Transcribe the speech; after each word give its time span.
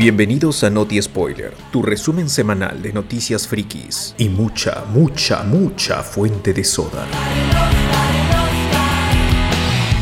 Bienvenidos 0.00 0.64
a 0.64 0.70
Noti 0.70 1.02
Spoiler, 1.02 1.52
tu 1.70 1.82
resumen 1.82 2.30
semanal 2.30 2.80
de 2.80 2.90
noticias 2.90 3.46
frikis 3.46 4.14
y 4.16 4.30
mucha, 4.30 4.86
mucha, 4.86 5.42
mucha 5.42 6.02
fuente 6.02 6.54
de 6.54 6.64
soda. 6.64 7.06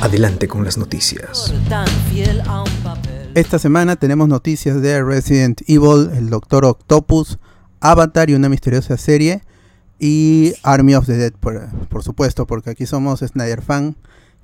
Adelante 0.00 0.46
con 0.46 0.64
las 0.64 0.79
noticias. 0.79 1.53
Esta 3.34 3.58
semana 3.58 3.96
tenemos 3.96 4.29
noticias 4.29 4.80
de 4.80 5.03
Resident 5.03 5.62
Evil, 5.66 6.11
el 6.14 6.30
Doctor 6.30 6.64
Octopus, 6.64 7.40
Avatar 7.80 8.30
y 8.30 8.35
una 8.35 8.49
misteriosa 8.49 8.96
serie 8.96 9.43
y 9.99 10.53
Army 10.62 10.94
of 10.94 11.07
the 11.07 11.17
Dead, 11.17 11.32
por, 11.32 11.68
por 11.89 12.04
supuesto, 12.04 12.46
porque 12.46 12.71
aquí 12.71 12.86
somos 12.86 13.18
Snyder 13.18 13.62
fan 13.62 13.96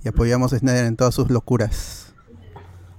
y 0.05 0.09
apoyamos 0.09 0.53
a 0.53 0.59
Snyder 0.59 0.87
en 0.87 0.97
todas 0.97 1.15
sus 1.15 1.31
locuras. 1.31 2.14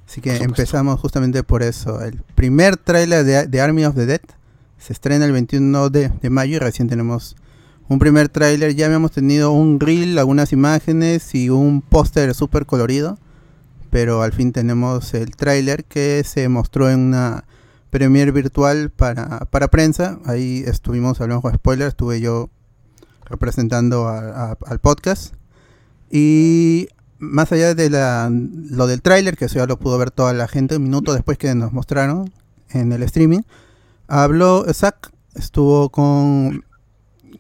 Así 0.08 0.22
que 0.22 0.36
empezamos 0.46 1.00
justamente 1.00 1.44
por 1.44 1.64
eso. 1.64 2.02
El 2.02 2.22
primer 2.36 2.78
tráiler 2.78 3.24
de, 3.26 3.48
de 3.48 3.62
Army 3.62 3.86
of 3.86 3.96
the 3.96 4.06
Dead 4.06 4.22
se 4.78 4.94
estrena 4.94 5.26
el 5.26 5.32
21 5.32 5.90
de, 5.90 6.10
de 6.22 6.30
mayo 6.30 6.56
y 6.58 6.60
recién 6.60 6.88
tenemos 6.88 7.36
un 7.88 8.00
primer 8.00 8.30
tráiler. 8.30 8.76
Ya 8.76 8.86
habíamos 8.86 9.12
tenido 9.12 9.52
un 9.52 9.80
reel, 9.80 10.18
algunas 10.20 10.52
imágenes 10.54 11.34
y 11.34 11.50
un 11.50 11.82
póster 11.82 12.34
súper 12.34 12.66
colorido. 12.66 13.18
Pero 13.90 14.22
al 14.22 14.34
fin 14.34 14.52
tenemos 14.52 15.14
el 15.14 15.32
tráiler 15.36 15.86
que 15.86 16.24
se 16.26 16.50
mostró 16.50 16.90
en 16.90 17.00
una 17.00 17.46
premier 17.90 18.32
virtual 18.32 18.90
para, 18.90 19.40
para 19.50 19.70
prensa. 19.70 20.20
Ahí 20.26 20.64
estuvimos 20.68 21.22
hablando 21.22 21.42
con 21.42 21.54
spoilers, 21.54 21.90
estuve 21.90 22.20
yo 22.20 22.50
representando 23.26 24.08
a- 24.08 24.52
a- 24.52 24.58
al 24.68 24.80
podcast. 24.80 25.34
Y 26.12 26.88
más 27.20 27.52
allá 27.52 27.74
de 27.74 27.90
la, 27.90 28.30
lo 28.32 28.88
del 28.88 29.02
tráiler, 29.02 29.38
que 29.38 29.46
eso 29.46 29.56
ya 29.56 29.66
lo 29.66 29.78
pudo 29.78 29.98
ver 29.98 30.12
toda 30.12 30.34
la 30.34 30.48
gente 30.48 30.78
un 30.78 30.84
minuto 30.84 31.14
después 31.14 31.38
que 31.38 31.54
nos 31.56 31.72
mostraron 31.72 32.32
en 32.70 32.92
el 32.92 33.04
streaming, 33.04 33.42
habló 34.08 34.66
Zack, 34.74 35.12
estuvo 35.36 35.90
con, 35.90 36.64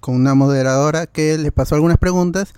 una 0.07 0.35
moderadora 0.35 1.07
que 1.07 1.35
le 1.37 1.51
pasó 1.51 1.73
algunas 1.73 1.97
preguntas 1.97 2.53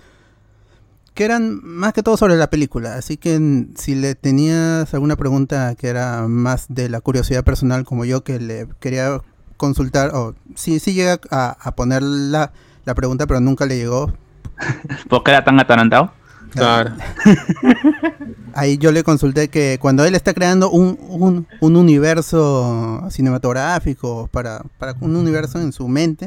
que 1.14 1.24
eran 1.24 1.60
más 1.64 1.94
que 1.94 2.02
todo 2.02 2.18
sobre 2.18 2.36
la 2.36 2.50
película. 2.50 2.96
Así 2.96 3.16
que 3.16 3.34
en- 3.36 3.72
si 3.76 3.94
le 3.94 4.14
tenías 4.14 4.92
alguna 4.92 5.16
pregunta 5.16 5.74
que 5.74 5.88
era 5.88 6.28
más 6.28 6.66
de 6.68 6.90
la 6.90 7.00
curiosidad 7.00 7.44
personal 7.44 7.84
como 7.84 8.04
yo 8.04 8.22
que 8.22 8.38
le 8.38 8.68
quería 8.80 9.22
consultar, 9.56 10.10
o 10.14 10.34
sí, 10.54 10.78
sí 10.78 10.92
llega 10.92 11.18
a, 11.30 11.72
poner 11.74 12.02
la, 12.02 12.52
la 12.84 12.94
pregunta, 12.94 13.26
pero 13.26 13.40
nunca 13.40 13.64
le 13.64 13.78
llegó. 13.78 14.12
¿Por 15.08 15.24
qué 15.24 15.30
era 15.32 15.42
tan 15.42 15.58
atarantado? 15.58 16.12
Claro. 16.50 16.94
Ahí 18.54 18.78
yo 18.78 18.90
le 18.92 19.04
consulté 19.04 19.48
que 19.48 19.78
cuando 19.80 20.04
él 20.04 20.14
está 20.14 20.34
creando 20.34 20.70
un, 20.70 20.98
un, 21.08 21.46
un 21.60 21.76
universo 21.76 23.04
cinematográfico, 23.10 24.28
para, 24.32 24.62
para 24.78 24.94
un 25.00 25.14
universo 25.16 25.60
en 25.60 25.72
su 25.72 25.86
mente, 25.88 26.24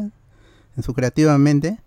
en 0.77 0.83
su 0.83 0.93
creativa 0.93 1.37
mente, 1.37 1.79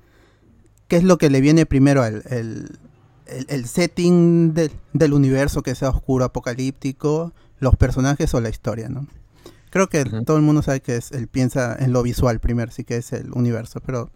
¿qué 0.89 0.97
es 0.97 1.05
lo 1.05 1.17
que 1.19 1.31
le 1.31 1.41
viene 1.41 1.67
primero 1.67 2.03
al 2.03 2.23
el, 2.31 2.79
el- 3.27 3.47
el 3.49 3.67
setting 3.67 4.53
del, 4.55 4.71
del 4.93 5.15
universo 5.15 5.63
que 5.63 5.75
sea 5.75 5.89
oscuro, 5.89 6.25
apocalíptico, 6.27 7.33
los 7.59 7.75
personajes 7.77 8.35
o 8.35 8.41
la 8.41 8.51
historia, 8.51 8.89
¿no? 8.89 9.07
Creo 9.71 9.89
que 9.89 10.03
Ujú. 10.03 10.25
todo 10.25 10.37
el 10.37 10.43
mundo 10.43 10.63
sabe 10.63 10.81
que 10.81 10.97
es, 10.97 11.11
él 11.13 11.27
piensa 11.27 11.75
en 11.79 11.93
lo 11.93 12.03
visual 12.03 12.39
primero, 12.39 12.71
sí 12.71 12.85
que 12.85 12.97
es 12.97 13.13
el 13.13 13.33
universo, 13.33 13.81
pero 13.85 14.11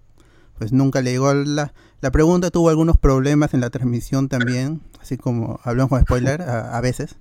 pues 0.58 0.72
nunca 0.72 1.00
le 1.00 1.12
llegó 1.12 1.32
la, 1.34 1.72
la 2.00 2.10
pregunta, 2.10 2.50
tuvo 2.50 2.68
algunos 2.68 2.96
problemas 2.96 3.54
en 3.54 3.60
la 3.60 3.70
transmisión 3.70 4.28
también, 4.28 4.80
así 5.00 5.16
como 5.16 5.60
hablamos 5.64 5.90
con 5.90 6.00
spoiler 6.02 6.42
a, 6.42 6.76
a 6.76 6.80
veces. 6.80 7.16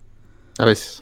A 0.57 0.65
veces. 0.65 1.01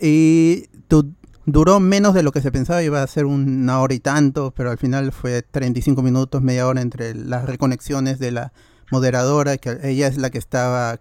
Y 0.00 0.66
tu- 0.88 1.14
duró 1.46 1.80
menos 1.80 2.14
de 2.14 2.22
lo 2.22 2.32
que 2.32 2.40
se 2.40 2.52
pensaba, 2.52 2.82
iba 2.82 3.02
a 3.02 3.06
ser 3.06 3.24
una 3.26 3.80
hora 3.80 3.94
y 3.94 4.00
tanto, 4.00 4.52
pero 4.56 4.70
al 4.70 4.78
final 4.78 5.12
fue 5.12 5.42
35 5.42 6.02
minutos, 6.02 6.42
media 6.42 6.66
hora 6.66 6.80
entre 6.80 7.14
las 7.14 7.44
reconexiones 7.46 8.18
de 8.18 8.30
la 8.32 8.52
moderadora, 8.90 9.56
que 9.58 9.78
ella 9.82 10.06
es 10.06 10.16
la 10.18 10.30
que 10.30 10.38
estaba 10.38 11.00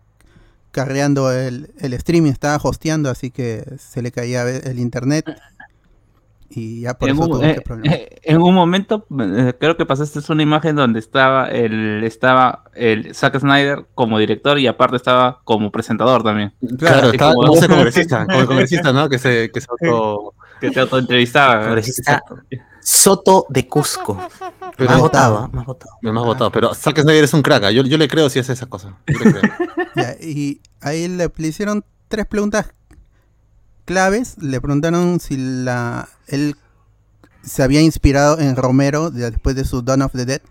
carreando 0.71 1.31
el, 1.31 1.73
el 1.79 1.93
streaming, 1.93 2.31
estaba 2.31 2.57
hosteando, 2.63 3.09
así 3.09 3.29
que 3.29 3.65
se 3.77 4.01
le 4.01 4.11
caía 4.11 4.49
el 4.49 4.79
internet. 4.79 5.25
Y 6.53 6.81
ya 6.81 6.93
por 6.97 7.09
en, 7.09 7.15
eso 7.15 7.23
un, 7.25 7.31
tuvo 7.31 7.43
eh, 7.43 7.51
ese 7.51 7.61
problema. 7.61 7.95
eh, 7.95 8.19
en 8.23 8.41
un 8.41 8.53
momento, 8.53 9.05
eh, 9.21 9.53
creo 9.59 9.77
que 9.77 9.85
pasaste 9.85 10.19
una 10.31 10.43
imagen 10.43 10.75
donde 10.75 10.99
estaba 10.99 11.47
el, 11.47 12.03
estaba 12.03 12.65
el 12.73 13.15
Zack 13.15 13.39
Snyder 13.39 13.85
como 13.95 14.19
director 14.19 14.59
y 14.59 14.67
aparte 14.67 14.97
estaba 14.97 15.39
como 15.45 15.71
presentador 15.71 16.23
también. 16.23 16.53
Claro, 16.77 17.07
así 17.07 17.15
está 17.15 17.33
como- 17.33 17.55
ese 17.55 17.67
congresista, 17.69 18.25
como 18.25 18.39
el 18.41 18.47
congresista, 18.47 18.91
¿no? 18.93 19.07
Que 19.09 19.17
se, 19.17 19.49
que 19.51 19.61
se 19.61 19.67
auto... 19.69 20.33
Que 20.59 20.69
te 20.71 20.79
autoentrevistaba. 20.79 21.61
Congresista 21.63 22.21
Soto 22.83 23.45
de 23.49 23.67
Cusco. 23.67 24.17
Pero- 24.77 24.89
más 24.89 24.99
votado, 24.99 25.49
más 25.53 25.65
votado. 25.65 25.91
El 26.01 26.13
más 26.13 26.23
votado. 26.25 26.51
Pero 26.51 26.73
Zack 26.73 26.99
Snyder 27.01 27.23
es 27.23 27.33
un 27.33 27.41
crack. 27.41 27.63
¿ah? 27.65 27.71
Yo, 27.71 27.83
yo 27.83 27.97
le 27.97 28.07
creo 28.07 28.29
si 28.29 28.39
hace 28.39 28.53
esas 28.53 28.67
cosas. 28.67 28.93
Yo 29.07 29.19
le 29.19 29.31
creo. 29.31 29.53
Ya, 29.95 30.13
y 30.21 30.61
ahí 30.81 31.07
le, 31.07 31.29
le 31.35 31.47
hicieron 31.47 31.83
tres 32.07 32.25
preguntas 32.25 32.73
claves. 33.91 34.35
Le 34.39 34.61
preguntaron 34.61 35.19
si 35.19 35.35
la 35.37 36.07
él 36.27 36.55
se 37.43 37.61
había 37.63 37.81
inspirado 37.81 38.39
en 38.39 38.55
Romero 38.55 39.11
de- 39.11 39.31
después 39.31 39.55
de 39.55 39.65
su 39.65 39.81
Dawn 39.81 40.01
of 40.03 40.13
the 40.13 40.25
Dead. 40.25 40.41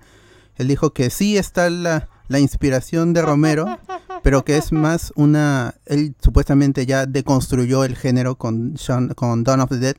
Él 0.57 0.69
dijo 0.69 0.93
que 0.93 1.09
sí 1.09 1.39
está 1.39 1.71
la, 1.71 2.09
la 2.29 2.39
inspiración 2.39 3.13
de 3.15 3.23
Romero, 3.23 3.65
pero 4.23 4.45
que 4.45 4.57
es 4.59 4.73
más 4.73 5.13
una... 5.17 5.75
Él 5.87 6.15
supuestamente 6.23 6.85
ya 6.85 7.07
deconstruyó 7.07 7.85
el 7.85 7.97
género 7.97 8.37
con, 8.37 8.77
con 9.17 9.43
Dawn 9.45 9.61
of 9.61 9.71
the 9.71 9.79
Dead. 9.79 9.97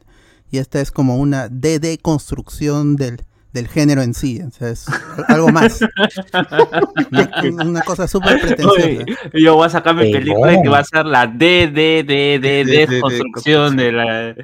Y 0.52 0.59
esta 0.59 0.81
es 0.81 0.91
como 0.91 1.16
una 1.18 1.47
de 1.50 1.79
deconstrucción 1.79 2.96
del, 2.96 3.23
del 3.54 3.68
género 3.68 4.02
en 4.02 4.14
sí. 4.14 4.42
O 4.42 4.52
sea, 4.52 4.70
es 4.70 4.86
algo 5.28 5.50
más. 5.50 5.80
Una- 7.12 7.64
una 7.66 7.82
cosa 7.82 8.08
súper 8.08 8.40
pretenciosa. 8.40 8.82
Oye, 8.86 9.06
yo 9.34 9.56
voy 9.56 9.66
a 9.66 9.70
sacar 9.70 9.96
mi 9.96 10.12
película 10.12 10.54
y 10.54 10.62
que 10.62 10.70
va 10.70 10.80
a 10.80 10.84
ser 10.84 11.06
la 11.06 11.28
D, 11.28 11.70
D, 11.74 12.04
D, 12.08 12.40
D, 12.40 12.40
De- 12.40 12.64
de- 12.66 12.88
de 12.88 13.02
construcción 13.02 13.76
de 13.78 13.92
la... 13.92 14.36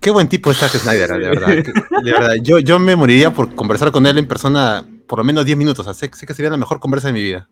Qué 0.00 0.10
buen 0.10 0.28
tipo 0.28 0.50
es 0.50 0.58
Zack 0.58 0.72
Snyder, 0.72 1.08
de 1.12 1.18
verdad. 1.18 1.46
De 1.48 2.12
verdad. 2.12 2.34
Yo, 2.42 2.58
yo 2.58 2.78
me 2.78 2.94
moriría 2.94 3.32
por 3.32 3.54
conversar 3.54 3.90
con 3.90 4.04
él 4.06 4.18
en 4.18 4.26
persona 4.28 4.84
por 5.06 5.18
lo 5.18 5.24
menos 5.24 5.46
10 5.46 5.56
minutos. 5.56 5.86
o 5.86 5.94
sea, 5.94 6.08
sé, 6.08 6.14
sé 6.14 6.26
que 6.26 6.34
sería 6.34 6.50
la 6.50 6.56
mejor 6.58 6.78
conversa 6.78 7.06
de 7.08 7.14
mi 7.14 7.22
vida. 7.22 7.48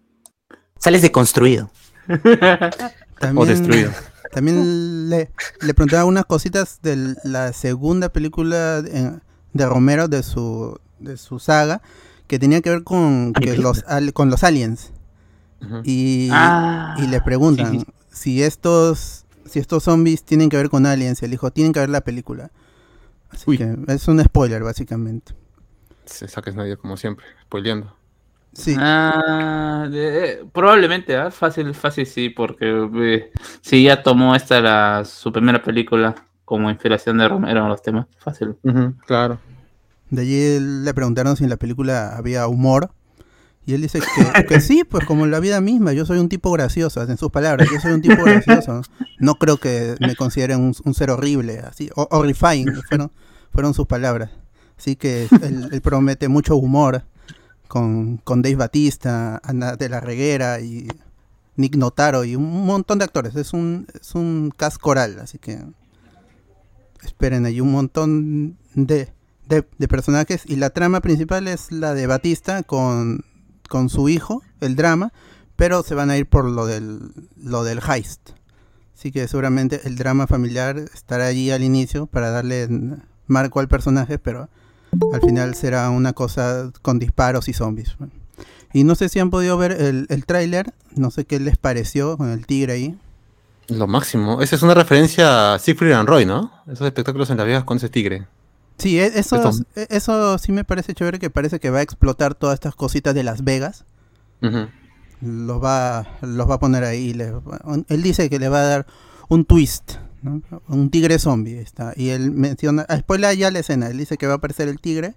Sales 0.79 1.03
deconstruido. 1.03 1.71
O 3.37 3.47
destruido. 3.47 3.93
También 4.33 5.09
le, 5.09 5.31
le 5.61 5.75
preguntaba 5.75 6.01
algunas 6.01 6.25
cositas 6.25 6.81
de 6.83 7.15
la 7.23 7.53
segunda 7.53 8.09
película 8.09 8.83
de, 8.83 9.13
de 9.53 9.67
Romero 9.67 10.09
de 10.09 10.23
su, 10.23 10.79
de 10.99 11.17
su 11.17 11.39
saga 11.39 11.83
que 12.27 12.39
tenía 12.39 12.61
que 12.63 12.71
ver 12.71 12.85
con, 12.85 13.33
que 13.33 13.57
los, 13.57 13.85
al- 13.87 14.13
con 14.13 14.31
los 14.31 14.43
aliens. 14.45 14.93
Y, 15.85 16.29
Ah, 16.33 16.97
y 16.99 17.07
le 17.07 17.21
preguntan 17.21 17.71
sí, 17.73 17.81
sí. 17.81 17.87
si 18.11 18.43
estos 18.43 19.25
si 19.45 19.59
estos 19.59 19.85
zombies 19.85 20.25
tienen 20.25 20.49
que 20.49 20.57
ver 20.57 20.71
con 20.71 20.87
aliens. 20.87 21.21
Y 21.23 21.27
él 21.27 21.31
dijo, 21.31 21.51
tienen 21.51 21.73
que 21.73 21.81
ver 21.81 21.91
la 21.91 22.01
película. 22.01 22.51
Así 23.31 23.45
Uy. 23.47 23.59
que 23.59 23.77
es 23.89 24.09
un 24.09 24.23
spoiler, 24.25 24.63
básicamente. 24.63 25.35
Sí, 26.05 26.27
Zack 26.27 26.51
Snyder, 26.51 26.79
como 26.79 26.97
siempre, 26.97 27.27
spoileando. 27.45 27.95
Sí. 28.55 28.75
Ah, 28.79 29.87
de- 29.91 30.45
probablemente, 30.53 31.17
¿ah? 31.17 31.31
fácil, 31.31 31.75
fácil 31.75 32.07
sí, 32.07 32.29
porque 32.31 32.89
eh, 32.95 33.31
si 33.61 33.85
ya 33.85 34.03
tomó 34.03 34.35
esta 34.35 34.61
la, 34.61 35.05
su 35.05 35.33
primera 35.33 35.63
película 35.63 36.15
como 36.53 36.71
inspiración 36.71 37.17
de 37.17 37.27
Romero 37.29 37.63
en 37.63 37.69
los 37.71 37.81
temas, 37.81 38.07
fácil. 38.19 38.57
Claro. 39.07 39.39
De 40.11 40.21
allí 40.21 40.61
le 40.61 40.93
preguntaron 40.93 41.35
si 41.37 41.45
en 41.45 41.49
la 41.51 41.57
película 41.57 42.15
había 42.17 42.47
humor. 42.47 42.91
Y 43.65 43.73
él 43.73 43.81
dice 43.81 44.01
que, 44.01 44.45
que 44.49 44.61
sí, 44.61 44.85
pues 44.85 45.07
como 45.07 45.25
en 45.25 45.31
la 45.31 45.41
vida 45.41 45.63
misma, 45.63 45.95
yo 45.95 46.05
soy 46.05 46.19
un 46.19 46.29
tipo 46.29 46.51
gracioso, 46.53 47.01
en 47.03 47.17
sus 47.17 47.31
palabras, 47.31 47.69
yo 47.73 47.81
soy 47.81 47.93
un 47.93 48.03
tipo 48.03 48.23
gracioso. 48.23 48.83
No 49.19 49.37
creo 49.37 49.57
que 49.57 49.95
me 50.01 50.15
consideren 50.15 50.61
un, 50.61 50.75
un 50.85 50.93
ser 50.95 51.11
horrible, 51.11 51.61
así, 51.61 51.89
o- 51.97 52.09
horrifying, 52.11 52.67
fueron, 52.89 53.11
fueron 53.51 53.73
sus 53.73 53.87
palabras. 53.87 54.31
Así 54.77 54.97
que 54.97 55.29
él, 55.43 55.69
él 55.73 55.81
promete 55.81 56.29
mucho 56.29 56.57
humor 56.57 57.05
con, 57.69 58.19
con 58.19 58.43
Dave 58.43 58.57
Batista, 58.57 59.41
Ana 59.43 59.77
de 59.77 59.89
la 59.89 60.01
Reguera 60.01 60.61
y 60.61 60.89
Nick 61.57 61.77
Notaro 61.77 62.25
y 62.25 62.35
un 62.37 62.67
montón 62.67 62.99
de 62.99 63.05
actores. 63.05 63.37
Es 63.37 63.53
un, 63.55 63.87
es 63.99 64.15
un 64.15 64.53
cast 64.57 64.77
coral, 64.79 65.21
así 65.21 65.39
que 65.39 65.59
esperen 67.03 67.47
ahí 67.47 67.61
un 67.61 67.73
montón 67.73 68.57
de, 68.75 69.09
de, 69.49 69.67
de 69.79 69.89
personajes 69.89 70.43
y 70.47 70.57
la 70.57 70.71
trama 70.71 71.01
principal 71.01 71.49
es 71.49 71.73
la 71.73 71.95
de 71.95 72.07
Batista 72.07 72.63
con, 72.63 73.25
con 73.69 73.89
su 73.89 74.09
hijo, 74.09 74.43
el 74.61 74.77
drama, 74.77 75.13
pero 75.57 75.83
se 75.83 75.95
van 75.95 76.11
a 76.11 76.17
ir 76.17 76.27
por 76.27 76.45
lo 76.45 76.67
del, 76.67 77.13
lo 77.37 77.65
del 77.65 77.81
heist. 77.87 78.31
Así 78.97 79.11
que 79.11 79.27
seguramente 79.27 79.81
el 79.85 79.97
drama 79.97 80.27
familiar 80.27 80.79
estará 80.79 81.27
allí 81.27 81.51
al 81.51 81.65
inicio 81.65 82.07
para 82.07 82.31
darle 82.31 82.69
marco 83.27 83.61
al 83.61 83.69
personaje, 83.69 84.19
pero 84.19 84.49
al 85.13 85.21
final 85.21 85.55
será 85.55 85.91
una 85.91 86.13
cosa 86.13 86.71
con 86.83 86.99
disparos 86.99 87.49
y 87.49 87.53
zombies. 87.53 87.97
Y 88.73 88.85
no 88.85 88.95
sé 88.95 89.09
si 89.09 89.19
han 89.19 89.31
podido 89.31 89.57
ver 89.59 89.73
el, 89.73 90.07
el 90.09 90.25
tráiler, 90.25 90.73
no 90.95 91.11
sé 91.11 91.25
qué 91.25 91.41
les 91.41 91.57
pareció 91.57 92.17
con 92.17 92.31
el 92.31 92.47
tigre 92.47 92.75
ahí. 92.75 92.99
Lo 93.79 93.87
máximo. 93.87 94.41
Esa 94.43 94.57
es 94.57 94.63
una 94.63 94.75
referencia 94.75 95.55
a 95.55 95.59
Siegfried 95.59 95.93
and 95.93 96.09
Roy, 96.09 96.25
¿no? 96.27 96.51
Esos 96.67 96.87
espectáculos 96.87 97.31
en 97.31 97.37
Las 97.39 97.47
Vegas 97.47 97.65
con 97.65 97.77
ese 97.77 97.89
tigre. 97.89 98.27
Sí, 98.79 98.99
e- 98.99 99.13
eso, 99.19 99.51
e- 99.77 99.87
eso 99.91 100.39
sí 100.39 100.51
me 100.53 100.65
parece 100.65 100.95
chévere 100.95 101.19
que 101.19 101.31
parece 101.31 101.61
que 101.61 101.71
va 101.71 101.79
a 101.79 101.83
explotar 101.83 102.35
todas 102.35 102.55
estas 102.55 102.75
cositas 102.75 103.15
de 103.15 103.23
Las 103.23 103.45
Vegas. 103.45 103.85
Los 105.21 105.63
va, 105.63 106.19
los 106.21 106.51
va 106.51 106.55
a 106.55 106.59
poner 106.59 106.83
ahí. 106.85 107.13
le 107.15 107.33
él 107.89 108.03
dice 108.03 108.29
que 108.29 108.39
le 108.41 108.49
va 108.49 108.61
a 108.61 108.65
dar 108.67 108.87
un 109.29 109.45
twist, 109.45 109.93
¿no? 110.23 110.43
un 110.69 110.91
tigre 110.91 111.19
zombie. 111.19 111.61
Está. 111.61 111.93
Y 111.97 112.09
él 112.09 112.33
menciona, 112.33 112.85
ah, 112.89 112.99
spoiler 112.99 113.37
ya 113.37 113.51
la 113.53 113.61
escena, 113.61 113.87
él 113.89 113.99
dice 113.99 114.17
que 114.17 114.27
va 114.27 114.35
a 114.35 114.37
aparecer 114.37 114.69
el 114.69 114.81
tigre. 114.81 115.15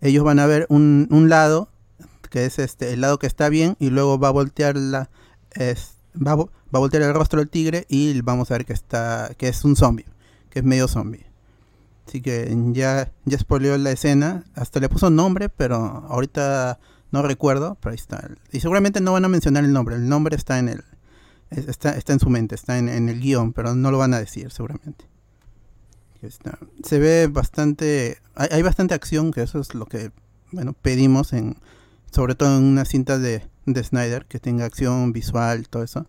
Ellos 0.00 0.22
van 0.24 0.38
a 0.38 0.46
ver 0.46 0.66
un, 0.68 1.08
un 1.10 1.28
lado, 1.28 1.68
que 2.30 2.44
es 2.44 2.58
este, 2.60 2.92
el 2.92 3.00
lado 3.00 3.18
que 3.18 3.26
está 3.26 3.48
bien, 3.48 3.76
y 3.80 3.90
luego 3.90 4.18
va 4.18 4.28
a 4.28 4.32
voltear 4.32 4.76
la, 4.76 5.10
es- 5.54 5.94
va, 6.14 6.32
a, 6.32 6.36
va 6.74 6.78
a 6.78 6.80
voltear 6.80 7.02
el 7.02 7.14
rostro 7.14 7.40
del 7.40 7.48
tigre 7.48 7.86
y 7.88 8.20
vamos 8.22 8.50
a 8.50 8.54
ver 8.54 8.64
que 8.64 8.72
está, 8.72 9.32
que 9.36 9.48
es 9.48 9.64
un 9.64 9.76
zombie, 9.76 10.06
que 10.50 10.60
es 10.60 10.64
medio 10.64 10.88
zombie. 10.88 11.26
Así 12.06 12.20
que 12.20 12.54
ya, 12.72 13.12
ya 13.24 13.38
spoileó 13.38 13.76
la 13.78 13.92
escena, 13.92 14.44
hasta 14.54 14.80
le 14.80 14.88
puso 14.88 15.10
nombre, 15.10 15.48
pero 15.48 15.76
ahorita 16.08 16.78
no 17.10 17.22
recuerdo, 17.22 17.76
pero 17.80 17.90
ahí 17.92 17.96
está. 17.96 18.28
Y 18.50 18.60
seguramente 18.60 19.00
no 19.00 19.12
van 19.12 19.24
a 19.24 19.28
mencionar 19.28 19.64
el 19.64 19.72
nombre, 19.72 19.96
el 19.96 20.08
nombre 20.08 20.36
está 20.36 20.58
en 20.58 20.68
el 20.68 20.84
es- 21.50 21.68
está, 21.68 21.94
está 21.96 22.12
en 22.14 22.20
su 22.20 22.30
mente, 22.30 22.54
está 22.54 22.78
en, 22.78 22.88
el 22.88 23.20
guion, 23.20 23.52
pero 23.52 23.74
no 23.74 23.90
lo 23.90 23.98
van 23.98 24.14
a 24.14 24.18
decir 24.18 24.50
seguramente. 24.50 25.04
Se 26.84 26.98
ve 26.98 27.26
bastante, 27.26 28.18
hay, 28.34 28.48
hay 28.52 28.62
bastante 28.62 28.94
acción, 28.94 29.32
que 29.32 29.42
eso 29.42 29.60
es 29.60 29.74
lo 29.74 29.86
que 29.86 30.10
bueno 30.50 30.72
pedimos 30.72 31.32
en, 31.32 31.56
sobre 32.10 32.34
todo 32.34 32.56
en 32.56 32.64
una 32.64 32.84
cinta 32.84 33.18
de, 33.18 33.46
de 33.66 33.84
Snyder, 33.84 34.26
que 34.26 34.38
tenga 34.40 34.64
acción 34.64 35.12
visual, 35.12 35.68
todo 35.68 35.82
eso. 35.82 36.06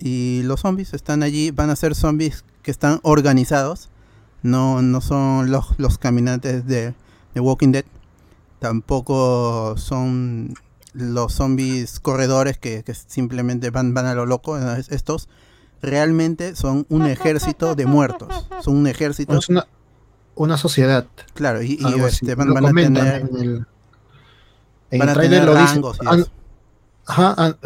Y 0.00 0.42
los 0.44 0.60
zombies 0.60 0.94
están 0.94 1.22
allí, 1.22 1.50
van 1.50 1.70
a 1.70 1.76
ser 1.76 1.94
zombies 1.94 2.44
que 2.62 2.70
están 2.70 3.00
organizados, 3.02 3.90
no, 4.42 4.80
no 4.82 5.00
son 5.02 5.50
los, 5.50 5.66
los 5.78 5.98
caminantes 5.98 6.66
de, 6.66 6.94
de 7.34 7.40
Walking 7.40 7.72
Dead, 7.72 7.84
tampoco 8.58 9.74
son 9.76 10.54
los 10.92 11.32
zombies 11.34 12.00
corredores 12.00 12.58
que, 12.58 12.82
que 12.82 12.94
simplemente 12.94 13.70
van, 13.70 13.94
van 13.94 14.06
a 14.06 14.14
lo 14.14 14.26
loco. 14.26 14.56
Es- 14.58 14.90
Estos 14.90 15.28
realmente 15.82 16.56
son 16.56 16.86
un 16.88 17.06
ejército 17.06 17.74
de 17.74 17.86
muertos, 17.86 18.28
son 18.62 18.76
un 18.76 18.86
ejército, 18.86 19.38
Es 19.38 19.48
una, 19.48 19.66
una 20.34 20.56
sociedad. 20.56 21.06
claro, 21.34 21.62
y, 21.62 21.78
y, 21.80 22.00
este, 22.06 22.34
van, 22.34 22.56
a 22.56 22.72
tener, 22.72 23.20
en 23.30 23.36
el, 23.36 23.66
en 24.90 24.98
van 24.98 25.08
a 25.10 25.14
tener 25.14 25.44
lo 25.44 25.52
dicen. 25.52 25.66
rangos 25.76 25.98
y 26.02 26.06
Han- 26.06 26.20
eso. 26.20 26.30
Ajá, 27.10 27.56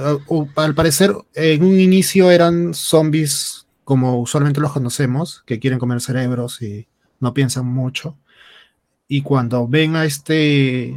al 0.57 0.75
parecer, 0.75 1.15
en 1.35 1.63
un 1.65 1.79
inicio 1.79 2.31
eran 2.31 2.73
zombies 2.75 3.67
como 3.85 4.19
usualmente 4.21 4.61
los 4.61 4.73
conocemos, 4.73 5.43
que 5.47 5.59
quieren 5.59 5.79
comer 5.79 6.01
cerebros 6.01 6.63
y 6.63 6.87
no 7.21 7.35
piensan 7.35 7.67
mucho. 7.67 8.17
Y 9.07 9.21
cuando 9.23 9.69
ven 9.69 9.97
a 9.97 10.05
este 10.07 10.97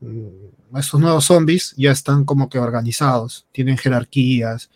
mm, 0.00 0.76
a 0.76 0.80
estos 0.80 1.00
nuevos 1.00 1.24
zombies, 1.26 1.72
ya 1.76 1.92
están 1.92 2.24
como 2.24 2.48
que 2.48 2.58
organizados, 2.58 3.46
tienen 3.52 3.78
jerarquías, 3.78 4.70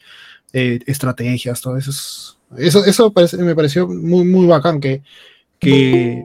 eh, 0.52 0.78
estrategias, 0.86 1.60
todo 1.60 1.76
eso. 1.76 1.90
es- 2.56 2.74
eso 2.76 3.12
parece- 3.12 3.36
me 3.38 3.54
pareció 3.56 3.88
muy, 3.88 4.24
muy 4.24 4.46
bacán 4.46 4.80
que, 4.80 5.02
que, 5.58 6.24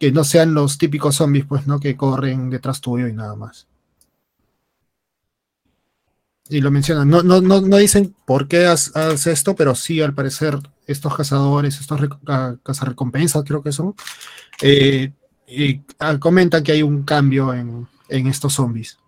que 0.00 0.12
no 0.12 0.24
sean 0.24 0.54
los 0.54 0.78
típicos 0.78 1.16
zombies, 1.16 1.44
pues, 1.46 1.66
¿no? 1.66 1.78
Que 1.78 1.94
corren 1.96 2.48
detrás 2.50 2.80
tuyo 2.80 3.06
y 3.06 3.12
nada 3.12 3.36
más. 3.36 3.66
Y 6.48 6.60
lo 6.60 6.70
mencionan, 6.70 7.08
no, 7.08 7.22
no, 7.24 7.40
no, 7.40 7.60
no 7.60 7.76
dicen 7.76 8.14
por 8.24 8.46
qué 8.46 8.66
hace 8.66 9.32
esto, 9.32 9.56
pero 9.56 9.74
sí, 9.74 10.00
al 10.00 10.14
parecer, 10.14 10.58
estos 10.86 11.16
cazadores, 11.16 11.80
estos 11.80 12.00
ca- 12.24 12.56
cazarrecompensas, 12.62 13.42
creo 13.44 13.62
que 13.62 13.72
son, 13.72 13.94
eh, 14.62 15.12
y, 15.48 15.82
ah, 15.98 16.18
comentan 16.18 16.62
que 16.62 16.72
hay 16.72 16.82
un 16.82 17.02
cambio 17.02 17.52
en, 17.52 17.88
en 18.08 18.26
estos 18.28 18.54
zombies. 18.54 18.98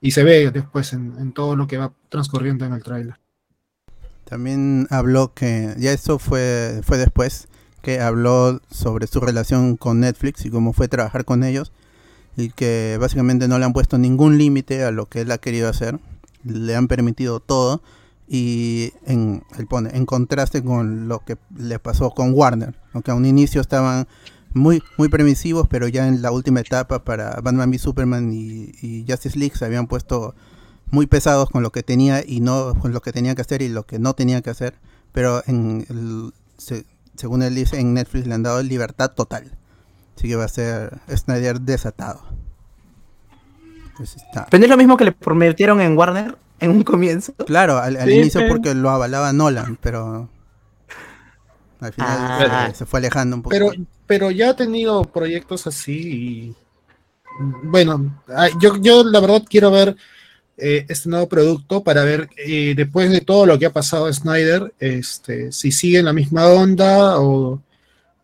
Y 0.00 0.12
se 0.12 0.24
ve 0.24 0.50
después 0.50 0.92
en, 0.92 1.14
en 1.18 1.32
todo 1.32 1.56
lo 1.56 1.66
que 1.66 1.76
va 1.76 1.92
transcurriendo 2.08 2.64
en 2.64 2.72
el 2.72 2.82
tráiler. 2.82 3.16
También 4.24 4.86
habló 4.90 5.32
que, 5.34 5.74
ya 5.78 5.92
eso 5.92 6.18
fue, 6.18 6.80
fue 6.84 6.98
después, 6.98 7.48
que 7.82 8.00
habló 8.00 8.60
sobre 8.70 9.06
su 9.06 9.20
relación 9.20 9.76
con 9.76 10.00
Netflix 10.00 10.44
y 10.44 10.50
cómo 10.50 10.72
fue 10.72 10.88
trabajar 10.88 11.24
con 11.24 11.44
ellos. 11.44 11.72
Y 12.36 12.50
que 12.50 12.96
básicamente 13.00 13.48
no 13.48 13.58
le 13.58 13.64
han 13.64 13.72
puesto 13.72 13.98
ningún 13.98 14.38
límite 14.38 14.84
a 14.84 14.90
lo 14.92 15.06
que 15.06 15.22
él 15.22 15.30
ha 15.32 15.38
querido 15.38 15.68
hacer. 15.68 15.98
Le 16.44 16.74
han 16.76 16.88
permitido 16.88 17.40
todo. 17.40 17.82
Y 18.30 18.92
en, 19.06 19.42
él 19.58 19.66
pone, 19.66 19.90
en 19.96 20.04
contraste 20.04 20.62
con 20.62 21.08
lo 21.08 21.20
que 21.20 21.38
le 21.56 21.78
pasó 21.78 22.10
con 22.10 22.34
Warner. 22.34 22.74
Aunque 22.92 23.10
a 23.10 23.14
un 23.14 23.24
inicio 23.24 23.60
estaban 23.60 24.06
muy, 24.52 24.82
muy 24.98 25.08
permisivos, 25.08 25.66
pero 25.68 25.88
ya 25.88 26.06
en 26.08 26.20
la 26.20 26.30
última 26.30 26.60
etapa 26.60 27.04
para 27.04 27.40
Batman 27.42 27.70
v 27.70 27.78
Superman 27.78 28.32
y, 28.32 28.72
y 28.82 29.04
Justice 29.08 29.38
League 29.38 29.56
se 29.56 29.64
habían 29.64 29.86
puesto 29.86 30.34
muy 30.90 31.06
pesados 31.06 31.48
con 31.50 31.62
lo 31.62 31.70
que 31.72 31.82
tenía 31.82 32.22
y 32.26 32.40
no 32.40 32.74
con 32.80 32.92
lo 32.92 33.00
que 33.00 33.12
tenía 33.12 33.34
que 33.34 33.42
hacer 33.42 33.62
y 33.62 33.68
lo 33.68 33.84
que 33.86 33.98
no 33.98 34.14
tenía 34.14 34.42
que 34.42 34.50
hacer. 34.50 34.74
Pero 35.12 35.42
en 35.46 35.86
el- 35.88 36.32
se- 36.58 36.84
según 37.16 37.42
él 37.42 37.54
dice, 37.54 37.80
en 37.80 37.94
Netflix 37.94 38.26
le 38.26 38.34
han 38.34 38.42
dado 38.42 38.62
libertad 38.62 39.10
total. 39.12 39.56
Así 40.16 40.28
que 40.28 40.36
va 40.36 40.44
a 40.44 40.48
ser 40.48 40.98
Snyder 41.14 41.60
desatado. 41.62 42.20
Pues 43.98 44.16
está. 44.16 44.46
Pero 44.48 44.58
no 44.60 44.64
es 44.64 44.70
lo 44.70 44.76
mismo 44.78 44.96
que 44.96 45.04
le 45.04 45.12
prometieron 45.12 45.80
en 45.82 45.96
Warner 45.98 46.36
en 46.60 46.70
un 46.70 46.82
comienzo. 46.84 47.34
Claro, 47.46 47.76
al, 47.78 47.96
al 47.96 48.08
Sí, 48.08 48.14
inicio 48.14 48.40
pero- 48.40 48.52
porque 48.54 48.74
lo 48.74 48.88
avalaba 48.90 49.32
Nolan, 49.32 49.76
pero 49.80 50.28
al 51.80 51.92
final 51.92 52.08
Ah. 52.50 52.68
se, 52.72 52.78
se 52.78 52.86
fue 52.86 52.98
alejando 53.00 53.36
un 53.36 53.42
poco. 53.42 53.50
Pero, 53.52 53.70
pero 54.06 54.30
ya 54.30 54.50
ha 54.50 54.56
tenido 54.56 55.02
proyectos 55.04 55.66
así 55.66 55.92
y 55.94 56.54
bueno, 57.64 58.20
yo, 58.60 58.76
yo 58.80 59.04
la 59.04 59.20
verdad 59.20 59.42
quiero 59.48 59.70
ver 59.70 59.96
eh, 60.56 60.84
este 60.88 61.08
nuevo 61.08 61.28
producto 61.28 61.84
para 61.84 62.02
ver 62.02 62.28
eh, 62.36 62.74
después 62.76 63.10
de 63.10 63.20
todo 63.20 63.46
lo 63.46 63.56
que 63.60 63.66
ha 63.66 63.72
pasado 63.72 64.06
a 64.06 64.12
Snyder, 64.12 64.74
este, 64.80 65.52
si 65.52 65.70
sigue 65.70 66.00
en 66.00 66.06
la 66.06 66.12
misma 66.12 66.48
onda 66.48 67.20
o, 67.20 67.62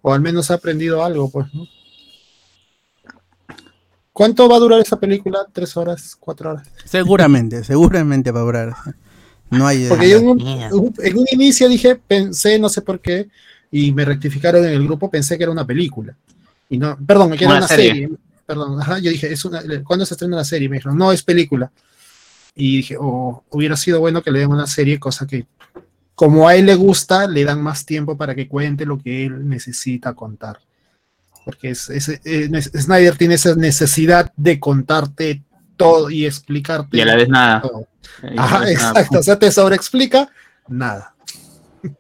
o 0.03 0.13
al 0.13 0.21
menos 0.21 0.51
ha 0.51 0.55
aprendido 0.55 1.05
algo, 1.05 1.31
pues, 1.31 1.47
¿no? 1.55 1.65
¿Cuánto 4.15 4.49
va 4.49 4.57
a 4.57 4.61
durar 4.61 4.81
esa 4.81 4.97
película? 4.99 5.45
¿Tres 5.53 5.77
horas? 5.77 6.17
¿Cuatro 6.19 6.53
horas? 6.53 6.69
Seguramente, 6.85 7.65
seguramente 7.65 8.31
va 8.31 8.41
a 8.41 8.45
durar. 8.45 8.75
No 9.51 9.67
hay. 9.67 9.89
Porque 9.89 10.09
yo 10.09 10.19
en 10.19 10.29
un, 10.29 10.41
en 10.41 11.19
un 11.19 11.27
inicio 11.33 11.69
dije, 11.69 11.97
pensé, 11.97 12.57
no 12.61 12.69
sé 12.69 12.81
por 12.81 13.01
qué, 13.01 13.29
y 13.73 13.91
me 13.91 14.05
rectificaron 14.05 14.65
en 14.65 14.71
el 14.73 14.85
grupo, 14.85 15.11
pensé 15.11 15.37
que 15.37 15.43
era 15.43 15.51
una 15.51 15.67
película. 15.67 16.15
Y 16.71 16.79
no, 16.79 16.97
perdón, 17.05 17.33
que 17.33 17.43
era 17.45 17.55
Una 17.55 17.59
una 17.59 17.67
serie. 17.69 17.91
serie. 17.91 18.11
Perdón, 18.47 18.81
ajá, 18.81 19.01
yo 19.01 19.11
dije, 19.11 19.33
es 19.33 19.45
una, 19.45 19.61
¿cuándo 19.83 20.07
se 20.07 20.15
estrena 20.15 20.37
la 20.37 20.45
serie? 20.45 20.69
Me 20.69 20.77
dijeron, 20.77 20.97
no, 20.97 21.11
es 21.11 21.25
película. 21.25 21.73
Y 22.55 22.77
dije, 22.77 22.97
oh, 23.01 23.43
hubiera 23.51 23.77
sido 23.77 23.99
bueno 23.99 24.23
que 24.23 24.31
le 24.31 24.39
den 24.39 24.51
una 24.51 24.69
serie, 24.69 25.01
cosa 25.01 25.27
que, 25.27 25.45
como 26.15 26.47
a 26.47 26.55
él 26.55 26.67
le 26.67 26.77
gusta, 26.77 27.27
le 27.27 27.43
dan 27.43 27.61
más 27.61 27.85
tiempo 27.85 28.17
para 28.17 28.37
que 28.37 28.47
cuente 28.47 28.87
lo 28.87 28.97
que 28.97 29.27
él 29.27 29.49
necesita 29.49 30.15
contar. 30.15 30.61
Porque 31.45 31.71
es, 31.71 31.91
es- 31.91 32.09
eh, 32.25 32.49
ne- 32.51 32.63
Snyder 32.63 33.17
tiene 33.17 33.35
esa 33.35 33.55
necesidad 33.55 34.33
de 34.37 34.59
contarte 34.61 35.43
todo 35.77 36.09
y 36.11 36.25
explicarte 36.27 36.97
Y 36.97 37.01
a 37.01 37.05
la 37.07 37.17
vez 37.17 37.29
nada. 37.29 37.61
todo. 37.63 37.87
Ajá, 38.37 38.61
vez 38.61 38.79
nada. 38.79 38.91
exacto. 39.01 39.19
O 39.19 39.23
sea, 39.23 39.39
te 39.39 39.51
sobreexplica 39.51 40.29
nada. 40.69 41.15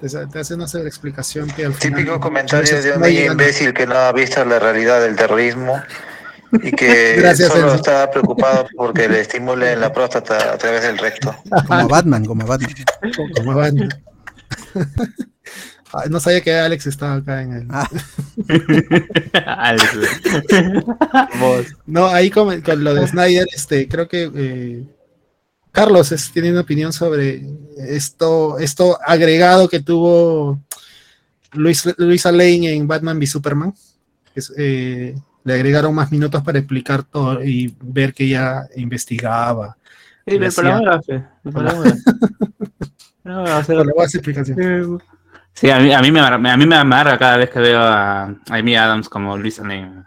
Te, 0.00 0.08
te 0.26 0.38
hace 0.38 0.54
una 0.54 0.66
sobreexplicación 0.66 1.48
que 1.50 1.66
al 1.66 1.74
final. 1.74 1.98
Típico 1.98 2.20
comentario 2.20 2.82
de 2.82 2.92
un 2.92 3.00
no 3.00 3.08
imbécil 3.08 3.74
que 3.74 3.86
no 3.86 3.94
ha 3.96 4.12
visto 4.12 4.42
la 4.46 4.58
realidad 4.58 5.00
del 5.02 5.14
terrorismo 5.14 5.80
y 6.52 6.70
que 6.72 7.16
Gracias, 7.18 7.48
solo 7.52 7.64
Enzo. 7.64 7.74
está 7.76 8.10
preocupado 8.10 8.66
porque 8.76 9.08
le 9.10 9.20
estimulen 9.20 9.78
la 9.78 9.92
próstata 9.92 10.54
a 10.54 10.56
través 10.58 10.82
del 10.82 10.96
recto. 10.96 11.36
Como 11.66 11.86
Batman, 11.88 12.24
como 12.24 12.46
Batman. 12.46 12.74
Como 13.36 13.54
van. 13.54 13.88
Ah, 15.92 16.04
No 16.08 16.20
sabía 16.20 16.40
que 16.40 16.54
Alex 16.54 16.86
estaba 16.86 17.14
acá 17.16 17.42
en 17.42 17.52
el. 17.52 17.66
Ah, 17.70 17.88
Alex, 19.58 19.96
Vos. 21.40 21.66
No, 21.86 22.06
ahí 22.06 22.30
con, 22.30 22.60
con 22.60 22.84
lo 22.84 22.94
de 22.94 23.06
Snyder, 23.08 23.46
este, 23.54 23.88
creo 23.88 24.08
que 24.08 24.30
eh, 24.34 24.84
Carlos 25.72 26.12
es- 26.12 26.30
tiene 26.32 26.50
una 26.52 26.60
opinión 26.60 26.92
sobre 26.92 27.44
esto, 27.78 28.58
esto 28.58 28.98
agregado 29.04 29.68
que 29.68 29.80
tuvo 29.80 30.60
Luis, 31.52 31.88
Luisa 31.98 32.30
Lane 32.32 32.72
en 32.72 32.86
Batman 32.86 33.18
v 33.18 33.26
Superman. 33.26 33.74
es, 34.34 34.52
eh, 34.56 35.14
le 35.42 35.54
agregaron 35.54 35.94
más 35.94 36.12
minutos 36.12 36.42
para 36.42 36.58
explicar 36.58 37.02
todo 37.02 37.42
y 37.42 37.74
ver 37.82 38.12
que 38.12 38.24
ella 38.24 38.64
investigaba. 38.76 39.76
Sí, 40.26 40.36
el 40.36 40.52
problema 40.52 41.00
el 41.44 41.52
problema- 41.52 41.96
No, 43.24 43.42
va 43.44 43.58
a 43.58 43.64
ser- 43.64 43.74
Pero 43.76 43.84
le 43.84 43.92
voy 43.92 44.02
a 44.02 44.06
hacer 44.06 44.18
explicación. 44.20 45.02
Sí, 45.60 45.68
a 45.68 45.78
mí, 45.78 45.92
a 45.92 46.00
mí 46.00 46.10
me, 46.10 46.20
a 46.20 46.56
mí 46.56 46.66
me 46.66 46.74
amarga 46.74 47.18
cada 47.18 47.36
vez 47.36 47.50
que 47.50 47.58
veo 47.58 47.78
a 47.78 48.34
Amy 48.48 48.76
Adams 48.76 49.10
como 49.10 49.36
Luisa 49.36 49.62
Lane. 49.62 50.04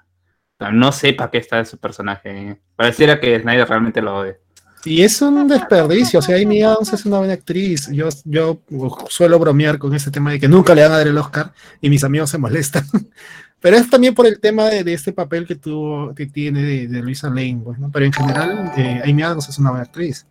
No 0.71 0.91
sé 0.91 1.13
para 1.13 1.29
qué 1.29 1.37
está 1.37 1.59
ese 1.59 1.77
personaje. 1.77 2.59
Pareciera 2.75 3.19
que 3.19 3.39
Snyder 3.39 3.69
realmente 3.69 4.01
lo 4.01 4.17
odia. 4.17 4.35
Y 4.83 5.03
es 5.03 5.21
un 5.21 5.47
desperdicio, 5.47 6.17
o 6.17 6.21
sea, 6.23 6.37
Amy 6.37 6.63
Adams 6.63 6.91
es 6.93 7.05
una 7.05 7.19
buena 7.19 7.33
actriz. 7.33 7.87
Yo, 7.91 8.09
yo 8.25 8.63
suelo 9.09 9.37
bromear 9.37 9.77
con 9.77 9.93
ese 9.93 10.09
tema 10.09 10.31
de 10.31 10.39
que 10.39 10.47
nunca 10.47 10.73
le 10.73 10.81
van 10.81 10.93
a 10.93 10.97
dar 10.97 11.07
el 11.07 11.17
Oscar 11.19 11.53
y 11.79 11.87
mis 11.87 12.03
amigos 12.03 12.31
se 12.31 12.39
molestan. 12.39 12.83
Pero 13.61 13.77
es 13.77 13.87
también 13.91 14.15
por 14.15 14.25
el 14.25 14.39
tema 14.39 14.65
de, 14.65 14.83
de 14.83 14.93
este 14.93 15.13
papel 15.13 15.45
que 15.45 15.55
tuvo, 15.55 16.15
que 16.15 16.25
tiene 16.25 16.63
de, 16.63 16.87
de 16.87 17.01
Luisa 17.03 17.27
Lane, 17.27 17.61
pues, 17.63 17.77
¿no? 17.77 17.91
Pero 17.91 18.05
en 18.05 18.11
general, 18.11 18.71
eh, 18.75 19.03
Amy 19.05 19.21
Adams 19.21 19.49
es 19.49 19.59
una 19.59 19.69
buena 19.69 19.85
actriz. 19.85 20.25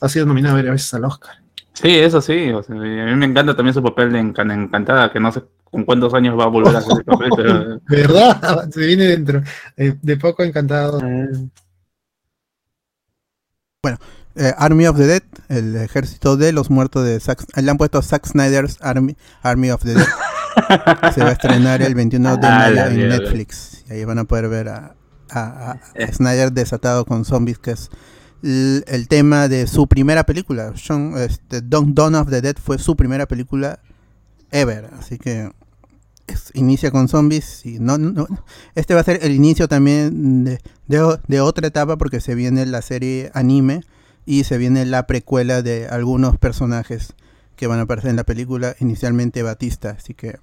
Ha 0.00 0.08
sido 0.08 0.26
nominada 0.26 0.54
varias 0.54 0.74
veces 0.74 0.94
al 0.94 1.04
Oscar. 1.06 1.42
Sí, 1.80 1.94
eso 1.96 2.20
sí. 2.20 2.50
o 2.50 2.62
sea, 2.62 2.74
a 2.74 2.78
mí 2.78 3.14
me 3.16 3.26
encanta 3.26 3.54
también 3.54 3.74
su 3.74 3.82
papel 3.82 4.12
de 4.12 4.20
Encan- 4.20 4.52
Encantada, 4.52 5.12
que 5.12 5.20
no 5.20 5.30
sé 5.30 5.42
con 5.64 5.84
cuántos 5.84 6.12
años 6.14 6.38
va 6.38 6.44
a 6.44 6.48
volver 6.48 6.74
a 6.74 6.78
hacer 6.78 6.92
ese 6.92 7.04
papel, 7.04 7.30
pero... 7.36 7.80
¿Verdad? 7.88 8.68
Se 8.72 8.80
viene 8.86 9.04
dentro. 9.04 9.42
Eh, 9.76 9.94
de 10.02 10.16
poco 10.16 10.42
encantado. 10.42 11.00
Eh, 14.34 14.52
Army 14.56 14.86
of 14.86 14.96
the 14.96 15.06
Dead, 15.06 15.22
el 15.48 15.76
ejército 15.76 16.36
de 16.36 16.52
los 16.52 16.70
muertos 16.70 17.04
de 17.04 17.18
Zack. 17.18 17.44
Le 17.60 17.70
han 17.70 17.76
puesto 17.76 18.00
Zack 18.02 18.26
Snyder's 18.26 18.78
Army, 18.80 19.16
Army 19.42 19.70
of 19.70 19.82
the 19.82 19.94
Dead. 19.94 20.06
Se 21.14 21.22
va 21.22 21.30
a 21.30 21.32
estrenar 21.32 21.82
el 21.82 21.94
21 21.94 22.36
de 22.36 22.46
Ah, 22.46 22.58
mayo 22.70 22.84
en. 22.86 23.08
Netflix. 23.08 23.84
Y 23.88 23.94
ahí 23.94 24.04
van 24.04 24.18
a 24.18 24.24
poder 24.24 24.48
ver 24.48 24.68
a, 24.68 24.94
a- 25.30 25.72
a 25.72 25.80
Eh. 25.94 26.12
Snyder 26.12 26.52
desatado 26.52 27.04
con 27.04 27.24
zombies, 27.24 27.58
que 27.58 27.72
es 27.72 27.90
el, 28.42 29.06
tema 29.08 29.48
de 29.48 29.66
su 29.66 29.86
primera 29.86 30.24
película. 30.24 30.72
Shaun- 30.74 31.16
este, 31.18 31.60
Dawn, 31.62 31.94
Dawn 31.94 32.14
of 32.14 32.30
the 32.30 32.40
Dead 32.40 32.56
fue 32.62 32.78
su 32.78 32.96
primera 32.96 33.26
película 33.26 33.80
ever. 34.50 34.90
Así 34.98 35.18
que 35.18 35.50
es- 36.26 36.50
inicia 36.54 36.90
con 36.90 37.08
zombies. 37.08 37.64
Y 37.66 37.78
no, 37.78 37.98
no- 37.98 38.26
este 38.74 38.94
va 38.94 39.00
a 39.00 39.04
ser 39.04 39.20
el 39.22 39.32
inicio 39.32 39.68
también 39.68 40.44
de, 40.44 40.58
de 41.26 41.40
otra 41.40 41.66
etapa 41.66 41.96
porque 41.96 42.20
se 42.20 42.34
viene 42.34 42.64
la 42.66 42.82
serie 42.82 43.30
anime 43.34 43.82
y 44.26 44.44
se 44.44 44.58
viene 44.58 44.84
la 44.86 45.06
precuela 45.06 45.62
de 45.62 45.88
algunos 45.88 46.36
personajes 46.36 47.14
que 47.56 47.66
van 47.66 47.78
a 47.80 47.82
aparecer 47.82 48.10
en 48.10 48.16
la 48.16 48.24
película, 48.24 48.76
inicialmente 48.78 49.42
Batista, 49.42 49.96
así 49.98 50.14
que 50.14 50.38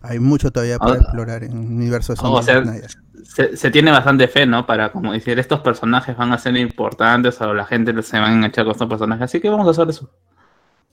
hay 0.00 0.18
mucho 0.20 0.50
todavía 0.50 0.78
para 0.78 0.92
Ah. 0.92 0.98
explorar 1.02 1.44
en 1.44 1.52
el 1.52 1.58
universo 1.58 2.14
de 2.14 2.20
Oh, 2.22 2.32
o 2.32 2.42
zombies 2.42 2.92
sea. 2.92 3.00
Se, 3.24 3.56
se 3.56 3.70
tiene 3.70 3.90
bastante 3.90 4.28
fe, 4.28 4.46
¿no? 4.46 4.66
Para 4.66 4.90
como 4.92 5.12
decir, 5.12 5.38
estos 5.38 5.60
personajes 5.60 6.16
van 6.16 6.32
a 6.32 6.38
ser 6.38 6.56
importantes 6.56 7.40
o 7.40 7.54
la 7.54 7.64
gente 7.64 8.02
se 8.02 8.18
va 8.18 8.28
a 8.28 8.32
enganchar 8.32 8.64
con 8.64 8.72
estos 8.72 8.88
personajes. 8.88 9.22
Así 9.24 9.40
que 9.40 9.48
vamos 9.48 9.66
a 9.66 9.70
hacer 9.70 9.88
eso. 9.88 10.10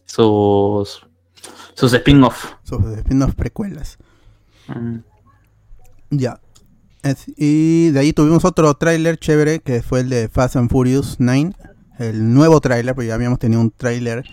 Sus, 0.05 1.05
sus 1.74 1.94
spin-off. 1.94 2.53
sus 2.63 2.79
spin-off 2.98 3.36
precuelas. 3.36 3.98
Mm. 4.67 4.98
Ya. 6.12 6.39
Es- 7.03 7.25
y 7.38 7.91
de 7.91 8.00
ahí 8.00 8.13
tuvimos 8.13 8.46
otro 8.46 8.74
tráiler 8.75 9.17
chévere 9.17 9.60
que 9.60 9.82
fue 9.82 10.01
el 10.01 10.10
de 10.10 10.29
Fast 10.29 10.55
and 10.55 10.70
Furious 10.70 11.17
9, 11.20 11.53
el 12.00 12.34
nuevo 12.34 12.62
tráiler, 12.62 12.96
porque 12.96 13.08
ya 13.08 13.15
habíamos 13.15 13.39
tenido 13.39 13.62
un 13.62 13.72
tráiler 13.72 14.24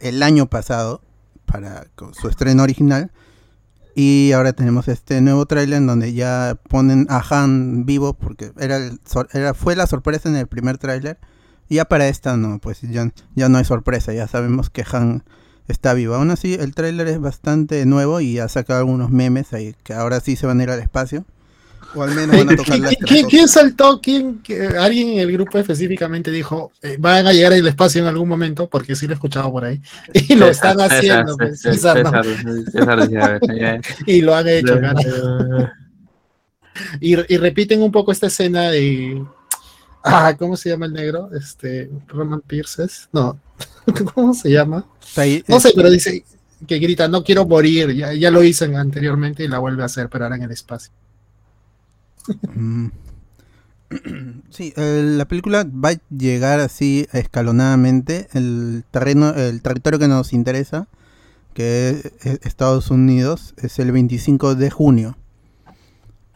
el 0.00 0.22
año 0.22 0.46
pasado 0.46 1.02
para 1.46 1.86
con 1.94 2.14
su 2.14 2.28
estreno 2.28 2.62
original. 2.62 3.10
Y 3.94 4.32
ahora 4.32 4.52
tenemos 4.52 4.88
este 4.88 5.20
nuevo 5.20 5.46
tráiler 5.46 5.78
en 5.78 5.86
donde 5.86 6.12
ya 6.12 6.58
ponen 6.68 7.06
a 7.08 7.22
Han 7.30 7.86
vivo 7.86 8.14
porque 8.14 8.52
era, 8.58 8.76
el 8.78 8.98
era 9.32 9.54
fue 9.54 9.76
la 9.76 9.86
sorpresa 9.86 10.28
en 10.28 10.36
el 10.36 10.48
primer 10.48 10.78
tráiler. 10.78 11.18
Ya 11.68 11.84
para 11.84 12.08
esta 12.08 12.36
no, 12.36 12.58
pues 12.58 12.80
ya, 12.82 13.10
ya 13.34 13.48
no 13.48 13.58
hay 13.58 13.64
sorpresa, 13.64 14.12
ya 14.12 14.26
sabemos 14.26 14.68
que 14.68 14.84
Han 14.90 15.22
está 15.68 15.94
vivo. 15.94 16.14
Aún 16.14 16.30
así, 16.30 16.54
el 16.54 16.74
tráiler 16.74 17.06
es 17.08 17.20
bastante 17.20 17.86
nuevo 17.86 18.20
y 18.20 18.38
ha 18.38 18.48
sacado 18.48 18.80
algunos 18.80 19.10
memes 19.10 19.52
ahí 19.52 19.74
que 19.82 19.94
ahora 19.94 20.20
sí 20.20 20.36
se 20.36 20.46
van 20.46 20.60
a 20.60 20.64
ir 20.64 20.70
al 20.70 20.80
espacio. 20.80 21.24
O 21.94 22.02
al 22.02 22.14
menos 22.14 22.36
van 22.36 22.50
a 22.50 22.56
tocar 22.56 22.78
la 22.78 22.88
¿Quién, 22.88 23.00
quién- 23.06 23.26
quién 23.26 23.48
saltó? 23.48 24.00
¿Quién, 24.00 24.42
alguien 24.78 25.08
en 25.10 25.18
el 25.20 25.32
grupo 25.32 25.58
específicamente 25.58 26.30
dijo, 26.30 26.72
eh, 26.82 26.96
van 26.98 27.26
a 27.26 27.32
llegar 27.32 27.52
al 27.52 27.66
espacio 27.66 28.00
en 28.02 28.08
algún 28.08 28.28
momento, 28.28 28.68
porque 28.68 28.96
sí 28.96 29.06
lo 29.06 29.12
he 29.12 29.14
escuchado 29.14 29.50
por 29.52 29.64
ahí. 29.64 29.80
Y 30.28 30.34
lo 30.34 30.46
están 30.48 30.80
haciendo, 30.80 31.36
y 34.06 34.20
lo 34.22 34.34
han 34.34 34.48
hecho. 34.48 34.80
cara. 34.80 34.94
Y, 37.00 37.12
y 37.32 37.36
repiten 37.38 37.80
un 37.82 37.92
poco 37.92 38.10
esta 38.10 38.26
escena 38.26 38.68
de... 38.70 39.24
Ah, 40.02 40.34
¿cómo 40.36 40.56
se 40.56 40.70
llama 40.70 40.86
el 40.86 40.92
negro? 40.92 41.30
Este, 41.32 41.88
Roman 42.08 42.40
Pierces. 42.40 43.08
No, 43.12 43.38
¿cómo 44.14 44.34
se 44.34 44.50
llama? 44.50 44.84
No 45.46 45.60
sé, 45.60 45.70
pero 45.76 45.88
dice 45.88 46.24
que 46.66 46.78
grita, 46.80 47.06
no 47.06 47.22
quiero 47.22 47.46
morir. 47.46 47.94
Ya, 47.94 48.12
ya 48.12 48.30
lo 48.30 48.42
hizo 48.42 48.64
anteriormente 48.64 49.44
y 49.44 49.48
la 49.48 49.60
vuelve 49.60 49.82
a 49.82 49.86
hacer, 49.86 50.08
pero 50.08 50.24
ahora 50.24 50.34
en 50.36 50.42
el 50.42 50.50
espacio. 50.50 50.92
Mm. 52.54 52.88
Sí, 54.50 54.72
eh, 54.76 55.02
la 55.04 55.26
película 55.26 55.64
va 55.64 55.90
a 55.90 55.96
llegar 56.10 56.60
así 56.60 57.06
escalonadamente. 57.12 58.28
El 58.32 58.84
terreno, 58.90 59.30
el 59.34 59.62
territorio 59.62 59.98
que 59.98 60.08
nos 60.08 60.32
interesa, 60.32 60.88
que 61.52 61.90
es 61.90 62.12
es 62.26 62.40
Estados 62.44 62.90
Unidos, 62.90 63.54
es 63.58 63.78
el 63.78 63.92
25 63.92 64.54
de 64.54 64.70
junio. 64.70 65.16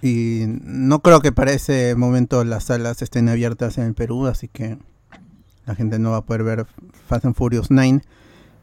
Y 0.02 0.44
no 0.46 1.00
creo 1.00 1.20
que 1.20 1.32
para 1.32 1.52
ese 1.52 1.94
momento 1.96 2.44
las 2.44 2.64
salas 2.64 3.02
estén 3.02 3.28
abiertas 3.28 3.78
en 3.78 3.84
el 3.84 3.94
Perú, 3.94 4.26
así 4.26 4.46
que 4.48 4.78
la 5.66 5.74
gente 5.74 5.98
no 5.98 6.12
va 6.12 6.18
a 6.18 6.24
poder 6.24 6.44
ver 6.44 6.66
Fast 7.08 7.24
and 7.24 7.34
Furious 7.34 7.70
9. 7.70 8.02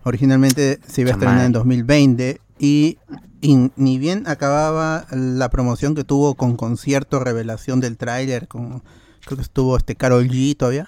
Originalmente 0.04 0.80
se 0.88 1.02
iba 1.02 1.12
a 1.12 1.14
estrenar 1.14 1.46
en 1.46 1.54
Chamal. 1.54 1.54
2020 1.54 2.40
y, 2.60 2.98
y 3.42 3.72
ni 3.76 3.98
bien 4.00 4.24
acababa 4.28 5.06
la 5.12 5.50
promoción 5.50 5.96
que 5.96 6.04
tuvo 6.04 6.36
con 6.36 6.56
concierto, 6.58 7.20
revelación 7.20 7.80
del 7.80 7.98
tráiler, 7.98 8.48
con 8.48 8.84
creo 9.26 9.38
que 9.38 9.44
estuvo 9.44 9.76
este 9.78 9.96
Carol 9.96 10.28
G 10.28 10.56
todavía. 10.58 10.88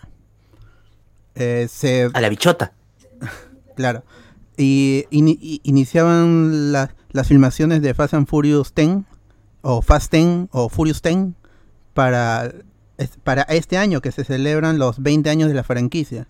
eh, 1.35 1.67
se 1.69 2.09
A 2.13 2.21
la 2.21 2.29
bichota. 2.29 2.73
Claro. 3.75 4.03
Y, 4.57 5.05
ini- 5.11 5.37
y- 5.39 5.61
iniciaban 5.63 6.71
la- 6.71 6.95
las 7.11 7.27
filmaciones 7.27 7.83
de 7.83 7.93
Fast 7.93 8.15
and 8.15 8.27
Furious 8.27 8.73
10 8.73 9.03
o 9.61 9.83
Fast 9.83 10.11
10 10.11 10.47
o 10.51 10.67
Furious 10.69 10.99
10 11.03 11.33
para, 11.93 12.51
para 13.23 13.43
este 13.43 13.77
año 13.77 14.01
que 14.01 14.11
se 14.11 14.23
celebran 14.23 14.79
los 14.79 14.99
20 15.03 15.29
años 15.29 15.47
de 15.49 15.53
la 15.53 15.63
franquicia. 15.63 16.27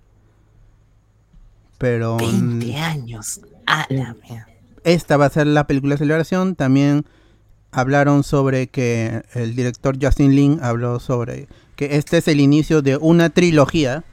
Pero 1.78 2.16
mm, 2.18 2.60
20 2.60 2.76
años. 2.76 3.40
A 3.66 3.86
la 3.90 4.14
mierda. 4.16 4.48
Esta 4.92 5.18
va 5.18 5.26
a 5.26 5.30
ser 5.30 5.48
la 5.48 5.68
película 5.68 5.96
de 5.96 6.00
celebración. 6.00 6.56
También 6.56 7.06
hablaron 7.72 8.24
sobre 8.24 8.68
que 8.68 9.22
el 9.34 9.56
director 9.56 9.98
Justin 10.02 10.36
Lin 10.36 10.60
habló 10.62 11.00
sobre 11.00 11.48
que 11.76 11.98
este 11.98 12.18
es 12.18 12.28
el 12.28 12.40
inicio 12.40 12.82
de 12.82 12.98
una 12.98 13.30
trilogía. 13.30 14.04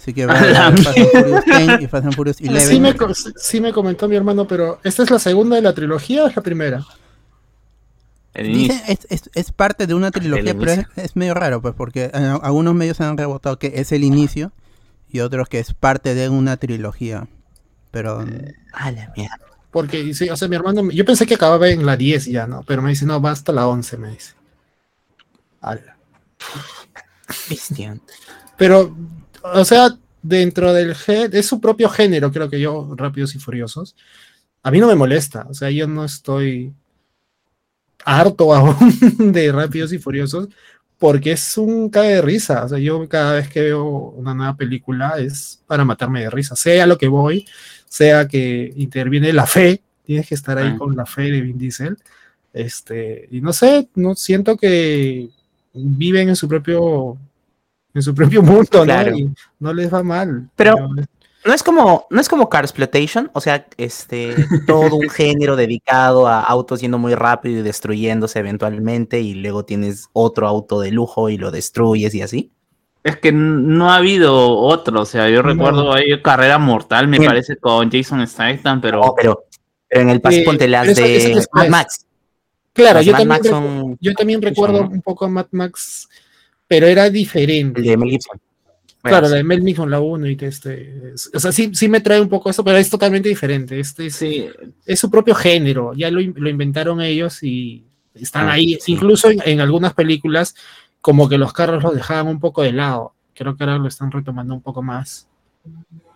Así 0.00 0.12
que 0.12 0.26
va 0.26 0.34
a 0.34 0.72
Fast 0.72 0.98
and 0.98 1.08
Furious 1.12 1.44
10 1.44 1.80
y 1.82 1.86
Fast 1.86 2.04
and 2.06 2.14
Furious 2.16 2.40
11. 2.40 2.60
Sí 2.66 2.80
me, 2.80 2.96
co- 2.96 3.14
sí 3.14 3.60
me 3.60 3.72
comentó 3.72 4.08
mi 4.08 4.16
hermano, 4.16 4.46
pero 4.46 4.80
¿esta 4.84 5.02
es 5.02 5.10
la 5.10 5.18
segunda 5.18 5.56
de 5.56 5.62
la 5.62 5.74
trilogía 5.74 6.24
o 6.24 6.26
es 6.28 6.36
la 6.36 6.42
primera? 6.42 6.84
el 8.34 8.46
Dicen, 8.52 8.76
inicio. 8.76 8.84
es, 8.88 9.06
es, 9.10 9.30
es 9.34 9.52
parte 9.52 9.86
de 9.86 9.94
una 9.94 10.10
trilogía, 10.10 10.50
El 10.50 10.56
pero 10.58 10.72
es, 10.96 11.14
medio 11.14 11.34
raro, 11.34 11.62
pues, 11.62 11.74
porque 11.76 12.10
eh, 12.12 12.38
algunos 12.42 12.74
medios 12.74 13.00
han 13.00 13.16
rebotado 13.16 13.58
que 13.60 13.72
es 13.76 13.92
el 13.92 14.02
inicio 14.02 14.50
y 15.08 15.20
otros 15.20 15.48
que 15.48 15.60
es 15.60 15.72
parte 15.72 16.14
de 16.16 16.28
una 16.28 16.56
trilogía. 16.56 17.28
Pero 17.92 18.24
A 18.72 18.90
la 18.90 19.12
mierda. 19.16 19.38
Porque, 19.74 20.14
sí, 20.14 20.30
o 20.30 20.36
sea, 20.36 20.46
mi 20.46 20.54
hermano, 20.54 20.88
yo 20.92 21.04
pensé 21.04 21.26
que 21.26 21.34
acababa 21.34 21.68
en 21.68 21.84
la 21.84 21.96
10 21.96 22.26
ya, 22.26 22.46
¿no? 22.46 22.62
Pero 22.62 22.80
me 22.80 22.90
dice, 22.90 23.04
no, 23.06 23.20
va 23.20 23.32
hasta 23.32 23.50
la 23.50 23.66
11, 23.66 23.96
me 23.96 24.10
dice. 24.12 24.34
Ala. 25.60 25.96
Bestia. 27.50 27.98
Pero, 28.56 28.96
o 29.42 29.64
sea, 29.64 29.98
dentro 30.22 30.72
del 30.72 30.94
gé- 30.94 31.28
es 31.34 31.46
su 31.46 31.60
propio 31.60 31.88
género, 31.88 32.30
creo 32.30 32.48
que 32.48 32.60
yo, 32.60 32.94
Rápidos 32.96 33.34
y 33.34 33.40
Furiosos. 33.40 33.96
A 34.62 34.70
mí 34.70 34.78
no 34.78 34.86
me 34.86 34.94
molesta, 34.94 35.44
o 35.50 35.54
sea, 35.54 35.70
yo 35.70 35.88
no 35.88 36.04
estoy 36.04 36.72
harto 38.04 38.54
aún 38.54 39.32
de 39.32 39.50
Rápidos 39.50 39.92
y 39.92 39.98
Furiosos 39.98 40.48
porque 40.98 41.32
es 41.32 41.58
un 41.58 41.90
cae 41.90 42.14
de 42.16 42.22
risa. 42.22 42.64
O 42.64 42.68
sea, 42.68 42.78
yo 42.78 43.06
cada 43.08 43.34
vez 43.34 43.48
que 43.48 43.60
veo 43.60 43.84
una 44.16 44.34
nueva 44.34 44.56
película 44.56 45.14
es 45.18 45.62
para 45.66 45.84
matarme 45.84 46.20
de 46.22 46.30
risa, 46.30 46.56
sea 46.56 46.86
lo 46.86 46.96
que 46.98 47.08
voy, 47.08 47.46
sea 47.86 48.26
que 48.28 48.72
interviene 48.76 49.32
la 49.32 49.46
fe, 49.46 49.82
tienes 50.04 50.26
que 50.28 50.34
estar 50.34 50.56
ahí 50.58 50.72
Ah. 50.74 50.78
con 50.78 50.96
la 50.96 51.06
fe 51.06 51.30
de 51.30 51.40
Vin 51.40 51.58
Diesel. 51.58 51.96
Este, 52.52 53.28
y 53.30 53.40
no 53.40 53.52
sé, 53.52 53.88
no 53.96 54.14
siento 54.14 54.56
que 54.56 55.28
viven 55.74 56.28
en 56.28 56.36
su 56.36 56.48
propio 56.48 57.18
en 57.92 58.02
su 58.02 58.12
propio 58.14 58.42
mundo, 58.42 58.82
Claro. 58.84 59.12
¿no? 59.12 59.18
Y 59.18 59.30
no 59.60 59.72
les 59.72 59.92
va 59.92 60.02
mal. 60.02 60.48
Pero- 60.56 60.76
No 61.46 61.52
es 61.52 61.62
como, 61.62 62.06
no 62.10 62.20
es 62.20 62.28
como 62.28 62.48
Car 62.48 62.64
Exploitation, 62.64 63.30
o 63.34 63.40
sea, 63.40 63.66
este, 63.76 64.34
todo 64.66 64.96
un 64.96 65.10
género 65.10 65.56
dedicado 65.56 66.26
a 66.26 66.40
autos 66.42 66.80
yendo 66.80 66.98
muy 66.98 67.14
rápido 67.14 67.60
y 67.60 67.62
destruyéndose 67.62 68.38
eventualmente, 68.38 69.20
y 69.20 69.34
luego 69.34 69.64
tienes 69.64 70.06
otro 70.14 70.46
auto 70.48 70.80
de 70.80 70.90
lujo 70.90 71.28
y 71.28 71.36
lo 71.36 71.50
destruyes 71.50 72.14
y 72.14 72.22
así. 72.22 72.50
Es 73.02 73.16
que 73.18 73.32
no 73.32 73.90
ha 73.90 73.96
habido 73.96 74.56
otro, 74.56 75.02
o 75.02 75.04
sea, 75.04 75.28
yo 75.28 75.42
No. 75.42 75.48
recuerdo 75.50 75.92
ahí 75.92 76.22
Carrera 76.22 76.58
Mortal, 76.58 77.06
me 77.08 77.18
Bien. 77.18 77.28
parece, 77.30 77.56
con 77.58 77.90
Jason 77.90 78.26
Statham, 78.26 78.80
pero 78.80 79.00
No, 79.00 79.14
pero, 79.14 79.44
pero 79.86 80.00
en 80.00 80.08
el 80.08 80.22
paso 80.22 80.38
Eh, 80.38 80.42
ponte 80.46 80.66
las 80.66 80.86
de 80.96 81.02
después. 81.02 81.48
Mad 81.52 81.68
Max. 81.68 82.06
claro, 82.72 83.00
Las 83.00 83.06
yo 83.06 83.12
Mad 83.12 83.18
también, 83.18 83.28
Max 83.42 83.48
son 83.48 83.98
yo 84.00 84.14
también 84.14 84.40
recuerdo 84.40 84.80
un 84.80 85.02
poco 85.02 85.26
a 85.26 85.28
Mad 85.28 85.48
Max, 85.50 86.08
pero 86.66 86.86
era 86.86 87.10
diferente. 87.10 87.80
el 87.80 87.86
de 87.86 87.96
Mel 87.98 88.08
Gibson. 88.08 88.40
Claro, 89.10 89.28
la 89.28 89.36
de 89.36 89.44
Mel 89.44 89.62
Gibson, 89.64 89.90
la 89.90 90.00
1 90.00 90.28
y 90.28 90.36
que 90.36 90.46
este. 90.46 91.12
es- 91.14 91.30
o 91.34 91.38
sea, 91.40 91.52
sí, 91.52 91.70
sí 91.74 91.88
me 91.88 92.00
trae 92.00 92.20
un 92.20 92.28
poco 92.28 92.50
esto, 92.50 92.64
pero 92.64 92.78
es 92.78 92.88
totalmente 92.90 93.28
diferente. 93.28 93.78
Este 93.78 94.06
es, 94.06 94.14
Sí, 94.16 94.46
es 94.86 94.98
su 95.00 95.10
propio 95.10 95.34
género. 95.34 95.92
Ya 95.94 96.10
lo, 96.10 96.20
lo 96.20 96.48
inventaron 96.48 97.00
ellos 97.00 97.42
y 97.42 97.84
están 98.14 98.48
Ah, 98.48 98.52
ahí. 98.52 98.78
sí. 98.80 98.92
Incluso 98.92 99.30
en, 99.30 99.40
en 99.44 99.60
algunas 99.60 99.94
películas, 99.94 100.54
como 101.00 101.28
que 101.28 101.38
los 101.38 101.52
carros 101.52 101.82
los 101.82 101.94
dejaban 101.94 102.28
un 102.28 102.40
poco 102.40 102.62
de 102.62 102.72
lado. 102.72 103.12
Creo 103.34 103.56
que 103.56 103.64
ahora 103.64 103.78
lo 103.78 103.88
están 103.88 104.10
retomando 104.10 104.54
un 104.54 104.62
poco 104.62 104.82
más. 104.82 105.28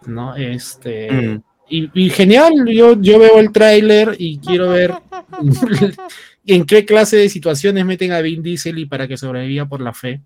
¿No? 0.06 0.34
Este. 0.36 1.10
Mm. 1.12 1.42
Y, 1.70 2.06
y 2.06 2.10
genial, 2.10 2.66
yo, 2.68 2.98
yo 2.98 3.18
veo 3.18 3.38
el 3.40 3.52
tráiler 3.52 4.16
y 4.18 4.38
quiero 4.38 4.70
ver 4.70 4.94
en 6.46 6.64
qué 6.64 6.84
clase 6.86 7.16
de 7.18 7.28
situaciones 7.28 7.84
meten 7.84 8.12
a 8.12 8.20
Vin 8.22 8.42
Diesel 8.42 8.78
y 8.78 8.86
para 8.86 9.06
que 9.06 9.18
sobreviva 9.18 9.66
por 9.68 9.80
la 9.82 9.92
fe, 9.92 10.22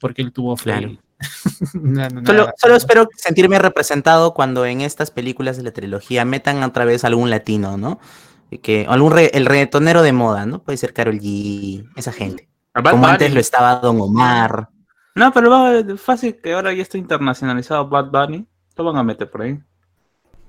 porque 0.00 0.22
él 0.22 0.32
tuvo 0.32 0.56
fe. 0.56 0.64
Claro. 0.64 0.96
Solo, 2.60 2.76
espero 2.76 3.08
sentirme 3.16 3.58
representado 3.58 4.34
cuando 4.34 4.64
en 4.66 4.80
estas 4.80 5.10
películas 5.10 5.56
de 5.56 5.62
la 5.64 5.72
trilogía 5.72 6.24
metan 6.24 6.62
otra 6.62 6.84
vez 6.84 7.04
algún 7.04 7.30
latino, 7.30 7.76
¿no? 7.76 7.98
Y 8.50 8.58
Que 8.58 8.86
algún 8.88 9.12
re- 9.12 9.30
el 9.34 9.46
reggaetonero 9.46 10.02
de 10.02 10.12
moda, 10.12 10.46
¿no? 10.46 10.62
Puede 10.62 10.78
ser 10.78 10.92
Carol 10.94 11.18
G, 11.20 11.86
esa 11.96 12.12
gente. 12.12 12.48
Bad 12.74 12.92
Como 12.92 13.02
Bunny. 13.02 13.12
antes 13.12 13.34
lo 13.34 13.40
estaba 13.40 13.76
Don 13.76 14.00
Omar. 14.00 14.68
No, 15.14 15.32
pero 15.32 15.50
va, 15.50 15.72
fácil 15.96 16.36
que 16.40 16.52
ahora 16.54 16.72
ya 16.72 16.82
está 16.82 16.96
internacionalizado 16.96 17.88
Bad 17.88 18.10
Bunny. 18.10 18.46
Lo 18.76 18.84
van 18.84 18.96
a 18.96 19.02
meter 19.02 19.28
por 19.28 19.42
ahí. 19.42 19.58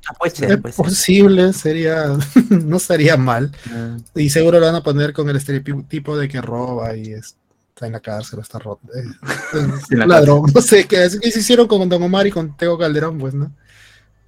Ah, 0.07 0.13
puede 0.13 0.33
ser, 0.35 0.51
Es 0.51 0.57
puede 0.61 0.73
ser. 0.73 0.85
posible, 0.85 1.51
sería, 1.53 2.05
no 2.49 2.77
estaría 2.77 3.17
mal. 3.17 3.51
Eh, 3.71 3.97
Y 4.23 4.29
seguro 4.29 4.59
lo 4.59 4.65
van 4.67 4.75
a 4.75 4.83
poner 4.83 5.11
con 5.11 5.27
el 5.29 5.35
estereotipo 5.35 6.15
de 6.15 6.27
que 6.29 6.39
roba 6.41 6.95
y 6.95 7.13
es- 7.13 7.35
está 7.79 7.87
en 7.87 7.93
la 7.93 8.01
cárcel, 8.01 8.39
o 8.39 8.41
está 8.41 8.59
roto. 8.59 8.81
eh, 8.93 9.05
es 9.89 9.97
ladrón, 10.05 10.51
no 10.53 10.61
sé 10.61 10.85
qué. 10.85 11.05
Es 11.05 11.17
que 11.17 11.31
se 11.31 11.39
hicieron 11.39 11.65
con 11.67 11.87
Don 11.87 12.03
Omar 12.03 12.27
y 12.27 12.31
con 12.31 12.57
Tego 12.57 12.77
Calderón, 12.77 13.17
pues, 13.17 13.33
¿no? 13.33 13.51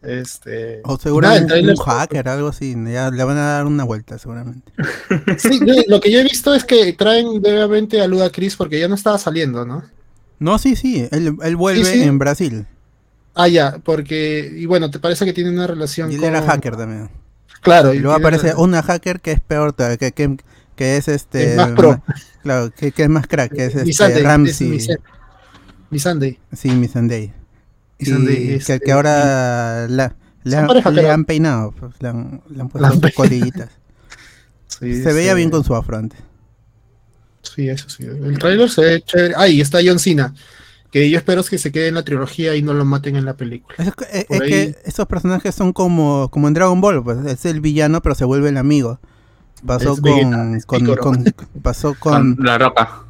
Este. 0.01 0.79
O 0.85 0.97
seguro 0.97 1.27
nada, 1.27 1.37
el 1.57 1.69
un, 1.69 1.75
hacker, 1.75 2.27
algo 2.29 2.47
así. 2.47 2.75
Ya 2.91 3.11
le 3.11 3.23
van 3.23 3.37
a 3.37 3.41
dar 3.51 3.65
una 3.65 3.83
vuelta, 3.83 4.17
seguramente. 4.17 4.71
Sí, 5.37 5.59
yo- 5.65 5.83
lo 5.87 5.99
que 5.99 6.11
yo 6.11 6.19
he 6.19 6.23
visto 6.23 6.55
es 6.55 6.63
que 6.63 6.93
traen 6.93 7.41
nuevamente 7.41 8.01
a 8.01 8.07
Luda 8.07 8.31
Chris 8.31 8.55
porque 8.55 8.79
ya 8.79 8.87
no 8.87 8.95
estaba 8.95 9.17
saliendo, 9.17 9.65
¿no? 9.65 9.83
No, 10.39 10.57
sí, 10.57 10.75
sí. 10.75 11.07
Él, 11.11 11.35
él 11.43 11.55
vuelve 11.55 11.85
Sí, 11.85 11.99
sí. 11.99 12.03
en 12.03 12.17
Brasil. 12.17 12.65
Ah, 13.35 13.47
ya, 13.49 13.77
porque. 13.83 14.51
Y 14.55 14.65
bueno, 14.65 14.89
te 14.89 14.97
parece 14.99 15.25
que 15.25 15.33
tiene 15.33 15.51
una 15.51 15.67
relación 15.67 16.09
Y 16.11 16.15
él 16.15 16.21
con. 16.21 16.29
era 16.29 16.41
hacker 16.41 16.77
también. 16.77 17.09
Claro, 17.61 17.93
Y 17.93 17.99
luego 17.99 18.15
aparece 18.17 18.55
una 18.55 18.81
hacker 18.81 19.19
que 19.19 19.33
es 19.33 19.39
peor 19.41 19.73
todavía, 19.73 19.97
que, 19.97 20.11
que, 20.13 20.37
que 20.81 20.97
es 20.97 21.07
este. 21.07 21.51
Es 21.51 21.57
más 21.57 21.71
pro. 21.71 22.01
Claro, 22.41 22.71
que, 22.71 22.91
que 22.91 23.03
es 23.03 23.09
más 23.09 23.27
crack, 23.27 23.53
que 23.53 23.65
es 23.65 23.75
este 23.75 23.93
Sunday, 23.93 24.17
es 24.17 24.23
Ramsey. 24.23 24.79
Sun- 24.79 24.97
mi 25.91 25.99
Sunday. 25.99 26.39
Sí, 26.53 26.71
mi 26.71 26.87
Sunday. 26.87 27.31
Y 27.99 28.57
que, 28.57 28.79
que 28.79 28.91
ahora 28.91 29.87
la- 29.87 30.15
le, 30.43 30.57
han- 30.57 30.65
pareja, 30.65 30.89
le 30.89 31.07
han 31.11 31.25
peinado, 31.25 31.71
pues, 31.79 31.93
le 31.99 32.07
han, 32.09 32.41
le 32.49 32.61
han 32.61 32.69
puesto 32.69 32.87
han 32.87 32.99
sus 32.99 33.11
colillitas. 33.13 33.69
Sí, 34.79 35.03
Se 35.03 35.13
veía 35.13 35.33
sí. 35.33 35.35
bien 35.37 35.51
con 35.51 35.63
su 35.63 35.75
afro 35.75 35.97
antes. 35.97 36.19
Sí, 37.43 37.69
eso 37.69 37.87
sí. 37.89 38.05
El 38.05 38.39
tráiler 38.39 38.67
se 38.71 38.81
ve 38.81 39.01
chévere. 39.05 39.33
Ah, 39.37 39.47
y 39.47 39.61
está 39.61 39.77
John 39.85 39.99
Cena. 39.99 40.33
Que 40.91 41.09
yo 41.11 41.17
espero 41.19 41.41
es 41.41 41.49
que 41.51 41.59
se 41.59 41.71
quede 41.71 41.89
en 41.89 41.93
la 41.95 42.03
trilogía 42.03 42.55
y 42.55 42.63
no 42.63 42.73
lo 42.73 42.85
maten 42.85 43.15
en 43.15 43.25
la 43.25 43.35
película. 43.35 43.75
Es, 43.77 43.87
es- 44.11 44.25
es 44.29 44.41
ahí- 44.41 44.49
que 44.49 44.75
esos 44.85 45.05
personajes 45.05 45.53
son 45.53 45.73
como, 45.73 46.29
como 46.31 46.47
en 46.47 46.55
Dragon 46.55 46.81
Ball, 46.81 47.03
pues 47.03 47.19
es 47.27 47.45
el 47.45 47.61
villano 47.61 48.01
pero 48.01 48.15
se 48.15 48.25
vuelve 48.25 48.49
el 48.49 48.57
amigo. 48.57 48.99
Pasó 49.65 49.93
Es 49.93 50.01
con, 50.01 50.03
Vegeta, 50.03 50.57
con, 50.65 50.95
con- 50.95 51.25
pasó 51.61 51.95
con 51.99 52.35
con, 52.35 52.45
la 52.45 52.57
roca. 52.57 53.03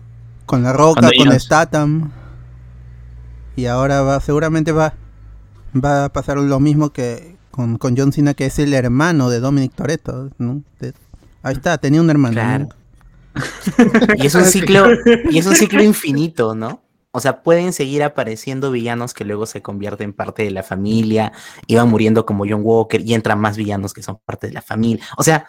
con 0.46 0.64
la 0.64 0.74
roca, 0.74 1.10
con. 1.18 1.40
Statham. 1.40 2.12
Y 3.56 3.66
ahora 3.66 4.02
va, 4.02 4.20
seguramente 4.20 4.72
va, 4.72 4.94
va 5.74 6.06
a 6.06 6.10
pasar 6.10 6.38
lo 6.38 6.60
mismo 6.60 6.92
que 6.92 7.38
con, 7.52 7.78
con 7.78 7.96
John 7.98 8.12
Cena, 8.14 8.34
que 8.34 8.46
es 8.46 8.60
el 8.60 8.74
hermano 8.74 9.30
de 9.30 9.40
Dominic 9.40 9.74
Toretto. 9.74 10.30
¿no? 10.38 10.62
De- 10.80 10.94
ahí 11.44 11.54
está, 11.56 11.78
tenía 11.78 12.02
un 12.02 12.10
hermano. 12.10 12.34
Claro. 12.34 12.64
¿no? 12.66 12.82
Y 14.18 14.26
es 14.26 14.36
un 14.36 14.44
ciclo, 14.44 14.88
y 15.30 15.38
es 15.38 15.46
un 15.46 15.56
ciclo 15.56 15.82
infinito, 15.82 16.54
¿no? 16.54 16.82
O 17.12 17.20
sea, 17.20 17.44
pueden 17.44 17.72
seguir 17.74 18.04
apareciendo 18.04 18.72
villanos 18.72 19.14
que 19.14 19.24
luego 19.26 19.46
se 19.46 19.62
convierten 19.62 20.10
en 20.10 20.14
parte 20.14 20.44
de 20.44 20.52
la 20.52 20.64
familia, 20.64 21.32
y 21.68 21.76
van 21.76 21.90
muriendo 21.90 22.26
como 22.26 22.46
John 22.48 22.62
Walker, 22.64 23.02
y 23.02 23.14
entran 23.14 23.40
más 23.40 23.56
villanos 23.58 23.94
que 23.94 24.04
son 24.04 24.18
parte 24.26 24.48
de 24.48 24.54
la 24.54 24.62
familia. 24.62 25.04
O 25.18 25.24
sea, 25.24 25.46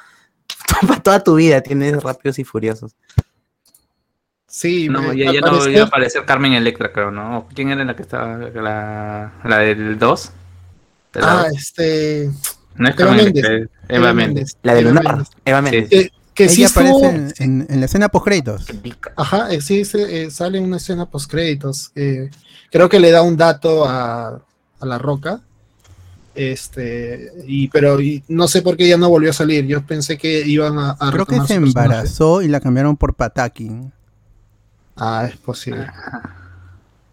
para 0.87 1.01
toda 1.03 1.23
tu 1.23 1.35
vida 1.37 1.61
tienes 1.61 2.03
rápidos 2.03 2.39
y 2.39 2.45
furiosos. 2.45 2.95
Sí, 4.47 4.89
No, 4.89 5.01
me- 5.03 5.17
ya, 5.17 5.33
ya 5.33 5.41
no 5.41 5.47
parecer- 5.47 5.73
iba 5.73 5.83
a 5.83 5.87
aparecer 5.87 6.25
Carmen 6.27 6.53
Electra, 6.53 6.93
creo, 6.93 7.11
¿no? 7.11 7.49
¿Quién 7.55 7.71
era 7.71 7.85
la 7.85 7.97
que 7.97 8.03
estaba? 8.03 8.37
La, 8.37 9.33
la 9.45 9.59
del 9.59 9.99
2. 9.99 10.33
Ah, 11.23 11.47
este. 11.55 12.31
no 12.75 12.89
es 12.89 12.95
Eva 12.95 12.97
Carmen 13.07 13.25
Méndez. 13.25 13.45
Electra, 13.45 13.81
es 13.89 13.97
Eva 13.97 14.13
Méndez. 14.15 14.57
La 14.63 14.75
de 14.75 14.81
Eva 14.81 14.89
Lunar, 14.91 15.17
Méndez. 15.17 15.29
Eva 15.45 15.63
Méndez. 15.63 15.89
Que, 15.89 16.11
que 16.35 16.49
sí 16.49 16.61
Ella 16.63 16.67
estuvo. 16.67 17.07
aparece 17.07 17.45
en, 17.45 17.61
en- 17.63 17.67
en 17.71 17.81
la 17.81 17.87
escena 17.87 18.09
post 18.11 18.25
créditos. 18.27 18.67
Ajá, 19.17 19.53
eh, 19.55 19.61
sí, 19.63 19.83
eh, 19.95 20.31
sale 20.31 20.59
en 20.59 20.65
una 20.65 20.77
escena 20.77 21.07
post 21.07 21.31
créditos. 21.31 21.91
creo 22.71 22.89
que 22.91 23.01
le 23.01 23.11
da 23.11 23.23
un 23.23 23.37
dato 23.39 23.87
a, 23.89 24.43
a 24.81 24.87
la 24.87 24.99
roca. 24.99 25.41
Este, 26.35 27.31
y 27.47 27.69
pero 27.69 28.01
y 28.01 28.23
no 28.29 28.49
sé 28.49 28.63
por 28.63 28.77
qué 28.77 28.89
ya 28.89 28.97
no 28.97 29.09
volvió 29.11 29.31
a 29.31 29.35
salir. 29.35 29.67
Yo 29.67 29.85
pensé 29.85 30.17
que 30.17 30.47
iban 30.47 30.79
a. 30.79 30.97
a 30.99 31.11
Creo 31.13 31.27
que 31.27 31.35
se 31.35 31.41
personaje. 31.41 31.67
embarazó 31.67 32.43
y 32.43 32.49
la 32.49 32.61
cambiaron 32.61 32.97
por 32.97 33.15
Pataki. 33.15 33.71
Ah, 34.97 35.27
es 35.31 35.37
posible. 35.37 35.87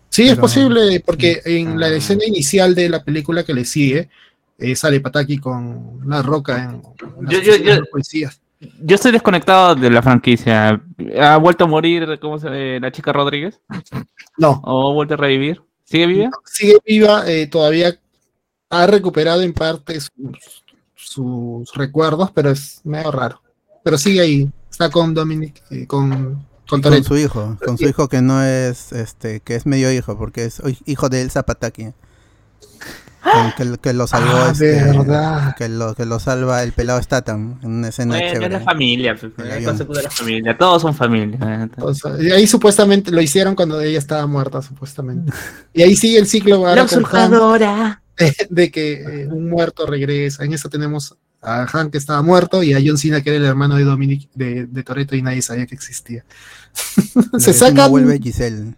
Sí, 0.10 0.27
es 0.27 0.38
posible, 0.38 1.01
porque 1.05 1.41
en 1.45 1.79
la 1.79 1.88
Ah. 1.88 1.93
escena 1.93 2.25
inicial 2.25 2.73
de 2.75 2.89
la 2.89 3.03
película 3.03 3.43
que 3.43 3.53
le 3.53 3.63
sigue, 3.65 4.10
eh, 4.58 4.75
sale 4.75 4.99
Pataki 4.99 5.38
con 5.38 6.01
la 6.05 6.21
roca 6.21 6.63
en, 6.63 6.82
Yo- 7.29 7.41
yo- 7.41 7.55
yo- 7.58 7.82
policías. 7.91 8.41
Yo 8.82 8.95
estoy 8.95 9.13
desconectado 9.13 9.75
de 9.75 9.89
la 9.89 10.01
franquicia. 10.01 10.82
¿Ha 11.21 11.38
vuelto 11.38 11.63
a 11.63 11.67
morir 11.67 12.19
¿cómo 12.19 12.38
se, 12.39 12.47
llama? 12.47 12.79
la 12.88 12.91
chica 12.91 13.13
Rodríguez? 13.13 13.62
No, 14.38 14.60
¿O 14.65 14.91
ha 14.91 14.93
vuelto 14.93 15.13
a 15.13 15.17
revivir? 15.17 15.62
¿Sigue 15.86 16.05
viva? 16.08 16.29
sigue 16.45 16.77
viva, 16.86 17.23
eh, 17.32 17.47
todavía 17.47 17.97
ha 18.69 18.88
recuperado 18.88 19.41
en 19.41 19.53
parte 19.53 19.99
sus, 19.99 20.63
sus 20.95 21.73
recuerdos, 21.75 22.32
pero 22.32 22.51
es 22.51 22.82
medio 22.84 23.12
raro. 23.12 23.41
Pero 23.84 23.97
sigue 23.97 24.21
ahí, 24.21 24.51
está 24.69 24.89
con 24.89 25.13
Dominic, 25.13 25.62
eh, 25.71 25.88
con, 25.88 26.45
con 26.67 26.82
Con 26.82 27.03
su 27.03 27.17
hijo, 27.17 27.58
con 27.65 27.77
su 27.77 27.86
hijo 27.86 28.08
que 28.10 28.21
no 28.21 28.43
es, 28.43 28.91
este, 28.91 29.39
que 29.39 29.55
es 29.55 29.65
medio 29.65 29.91
hijo, 29.91 30.17
porque 30.17 30.45
es 30.45 30.62
hi- 30.65 30.77
hijo 30.86 31.10
de 31.10 31.21
Elsa 31.21 31.43
Pataki. 31.43 31.93
Que, 33.58 33.77
que 33.82 33.93
lo 33.93 34.08
salvó, 34.08 34.32
Ah, 34.34 34.49
este, 34.53 34.82
verdad. 34.82 35.53
que 35.58 35.67
lo, 35.67 35.93
que 35.93 36.05
lo 36.05 36.19
salva 36.19 36.63
el 36.63 36.71
pelado 36.71 37.01
Statham 37.03 37.60
en 37.62 37.69
una 37.71 37.89
escena 37.89 38.13
Bueno, 38.13 38.25
es 38.27 38.34
chévere. 38.34 38.49
la 38.53 38.60
familia. 38.62 39.15
pues, 39.19 39.36
de 39.36 40.03
la 40.03 40.10
familia. 40.10 40.58
Todos 40.58 40.82
son 40.82 40.95
familia. 40.95 41.38
eh. 41.41 41.69
O 41.82 41.93
sea, 41.93 42.13
y 42.19 42.32
ahí 42.32 42.47
supuestamente 42.47 43.12
lo 43.12 43.21
hicieron 43.21 43.55
cuando 43.55 43.82
ella 43.82 43.99
estaba 43.99 44.25
muerta, 44.25 44.62
supuestamente. 44.62 45.34
Y 45.73 45.82
ahí 45.84 45.97
sigue 45.97 46.17
el 46.17 46.27
ciclo 46.27 46.55
ahora 46.55 46.75
La 46.75 46.84
usurpadora. 46.86 48.01
de 48.49 48.71
que 48.71 48.93
eh, 49.23 49.27
un 49.27 49.49
muerto 49.49 49.86
regresa. 49.86 50.43
En 50.43 50.53
esta 50.53 50.69
tenemos 50.69 51.15
a 51.41 51.65
Han 51.71 51.89
que 51.89 51.97
estaba 51.97 52.21
muerto 52.21 52.62
y 52.63 52.73
a 52.73 52.79
John 52.86 52.97
Cena 52.97 53.21
que 53.21 53.29
era 53.29 53.38
el 53.39 53.45
hermano 53.45 53.75
de 53.75 53.84
Dominic 53.86 54.29
de, 54.34 54.65
de 54.67 54.84
Toretto 54.84 55.15
y 55.15 55.21
nadie 55.21 55.41
sabía 55.41 55.65
que 55.65 55.75
existía. 55.75 56.25
La 57.32 57.39
Se 57.39 57.53
sacan. 57.53 57.89
vuelve 57.89 58.19
Giselle, 58.19 58.75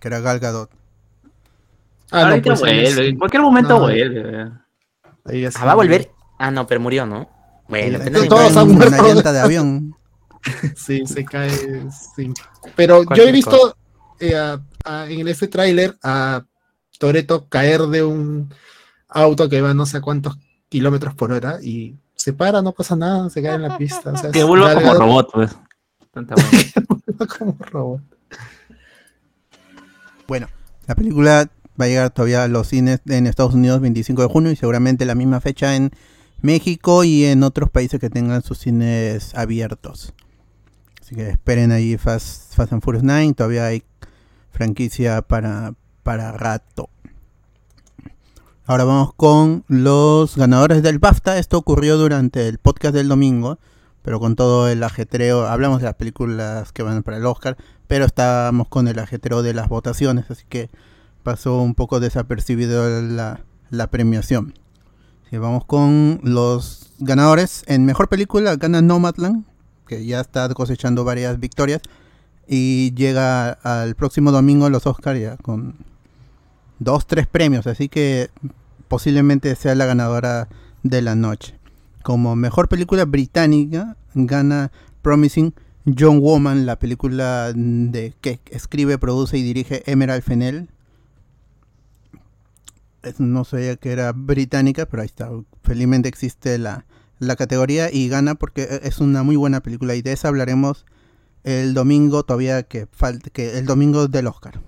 que 0.00 0.08
era 0.08 0.20
Gal 0.20 0.40
Gadot. 0.40 0.70
Ah, 2.10 2.34
no, 2.36 2.42
pues, 2.42 2.60
vuelve. 2.60 2.86
sí. 2.92 3.00
En 3.02 3.18
cualquier 3.18 3.42
momento 3.42 3.70
No. 3.70 3.80
vuelve. 3.80 4.50
Ahí 5.24 5.46
sí. 5.50 5.56
Ah, 5.58 5.64
va 5.64 5.72
a 5.72 5.76
volver. 5.76 6.10
Ah, 6.38 6.50
no, 6.50 6.66
pero 6.66 6.80
murió, 6.80 7.06
¿no? 7.06 7.30
Bueno, 7.68 7.98
pero 8.02 8.24
todos 8.26 8.56
han 8.56 8.68
una 8.70 8.86
muerto. 8.90 9.06
llanta 9.14 9.32
de 9.32 9.40
avión. 9.40 9.94
Sí, 10.76 11.06
se 11.06 11.24
cae. 11.24 11.50
sí. 12.16 12.32
Pero 12.74 13.04
yo 13.14 13.22
he 13.22 13.30
visto 13.30 13.76
eh, 14.18 14.34
a- 14.34 14.60
a- 14.84 15.08
en 15.08 15.28
este 15.28 15.46
tráiler 15.46 15.96
a 16.02 16.44
Toreto 16.98 17.46
caer 17.48 17.82
de 17.82 18.02
un 18.02 18.52
auto 19.14 19.48
que 19.48 19.60
va 19.60 19.74
no 19.74 19.86
sé 19.86 20.00
cuántos 20.00 20.38
kilómetros 20.68 21.14
por 21.14 21.32
hora 21.32 21.58
y 21.62 21.96
se 22.14 22.32
para, 22.32 22.62
no 22.62 22.72
pasa 22.72 22.96
nada, 22.96 23.28
se 23.30 23.42
cae 23.42 23.54
en 23.54 23.62
la 23.62 23.76
pista. 23.76 24.12
O 24.12 24.16
sea, 24.16 24.30
Que 24.30 24.44
vuelva 24.44 24.74
como 24.74 24.94
robot, 24.94 25.30
pues. 25.32 25.56
Tanta 26.12 26.34
como 27.38 27.56
robot. 27.58 28.02
Bueno, 30.28 30.48
la 30.86 30.94
película 30.94 31.50
va 31.80 31.84
a 31.84 31.88
llegar 31.88 32.10
todavía 32.10 32.44
a 32.44 32.48
los 32.48 32.68
cines 32.68 33.00
en 33.06 33.26
Estados 33.26 33.54
Unidos 33.54 33.80
25 33.80 34.22
de 34.22 34.28
junio 34.28 34.50
y 34.52 34.56
seguramente 34.56 35.04
la 35.04 35.14
misma 35.14 35.40
fecha 35.40 35.74
en 35.74 35.90
México 36.40 37.04
y 37.04 37.24
en 37.24 37.42
otros 37.42 37.70
países 37.70 38.00
que 38.00 38.10
tengan 38.10 38.42
sus 38.42 38.58
cines 38.58 39.34
abiertos. 39.34 40.12
Así 41.00 41.14
que 41.14 41.30
esperen 41.30 41.72
ahí 41.72 41.96
Fast, 41.96 42.54
Fast 42.54 42.72
and 42.72 42.82
Furious 42.82 43.04
9, 43.04 43.34
todavía 43.34 43.66
hay 43.66 43.82
franquicia 44.50 45.22
para, 45.22 45.74
para 46.02 46.32
rato. 46.32 46.90
Ahora 48.64 48.84
vamos 48.84 49.12
con 49.14 49.64
los 49.66 50.36
ganadores 50.36 50.84
del 50.84 51.00
BAFTA. 51.00 51.36
Esto 51.38 51.58
ocurrió 51.58 51.96
durante 51.96 52.46
el 52.46 52.58
podcast 52.58 52.94
del 52.94 53.08
domingo, 53.08 53.58
pero 54.02 54.20
con 54.20 54.36
todo 54.36 54.68
el 54.68 54.84
ajetreo, 54.84 55.48
hablamos 55.48 55.80
de 55.80 55.86
las 55.86 55.96
películas 55.96 56.70
que 56.70 56.84
van 56.84 57.02
para 57.02 57.16
el 57.16 57.26
Oscar, 57.26 57.56
pero 57.88 58.04
estábamos 58.04 58.68
con 58.68 58.86
el 58.86 59.00
ajetreo 59.00 59.42
de 59.42 59.52
las 59.52 59.68
votaciones, 59.68 60.30
así 60.30 60.44
que 60.48 60.70
pasó 61.24 61.60
un 61.60 61.74
poco 61.74 61.98
desapercibido 61.98 63.02
la, 63.02 63.40
premiación. 63.90 64.54
Vamos 65.32 65.64
con 65.64 66.20
los 66.22 66.92
ganadores. 67.00 67.64
En 67.66 67.84
mejor 67.84 68.08
película 68.08 68.54
gana 68.54 68.80
Nomadland, 68.80 69.44
que 69.88 70.06
ya 70.06 70.20
está 70.20 70.48
cosechando 70.50 71.02
varias 71.02 71.40
victorias. 71.40 71.82
Y 72.46 72.94
llega 72.94 73.50
al 73.50 73.96
próximo 73.96 74.30
domingo 74.30 74.70
los 74.70 74.86
Oscars 74.86 75.18
ya 75.18 75.36
con 75.38 75.91
dos, 76.84 77.06
tres 77.06 77.26
premios. 77.26 77.66
Así 77.66 77.88
que 77.88 78.30
posiblemente 78.88 79.54
sea 79.56 79.74
la 79.74 79.86
ganadora 79.86 80.48
de 80.82 81.02
la 81.02 81.14
noche. 81.14 81.58
Como 82.02 82.34
mejor 82.36 82.68
película 82.68 83.04
británica 83.04 83.96
gana 84.14 84.72
Promising 85.02 85.54
Young 85.84 86.20
Woman, 86.20 86.66
la 86.66 86.78
película 86.78 87.52
de 87.54 88.14
que 88.20 88.40
escribe, 88.50 88.98
produce 88.98 89.38
y 89.38 89.42
dirige 89.42 89.82
Emerald 89.90 90.22
Fennell 90.22 90.68
no 93.18 93.44
sabía 93.44 93.76
que 93.76 93.92
era 93.92 94.12
británica, 94.12 94.86
pero 94.86 95.02
ahí 95.02 95.06
está. 95.06 95.30
Felizmente 95.62 96.08
existe 96.08 96.58
la, 96.58 96.84
categoría 97.36 97.92
y 97.92 98.08
gana 98.08 98.34
porque 98.34 98.62
e, 98.62 98.80
es 98.84 98.98
una 98.98 99.22
muy 99.22 99.36
buena 99.36 99.60
película 99.60 99.94
y 99.94 100.02
de 100.02 100.12
esa 100.12 100.28
hablaremos 100.28 100.84
el 101.44 101.74
domingo 101.74 102.24
todavía 102.24 102.62
que 102.64 102.86
falta 102.90 103.30
que 103.30 103.58
el 103.58 103.66
domingo 103.66 104.08
del 104.08 104.26
Oscar. 104.26 104.60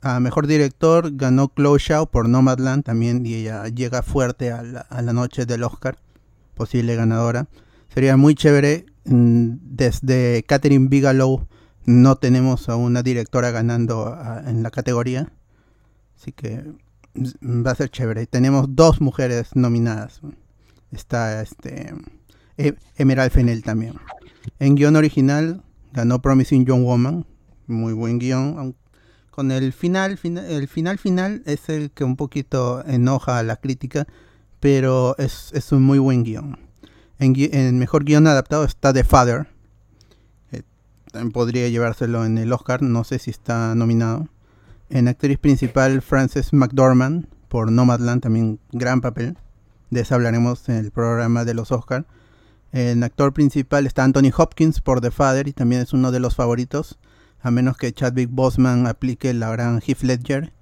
A 0.00 0.20
mejor 0.20 0.46
director 0.46 1.10
ganó 1.16 1.50
Chloe 1.54 1.78
Shaw 1.78 2.06
por 2.06 2.28
Nomadland 2.28 2.84
también 2.84 3.26
y 3.26 3.34
ella 3.34 3.66
llega 3.68 4.02
fuerte 4.02 4.52
a 4.52 4.62
la, 4.62 5.12
noche 5.12 5.44
del 5.44 5.64
Oscar, 5.64 5.98
posible 6.54 6.94
ganadora. 6.94 7.48
Sería 7.92 8.16
muy 8.16 8.34
chévere 8.34 8.86
mm, 9.04 9.50
desde 9.62 10.44
Catherine 10.44 10.88
Bigelow 10.88 11.46
no 11.84 12.16
tenemos 12.16 12.68
a 12.68 12.76
una 12.76 13.02
directora 13.02 13.50
ganando 13.50 14.14
en 14.46 14.62
la 14.62 14.70
categoría 14.70 15.32
Así 16.18 16.32
que 16.32 16.64
va 17.42 17.70
a 17.70 17.74
ser 17.74 17.90
chévere. 17.90 18.26
Tenemos 18.26 18.66
dos 18.74 19.00
mujeres 19.00 19.54
nominadas. 19.54 20.20
Está 20.90 21.42
este 21.42 21.94
e, 22.56 22.74
Emerald 22.96 23.30
Fennell 23.30 23.62
también. 23.62 23.94
En 24.58 24.74
guion 24.74 24.96
original 24.96 25.62
ganó 25.92 26.20
Promising 26.20 26.66
Young 26.66 26.82
Woman. 26.82 27.24
Muy 27.66 27.92
buen 27.92 28.18
guion. 28.18 28.74
Con 29.38 29.52
el 29.52 29.72
final, 29.72 30.18
el 30.24 30.66
final 30.66 30.98
final 30.98 31.42
es 31.46 31.68
el 31.68 31.92
que 31.92 32.02
un 32.02 32.16
poquito 32.16 32.84
enoja 32.84 33.38
a 33.38 33.44
la 33.44 33.54
crítica, 33.54 34.08
pero 34.58 35.14
es, 35.16 35.52
un 35.70 35.84
muy 35.84 36.00
buen 36.00 36.24
guion. 36.24 36.58
En, 37.20 37.78
mejor 37.78 38.02
guion 38.02 38.26
adaptado 38.26 38.64
está 38.64 38.92
The 38.92 39.04
Father. 39.04 39.46
Eh, 40.50 40.64
podría 41.32 41.68
llevárselo 41.68 42.24
en 42.24 42.36
el 42.36 42.52
Oscar, 42.52 42.82
no 42.82 43.04
sé 43.04 43.20
si 43.20 43.30
está 43.30 43.76
nominado. 43.76 44.26
En 44.90 45.06
actriz 45.06 45.38
principal, 45.38 46.02
Frances 46.02 46.52
McDormand, 46.52 47.28
por 47.46 47.70
Nomadland, 47.70 48.20
también 48.20 48.58
gran 48.72 49.00
papel. 49.00 49.38
De 49.90 50.00
eso 50.00 50.16
hablaremos 50.16 50.68
en 50.68 50.78
el 50.78 50.90
programa 50.90 51.44
de 51.44 51.54
los 51.54 51.70
Oscars. 51.70 52.06
En 52.72 53.04
actor 53.04 53.32
principal 53.32 53.86
está 53.86 54.02
Anthony 54.02 54.32
Hopkins 54.36 54.80
por 54.80 55.00
The 55.00 55.12
Father 55.12 55.46
y 55.46 55.52
también 55.52 55.82
es 55.82 55.92
uno 55.92 56.10
de 56.10 56.18
los 56.18 56.34
favoritos, 56.34 56.98
a 57.40 57.50
menos 57.50 57.76
que 57.76 57.92
Chadwick 57.92 58.30
Boseman 58.30 58.86
aplique 58.86 59.32
la 59.34 59.50
gran 59.50 59.80
Heath 59.80 60.02
Ledger 60.02 60.52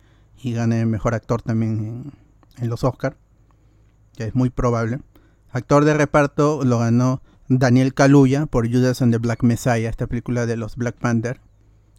y 0.42 0.52
gane 0.52 0.86
mejor 0.86 1.14
actor 1.14 1.42
también 1.42 2.12
en, 2.58 2.68
los 2.68 2.84
Oscars. 2.84 3.16
Ya 4.16 4.26
es 4.26 4.34
muy 4.34 4.50
probable. 4.50 5.00
Actor 5.50 5.84
de 5.84 5.94
reparto 5.94 6.64
lo 6.64 6.78
ganó 6.78 7.22
Daniel 7.48 7.94
Kaluuya 7.94 8.46
por 8.46 8.70
Judas 8.70 9.02
and 9.02 9.12
the 9.12 9.18
Black 9.18 9.42
Messiah, 9.42 9.88
esta 9.88 10.06
película 10.06 10.46
de 10.46 10.56
los 10.56 10.76
Black 10.76 10.96
Panther 10.96 11.40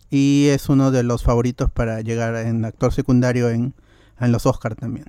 y 0.10 0.48
es 0.48 0.70
uno 0.70 0.92
de 0.92 1.04
los 1.04 1.24
favoritos 1.24 1.70
para 1.72 2.02
llegar 2.02 2.36
en 2.36 2.64
actor 2.66 2.94
secundario 2.94 3.50
en, 3.50 3.74
los 4.20 4.46
Oscars 4.46 4.78
también. 4.78 5.06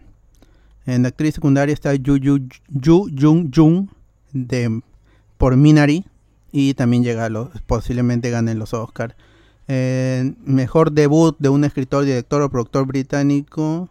En 0.87 1.07
actriz 1.07 1.35
secundaria 1.35 1.73
está 1.73 1.95
Yu, 1.95 2.17
Yu, 2.17 3.09
Jung 3.17 3.51
Jung 3.55 3.89
de, 4.33 4.81
por 5.37 5.57
Minari 5.57 6.07
y 6.51 6.75
también 6.75 7.05
llega 7.05 7.27
a 7.27 7.51
posiblemente 7.67 8.31
gane 8.31 8.55
los 8.55 8.75
Oscars. 8.75 9.15
Mejor 9.69 10.93
debut 10.93 11.37
de 11.39 11.49
un 11.49 11.65
escritor, 11.65 12.05
director 12.05 12.43
o 12.43 12.51
productor 12.51 12.87
británico 12.87 13.91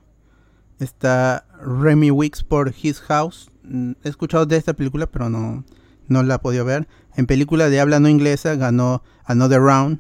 está 0.80 1.46
Remy 1.62 2.12
Wicks 2.12 2.44
por 2.44 2.74
His 2.82 3.00
House. 3.02 3.50
Mm, 3.64 3.92
he 4.04 4.10
escuchado 4.10 4.46
de 4.46 4.58
esta 4.58 4.74
película, 4.74 5.08
pero 5.08 5.30
no, 5.30 5.64
no 6.08 6.24
la 6.24 6.36
he 6.36 6.40
podido 6.40 6.66
ver. 6.66 6.88
En 7.16 7.28
película 7.28 7.70
de 7.70 7.80
habla 7.80 8.00
no 8.00 8.10
inglesa 8.10 8.56
ganó 8.56 9.04
Another 9.26 9.60
Round 9.60 10.00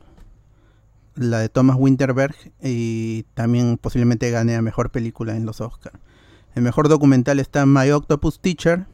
la 1.18 1.40
de 1.40 1.50
Thomas 1.50 1.78
Winterberg 1.80 2.36
y 2.62 3.24
también 3.34 3.78
posiblemente 3.78 4.30
gane 4.32 4.56
a 4.56 4.62
mejor 4.62 4.92
película 4.92 5.36
en 5.36 5.46
los 5.46 5.62
Oscars. 5.62 6.00
El 6.56 6.63
mejor 6.63 6.90
documental 6.90 7.40
está 7.40 7.66
My 7.66 7.92
Octopus 7.92 8.40
Teacher, 8.40 8.86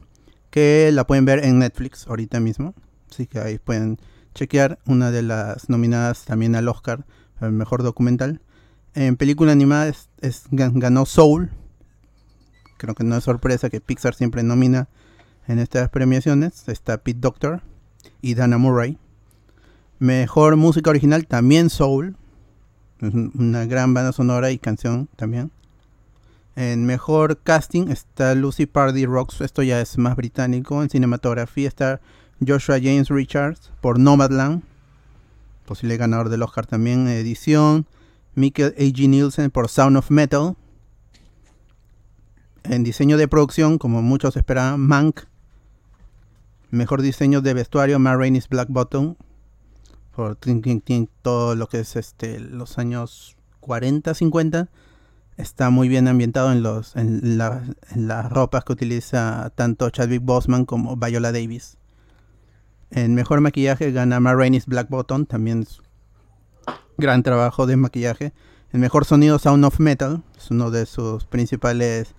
que 0.50 0.90
la 0.92 1.06
pueden 1.06 1.24
ver 1.24 1.44
en 1.44 1.58
Netflix 1.58 2.06
ahorita 2.06 2.40
mismo. 2.40 2.74
Así 3.10 3.26
que 3.26 3.38
ahí 3.38 3.58
pueden 3.58 3.98
chequear 4.34 4.78
una 4.86 5.10
de 5.10 5.22
las 5.22 5.68
nominadas 5.68 6.24
también 6.24 6.56
al 6.56 6.68
Oscar, 6.68 7.06
el 7.40 7.52
mejor 7.52 7.82
documental. 7.82 8.40
En 8.94 9.16
película 9.16 9.52
animada 9.52 9.88
es, 9.88 10.08
ganó 10.50 11.06
Soul. 11.06 11.50
Creo 12.76 12.94
que 12.94 13.04
no 13.04 13.16
es 13.16 13.24
sorpresa 13.24 13.70
que 13.70 13.80
Pixar 13.80 14.14
siempre 14.14 14.42
nomina 14.42 14.88
en 15.48 15.58
estas 15.58 15.88
premiaciones. 15.88 16.68
Está 16.68 16.98
Pete 16.98 17.20
Doctor 17.20 17.62
y 18.20 18.34
Dana 18.34 18.58
Murray. 18.58 18.98
Mejor 19.98 20.56
música 20.56 20.90
original 20.90 21.26
también 21.26 21.70
Soul. 21.70 22.16
Una 23.00 23.66
gran 23.66 23.94
banda 23.94 24.12
sonora 24.12 24.50
y 24.50 24.58
canción 24.58 25.08
también. 25.16 25.50
En 26.56 26.86
mejor 26.86 27.38
casting 27.38 27.88
está 27.88 28.34
Lucy 28.34 28.66
Pardy 28.66 29.06
Rocks. 29.06 29.40
Esto 29.40 29.62
ya 29.62 29.80
es 29.80 29.98
más 29.98 30.14
británico. 30.14 30.82
En 30.82 30.90
cinematografía 30.90 31.66
está 31.66 32.00
Joshua 32.46 32.78
James 32.78 33.08
Richards 33.08 33.72
por 33.80 33.98
Nomadland. 33.98 34.62
Posible 35.66 35.96
ganador 35.96 36.28
del 36.28 36.42
Oscar 36.42 36.66
también. 36.66 37.08
Edición. 37.08 37.86
Michael 38.34 38.74
A.G. 38.78 39.08
Nielsen 39.08 39.50
por 39.50 39.68
Sound 39.68 39.96
of 39.96 40.10
Metal. 40.10 40.56
En 42.64 42.82
diseño 42.82 43.16
de 43.16 43.28
producción, 43.28 43.78
como 43.78 44.02
muchos 44.02 44.36
esperaban, 44.36 44.80
Mank. 44.80 45.20
Mejor 46.70 47.02
diseño 47.02 47.40
de 47.40 47.54
vestuario, 47.54 47.98
Ma 47.98 48.16
Black 48.16 48.68
Bottom 48.68 49.16
por 50.14 50.38
todo 51.22 51.54
lo 51.56 51.68
que 51.68 51.80
es 51.80 51.96
este 51.96 52.38
los 52.38 52.78
años 52.78 53.36
40, 53.60 54.14
50 54.14 54.68
está 55.36 55.70
muy 55.70 55.88
bien 55.88 56.06
ambientado 56.06 56.52
en 56.52 56.62
los 56.62 56.94
en, 56.94 57.36
las 57.36 58.30
ropas 58.30 58.64
que 58.64 58.72
utiliza 58.72 59.50
tanto 59.56 59.90
Chadwick 59.90 60.22
Boseman 60.22 60.64
como 60.64 60.96
Viola 60.96 61.32
Davis. 61.32 61.76
En 62.90 63.14
mejor 63.14 63.40
maquillaje 63.40 63.92
gana 63.92 64.20
Ma 64.20 64.34
Black 64.34 64.88
Bottom, 64.88 65.26
también 65.26 65.62
es 65.62 65.80
gran 66.96 67.22
trabajo 67.22 67.66
de 67.66 67.76
maquillaje. 67.76 68.32
En 68.72 68.80
mejor 68.80 69.04
sonido 69.04 69.38
Sound 69.38 69.64
of 69.64 69.80
Metal, 69.80 70.22
es 70.36 70.50
uno 70.50 70.70
de 70.70 70.86
sus 70.86 71.24
principales 71.24 72.14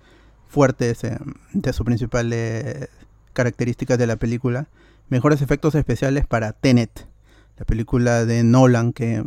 fuertes, 0.48 1.04
eh, 1.04 1.18
de 1.52 1.72
sus 1.72 1.84
principales 1.84 2.88
características 3.32 3.98
de 3.98 4.06
la 4.06 4.16
película. 4.16 4.68
Mejores 5.08 5.42
efectos 5.42 5.74
especiales 5.74 6.26
para 6.26 6.52
Tenet 6.52 7.06
la 7.56 7.64
película 7.64 8.24
de 8.24 8.44
Nolan, 8.44 8.92
que 8.92 9.24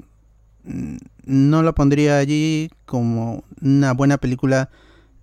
mm, 0.63 0.97
no 1.25 1.63
la 1.63 1.73
pondría 1.73 2.17
allí 2.17 2.69
como 2.85 3.43
una 3.61 3.93
buena 3.93 4.17
película, 4.17 4.69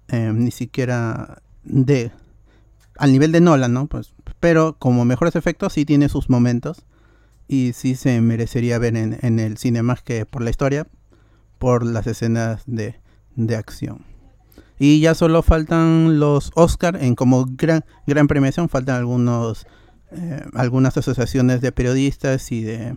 eh, 0.08 0.32
ni 0.34 0.50
siquiera 0.50 1.42
de 1.64 2.10
al 2.98 3.12
nivel 3.12 3.32
de 3.32 3.40
Nolan, 3.40 3.72
¿no? 3.72 3.86
Pues, 3.86 4.14
pero 4.40 4.76
como 4.78 5.04
mejores 5.04 5.36
efectos 5.36 5.72
sí 5.72 5.84
tiene 5.84 6.08
sus 6.08 6.28
momentos 6.30 6.84
y 7.48 7.72
sí 7.74 7.94
se 7.94 8.20
merecería 8.20 8.78
ver 8.78 8.96
en, 8.96 9.38
el 9.38 9.56
cine 9.56 9.82
más 9.82 10.02
que 10.02 10.26
por 10.26 10.42
la 10.42 10.50
historia, 10.50 10.86
por 11.58 11.84
las 11.84 12.06
escenas 12.06 12.62
de, 12.66 12.96
acción. 13.56 14.04
Y 14.78 15.00
ya 15.00 15.14
solo 15.14 15.42
faltan 15.42 16.18
los 16.18 16.50
Oscar 16.54 16.96
en 17.02 17.14
como 17.14 17.46
gran, 17.46 17.84
gran 18.06 18.28
premiación, 18.28 18.68
faltan 18.68 18.96
algunos 18.96 19.66
eh, 20.12 20.44
algunas 20.54 20.96
asociaciones 20.96 21.60
de 21.60 21.72
periodistas 21.72 22.52
y 22.52 22.62
de, 22.62 22.96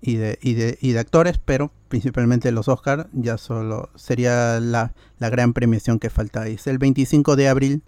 y 0.00 0.16
de, 0.16 0.38
y 0.42 0.54
de, 0.54 0.78
y 0.80 0.92
de 0.92 0.98
actores, 0.98 1.38
pero 1.38 1.72
principalmente 1.88 2.52
los 2.52 2.68
Oscar 2.68 3.08
ya 3.12 3.38
solo 3.38 3.90
sería 3.94 4.60
la, 4.60 4.94
la 5.18 5.30
gran 5.30 5.52
premiación 5.52 5.98
que 5.98 6.10
falta. 6.10 6.46
El 6.46 6.78
25 6.78 7.36
de 7.36 7.48
abril 7.48 7.82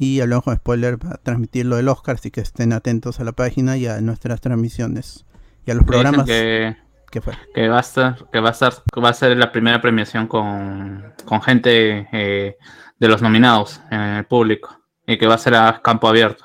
y 0.00 0.20
hablamos 0.20 0.44
con 0.44 0.54
spoiler 0.54 1.04
va 1.04 1.14
a 1.14 1.16
transmitirlo 1.16 1.76
el 1.76 1.88
Oscar, 1.88 2.14
así 2.14 2.30
que 2.30 2.40
estén 2.40 2.72
atentos 2.72 3.18
a 3.18 3.24
la 3.24 3.32
página 3.32 3.76
y 3.76 3.86
a 3.86 4.00
nuestras 4.00 4.40
transmisiones 4.40 5.26
y 5.66 5.72
a 5.72 5.74
los 5.74 5.84
programas. 5.84 6.24
Que, 6.24 6.76
fue? 7.20 7.32
que 7.54 7.68
va 7.68 7.78
a 7.78 7.80
estar, 7.80 8.28
que 8.30 8.38
va 8.38 8.50
a 8.50 8.52
estar, 8.52 8.74
va 9.02 9.08
a 9.08 9.14
ser 9.14 9.36
la 9.36 9.50
primera 9.50 9.80
premiación 9.80 10.28
con, 10.28 11.14
con 11.24 11.42
gente 11.42 12.06
eh, 12.12 12.56
de 12.98 13.08
los 13.08 13.22
nominados 13.22 13.80
en 13.90 14.00
el 14.00 14.24
público 14.26 14.78
y 15.06 15.18
que 15.18 15.26
va 15.26 15.34
a 15.34 15.38
ser 15.38 15.54
a 15.54 15.80
campo 15.82 16.06
abierto. 16.06 16.44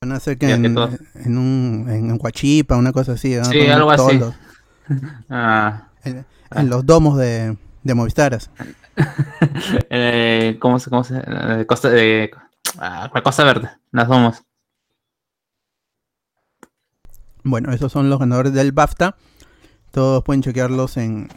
Van 0.00 0.12
a 0.12 0.20
ser 0.20 0.38
que 0.38 0.52
en, 0.52 0.64
en, 0.64 1.38
un 1.38 1.86
en 1.90 2.18
Huachipa, 2.18 2.76
una 2.76 2.92
cosa 2.92 3.12
así. 3.12 3.36
Sí, 3.50 3.66
algo 3.66 3.90
así. 3.90 4.20
ah, 5.28 5.88
en, 6.04 6.24
en 6.52 6.70
los 6.70 6.86
domos 6.86 7.18
de, 7.18 7.58
de 7.82 7.94
Movistaras. 7.94 8.50
Eh, 9.90 10.56
¿Cómo 10.60 10.78
se.? 10.78 10.90
Cómo 10.90 11.04
se 11.04 11.18
eh, 11.18 11.64
Costa, 11.66 11.90
eh, 11.92 12.30
ah, 12.78 13.10
Costa 13.22 13.44
Verde, 13.44 13.70
las 13.92 14.08
somos. 14.08 14.42
Bueno, 17.44 17.72
esos 17.72 17.92
son 17.92 18.10
los 18.10 18.18
ganadores 18.18 18.52
del 18.52 18.72
BAFTA. 18.72 19.16
Todos 19.90 20.22
pueden 20.24 20.42
chequearlos 20.42 20.96
en, 20.96 21.28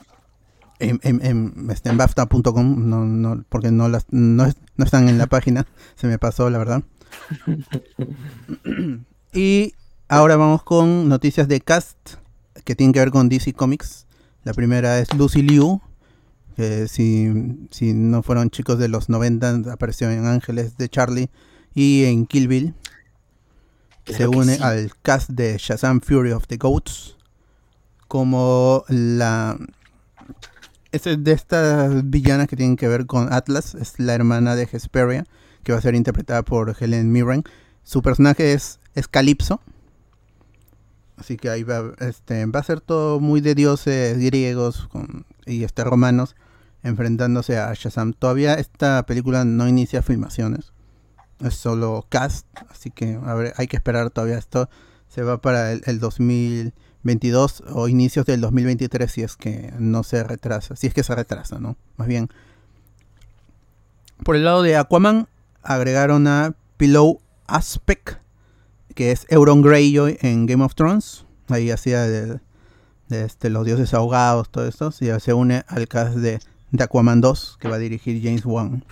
en, 0.79 0.99
en, 1.03 1.25
en, 1.25 1.69
este, 1.69 1.89
en 1.89 1.97
BAFTA.com, 1.97 2.89
no, 2.89 3.05
no, 3.05 3.43
porque 3.47 3.71
no, 3.71 3.87
las, 3.87 4.05
no, 4.09 4.45
no 4.75 4.85
están 4.85 5.07
en 5.07 5.17
la 5.17 5.27
página. 5.27 5.65
Se 5.95 6.07
me 6.07 6.17
pasó, 6.19 6.49
la 6.49 6.57
verdad. 6.57 6.83
y 9.33 9.73
ahora 10.09 10.35
vamos 10.35 10.63
con 10.63 11.07
noticias 11.07 11.47
de 11.47 11.61
cast 11.61 12.15
que 12.65 12.75
tienen 12.75 12.93
que 12.93 12.99
ver 12.99 13.11
con 13.11 13.29
DC 13.29 13.53
Comics. 13.53 14.05
La 14.43 14.53
primera 14.53 14.99
es 14.99 15.13
Lucy 15.13 15.43
Liu, 15.43 15.81
que 16.55 16.87
si, 16.87 17.31
si 17.71 17.93
no 17.93 18.23
fueron 18.23 18.49
chicos 18.49 18.77
de 18.79 18.87
los 18.87 19.09
90, 19.09 19.71
apareció 19.71 20.09
en 20.11 20.25
Ángeles 20.25 20.77
de 20.77 20.89
Charlie 20.89 21.29
y 21.73 22.03
en 22.05 22.25
Kill 22.25 22.47
Bill. 22.47 22.73
Se 24.05 24.15
Claro 24.15 24.31
une 24.31 24.55
sí. 24.55 24.63
al 24.63 24.91
cast 25.01 25.29
de 25.29 25.57
Shazam 25.57 26.01
Fury 26.01 26.31
of 26.31 26.47
the 26.47 26.57
Goats 26.57 27.15
como 28.07 28.83
la 28.89 29.57
es 30.91 31.03
de 31.03 31.31
estas 31.31 32.09
villanas 32.09 32.47
que 32.49 32.57
tienen 32.57 32.75
que 32.75 32.87
ver 32.89 33.05
con 33.05 33.31
Atlas, 33.31 33.75
es 33.75 33.97
la 33.97 34.13
hermana 34.13 34.55
de 34.57 34.67
Hesperia, 34.69 35.25
que 35.63 35.71
va 35.71 35.77
a 35.77 35.81
ser 35.81 35.95
interpretada 35.95 36.43
por 36.43 36.75
Helen 36.77 37.11
Mirren. 37.13 37.43
Su 37.83 38.01
personaje 38.01 38.51
es, 38.51 38.79
es 38.95 39.07
Calypso. 39.07 39.61
Así 41.15 41.37
que 41.37 41.49
ahí 41.49 41.63
va, 41.63 41.93
este, 41.99 42.45
va 42.47 42.59
a 42.59 42.63
ser 42.63 42.81
todo 42.81 43.21
muy 43.21 43.39
de 43.39 43.55
dioses 43.55 44.17
griegos 44.17 44.87
con- 44.89 45.25
y 45.45 45.63
este, 45.63 45.83
romanos 45.83 46.35
enfrentándose 46.83 47.57
a 47.57 47.73
Shazam. 47.73 48.13
Todavía 48.13 48.55
esta 48.55 49.05
película 49.05 49.45
no 49.45 49.67
inicia 49.67 50.01
filmaciones. 50.01 50.73
Es 51.39 51.55
solo 51.55 52.05
cast, 52.09 52.47
así 52.69 52.91
que 52.91 53.19
hay 53.55 53.67
que 53.67 53.77
esperar 53.77 54.09
todavía 54.09 54.37
esto. 54.37 54.69
Se 55.07 55.23
va 55.23 55.41
para 55.41 55.71
el, 55.71 55.81
el 55.85 55.99
2022 55.99 57.63
o 57.73 57.87
inicios 57.87 58.25
del 58.25 58.41
2023 58.41 59.11
si 59.11 59.23
es 59.23 59.35
que 59.35 59.73
no 59.77 60.03
se 60.03 60.23
retrasa. 60.23 60.75
Si 60.75 60.87
es 60.87 60.93
que 60.93 61.03
se 61.03 61.15
retrasa, 61.15 61.59
¿no? 61.59 61.77
Más 61.97 62.07
bien. 62.07 62.29
Por 64.23 64.35
el 64.35 64.45
lado 64.45 64.61
de 64.61 64.77
Aquaman, 64.77 65.27
agregaron 65.63 66.27
a 66.27 66.53
Pillow 66.77 67.19
Aspect, 67.47 68.19
que 68.93 69.11
es 69.11 69.25
Euron 69.29 69.61
Greyjoy 69.61 70.17
en 70.21 70.45
Game 70.45 70.63
of 70.63 70.75
Thrones. 70.75 71.25
Ahí 71.47 71.71
hacía 71.71 72.03
de, 72.03 72.39
de, 73.11 73.25
este, 73.25 73.49
los 73.51 73.65
dioses 73.65 73.93
ahogados, 73.93 74.49
todo 74.49 74.67
esto. 74.67 74.91
Y 74.99 75.07
se 75.19 75.33
une 75.33 75.63
al 75.67 75.87
cast 75.87 76.15
de, 76.15 76.39
de 76.71 76.83
Aquaman 76.83 77.21
2, 77.21 77.57
que 77.59 77.67
va 77.67 77.75
a 77.75 77.79
dirigir 77.79 78.19
James 78.23 78.45
Wan. 78.45 78.83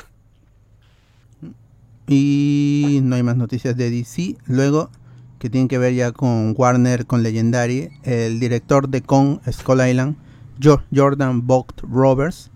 Y 2.08 2.99
no 3.03 3.15
hay 3.15 3.23
más 3.23 3.38
noticias 3.38 3.75
de 3.77 3.89
DC. 3.89 4.38
Luego, 4.45 4.89
que 5.38 5.49
tienen 5.49 5.67
que 5.67 5.77
ver 5.77 5.93
ya 5.93 6.12
con 6.12 6.53
Warner, 6.58 7.05
con 7.05 7.23
Legendary, 7.23 7.89
el 8.03 8.39
director 8.39 8.89
de 8.89 9.01
Kong 9.01 9.39
Skull 9.51 9.88
Island, 9.88 10.15
Jo- 10.62 10.82
Jordan 10.93 11.45
Vogt 11.45 11.82
Roberts, 11.82 12.51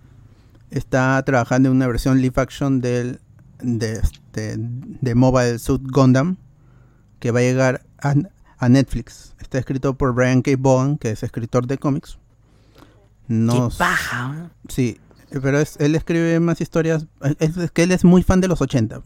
está 0.71 1.21
trabajando 1.23 1.69
en 1.69 1.75
una 1.75 1.87
versión 1.87 2.19
live 2.21 2.33
action 2.41 2.81
del, 2.81 3.19
de, 3.61 3.93
este, 3.93 4.55
de 4.57 5.15
Mobile 5.15 5.59
Suit 5.59 5.83
Gundam, 5.83 6.37
que 7.19 7.31
va 7.31 7.39
a 7.39 7.43
llegar 7.43 7.85
a, 8.01 8.15
a 8.63 8.69
Netflix. 8.69 9.35
Está 9.39 9.57
escrito 9.59 9.95
por 9.95 10.13
Brian 10.13 10.41
K. 10.41 10.51
Vaughan, 10.57 10.97
que 10.97 11.11
es 11.11 11.23
escritor 11.23 11.67
de 11.67 11.77
cómics. 11.77 12.17
No, 13.27 13.69
Qué 13.69 13.75
paja. 13.77 14.27
¿no? 14.33 14.49
Sí, 14.67 14.99
pero 15.41 15.59
es- 15.59 15.77
él 15.79 15.95
escribe 15.95 16.39
más 16.39 16.61
historias. 16.61 17.05
Es, 17.39 17.57
es 17.57 17.71
que 17.71 17.83
él 17.83 17.91
es 17.91 18.03
muy 18.03 18.23
fan 18.23 18.41
de 18.41 18.47
los 18.47 18.61
80. 18.61 19.01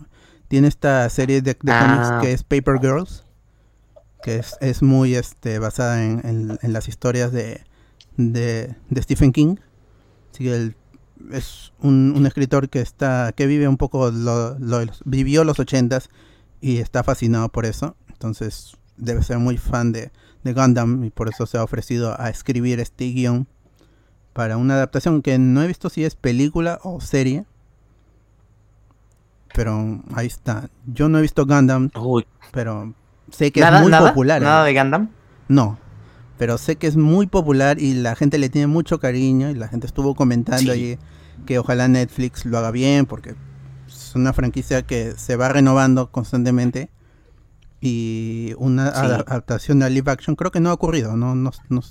Tiene 0.48 0.68
esta 0.68 1.08
serie 1.10 1.42
de, 1.42 1.58
de 1.62 1.72
Ah. 1.72 2.10
cómics 2.10 2.22
que 2.26 2.34
es 2.34 2.44
Paper 2.44 2.80
Girls, 2.82 3.24
que 4.24 4.38
es, 4.38 4.56
es 4.62 4.82
muy 4.82 5.16
este, 5.16 5.60
basada 5.60 6.04
en, 6.04 6.22
en- 6.26 6.60
en 6.62 6.74
las 6.74 6.88
historias 6.88 7.32
de, 7.32 7.64
de, 8.18 8.76
de 8.90 9.02
Stephen 9.04 9.32
King. 9.32 9.56
Así 10.34 10.46
que 10.46 10.56
él 10.56 10.76
es 11.32 11.74
un, 11.80 12.14
un 12.16 12.26
escritor 12.26 12.70
que 12.70 12.80
está 12.82 13.34
que 13.36 13.48
vive 13.48 13.68
un 13.68 13.78
poco 13.78 14.12
lo, 14.12 14.58
lo- 14.60 14.86
vivió 15.06 15.44
los 15.44 15.58
80s 15.60 16.10
y 16.62 16.78
está 16.78 17.04
fascinado 17.04 17.50
por 17.50 17.66
eso. 17.66 17.96
Entonces 18.10 18.76
debe 18.98 19.24
ser 19.24 19.38
muy 19.40 19.58
fan 19.58 19.92
de, 19.92 20.12
de 20.44 20.54
Gundam 20.54 21.04
y 21.04 21.10
por 21.10 21.30
eso 21.30 21.46
se 21.46 21.58
ha 21.58 21.64
ofrecido 21.64 22.20
a 22.20 22.30
escribir 22.30 22.80
este 22.80 23.06
guion 23.06 23.48
para 24.34 24.58
una 24.58 24.76
adaptación 24.76 25.22
que 25.22 25.38
no 25.40 25.64
he 25.64 25.68
visto 25.68 25.90
si 25.90 26.04
es 26.04 26.16
película 26.16 26.80
o 26.84 27.02
serie. 27.02 27.46
Pero 29.54 30.02
ahí 30.14 30.28
está. 30.28 30.70
Yo 30.86 31.10
no 31.10 31.18
he 31.18 31.22
visto 31.22 31.46
Gundam, 31.46 31.90
Uy, 31.96 32.28
pero 32.52 32.94
sé 33.32 33.52
que 33.52 33.62
nada, 33.62 33.78
es 33.78 33.84
muy 33.84 33.92
nada, 33.92 34.10
popular. 34.10 34.42
nada 34.42 34.70
¿eh? 34.70 34.74
de 34.74 34.80
Gundam. 34.80 35.10
No, 35.48 35.80
pero 36.38 36.58
sé 36.58 36.76
que 36.76 36.88
es 36.88 36.98
muy 36.98 37.26
popular 37.28 37.80
y 37.82 37.94
la 37.96 38.16
gente 38.16 38.38
le 38.38 38.50
tiene 38.50 38.68
mucho 38.68 39.00
cariño 39.00 39.50
y 39.50 39.56
la 39.56 39.68
gente 39.68 39.88
estuvo 39.88 40.14
comentando 40.16 40.62
Sí. 40.62 40.70
allí 40.70 40.98
que 41.46 41.58
ojalá 41.60 41.88
Netflix 41.88 42.46
lo 42.46 42.58
haga 42.58 42.72
bien 42.72 43.06
porque 43.06 43.36
es 43.88 44.14
una 44.16 44.34
franquicia 44.34 44.82
que 44.84 45.14
se 45.14 45.36
va 45.38 45.50
renovando 45.50 46.12
constantemente 46.12 46.90
y 47.82 48.54
una 48.58 48.92
Sí. 48.92 49.06
adaptación 49.06 49.84
a 49.84 49.90
live 49.90 50.12
action 50.12 50.36
creo 50.36 50.52
que 50.52 50.60
no 50.60 50.70
ha 50.70 50.74
ocurrido, 50.74 51.16
no, 51.16 51.36
no, 51.36 51.52
no- 51.70 51.84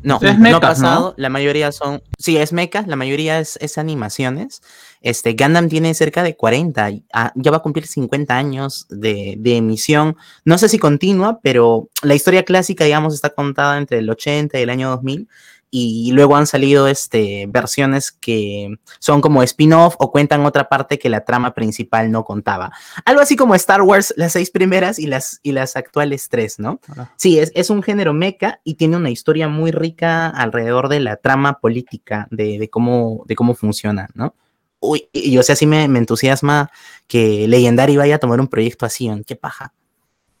No, 0.00 0.20
Es 0.22 0.38
no 0.38 0.56
ha 0.56 0.60
pasado. 0.60 1.00
¿no? 1.08 1.14
La 1.16 1.28
mayoría 1.28 1.72
son. 1.72 2.00
Sí, 2.18 2.36
es 2.36 2.52
mecha, 2.52 2.84
la 2.86 2.94
mayoría 2.94 3.40
es, 3.40 3.58
es 3.60 3.78
animaciones. 3.78 4.62
Este, 5.02 5.32
Gundam 5.34 5.68
tiene 5.68 5.92
cerca 5.92 6.22
de 6.22 6.36
40. 6.36 6.88
y, 6.90 7.04
ah, 7.12 7.32
ya 7.34 7.50
va 7.50 7.56
a 7.56 7.62
cumplir 7.62 7.84
50 7.88 8.36
años 8.36 8.86
de, 8.90 9.34
de 9.38 9.56
emisión. 9.56 10.16
No 10.44 10.56
sé 10.56 10.68
si 10.68 10.78
continua, 10.78 11.40
pero 11.42 11.88
la 12.02 12.14
historia 12.14 12.44
clásica, 12.44 12.84
digamos, 12.84 13.12
está 13.12 13.30
contada 13.30 13.76
entre 13.76 13.98
el 13.98 14.08
80 14.08 14.60
y 14.60 14.62
el 14.62 14.70
año 14.70 14.88
2000. 14.88 15.28
Y 15.70 16.12
luego 16.12 16.36
han 16.36 16.46
salido 16.46 16.88
este, 16.88 17.46
versiones 17.48 18.10
que 18.10 18.78
son 19.00 19.20
como 19.20 19.42
spin-off 19.42 19.96
o 19.98 20.10
cuentan 20.10 20.46
otra 20.46 20.68
parte 20.68 20.98
que 20.98 21.10
la 21.10 21.24
trama 21.24 21.52
principal 21.52 22.10
no 22.10 22.24
contaba. 22.24 22.72
Algo 23.04 23.20
así 23.20 23.36
como 23.36 23.54
Star 23.54 23.82
Wars, 23.82 24.14
las 24.16 24.32
seis 24.32 24.50
primeras 24.50 24.98
y 24.98 25.06
las, 25.06 25.40
y 25.42 25.52
las 25.52 25.76
actuales 25.76 26.28
tres, 26.30 26.58
¿no? 26.58 26.80
Sí, 27.16 27.38
es, 27.38 27.52
es 27.54 27.68
un 27.68 27.82
género 27.82 28.14
mecha 28.14 28.60
y 28.64 28.74
tiene 28.74 28.96
una 28.96 29.10
historia 29.10 29.48
muy 29.48 29.70
rica 29.70 30.28
alrededor 30.28 30.88
de 30.88 31.00
la 31.00 31.16
trama 31.16 31.58
política, 31.60 32.28
de, 32.30 32.58
de 32.58 32.70
cómo, 32.70 33.24
de 33.26 33.34
cómo 33.34 33.54
funciona, 33.54 34.08
¿no? 34.14 34.34
Uy, 34.80 35.08
y, 35.12 35.34
y, 35.34 35.38
o 35.38 35.42
sea, 35.42 35.56
sí 35.56 35.66
me, 35.66 35.88
me 35.88 35.98
entusiasma 35.98 36.70
que 37.06 37.48
Legendary 37.48 37.96
vaya 37.96 38.14
a 38.14 38.18
tomar 38.18 38.40
un 38.40 38.48
proyecto 38.48 38.86
así, 38.86 39.08
¿en 39.08 39.24
qué 39.24 39.36
paja? 39.36 39.74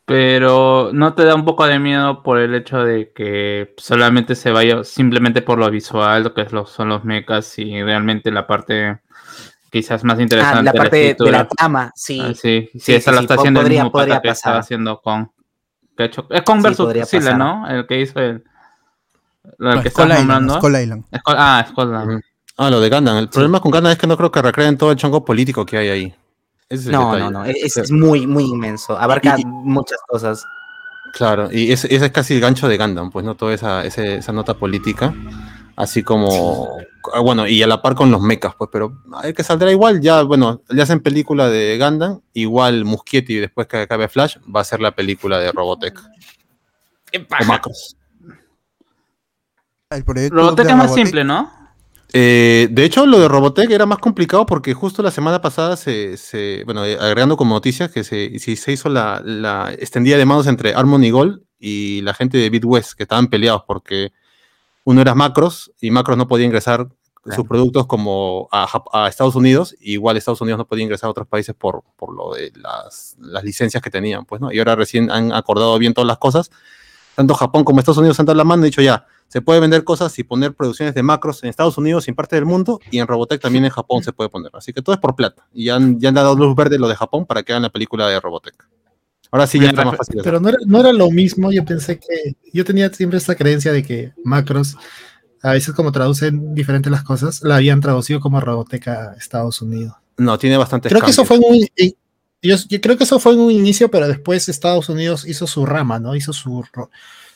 Pero 0.08 0.88
no 0.94 1.12
te 1.12 1.24
da 1.24 1.34
un 1.34 1.44
poco 1.44 1.66
de 1.66 1.78
miedo 1.78 2.22
por 2.22 2.38
el 2.38 2.54
hecho 2.54 2.78
de 2.82 3.12
que 3.14 3.74
solamente 3.76 4.34
se 4.34 4.50
vaya 4.50 4.82
simplemente 4.82 5.42
por 5.42 5.58
lo 5.58 5.70
visual, 5.70 6.24
lo 6.24 6.32
que 6.32 6.40
es 6.40 6.50
lo- 6.52 6.64
son 6.66 6.88
los 6.88 7.04
mechas 7.04 7.58
y 7.58 7.82
realmente 7.82 8.30
la 8.30 8.46
parte 8.46 9.00
quizás 9.70 10.02
más 10.04 10.18
Ah, 10.18 10.22
interesante 10.22 10.62
la 10.64 10.72
parte 10.72 11.14
de, 11.18 11.30
la 11.30 11.46
trama, 11.46 11.92
sí. 11.94 12.20
Ah, 12.24 12.32
sí, 12.34 12.70
sí, 12.72 12.80
Sí, 12.80 12.94
esa 12.94 13.10
sí, 13.10 13.14
la 13.16 13.20
está 13.20 13.34
haciendo 13.34 13.60
podría- 13.60 13.80
el 13.80 13.84
mismo 13.84 13.92
pata 13.92 14.22
que 14.22 14.28
estaba 14.30 14.54
pasar. 14.54 14.60
haciendo 14.60 15.00
con. 15.02 15.30
que 15.94 16.04
ha 16.04 16.06
hecho- 16.06 16.26
es 16.30 16.42
con 16.42 16.56
Sí, 16.58 16.62
versus 16.62 16.86
Godzilla. 16.94 17.36
¿no? 17.36 17.68
El 17.68 17.86
que 17.86 18.00
hizo 18.00 18.18
el. 18.18 18.26
El 19.44 19.52
No, 19.58 19.82
que 19.82 19.90
Skull 19.90 20.04
estás 20.04 20.04
Island, 20.06 20.18
nombrando. 20.20 20.54
Skull 20.54 20.76
Island. 20.80 21.04
Skull- 21.12 21.34
ah, 21.36 21.66
Scotland. 21.68 22.10
Ujú. 22.10 22.20
Ah, 22.56 22.70
lo 22.70 22.80
de 22.80 22.88
Gundam. 22.88 23.16
El 23.18 23.28
problema 23.28 23.60
con 23.60 23.70
Gundam 23.72 23.92
es 23.92 23.98
que 23.98 24.06
no 24.06 24.16
creo 24.16 24.30
que 24.32 24.40
recreen 24.40 24.78
todo 24.78 24.90
el 24.90 24.96
chongo 24.96 25.22
político 25.24 25.66
que 25.66 25.76
hay 25.76 25.88
ahí. 25.90 26.14
Ese 26.68 26.80
es 26.82 26.86
el 26.86 26.92
No, 26.92 27.18
no, 27.18 27.30
no, 27.30 27.44
es, 27.44 27.56
O 27.62 27.66
es 27.66 27.72
sea, 27.88 27.96
muy, 27.96 28.26
muy 28.26 28.44
inmenso, 28.44 28.98
abarca 28.98 29.36
Y- 29.38 29.44
muchas 29.44 29.98
cosas. 30.06 30.44
Claro, 31.14 31.48
y 31.50 31.72
ese, 31.72 31.86
ese 31.94 32.06
es 32.06 32.12
casi 32.12 32.34
el 32.34 32.40
gancho 32.40 32.68
de 32.68 32.76
Gundam, 32.76 33.10
pues 33.10 33.24
no 33.24 33.34
toda 33.34 33.54
esa, 33.54 33.84
ese- 33.84 34.16
esa 34.16 34.32
nota 34.32 34.52
política, 34.54 35.14
así 35.74 36.02
como, 36.02 36.76
ah, 37.14 37.20
bueno, 37.20 37.46
y 37.46 37.62
a 37.62 37.66
la 37.66 37.80
par 37.80 37.94
con 37.94 38.10
los 38.10 38.20
mechas, 38.20 38.54
pues, 38.58 38.68
pero 38.70 38.98
hay 39.14 39.32
que 39.32 39.42
saldrá 39.42 39.70
igual, 39.70 40.02
ya, 40.02 40.22
bueno, 40.22 40.60
le 40.68 40.82
hacen 40.82 41.00
película 41.00 41.48
de 41.48 41.78
Gundam, 41.78 42.20
igual 42.34 42.84
Muschietti 42.84 43.36
después 43.36 43.66
que 43.66 43.78
acabe 43.78 44.08
Flash 44.08 44.36
va 44.54 44.60
a 44.60 44.64
ser 44.64 44.80
la 44.80 44.90
película 44.94 45.38
de 45.38 45.50
Robotech. 45.52 45.98
O 47.40 47.44
Macros. 47.46 47.96
El 49.88 50.04
proyecto 50.04 50.36
Robotech 50.36 50.66
de 50.66 50.70
es 50.72 50.76
más 50.76 50.90
Robotech- 50.90 50.94
simple, 50.94 51.24
¿no? 51.24 51.50
Eh, 52.12 52.68
de 52.70 52.84
hecho, 52.84 53.04
lo 53.06 53.18
de 53.20 53.28
Robotech 53.28 53.70
era 53.70 53.84
más 53.84 53.98
complicado 53.98 54.46
porque 54.46 54.72
justo 54.72 55.02
la 55.02 55.10
semana 55.10 55.40
pasada 55.42 55.76
se, 55.76 56.16
se- 56.16 56.62
bueno, 56.64 56.84
eh, 56.84 56.96
agregando 56.98 57.36
como 57.36 57.54
noticias 57.54 57.90
que 57.90 58.02
se, 58.02 58.38
se- 58.38 58.72
hizo 58.72 58.88
la, 58.88 59.20
la 59.24 59.72
extendida 59.78 60.16
de 60.16 60.24
manos 60.24 60.46
entre 60.46 60.74
Harmony 60.74 61.10
Gold 61.10 61.42
y 61.58 62.00
la 62.02 62.14
gente 62.14 62.38
de 62.38 62.48
BitWest, 62.50 62.92
que 62.94 63.02
estaban 63.02 63.26
peleados 63.28 63.62
porque 63.66 64.12
uno 64.84 65.02
era 65.02 65.14
Macros 65.14 65.70
y 65.80 65.90
Macros 65.90 66.16
no 66.16 66.26
podía 66.28 66.46
ingresar 66.46 66.88
sus 67.36 67.46
productos 67.46 67.86
como 67.86 68.48
a, 68.50 69.06
Estados 69.06 69.34
Unidos, 69.34 69.76
y 69.80 69.92
igual 69.94 70.16
Estados 70.16 70.40
Unidos 70.40 70.56
no 70.56 70.66
podía 70.66 70.84
ingresar 70.84 71.08
a 71.08 71.10
otros 71.10 71.26
países 71.26 71.54
por, 71.54 71.82
por 71.96 72.14
lo 72.16 72.32
de 72.32 72.50
las, 72.56 73.16
las 73.18 73.44
licencias 73.44 73.82
que 73.82 73.90
tenían, 73.90 74.24
pues, 74.24 74.40
¿no? 74.40 74.50
Y 74.50 74.58
ahora 74.60 74.76
recién 74.76 75.10
han 75.10 75.32
acordado 75.32 75.78
bien 75.78 75.92
todas 75.92 76.08
las 76.08 76.16
cosas. 76.16 76.50
Tanto 77.16 77.34
Japón 77.34 77.64
como 77.64 77.80
Estados 77.80 77.98
Unidos 77.98 78.18
han 78.18 78.24
dado 78.24 78.36
la 78.38 78.44
mano 78.44 78.62
y 78.62 78.70
dicho 78.70 78.80
ya, 78.80 79.04
se 79.28 79.42
puede 79.42 79.60
vender 79.60 79.84
cosas 79.84 80.18
y 80.18 80.24
poner 80.24 80.54
producciones 80.54 80.94
de 80.94 81.02
macros 81.02 81.42
en 81.42 81.50
Estados 81.50 81.76
Unidos 81.76 82.08
y 82.08 82.10
en 82.10 82.14
parte 82.14 82.34
del 82.34 82.46
mundo, 82.46 82.80
y 82.90 82.98
en 82.98 83.06
Robotech 83.06 83.40
también 83.40 83.64
en 83.64 83.70
Japón 83.70 84.02
se 84.02 84.12
puede 84.12 84.30
poner. 84.30 84.50
Así 84.54 84.72
que 84.72 84.80
todo 84.80 84.94
es 84.94 85.00
por 85.00 85.14
plata. 85.14 85.46
Y 85.52 85.66
ya 85.66 85.76
han, 85.76 86.00
ya 86.00 86.08
han 86.08 86.14
dado 86.14 86.34
luz 86.34 86.56
verde 86.56 86.78
lo 86.78 86.88
de 86.88 86.96
Japón 86.96 87.26
para 87.26 87.42
que 87.42 87.52
hagan 87.52 87.62
la 87.62 87.70
película 87.70 88.08
de 88.08 88.18
Robotech. 88.18 88.54
Ahora 89.30 89.46
sí 89.46 89.58
ya 89.58 89.66
Mira, 89.66 89.72
está 89.72 89.84
más 89.84 89.96
fácil. 89.98 90.20
Pero 90.24 90.40
no 90.40 90.48
era, 90.48 90.58
no 90.66 90.80
era 90.80 90.92
lo 90.92 91.10
mismo, 91.10 91.52
yo 91.52 91.62
pensé 91.64 91.98
que, 91.98 92.36
yo 92.52 92.64
tenía 92.64 92.88
siempre 92.90 93.18
esta 93.18 93.34
creencia 93.34 93.70
de 93.72 93.82
que 93.82 94.12
macros, 94.24 94.76
a 95.42 95.52
veces 95.52 95.74
como 95.74 95.92
traducen 95.92 96.54
diferentes 96.54 96.90
las 96.90 97.02
cosas, 97.02 97.42
la 97.42 97.56
habían 97.56 97.82
traducido 97.82 98.20
como 98.20 98.40
Roboteca 98.40 99.10
a 99.10 99.14
Estados 99.14 99.60
Unidos. 99.60 99.94
No, 100.16 100.38
tiene 100.38 100.56
bastantes 100.56 100.90
Creo 100.90 101.02
que 101.02 101.10
eso 101.10 101.26
fue 101.26 101.36
en 101.36 101.42
un, 101.46 101.68
eh, 101.76 101.92
yo, 102.40 102.56
yo 102.68 102.80
creo 102.80 102.96
que 102.96 103.04
eso 103.04 103.20
fue 103.20 103.34
en 103.34 103.40
un 103.40 103.50
inicio, 103.50 103.90
pero 103.90 104.08
después 104.08 104.48
Estados 104.48 104.88
Unidos 104.88 105.26
hizo 105.28 105.46
su 105.46 105.66
rama, 105.66 105.98
¿no? 105.98 106.16
Hizo 106.16 106.32
su, 106.32 106.64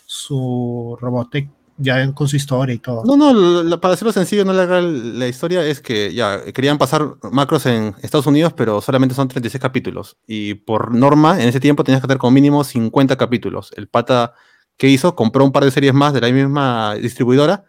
su 0.06 0.96
Robotech 0.98 1.48
ya 1.82 2.00
en- 2.02 2.12
con 2.12 2.28
su 2.28 2.36
historia 2.36 2.74
y 2.74 2.78
todo. 2.78 3.02
No, 3.04 3.16
no, 3.16 3.32
la- 3.32 3.62
la- 3.62 3.80
para 3.80 3.94
hacerlo 3.94 4.12
sencillo, 4.12 4.44
no 4.44 4.52
largar 4.52 4.82
la 4.82 5.26
historia, 5.28 5.64
es 5.66 5.80
que 5.80 6.14
ya 6.14 6.42
querían 6.52 6.78
pasar 6.78 7.14
macros 7.30 7.66
en 7.66 7.94
Estados 8.02 8.26
Unidos, 8.26 8.52
pero 8.56 8.80
solamente 8.80 9.14
son 9.14 9.28
36 9.28 9.60
capítulos. 9.60 10.16
Y 10.26 10.54
por 10.54 10.94
norma, 10.94 11.40
en 11.42 11.48
ese 11.48 11.60
tiempo 11.60 11.84
tenías 11.84 12.00
que 12.00 12.06
tener 12.08 12.18
como 12.18 12.30
mínimo 12.30 12.64
50 12.64 13.16
capítulos. 13.16 13.72
El 13.76 13.88
pata 13.88 14.34
que 14.76 14.88
hizo, 14.88 15.14
compró 15.14 15.44
un 15.44 15.52
par 15.52 15.64
de 15.64 15.70
series 15.70 15.92
más 15.94 16.12
de 16.12 16.20
la 16.20 16.30
misma 16.30 16.94
distribuidora 16.94 17.64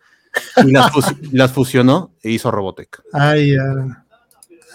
y 0.66 0.72
las, 0.72 0.92
fus- 0.92 1.16
las 1.34 1.52
fusionó 1.52 2.12
e 2.24 2.32
hizo 2.32 2.50
Robotech. 2.52 3.02
Ay, 3.14 3.52
ya. 3.56 4.06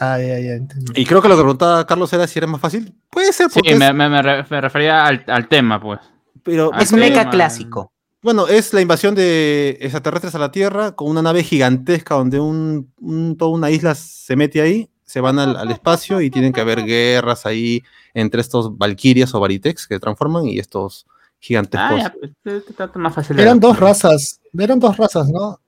Ay, 0.00 0.30
ay, 0.30 0.44
ya 0.44 0.52
entendí. 0.52 0.92
Y 0.94 1.04
creo 1.04 1.20
que 1.20 1.28
lo 1.28 1.34
que 1.34 1.42
preguntaba 1.42 1.84
Carlos 1.86 2.12
era 2.12 2.26
si 2.28 2.38
era 2.38 2.46
más 2.46 2.60
fácil. 2.60 2.94
Puede 3.10 3.32
ser, 3.32 3.48
Sí, 3.50 3.54
porque 3.54 3.72
es- 3.72 3.78
me, 3.78 3.92
me- 3.92 4.08
me 4.08 4.22
re- 4.22 4.44
me 4.48 4.60
refería 4.60 5.04
al, 5.04 5.24
al 5.26 5.48
tema, 5.48 5.80
pues. 5.80 5.98
pero 6.44 6.72
Es 6.74 6.90
sí, 6.90 6.94
mecha 6.94 7.24
man. 7.24 7.30
clásico. 7.32 7.92
Bueno, 8.28 8.46
es 8.46 8.74
la 8.74 8.82
invasión 8.82 9.14
de 9.14 9.78
extraterrestres 9.80 10.34
a 10.34 10.38
la 10.38 10.50
Tierra 10.50 10.92
con 10.94 11.08
una 11.08 11.22
nave 11.22 11.42
gigantesca 11.42 12.14
donde 12.14 12.38
un, 12.38 12.92
un- 13.00 13.38
toda 13.38 13.52
una 13.52 13.70
isla 13.70 13.94
se 13.94 14.36
mete 14.36 14.60
ahí, 14.60 14.90
se 15.06 15.22
van 15.22 15.38
al, 15.38 15.56
al 15.56 15.70
espacio 15.70 16.20
y 16.20 16.28
tienen 16.28 16.52
que 16.52 16.60
haber 16.60 16.84
guerras 16.84 17.46
ahí 17.46 17.82
entre 18.12 18.42
estos 18.42 18.76
Valkyrias 18.76 19.34
o 19.34 19.40
Varitex 19.40 19.86
que 19.86 19.94
se 19.94 19.98
transforman 20.00 20.44
y 20.46 20.58
estos 20.58 21.06
gigantescos. 21.38 22.02
Ah, 22.02 22.12
ya, 22.12 22.14
pues, 22.44 22.96
más 22.96 23.14
fácil. 23.14 23.40
Eran 23.40 23.60
dos 23.60 23.80
razas, 23.80 24.40
eran 24.58 24.78
dos 24.78 24.98
razas, 24.98 25.30
¿no? 25.30 25.58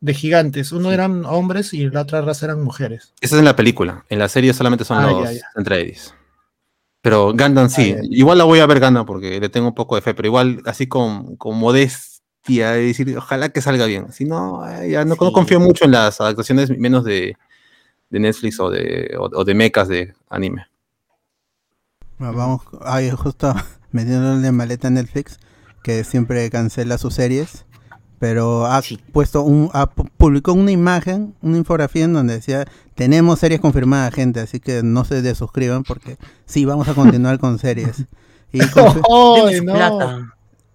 De 0.00 0.12
gigantes. 0.12 0.72
Uno 0.72 0.90
eran 0.90 1.24
hombres 1.26 1.72
y 1.72 1.88
la 1.90 2.00
otra 2.00 2.22
raza 2.22 2.46
eran 2.46 2.60
mujeres. 2.64 3.12
Esa 3.20 3.36
es 3.36 3.38
en 3.38 3.44
la 3.44 3.54
película. 3.54 4.04
En 4.08 4.18
la 4.18 4.28
serie 4.28 4.52
solamente 4.52 4.84
son 4.84 4.98
Ah, 4.98 5.12
los 5.12 5.22
ya, 5.26 5.32
ya. 5.34 5.42
Atreides. 5.54 6.12
Pero 7.02 7.32
Gundam 7.32 7.68
sí. 7.70 7.94
Ah. 7.96 8.02
Igual 8.02 8.38
la 8.38 8.44
voy 8.44 8.60
a 8.60 8.66
ver 8.66 8.80
Gundam 8.80 9.06
porque 9.06 9.40
le 9.40 9.48
tengo 9.48 9.68
un 9.68 9.74
poco 9.74 9.94
de 9.94 10.02
fe, 10.02 10.14
pero 10.14 10.28
igual 10.28 10.62
así 10.66 10.86
con, 10.86 11.36
con 11.36 11.58
modestia, 11.58 12.72
de 12.72 12.86
decir, 12.86 13.16
ojalá 13.16 13.48
que 13.50 13.60
salga 13.60 13.86
bien. 13.86 14.12
Si 14.12 14.24
no, 14.24 14.66
eh, 14.68 14.90
ya 14.90 15.04
no, 15.04 15.16
confío 15.16 15.60
mucho 15.60 15.84
en 15.84 15.92
las 15.92 16.20
adaptaciones 16.20 16.70
menos 16.76 17.04
de, 17.04 17.36
de 18.10 18.20
Netflix 18.20 18.60
o 18.60 18.70
de, 18.70 19.14
o, 19.18 19.30
o 19.32 19.44
de 19.44 19.54
mechas 19.54 19.88
de 19.88 20.14
anime. 20.28 20.66
Bueno, 22.18 22.34
Vamos, 22.36 22.62
ay, 22.82 23.10
justo 23.10 23.54
metiéndole 23.92 24.52
maleta 24.52 24.88
a 24.88 24.90
Netflix, 24.90 25.38
que 25.82 26.04
siempre 26.04 26.50
cancela 26.50 26.98
sus 26.98 27.14
series, 27.14 27.64
pero 28.20 28.66
ha 28.66 28.80
Sí. 28.82 29.00
puesto 29.12 29.42
un, 29.42 29.70
ha 29.72 29.88
pu- 29.90 30.08
publicó 30.16 30.52
una 30.52 30.70
imagen, 30.70 31.34
una 31.42 31.56
infografía 31.56 32.04
en 32.04 32.12
donde 32.12 32.34
decía, 32.34 32.66
tenemos 32.94 33.40
series 33.40 33.60
confirmadas, 33.60 34.14
gente, 34.14 34.38
así 34.40 34.60
que 34.60 34.82
no 34.84 35.04
se 35.04 35.22
desuscriban 35.22 35.82
porque 35.82 36.18
sí, 36.44 36.64
vamos 36.66 36.86
a 36.86 36.94
continuar 36.94 37.40
con 37.40 37.58
series. 37.58 38.04
Y 38.52 38.58
confi- 38.60 39.02
¡Ay, 39.46 39.54
Deme 39.54 39.58
su 39.58 39.64
no! 39.64 39.72
plata. 39.74 40.34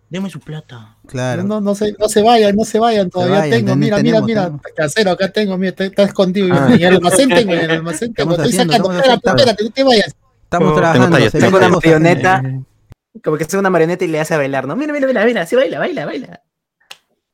Deme 0.10 0.29
su 0.29 0.39
plata. 0.39 0.97
claro, 1.08 1.43
No, 1.43 1.60
no, 1.62 1.75
se, 1.75 1.93
no 1.99 2.08
se 2.10 2.21
vayan, 2.21 2.55
no 2.55 2.63
se 2.63 2.79
vayan, 2.79 3.10
todavía 3.10 3.39
vayan, 3.39 3.58
tengo, 3.60 3.69
ten- 3.71 3.79
mira, 3.79 3.97
tenemos, 3.97 4.23
mira, 4.25 4.49
mira, 4.49 4.62
casero, 4.75 5.12
acá 5.12 5.29
tengo, 5.31 5.58
mira, 5.58 5.69
está, 5.71 5.84
está 5.86 6.03
escondido, 6.03 6.47
Ah. 6.55 6.67
en 6.73 6.81
el 6.81 6.95
almacén 6.95 7.29
tengo, 7.29 7.51
en 7.53 7.60
el 7.60 7.71
almacén 7.79 8.13
tengo, 8.13 8.31
Estamos 8.31 8.53
estoy 8.55 8.62
haciendo, 8.67 8.73
sacando, 8.73 8.97
espérate, 8.97 9.29
espérate, 9.29 9.63
no 9.65 9.69
te 9.71 9.84
vayas. 9.84 10.15
estamos 10.43 10.75
trabajando. 10.75 11.17
tengo 11.17 11.58
una 11.58 11.69
cosas, 11.69 11.84
gente. 11.84 12.23
marioneta. 12.23 12.43
Como 13.23 13.38
que 13.38 13.43
es 13.43 13.53
una 13.53 13.69
marioneta 13.69 14.05
y 14.05 14.08
le 14.08 14.19
hace 14.19 14.34
a 14.34 14.38
bailar, 14.38 14.67
¿no? 14.67 14.75
Mira, 14.75 14.93
mira, 14.93 15.08
mira, 15.08 15.25
mira, 15.25 15.45
sí 15.45 15.55
baila, 15.55 15.79
baila, 15.79 16.05
baila. 16.05 16.41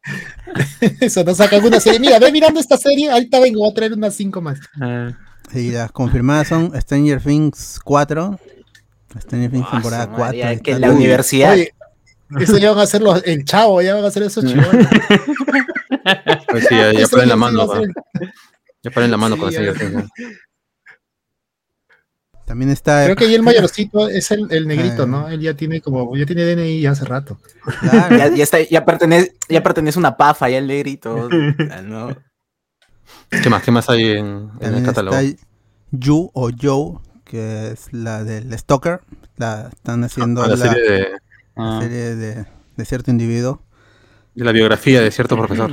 Eso, 1.00 1.24
no 1.24 1.34
saca 1.36 1.56
alguna 1.58 1.80
serie. 1.80 2.00
Mira, 2.00 2.20
ve 2.20 2.32
mirando 2.32 2.60
esta 2.60 2.78
serie, 2.78 3.10
ahorita 3.12 3.40
vengo, 3.40 3.60
voy 3.60 3.72
a 3.72 3.74
traer 3.74 3.94
unas 3.94 4.16
cinco 4.16 4.42
más. 4.42 4.60
Ah, 4.82 5.12
Y 5.54 5.72
las 5.72 5.92
confirmadas 5.92 6.48
son 6.48 6.72
Stranger 6.80 7.22
Things 7.22 7.80
4, 7.84 8.40
Stranger 9.20 9.52
Things 9.52 9.68
Ah, 9.68 9.72
temporada 9.72 10.04
su 10.06 10.10
madre, 10.12 10.22
4. 10.24 10.38
ya 10.40 10.54
y 10.54 10.60
que 10.62 10.72
tal. 10.74 10.82
la 10.82 10.90
Uy, 10.90 10.96
universidad. 10.96 11.54
Oye, 11.54 11.74
eso 12.40 12.58
ya 12.58 12.70
van 12.72 12.80
a 12.80 12.84
hacer 12.84 13.02
los, 13.02 13.22
el 13.26 13.44
chavo, 13.46 13.82
ya 13.82 13.96
van 13.96 14.06
a 14.06 14.08
hacer 14.08 14.24
esos 14.24 14.46
chivos. 14.46 14.68
Pues 16.50 16.66
sí, 16.68 16.76
ya, 16.76 16.92
ya 16.94 17.08
ponen 17.08 17.28
la 17.30 17.36
sí 17.36 17.40
mano. 17.40 17.68
Ya 18.84 18.92
ponen 18.92 19.12
la 19.12 19.18
mano 19.18 19.36
Sí, 19.36 19.42
con. 19.42 19.52
Stranger 19.52 19.78
Things. 19.78 20.10
También 22.52 22.70
está. 22.70 23.06
Creo 23.06 23.16
que 23.16 23.24
ahí 23.24 23.34
el 23.34 23.44
mayorcito 23.50 24.10
es 24.10 24.30
el, 24.32 24.46
el 24.52 24.68
negrito, 24.68 25.04
Ah. 25.04 25.06
¿no? 25.06 25.30
Él 25.30 25.40
ya 25.40 25.54
tiene 25.54 25.80
como, 25.80 26.18
ya 26.18 26.26
tiene 26.26 26.44
DNI 26.44 26.86
hace 26.86 27.06
rato. 27.06 27.40
claro, 27.80 28.18
Ya, 28.18 28.28
ya, 28.28 28.44
está, 28.44 28.60
ya, 28.62 28.84
pertenece, 28.84 29.34
ya 29.48 29.64
pertenece 29.64 29.98
una 29.98 30.18
pafa, 30.18 30.50
ya 30.50 30.58
el 30.58 30.68
negrito. 30.68 31.30
Ah, 31.72 31.82
¿no? 31.82 32.14
¿Qué 33.30 33.50
más? 33.50 33.64
¿Qué 33.64 33.72
más 33.72 33.90
hay 33.90 34.18
en, 34.18 34.50
en 34.60 34.74
el 34.76 34.84
catálogo? 34.84 35.16
está 35.16 35.42
Yu 35.92 36.30
o 36.34 36.50
Joe, 36.62 37.00
que 37.24 37.70
es 37.72 37.94
la 37.94 38.26
del 38.26 38.52
Stalker. 38.60 39.00
La 39.38 39.70
están 39.72 40.04
haciendo 40.04 40.44
Ah, 40.44 40.48
la, 40.48 40.56
la 40.58 40.66
serie 40.74 40.92
de, 40.92 41.08
ah. 41.56 41.80
serie 41.82 42.16
de, 42.18 42.46
de 42.76 42.86
cierto 42.86 43.12
individuo. 43.12 43.62
de 44.36 44.44
la 44.44 44.52
biografía 44.52 45.00
de 45.00 45.10
cierto 45.12 45.38
profesor. 45.38 45.72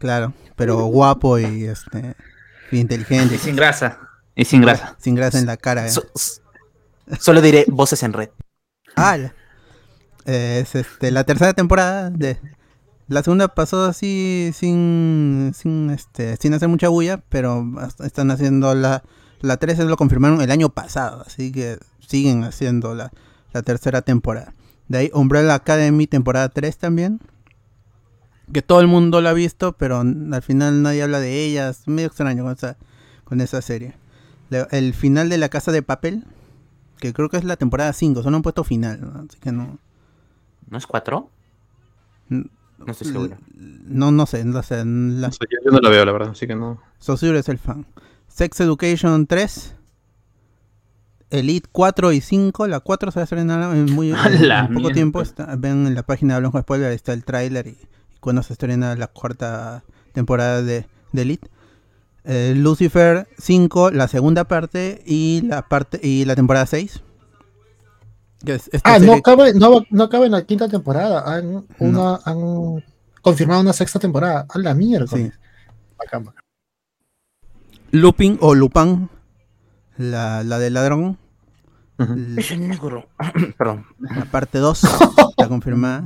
Claro, 0.00 0.32
pero 0.56 0.78
guapo 0.86 1.38
y 1.38 1.66
este 1.66 2.16
y 2.72 2.80
inteligente. 2.80 3.36
Y 3.36 3.38
sin 3.38 3.54
grasa. 3.54 4.00
Y 4.38 4.44
sin 4.44 4.62
grasa. 4.62 4.96
Sin 5.00 5.16
grasa 5.16 5.38
en 5.40 5.46
la 5.46 5.56
cara. 5.56 5.86
¿eh? 5.86 5.90
So- 5.90 6.06
solo 7.20 7.42
diré 7.42 7.64
voces 7.68 8.02
en 8.04 8.12
red. 8.12 8.30
Ah, 8.94 9.18
es 10.24 10.74
este, 10.74 11.10
la 11.10 11.24
tercera 11.24 11.54
temporada 11.54 12.10
de 12.10 12.38
la 13.08 13.22
segunda 13.22 13.48
pasó 13.48 13.84
así 13.86 14.50
sin 14.54 15.52
sin 15.56 15.90
este 15.90 16.36
sin 16.36 16.54
hacer 16.54 16.68
mucha 16.68 16.88
bulla, 16.88 17.22
pero 17.28 17.64
están 18.04 18.30
haciendo 18.30 18.74
la 18.74 19.02
la 19.40 19.56
13 19.56 19.84
lo 19.84 19.96
confirmaron 19.96 20.40
el 20.40 20.50
año 20.50 20.68
pasado, 20.68 21.24
así 21.26 21.50
que 21.50 21.78
siguen 22.06 22.44
haciendo 22.44 22.94
la, 22.94 23.10
la 23.52 23.62
tercera 23.62 24.02
temporada. 24.02 24.52
De 24.88 24.98
ahí 24.98 25.10
Umbrella 25.14 25.54
Academy 25.54 26.06
temporada 26.06 26.48
3 26.48 26.76
también. 26.78 27.20
Que 28.52 28.62
todo 28.62 28.80
el 28.80 28.86
mundo 28.86 29.20
la 29.20 29.30
ha 29.30 29.34
visto, 29.34 29.72
pero 29.74 30.00
al 30.00 30.42
final 30.42 30.82
nadie 30.82 31.02
habla 31.02 31.20
de 31.20 31.44
ella. 31.44 31.68
Es 31.68 31.86
medio 31.86 32.08
extraño 32.08 32.44
con 32.44 32.52
esa, 32.52 32.76
con 33.24 33.40
esa 33.40 33.60
serie. 33.62 33.94
El 34.50 34.94
final 34.94 35.28
de 35.28 35.38
La 35.38 35.48
Casa 35.48 35.72
de 35.72 35.82
Papel, 35.82 36.24
que 36.98 37.12
creo 37.12 37.28
que 37.28 37.36
es 37.36 37.44
la 37.44 37.56
temporada 37.56 37.92
5, 37.92 38.22
solo 38.22 38.36
han 38.36 38.42
puesto 38.42 38.64
final, 38.64 39.00
¿no? 39.00 39.24
así 39.28 39.38
que 39.40 39.52
no. 39.52 39.78
¿No 40.68 40.78
es 40.78 40.86
cuatro? 40.86 41.30
Mm, 42.28 42.42
No 42.78 42.92
estoy 42.92 43.10
seguro. 43.12 43.36
No, 43.54 44.10
no 44.10 44.26
sé, 44.26 44.44
no 44.44 44.62
sé. 44.62 44.76
La, 44.78 44.84
No 44.84 45.32
sé, 45.32 45.38
yo, 45.64 45.70
no 45.70 45.78
la 45.80 45.90
veo, 45.90 46.04
la 46.04 46.12
verdad, 46.12 46.30
así 46.30 46.46
que 46.46 46.54
no. 46.54 46.80
Saussure 46.98 47.38
es 47.38 47.48
el 47.48 47.58
fan. 47.58 47.86
Sex 48.28 48.60
Education 48.60 49.26
3. 49.26 49.74
Elite 51.30 51.68
4 51.72 52.12
y 52.12 52.20
5. 52.20 52.66
La 52.68 52.80
4 52.80 53.10
se 53.10 53.18
va 53.18 53.22
a 53.22 53.24
estrenar 53.24 53.76
en, 53.76 53.92
muy, 53.94 54.10
en 54.12 54.16
poco 54.16 54.70
mierda. 54.80 54.92
tiempo. 54.94 55.20
Está- 55.22 55.56
ven 55.56 55.86
en 55.86 55.94
la 55.94 56.02
página 56.02 56.34
de 56.34 56.36
Hablamos 56.36 56.60
Spoiler, 56.62 56.88
ahí 56.90 56.96
está 56.96 57.12
el 57.12 57.24
tráiler 57.24 57.66
y, 57.66 57.70
y 57.70 58.18
cuando 58.20 58.42
se 58.42 58.52
estrena 58.54 58.94
la 58.96 59.08
cuarta 59.08 59.82
temporada 60.12 60.62
de, 60.62 60.86
de 61.12 61.22
Elite. 61.22 61.48
Eh, 62.30 62.52
Lucifer 62.54 63.26
5, 63.38 63.90
la 63.90 64.06
segunda 64.06 64.44
parte 64.44 65.02
y 65.06 65.40
la 65.46 65.62
parte 65.66 65.98
y 66.02 66.26
la 66.26 66.36
temporada 66.36 66.66
6. 66.66 67.00
Que 68.44 68.52
es 68.54 68.70
Ah, 68.84 68.98
no 68.98 69.14
acaba, 69.14 69.50
no, 69.54 69.82
no 69.90 70.04
acaba 70.04 70.26
en 70.26 70.32
la 70.32 70.44
quinta 70.44 70.68
temporada. 70.68 71.22
Han, 71.26 71.66
una, 71.78 72.20
han 72.24 72.84
confirmado 73.22 73.62
una 73.62 73.72
sexta 73.72 73.98
temporada. 73.98 74.46
A 74.48 74.58
la 74.58 74.74
mierda. 74.74 75.06
Sí. 75.16 75.30
Bacán, 75.98 76.24
bacán. 76.26 76.42
Lupin 77.92 78.36
o 78.42 78.54
Lupin, 78.54 79.08
la, 79.96 80.44
la 80.44 80.58
del 80.58 80.74
ladrón. 80.74 81.16
Ujú. 81.98 82.12
l- 82.12 82.40
Es 82.40 82.50
el 82.50 82.68
negro. 82.68 83.08
Perdón. 83.58 83.86
La 83.98 84.26
parte 84.26 84.58
2 84.58 84.84
está 85.30 85.48
confirmada. 85.48 86.04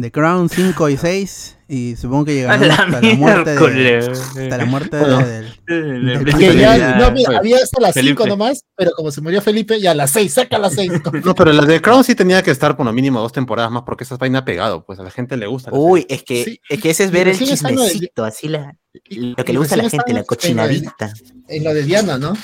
The 0.00 0.12
Crown 0.12 0.48
5 0.48 0.88
y 0.90 0.96
6. 0.96 1.54
Y 1.70 1.96
supongo 1.96 2.24
que 2.26 2.34
llegarán 2.34 2.66
la 2.66 2.74
hasta 2.76 3.00
la 3.02 3.14
muerte 3.14 3.50
de, 3.50 3.98
hasta 3.98 4.56
la 4.56 4.64
muerte 4.64 4.96
Bueno. 4.96 5.18
del. 5.18 5.52
Que 5.66 6.56
ya- 6.56 6.76
ya- 6.78 6.94
no, 6.96 7.10
mira, 7.10 7.36
había 7.36 7.56
hasta 7.56 7.78
las 7.80 7.92
Felipe. 7.92 8.22
5 8.22 8.26
nomás, 8.26 8.64
pero 8.74 8.92
como 8.92 9.10
se 9.10 9.20
murió 9.20 9.42
Felipe, 9.42 9.78
ya 9.78 9.90
a 9.90 9.94
las 9.94 10.10
6, 10.12 10.32
saca 10.32 10.56
a 10.56 10.60
las 10.60 10.72
6. 10.74 10.90
No, 11.24 11.34
pero 11.34 11.52
la 11.52 11.66
de 11.66 11.82
Crown 11.82 12.04
sí 12.04 12.14
tenía 12.14 12.42
que 12.42 12.50
estar 12.52 12.74
por 12.74 12.86
lo 12.86 12.92
mínimo 12.94 13.20
dos 13.20 13.32
temporadas 13.32 13.70
más 13.70 13.82
porque 13.84 14.04
esa 14.04 14.16
vaina 14.16 14.38
ha 14.38 14.44
pegado, 14.46 14.86
pues 14.86 14.98
a 14.98 15.02
la 15.02 15.10
gente 15.10 15.36
le 15.36 15.46
gusta. 15.46 15.70
Uy, 15.74 16.06
es 16.08 16.22
que, 16.22 16.44
Sí. 16.44 16.60
es 16.70 16.80
que 16.80 16.88
ese 16.90 17.04
es 17.04 17.10
Y 17.10 17.12
ver 17.12 17.28
el 17.28 17.38
de- 17.38 17.44
chismecito, 17.44 18.24
así 18.24 18.48
la, 18.48 18.74
y- 19.04 19.34
lo 19.36 19.44
que 19.44 19.52
le 19.52 19.58
gusta 19.58 19.74
a 19.74 19.78
la 19.78 19.90
gente, 19.90 20.12
la 20.14 20.22
cochinadita. 20.24 21.12
En 21.48 21.64
lo 21.64 21.74
de 21.74 21.82
Diana, 21.82 22.16
¿no? 22.16 22.34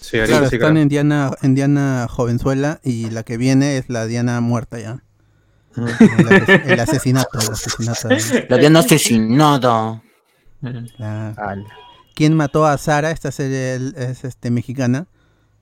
Sí, 0.00 0.18
Claro, 0.18 0.48
sí, 0.48 0.56
están 0.56 0.58
claro. 0.58 0.78
en 0.78 0.88
Diana, 0.88 1.30
en 1.42 1.54
Diana 1.54 2.06
Jovenzuela. 2.08 2.80
Y 2.84 3.10
la 3.10 3.22
que 3.24 3.36
viene 3.38 3.78
es 3.78 3.88
la 3.88 4.06
Diana 4.06 4.40
muerta 4.42 4.78
ya. 4.78 5.02
El, 5.76 6.28
ases- 6.28 6.62
el 6.66 6.80
asesinato, 6.80 7.38
el 7.40 7.48
asesinato. 7.50 8.08
Lo 8.48 8.56
la- 10.98 11.30
Ala. 11.30 11.64
¿Quién 12.14 12.34
mató 12.36 12.66
a 12.66 12.76
Sara? 12.78 13.10
Esta 13.10 13.32
serie 13.32 13.76
es 13.96 14.24
este, 14.24 14.50
mexicana. 14.50 15.06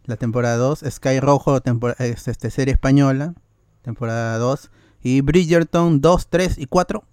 La 0.05 0.17
temporada 0.17 0.57
2. 0.57 0.85
Sky 0.91 1.21
Rojo, 1.21 1.61
es 1.99 2.29
este, 2.29 2.51
serie 2.51 2.73
española. 2.73 3.35
Temporada 3.83 4.37
2. 4.39 4.71
Y 5.03 5.21
Bridgerton 5.21 6.01
2, 6.01 6.27
3 6.29 6.59
y 6.59 6.67
4. 6.67 7.05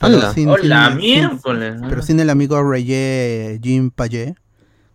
Pero 0.00 0.16
¡Hala! 0.18 0.32
sin- 0.34 0.48
Hola, 0.50 0.88
sin- 0.90 0.96
miércoles. 0.98 1.80
Pero 1.88 2.02
sin 2.02 2.20
el 2.20 2.30
amigo 2.30 2.62
Reyé 2.62 3.58
Jim 3.62 3.90
Payet, 3.90 4.36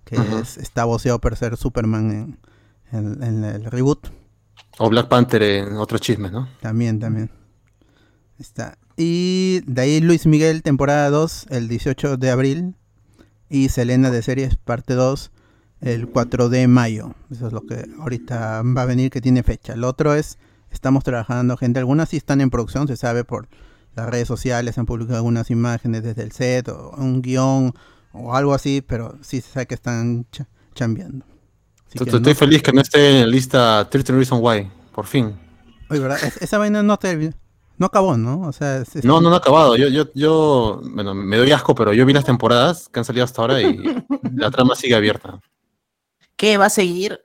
que 0.05 0.15
es- 0.39 0.57
está 0.57 0.85
voceado 0.85 1.19
por 1.19 1.35
ser 1.35 1.57
Superman 1.57 2.37
en, 2.91 2.97
en- 2.97 3.23
en 3.23 3.43
el 3.43 3.65
reboot. 3.65 4.07
O 4.80 4.89
Black 4.89 5.07
Panther 5.07 5.41
en 5.43 5.78
otros 5.78 6.01
chismes, 6.01 6.32
¿no? 6.32 6.47
También, 6.61 6.99
también. 6.99 7.30
Está. 8.39 8.78
Y 8.97 9.61
de 9.65 9.82
ahí 9.82 10.01
Luis 10.01 10.26
Miguel, 10.26 10.63
temporada 10.63 11.09
2, 11.09 11.47
el 11.49 11.67
18 11.67 12.17
de 12.17 12.32
abril. 12.32 12.76
Y 13.49 13.69
Selena 13.69 14.09
de 14.09 14.24
series, 14.24 14.55
parte 14.57 14.95
2, 14.95 15.32
el 15.82 16.07
4 16.07 16.49
de 16.49 16.67
mayo. 16.67 17.13
Eso 17.32 17.47
es 17.47 17.53
lo 17.53 17.61
que 17.61 17.86
ahorita 17.99 18.63
va 18.63 18.82
a 18.82 18.86
venir, 18.86 19.11
que 19.11 19.21
tiene 19.21 19.43
fecha. 19.43 19.74
El 19.74 19.84
otro 19.84 20.15
es, 20.15 20.39
estamos 20.71 21.03
trabajando, 21.03 21.55
gente. 21.55 21.80
Algunas 21.80 22.09
sí 22.09 22.17
están 22.17 22.41
en 22.41 22.49
producción, 22.49 22.88
se 22.88 22.97
sabe 22.97 23.24
por 23.24 23.47
las 23.95 24.09
redes 24.09 24.28
sociales, 24.28 24.80
han 24.80 24.88
publicado 24.88 25.17
algunas 25.17 25.51
imágenes 25.51 26.01
desde 26.01 26.24
el 26.24 26.32
set, 26.32 26.67
o 26.69 26.95
un 26.97 27.21
guion, 27.21 27.74
o 28.11 28.36
algo 28.36 28.55
así, 28.55 28.84
pero 28.86 29.19
sí 29.21 29.39
se 29.41 29.51
sabe 29.51 29.67
que 29.67 29.76
están 29.76 30.26
cha- 30.32 30.47
chambeando. 30.74 31.26
Así 31.95 32.05
que 32.05 32.15
Estoy 32.17 32.33
no- 32.33 32.39
feliz 32.39 32.61
que 32.63 32.71
no 32.73 32.81
esté 32.81 33.09
en 33.11 33.19
la 33.21 33.27
lista 33.27 33.87
13 33.89 34.13
Reasons 34.13 34.41
Why, 34.43 34.69
por 34.93 35.05
fin. 35.05 35.35
Oye, 35.89 35.99
¿verdad? 35.99 36.23
Es- 36.23 36.41
esa 36.41 36.57
vaina 36.57 36.81
no 36.83 36.97
te... 36.97 37.33
No 37.77 37.87
acabó, 37.87 38.17
¿no? 38.17 38.41
O 38.41 38.51
sea, 38.51 38.77
es- 38.77 38.95
es- 38.95 39.03
No, 39.05 39.19
no, 39.21 39.29
no 39.29 39.35
ha 39.35 39.39
acabado. 39.39 39.75
Yo, 39.75 39.87
yo, 39.87 40.05
yo, 40.13 40.81
bueno, 40.93 41.13
me 41.13 41.37
doy 41.37 41.51
asco, 41.51 41.73
pero 41.75 41.93
yo 41.93 42.05
vi 42.05 42.13
las 42.13 42.25
temporadas 42.25 42.87
que 42.89 42.99
han 42.99 43.05
salido 43.05 43.25
hasta 43.25 43.41
ahora 43.41 43.61
y 43.61 43.77
la 44.35 44.51
trama 44.51 44.75
sigue 44.75 44.95
abierta. 44.95 45.39
¿Qué 46.35 46.57
va 46.57 46.65
a 46.65 46.69
seguir? 46.69 47.19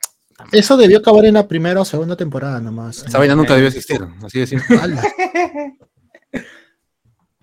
Eso 0.52 0.76
debió 0.76 0.98
acabar 0.98 1.24
en 1.24 1.34
la 1.34 1.48
primera 1.48 1.80
o 1.80 1.84
segunda 1.84 2.14
temporada 2.16 2.60
nomás. 2.60 3.04
Esa 3.04 3.18
vaina 3.18 3.34
nunca 3.34 3.54
debió 3.54 3.68
existir, 3.68 4.00
así 4.24 4.38
de 4.40 4.46
simple. 4.46 4.78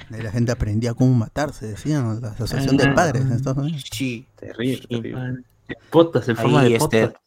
La 0.09 0.32
gente 0.32 0.51
aprendía 0.51 0.93
cómo 0.93 1.13
matarse, 1.13 1.65
decían, 1.67 2.21
la 2.21 2.30
asociación 2.30 2.78
de 2.78 2.88
padres 2.89 3.23
en 3.23 3.32
Estados 3.34 3.57
Unidos. 3.63 3.84
Sí. 3.91 4.28
Terrible, 4.36 4.86
terrible. 4.88 5.43
Potas, 5.89 6.28
en 6.30 6.36
forma 6.36 6.61
Ahí, 6.61 6.70
de 6.72 6.76
este, 6.78 7.07
potas. 7.07 7.22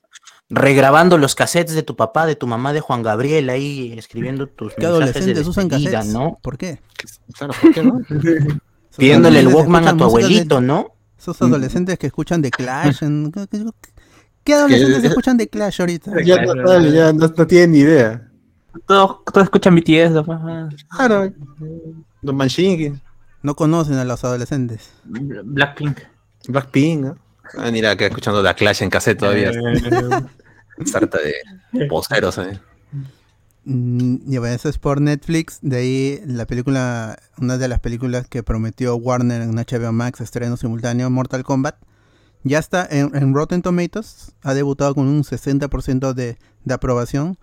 regrabando 0.48 1.18
los 1.18 1.34
cassettes 1.34 1.74
de 1.74 1.82
tu 1.82 1.96
papá, 1.96 2.26
de 2.26 2.36
tu 2.36 2.46
mamá, 2.46 2.72
de 2.72 2.80
Juan 2.80 3.02
Gabriel, 3.02 3.50
ahí 3.50 3.94
escribiendo 3.98 4.46
tus 4.46 4.74
¿Qué 4.74 4.82
mensajes 4.86 5.04
de 5.04 5.32
adolescentes 5.32 5.46
usan 5.46 5.68
cassettes? 5.68 6.06
¿no? 6.06 6.38
¿por 6.42 6.56
qué? 6.58 6.80
Claro, 7.36 7.52
¿por 7.60 7.72
qué 7.72 7.82
no? 7.82 8.00
Pidiéndole 8.96 9.40
el 9.40 9.46
adolescentes 9.48 9.54
Walkman 9.54 9.88
a 9.88 9.90
tu 9.92 9.96
música 10.04 10.18
de- 10.20 10.24
abuelito, 10.26 10.60
¿no? 10.60 10.94
Esos 11.18 11.42
adolescentes 11.42 11.98
que 11.98 12.06
escuchan 12.08 12.42
The 12.42 12.50
Clash. 12.50 13.02
en- 13.02 13.32
¿qué- 13.32 13.46
qué- 13.48 13.64
¿Qué 14.44 14.54
adolescentes 14.54 15.00
Que- 15.02 15.06
escuchan 15.08 15.36
The 15.36 15.48
Clash 15.48 15.80
ahorita? 15.80 16.12
Ya, 16.24 16.44
total, 16.44 16.92
ya 16.92 17.12
no, 17.12 17.28
no 17.28 17.46
tienen 17.46 17.72
ni 17.72 17.78
idea. 17.80 18.24
Todos, 18.86 19.24
todos 19.24 19.44
escuchan 19.44 19.74
BTS. 19.74 20.10
¿no? 20.12 20.32
Ajá. 20.32 20.68
Claro. 20.96 21.32
Los 22.22 22.34
Manchinki, 22.34 22.92
No 23.42 23.54
conocen 23.54 23.94
a 23.96 24.04
los 24.04 24.24
adolescentes. 24.24 24.90
Blackpink. 25.04 25.98
Blackpink, 26.48 27.00
¿no? 27.04 27.18
Ah, 27.56 27.70
mira, 27.70 27.96
que 27.96 28.06
escuchando 28.06 28.42
la 28.42 28.54
Clash 28.54 28.82
en 28.82 28.90
cassette 28.90 29.18
todavía. 29.18 29.50
Eh, 29.50 30.20
Sarta 30.86 31.18
de 31.72 31.86
poseros, 31.86 32.38
¿eh? 32.38 32.60
Mm, 33.64 34.32
Y 34.32 34.38
bueno, 34.38 34.54
eso 34.54 34.68
es 34.68 34.78
por 34.78 35.00
Netflix. 35.00 35.58
De 35.62 35.76
ahí 35.78 36.22
la 36.26 36.46
película, 36.46 37.18
una 37.38 37.58
de 37.58 37.68
las 37.68 37.80
películas 37.80 38.26
que 38.28 38.42
prometió 38.42 38.96
Warner 38.96 39.42
en 39.42 39.56
HBO 39.56 39.92
Max, 39.92 40.20
estreno 40.20 40.56
simultáneo, 40.56 41.10
Mortal 41.10 41.42
Kombat. 41.44 41.76
Ya 42.44 42.58
está 42.58 42.86
en, 42.90 43.14
en 43.16 43.34
Rotten 43.34 43.62
Tomatoes. 43.62 44.32
Ha 44.42 44.54
debutado 44.54 44.94
con 44.94 45.08
un 45.08 45.24
60% 45.24 46.12
de, 46.14 46.38
de 46.64 46.74
aprobación. 46.74 47.38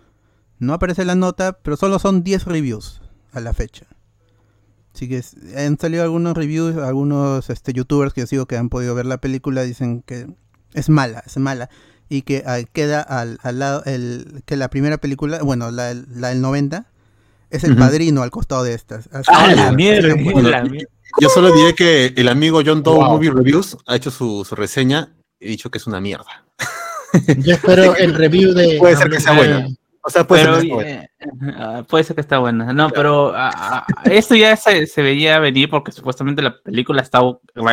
No 0.58 0.74
aparece 0.74 1.04
la 1.04 1.16
nota, 1.16 1.60
pero 1.62 1.76
solo 1.76 2.00
son 2.00 2.24
10 2.24 2.46
reviews 2.46 3.02
a 3.34 3.42
la 3.42 3.54
fecha. 3.54 3.86
Así 4.96 5.10
que 5.10 5.18
es- 5.18 5.36
han 5.58 5.78
salido 5.78 6.04
algunos 6.04 6.36
reviews, 6.38 6.78
algunos 6.78 7.50
este, 7.50 7.74
youtubers 7.74 8.14
que 8.14 8.22
yo 8.22 8.28
sigo 8.28 8.46
que 8.46 8.56
han 8.56 8.70
podido 8.70 8.96
ver 8.96 9.06
la 9.06 9.18
película 9.18 9.62
dicen 9.64 10.02
que 10.06 10.26
es 10.74 10.88
mala, 10.90 11.22
es 11.26 11.36
mala. 11.38 11.70
Y 12.08 12.22
que 12.22 12.44
ah, 12.46 12.60
queda 12.72 13.02
al, 13.02 13.40
al 13.44 13.60
lado, 13.60 13.84
el, 13.86 14.42
que 14.46 14.56
la 14.56 14.70
primera 14.70 14.98
película, 14.98 15.40
bueno, 15.44 15.70
la, 15.72 15.94
la 15.94 16.30
del 16.30 16.40
90, 16.40 16.86
es 17.50 17.64
el 17.66 17.76
padrino 17.76 18.22
al 18.22 18.32
costado 18.32 18.64
de 18.64 18.74
estas. 18.74 19.10
Así 19.12 19.30
¡Ah, 19.34 19.54
la 19.56 19.72
mierda! 19.74 20.14
sí, 20.16 20.24
bueno, 20.32 20.50
la 20.50 20.64
mierda. 20.64 20.88
Yo 21.22 21.30
solo 21.30 21.52
diré 21.54 21.74
que 21.76 22.14
el 22.16 22.28
amigo 22.30 22.62
John 22.66 22.84
Doe 22.84 22.96
Wow. 22.96 23.12
Movie 23.12 23.32
Reviews 23.32 23.78
ha 23.88 23.96
hecho 23.96 24.12
su, 24.12 24.46
su 24.48 24.56
reseña 24.56 25.14
y 25.40 25.48
dicho 25.50 25.70
que 25.70 25.78
es 25.78 25.88
una 25.88 26.00
mierda. 26.00 26.46
Yo 27.38 27.54
espero 27.54 27.96
el 27.96 28.14
review 28.14 28.54
de. 28.54 28.78
Puede 28.80 28.96
ser 28.98 29.10
que 29.10 29.20
sea 29.20 29.34
buena. 29.34 29.68
O 30.08 30.12
sea, 30.12 30.24
puede 30.28 30.44
Pero, 30.44 30.62
ser 30.62 31.10
eh, 31.20 31.84
puede 31.90 32.04
ser 32.04 32.16
que 32.16 32.22
está 32.22 32.38
buena. 32.38 32.72
No, 32.72 32.92
pero 32.92 33.34
ah, 33.36 33.50
ah, 33.56 33.86
esto 34.04 34.36
ya 34.36 34.56
se, 34.56 34.86
se 34.86 35.02
veía 35.02 35.40
venir 35.40 35.68
porque 35.68 35.92
supuestamente 35.92 36.44
la 36.44 36.62
película 36.62 37.02
está, 37.02 37.22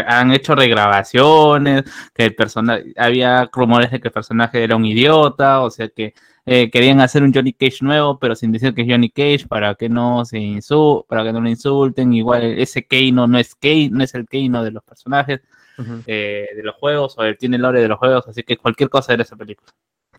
han 0.07 0.33
hecho 0.33 0.55
regrabaciones, 0.55 1.85
que 2.15 2.25
el 2.25 2.35
personaje, 2.35 2.95
había 2.97 3.51
rumores 3.53 3.91
de 3.91 4.01
que 4.01 4.09
el 4.09 4.13
personaje 4.13 4.65
era 4.65 4.77
un 4.77 4.87
idiota, 4.87 5.61
o 5.61 5.71
sea 5.71 5.91
que 5.91 6.15
eh, 6.47 6.71
querían 6.71 7.01
hacer 7.01 7.23
un 7.23 7.35
Johnny 7.35 7.53
Cage 7.53 7.79
nuevo, 7.83 8.19
pero 8.19 8.35
sin 8.35 8.51
decir 8.51 8.73
que 8.73 8.81
es 8.81 8.89
Johnny 8.89 9.11
Cage 9.11 9.47
para 9.47 9.75
que 9.75 9.91
no 9.91 10.25
se 10.25 10.39
insu 10.39 11.05
para 11.07 11.25
que 11.25 11.35
no 11.35 11.41
lo 11.43 11.51
insulten. 11.51 12.15
Igual 12.15 12.45
ese 12.45 12.87
Keino 12.87 13.27
no 13.27 13.39
es 13.39 13.55
Kane, 13.55 13.91
no 13.93 14.03
es 14.03 14.15
el 14.15 14.27
Keino 14.27 14.65
de 14.65 14.71
los 14.71 14.83
personajes 14.83 15.43
eh, 16.07 16.49
de 16.57 16.63
los 16.63 16.77
juegos, 16.77 17.15
o 17.19 17.25
él 17.25 17.37
tiene 17.37 17.57
el 17.57 17.63
lore 17.63 17.83
de 17.83 17.89
los 17.89 17.99
juegos, 17.99 18.27
así 18.27 18.43
que 18.43 18.57
cualquier 18.57 18.89
cosa 18.89 19.13
era 19.13 19.23
esa 19.23 19.37
película. 19.37 19.71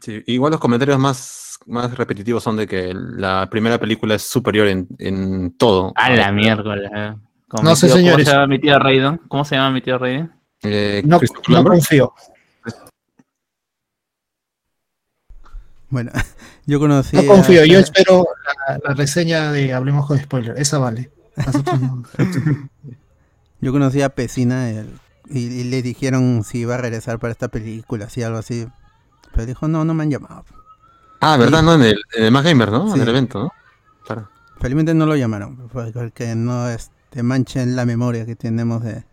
Sí, 0.03 0.21
igual 0.27 0.51
los 0.51 0.59
comentarios 0.59 0.99
más, 0.99 1.57
más 1.65 1.95
repetitivos 1.97 2.43
son 2.43 2.57
de 2.57 2.67
que 2.67 2.93
la 2.93 3.49
primera 3.49 3.79
película 3.79 4.15
es 4.15 4.23
superior 4.23 4.67
en, 4.67 4.85
en 4.99 5.55
todo. 5.57 5.93
A 5.95 6.09
la 6.09 6.29
mierda. 6.33 7.17
Como 7.47 7.63
No 7.63 7.69
mi 7.69 7.75
sé, 7.77 7.87
tío- 7.87 7.95
señores. 7.95 8.25
¿Cómo 8.25 8.25
se 8.25 8.31
llama 8.33 8.47
mi 8.47 8.59
tío 8.59 8.79
Raiden? 8.79 9.17
¿Cómo 9.29 9.45
se 9.45 9.55
llama 9.55 9.71
mi 9.71 9.81
tío 9.81 9.97
Raiden? 9.97 10.29
Eh, 10.61 11.01
No, 11.05 11.21
no 11.47 11.63
confío. 11.63 12.13
Bueno, 15.89 16.11
yo 16.65 16.79
conocí. 16.79 17.15
No 17.15 17.21
a- 17.21 17.25
confío. 17.27 17.63
Yo 17.65 17.79
espero 17.79 18.25
la, 18.67 18.79
la 18.83 18.93
reseña 18.95 19.51
de 19.53 19.73
Hablemos 19.73 20.05
con 20.05 20.17
Spoiler. 20.19 20.55
Esa 20.57 20.79
vale. 20.79 21.11
No. 21.79 22.03
Yo 23.61 23.71
conocí 23.71 24.01
a 24.01 24.09
Pesina 24.09 24.69
el- 24.69 24.99
y, 25.29 25.39
y 25.45 25.63
le 25.63 25.81
dijeron 25.81 26.43
si 26.43 26.59
iba 26.59 26.75
a 26.75 26.77
regresar 26.77 27.19
para 27.19 27.31
esta 27.31 27.47
película, 27.47 28.05
así 28.05 28.21
algo 28.21 28.39
así. 28.39 28.67
Pero 29.33 29.45
dijo, 29.45 29.67
no, 29.67 29.83
no 29.83 29.93
me 29.93 30.03
han 30.03 30.11
llamado. 30.11 30.45
Ah, 31.21 31.37
¿verdad? 31.37 31.61
¿No? 31.63 31.73
En 31.75 31.81
el, 31.83 32.01
en 32.15 32.23
el 32.25 32.31
Más 32.31 32.43
Gamer, 32.43 32.71
¿no? 32.71 32.87
Sí. 32.89 32.95
En 32.95 33.01
el 33.01 33.09
evento, 33.09 33.39
¿no? 33.43 33.53
Claro. 34.05 34.29
Felizmente 34.59 34.93
no 34.93 35.05
lo 35.05 35.15
llamaron, 35.15 35.57
porque 35.71 36.35
no 36.35 36.69
este, 36.69 37.23
manchen 37.23 37.75
la 37.75 37.85
memoria 37.85 38.25
que 38.25 38.35
tenemos 38.35 38.83
de, 38.83 39.03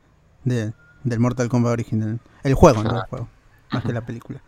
de- 0.45 0.73
del 1.05 1.19
Mortal 1.21 1.49
Kombat 1.49 1.73
original. 1.73 2.21
El 2.43 2.55
juego, 2.55 2.83
¿no? 2.85 2.91
El 2.97 3.03
juego, 3.09 3.29
más 3.73 3.83
que 3.85 3.93
la 3.93 4.05
película. 4.05 4.41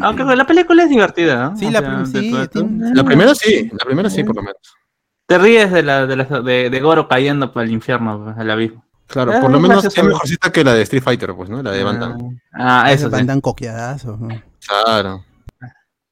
Aunque 0.00 0.24
la 0.24 0.46
película 0.46 0.82
es 0.84 0.90
divertida, 0.90 1.50
¿no? 1.50 1.56
Sí, 1.56 1.66
O 1.66 1.70
la 1.70 1.80
sea, 1.80 2.06
sí, 2.06 2.32
tiene- 2.52 2.94
La 2.94 3.04
primera 3.04 3.34
sí, 3.34 3.70
la 3.72 3.84
primera 3.84 4.10
sí, 4.10 4.22
por 4.24 4.36
lo 4.36 4.42
menos. 4.42 4.58
Te 5.26 5.38
ríes 5.38 5.70
de, 5.70 5.82
la, 5.82 6.06
de, 6.06 6.16
la- 6.16 6.24
de, 6.24 6.70
de 6.70 6.80
Goro 6.80 7.06
cayendo 7.08 7.52
por 7.52 7.62
el 7.62 7.70
infierno, 7.70 8.24
pues, 8.24 8.38
al 8.38 8.50
abismo. 8.50 8.84
Claro, 9.06 9.32
Ah, 9.34 9.40
por 9.40 9.50
lo 9.50 9.60
menos 9.60 9.84
es 9.84 10.02
mejorcita 10.04 10.52
que 10.52 10.62
la 10.64 10.74
de 10.74 10.82
Street 10.82 11.02
Fighter, 11.02 11.34
pues, 11.34 11.48
¿no? 11.48 11.62
La 11.62 11.70
de 11.70 11.82
Van 11.84 11.98
Damme. 11.98 12.40
Ah, 12.52 12.92
eso 12.92 13.08
sí. 13.08 13.16
Andan 13.16 13.40
coqueadazos. 13.40 14.18
¿no? 14.20 14.28
Claro. 14.66 15.24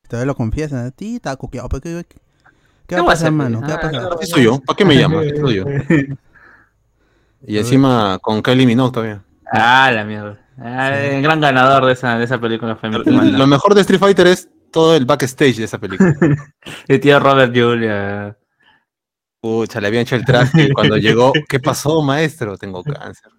Todavía 0.09 0.27
lo 0.27 0.35
confiesan. 0.37 0.87
A 0.87 0.91
ti 0.91 1.17
está 1.17 1.37
coqueado. 1.37 1.69
¿Qué, 1.69 1.81
qué, 1.81 2.05
¿Qué 2.87 2.95
va 2.97 3.03
a 3.03 3.07
pasar, 3.07 3.33
mano? 3.33 3.61
¿Qué 3.61 3.69
va 3.69 3.75
a 3.75 3.77
Ah, 3.77 3.81
pasar? 3.81 4.09
Así 4.21 4.31
soy 4.31 4.45
yo. 4.45 4.61
¿Para 4.61 4.77
qué 4.77 4.85
me 4.85 4.97
llamas? 4.99 5.27
Así 5.27 5.37
soy 5.41 5.55
yo. 5.57 5.65
Y 7.47 7.59
encima 7.59 8.19
con 8.21 8.43
Kylie 8.43 8.67
Minogue 8.67 8.93
todavía. 8.93 9.23
Ah, 9.53 9.91
la 9.93 10.05
mierda. 10.05 10.39
Ah, 10.59 10.97
El 10.97 11.23
gran 11.23 11.41
ganador 11.41 11.85
de 11.87 11.93
esa, 11.93 12.17
de 12.19 12.25
esa 12.25 12.41
película 12.41 12.77
fue 12.77 12.89
Lo 12.91 13.47
mejor 13.47 13.75
de 13.75 13.83
Street 13.83 14.01
Fighter 14.01 14.27
es 14.29 14.49
todo 14.73 14.97
el 14.97 15.05
backstage 15.05 15.57
de 15.59 15.65
esa 15.65 15.79
película. 15.79 16.15
el 16.89 17.01
tío 17.01 17.21
Robert 17.21 17.53
Julia. 17.55 18.37
Pucha, 19.41 19.81
le 19.81 19.89
habían 19.89 20.03
hecho 20.03 20.17
el 20.17 20.25
traje 20.25 20.65
y 20.65 20.73
cuando 20.73 20.97
llegó, 20.97 21.33
¿qué 21.49 21.61
pasó, 21.61 22.03
maestro? 22.03 22.57
Tengo 22.57 22.83
cáncer. 22.85 23.31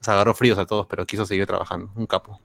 Se 0.00 0.10
agarró 0.10 0.34
fríos 0.34 0.58
a 0.58 0.66
todos, 0.66 0.86
pero 0.86 1.04
quiso 1.04 1.26
seguir 1.26 1.46
trabajando. 1.46 1.90
Un 1.96 2.06
capo. 2.06 2.40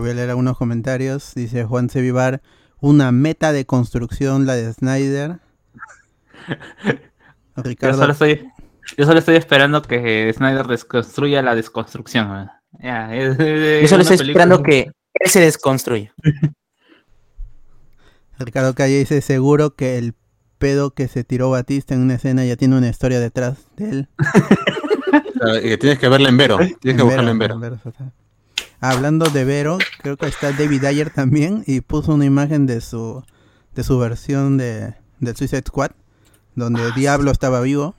Voy 0.00 0.10
a 0.10 0.14
leer 0.14 0.30
algunos 0.30 0.56
comentarios. 0.56 1.32
Dice 1.34 1.64
Juan 1.64 1.88
C. 1.88 2.00
Vivar, 2.00 2.42
una 2.80 3.12
meta 3.12 3.52
de 3.52 3.64
construcción 3.66 4.46
la 4.46 4.54
de 4.54 4.72
Snyder. 4.72 5.38
Yo 7.56 7.62
Ricardo, 7.62 7.98
solo 7.98 8.12
estoy, 8.12 8.48
yo 8.98 9.06
solo 9.06 9.20
estoy 9.20 9.36
esperando 9.36 9.80
que 9.82 10.32
Snyder 10.36 10.66
desconstruya 10.66 11.40
la 11.40 11.54
desconstrucción. 11.54 12.50
Yo 12.82 13.88
solo 13.88 14.02
estoy 14.02 14.16
película- 14.18 14.42
esperando 14.42 14.62
que 14.62 14.90
él 15.20 15.30
se 15.30 15.40
desconstruya. 15.40 16.12
Ricardo 18.38 18.74
Calle 18.74 18.98
dice, 18.98 19.20
seguro 19.20 19.76
que 19.76 19.96
el 19.98 20.14
pedo 20.58 20.90
que 20.90 21.06
se 21.06 21.22
tiró 21.22 21.50
Batista 21.50 21.94
en 21.94 22.00
una 22.02 22.14
escena 22.14 22.44
ya 22.44 22.56
tiene 22.56 22.76
una 22.76 22.88
historia 22.88 23.20
detrás 23.20 23.58
de 23.76 23.90
él. 23.90 24.08
Que 25.62 25.78
tienes 25.78 25.98
que 26.00 26.08
verla 26.08 26.28
en 26.28 26.36
Vero. 26.36 26.58
Tienes 26.80 26.96
que 26.96 27.02
buscarla 27.02 27.30
en 27.30 27.38
Vero. 27.38 27.60
Hablando 28.84 29.26
de 29.30 29.44
Vero, 29.44 29.78
creo 30.02 30.16
que 30.16 30.26
está 30.26 30.52
David 30.52 30.84
Ayer 30.84 31.10
también 31.10 31.64
y 31.66 31.80
puso 31.80 32.12
una 32.12 32.24
imagen 32.26 32.66
de 32.66 32.80
su 32.80 33.22
de 33.74 33.82
su 33.82 33.98
versión 33.98 34.58
de 34.58 34.94
del 35.20 35.36
Suicide 35.36 35.64
Squad 35.66 35.92
donde 36.54 36.82
Ah, 36.82 36.92
Diablo 36.94 37.30
estaba 37.30 37.60
vivo. 37.60 37.94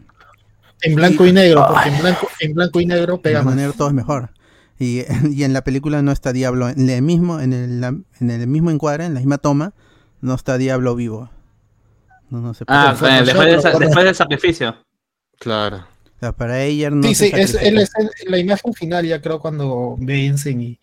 En 0.82 0.96
blanco 0.96 1.26
y 1.26 1.32
negro, 1.34 1.66
porque 1.68 1.90
en 1.90 2.00
blanco, 2.00 2.28
en 2.40 2.54
blanco 2.54 2.80
y 2.80 2.86
negro 2.86 3.16
De 3.16 3.24
pega 3.24 3.40
más. 3.40 3.56
manera 3.56 3.74
todo 3.74 3.88
es 3.88 3.94
mejor. 3.94 4.30
Y, 4.78 5.02
y 5.32 5.44
en 5.44 5.54
la 5.54 5.64
película 5.64 6.02
no 6.02 6.12
está 6.12 6.34
Diablo 6.34 6.70
en 6.70 6.90
el 6.90 7.02
mismo 7.02 7.40
en 7.40 7.54
el, 7.54 7.84
en 8.20 8.30
el 8.30 8.48
mismo 8.48 8.72
encuadre, 8.72 9.06
en 9.06 9.14
la 9.14 9.20
misma 9.20 9.38
toma, 9.38 9.74
no 10.22 10.36
está 10.36 10.58
Diablo 10.58 10.96
vivo. 10.96 11.30
No, 12.30 12.42
no 12.42 12.54
se 12.54 12.66
puede. 12.66 12.80
Ah, 12.80 12.92
después, 12.92 13.64
del 13.64 13.80
después 13.80 14.06
del 14.06 14.16
sacrificio. 14.16 14.76
Claro. 15.40 15.88
O 16.16 16.20
sea, 16.20 16.32
para 16.32 16.56
Ayer 16.56 16.92
no 16.94 17.04
Sí, 17.08 17.16
se 17.16 17.26
sí, 17.30 17.32
es, 17.36 17.52
sacrifica. 17.52 17.70
él 17.70 17.78
es 17.80 17.92
el- 17.98 18.32
la 18.32 18.38
imagen 18.40 18.74
final, 18.74 19.06
ya 19.06 19.22
creo, 19.22 19.40
cuando 19.40 19.96
vencen 20.00 20.62
y, 20.62 20.80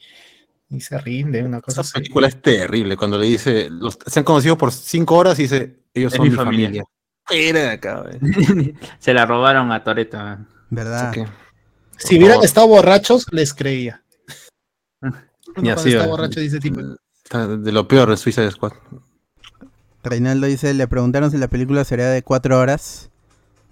y 0.69 0.81
se 0.81 0.99
rinde, 0.99 1.43
una 1.43 1.61
cosa 1.61 1.81
Esa 1.81 1.89
así. 1.89 1.93
película 2.01 2.29
es 2.29 2.41
terrible 2.43 2.97
cuando 2.97 3.19
le 3.19 3.27
dice, 3.27 3.69
los, 3.71 3.99
se 4.07 4.21
han 4.21 4.25
conocido 4.25 4.59
por 4.59 4.73
cinco 4.73 5.17
horas 5.17 5.39
y 5.39 5.43
dice, 5.43 5.81
ellos 5.95 6.13
Es 6.13 6.17
son 6.17 6.25
mi 6.25 6.31
mi 6.31 6.37
familia. 6.37 6.67
familia. 6.67 6.85
Fuera 7.25 7.61
de 7.61 7.71
acá, 7.71 8.03
güey. 8.03 8.75
Se 8.99 9.15
la 9.15 9.25
robaron 9.27 9.71
a 9.73 9.83
Toreto. 9.85 10.19
¿Verdad? 10.71 11.11
Así 11.11 11.21
que, 11.21 11.27
Si 11.97 12.19
hubieran 12.19 12.43
estado 12.43 12.67
borrachos, 12.67 13.27
les 13.33 13.55
creía. 13.55 14.03
Y 15.03 15.53
Cuando 15.55 15.73
así 15.73 15.93
está 15.93 16.07
borracho 16.07 16.41
dice 16.41 16.59
tipo, 16.59 16.81
está 17.25 17.47
de 17.47 17.73
lo 17.73 17.87
peor 17.89 18.11
de 18.11 18.17
Suicide 18.17 18.51
Squad. 18.51 18.73
Reinaldo 20.03 20.47
dice, 20.47 20.75
le 20.75 20.89
preguntaron 20.89 21.31
si 21.31 21.39
la 21.39 21.49
película 21.49 21.85
sería 21.85 22.09
de 22.09 22.23
cuatro 22.23 22.59
horas. 22.59 23.11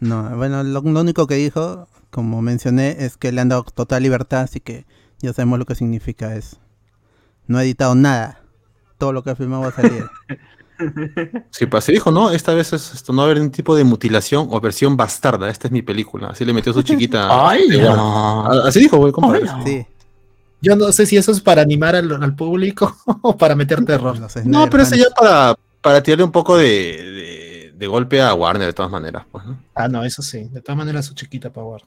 No, 0.00 0.36
bueno, 0.36 0.62
lo, 0.62 0.80
lo 0.80 1.00
único 1.00 1.26
que 1.26 1.34
dijo, 1.34 1.86
como 2.10 2.42
mencioné, 2.42 2.96
es 3.00 3.16
que 3.16 3.32
le 3.32 3.40
han 3.40 3.48
dado 3.48 3.64
total 3.64 4.02
libertad, 4.02 4.40
así 4.40 4.60
que 4.60 4.86
ya 5.20 5.32
sabemos 5.32 5.58
lo 5.58 5.66
que 5.66 5.74
significa 5.74 6.34
eso. 6.34 6.56
No 7.46 7.58
ha 7.58 7.64
editado 7.64 7.94
nada. 7.94 8.40
Todo 8.98 9.12
lo 9.12 9.22
que 9.22 9.30
ha 9.30 9.36
filmado 9.36 9.62
va 9.62 9.68
a 9.68 9.72
salir. 9.72 10.06
Sí, 11.50 11.66
pues 11.66 11.84
así 11.84 11.92
dijo, 11.92 12.10
¿no? 12.10 12.30
Esta 12.30 12.54
vez 12.54 12.72
es, 12.72 12.94
esto 12.94 13.12
no 13.12 13.18
va 13.18 13.24
a 13.24 13.30
haber 13.30 13.42
un 13.42 13.50
tipo 13.50 13.76
de 13.76 13.84
mutilación 13.84 14.48
o 14.50 14.60
versión 14.62 14.96
bastarda. 14.96 15.50
Esta 15.50 15.68
es 15.68 15.72
mi 15.72 15.82
película. 15.82 16.28
Así 16.28 16.42
le 16.42 16.54
metió 16.54 16.72
su 16.72 16.80
chiquita. 16.80 17.28
Ay, 17.50 17.68
no. 17.68 18.46
Ah, 18.46 18.62
Así 18.64 18.80
dijo, 18.80 18.96
güey, 18.96 19.12
¿cómo 19.12 19.30
ves? 19.30 19.50
Sí, 19.62 19.86
yo 20.62 20.76
no 20.76 20.92
sé 20.92 21.06
si 21.06 21.16
eso 21.16 21.32
es 21.32 21.40
para 21.40 21.62
animar 21.62 21.96
al, 21.96 22.22
al 22.22 22.34
público 22.34 22.96
o 23.22 23.36
para 23.36 23.54
meter 23.54 23.84
terror. 23.84 24.18
No, 24.18 24.28
Snyder 24.28 24.70
pero 24.70 24.82
eso 24.82 24.94
ya 24.94 25.10
para, 25.10 25.56
para 25.80 26.02
tirarle 26.02 26.24
un 26.24 26.32
poco 26.32 26.56
de, 26.56 26.64
de, 26.64 27.49
de 27.80 27.86
golpe 27.86 28.20
a 28.20 28.34
Warner, 28.34 28.66
de 28.66 28.72
todas 28.74 28.92
maneras. 28.92 29.24
Pues, 29.32 29.44
¿no? 29.46 29.58
Ah, 29.74 29.88
no, 29.88 30.04
eso 30.04 30.20
sí. 30.22 30.48
De 30.50 30.60
todas 30.60 30.76
maneras, 30.76 31.06
su 31.06 31.14
chiquita 31.14 31.50
Power. 31.50 31.82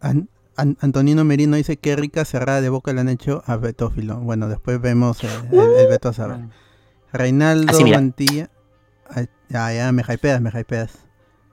An- 0.00 0.28
An- 0.56 0.76
Antonino 0.80 1.24
Merino 1.24 1.56
dice 1.56 1.76
que 1.76 1.94
rica 1.96 2.24
cerrada 2.24 2.60
de 2.60 2.68
boca 2.68 2.92
le 2.92 3.00
han 3.00 3.08
hecho 3.08 3.42
a 3.46 3.56
Betófilo. 3.56 4.18
Bueno, 4.18 4.48
después 4.48 4.80
vemos 4.80 5.22
eh, 5.24 5.28
el, 5.52 5.58
el 5.60 5.86
Beto 5.88 6.08
a 6.08 6.12
saber. 6.12 6.40
Reinaldo 7.12 7.72
Así. 7.72 7.84
Mantilla. 7.84 8.50
Ay, 9.08 9.28
Ya, 9.48 9.72
ya, 9.72 9.92
me 9.92 10.02
hypeas, 10.02 10.40
me 10.40 10.50
hypeas. 10.50 10.98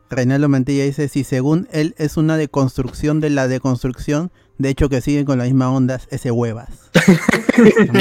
Reinaldo 0.09 0.49
Mantilla 0.49 0.83
dice: 0.83 1.07
Si 1.09 1.23
según 1.23 1.67
él 1.71 1.93
es 1.99 2.17
una 2.17 2.37
deconstrucción 2.37 3.19
de 3.19 3.29
la 3.29 3.47
deconstrucción, 3.47 4.31
de 4.57 4.69
hecho 4.69 4.89
que 4.89 5.01
siguen 5.01 5.25
con 5.25 5.37
las 5.37 5.47
mismas 5.47 5.69
ondas, 5.69 6.07
ese 6.09 6.31
huevas. 6.31 6.69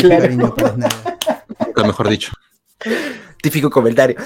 Claro. 0.00 0.22
cariño 0.22 0.54
para 0.54 0.72
Snyder. 0.74 1.18
Nunca 1.66 1.82
mejor 1.84 2.08
dicho. 2.08 2.32
Típico 3.42 3.68
comentario. 3.70 4.16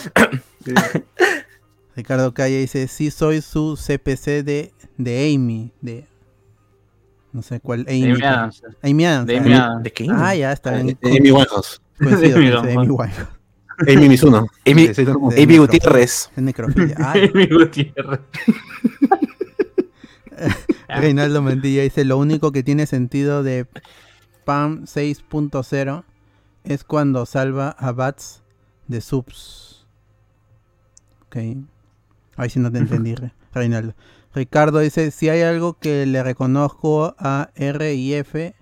Ricardo 1.96 2.32
Calle 2.34 2.58
dice: 2.58 2.88
Sí, 2.88 3.10
soy 3.10 3.42
su 3.42 3.76
CPC 3.76 4.42
de, 4.44 4.72
de 4.96 5.34
Amy. 5.34 5.72
De. 5.80 6.06
No 7.32 7.42
sé 7.42 7.60
cuál. 7.60 7.86
Amy. 7.88 8.12
Amy 8.12 8.22
Adams. 8.22 8.62
Amy 8.82 9.06
Adams, 9.06 9.26
De. 9.26 9.38
Amy 9.38 9.52
Adams. 9.54 9.82
¿De 9.82 9.92
qué? 9.92 10.06
Ah, 10.10 10.34
ya 10.34 10.52
está 10.52 10.72
bien. 10.72 10.90
Eh, 11.02 11.18
Amy 11.18 11.30
Winehouse. 11.30 11.80
Coincido, 11.98 12.36
Amy 12.60 12.72
Amy 12.72 12.88
Winehouse. 12.88 13.28
Amy 13.88 14.08
Mizuno. 14.08 14.46
Amy- 14.66 14.88
de 14.88 15.58
Gutiérrez. 15.58 16.30
de 16.36 16.42
necrofilia. 16.42 16.96
Amy 17.12 17.46
Gutiérrez. 17.46 18.20
Reinaldo 20.88 21.42
Mendilla 21.42 21.82
dice, 21.82 22.04
lo 22.04 22.18
único 22.18 22.52
que 22.52 22.62
tiene 22.62 22.86
sentido 22.86 23.42
de 23.42 23.66
PAM 24.44 24.84
6.0 24.84 26.04
es 26.64 26.84
cuando 26.84 27.26
salva 27.26 27.70
a 27.70 27.92
Bats 27.92 28.42
de 28.88 29.00
subs. 29.00 29.71
Ok. 31.32 31.56
Ahí 32.36 32.50
sí 32.50 32.60
no 32.60 32.70
te 32.70 32.78
entendí, 32.78 33.14
Re- 33.16 33.32
Reinaldo. 33.54 33.94
Ricardo 34.34 34.78
dice, 34.80 35.10
si 35.10 35.28
hay 35.28 35.42
algo 35.42 35.78
que 35.78 36.04
le 36.06 36.22
reconozco 36.22 37.14
a 37.18 37.50
R 37.54 37.94
y 37.94 38.14
F 38.14 38.54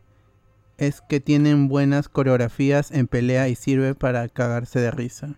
es 0.79 1.01
que 1.03 1.21
tienen 1.21 1.69
buenas 1.69 2.09
coreografías 2.09 2.91
en 2.91 3.07
pelea 3.07 3.49
y 3.49 3.55
sirve 3.55 3.95
para 3.95 4.29
cagarse 4.29 4.81
de 4.81 4.91
risa. 4.91 5.35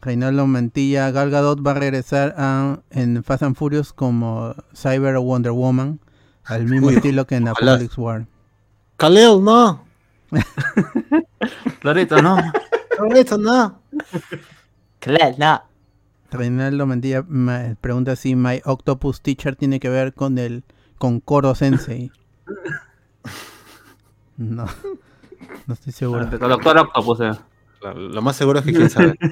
Reinaldo 0.00 0.46
Mantilla, 0.46 1.10
Gal 1.12 1.30
Gadot 1.30 1.64
va 1.64 1.70
a 1.70 1.74
regresar 1.74 2.34
a, 2.36 2.80
en 2.90 3.22
Fast 3.24 3.44
and 3.44 3.56
Furious 3.56 3.92
como 3.92 4.54
Cyber 4.74 5.18
Wonder 5.18 5.52
Woman, 5.52 6.00
al 6.44 6.66
mismo 6.66 6.88
Uy, 6.88 6.96
estilo 6.96 7.26
que 7.26 7.36
en. 7.36 7.48
Apocalypse 7.48 8.00
War. 8.00 8.26
Kalel, 8.96 9.42
no. 9.42 9.84
Loreto, 11.82 12.20
no. 12.20 12.36
Ahorita 12.98 13.36
no. 13.38 13.80
Claro, 15.02 15.34
no. 15.36 15.62
Reinaldo 16.30 16.86
Mantilla 16.86 17.24
ma- 17.28 17.74
pregunta 17.80 18.16
si 18.16 18.34
My 18.36 18.62
Octopus 18.64 19.20
Teacher 19.20 19.56
tiene 19.56 19.80
que 19.80 19.88
ver 19.90 20.14
con 20.14 20.38
el 20.38 20.64
con 20.98 21.20
Koro 21.20 21.54
Sensei. 21.54 22.10
No, 24.38 24.64
no 25.66 25.74
estoy 25.74 25.92
seguro. 25.92 26.24
Doctor 26.26 26.78
Octopus. 26.78 27.20
eh. 27.20 27.32
Lo, 27.82 27.94
lo 27.94 28.22
más 28.22 28.34
seguro 28.34 28.58
es 28.60 28.64
que 28.64 28.72
quién 28.72 28.90
sabe. 28.90 29.14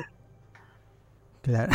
Claro. 1.43 1.73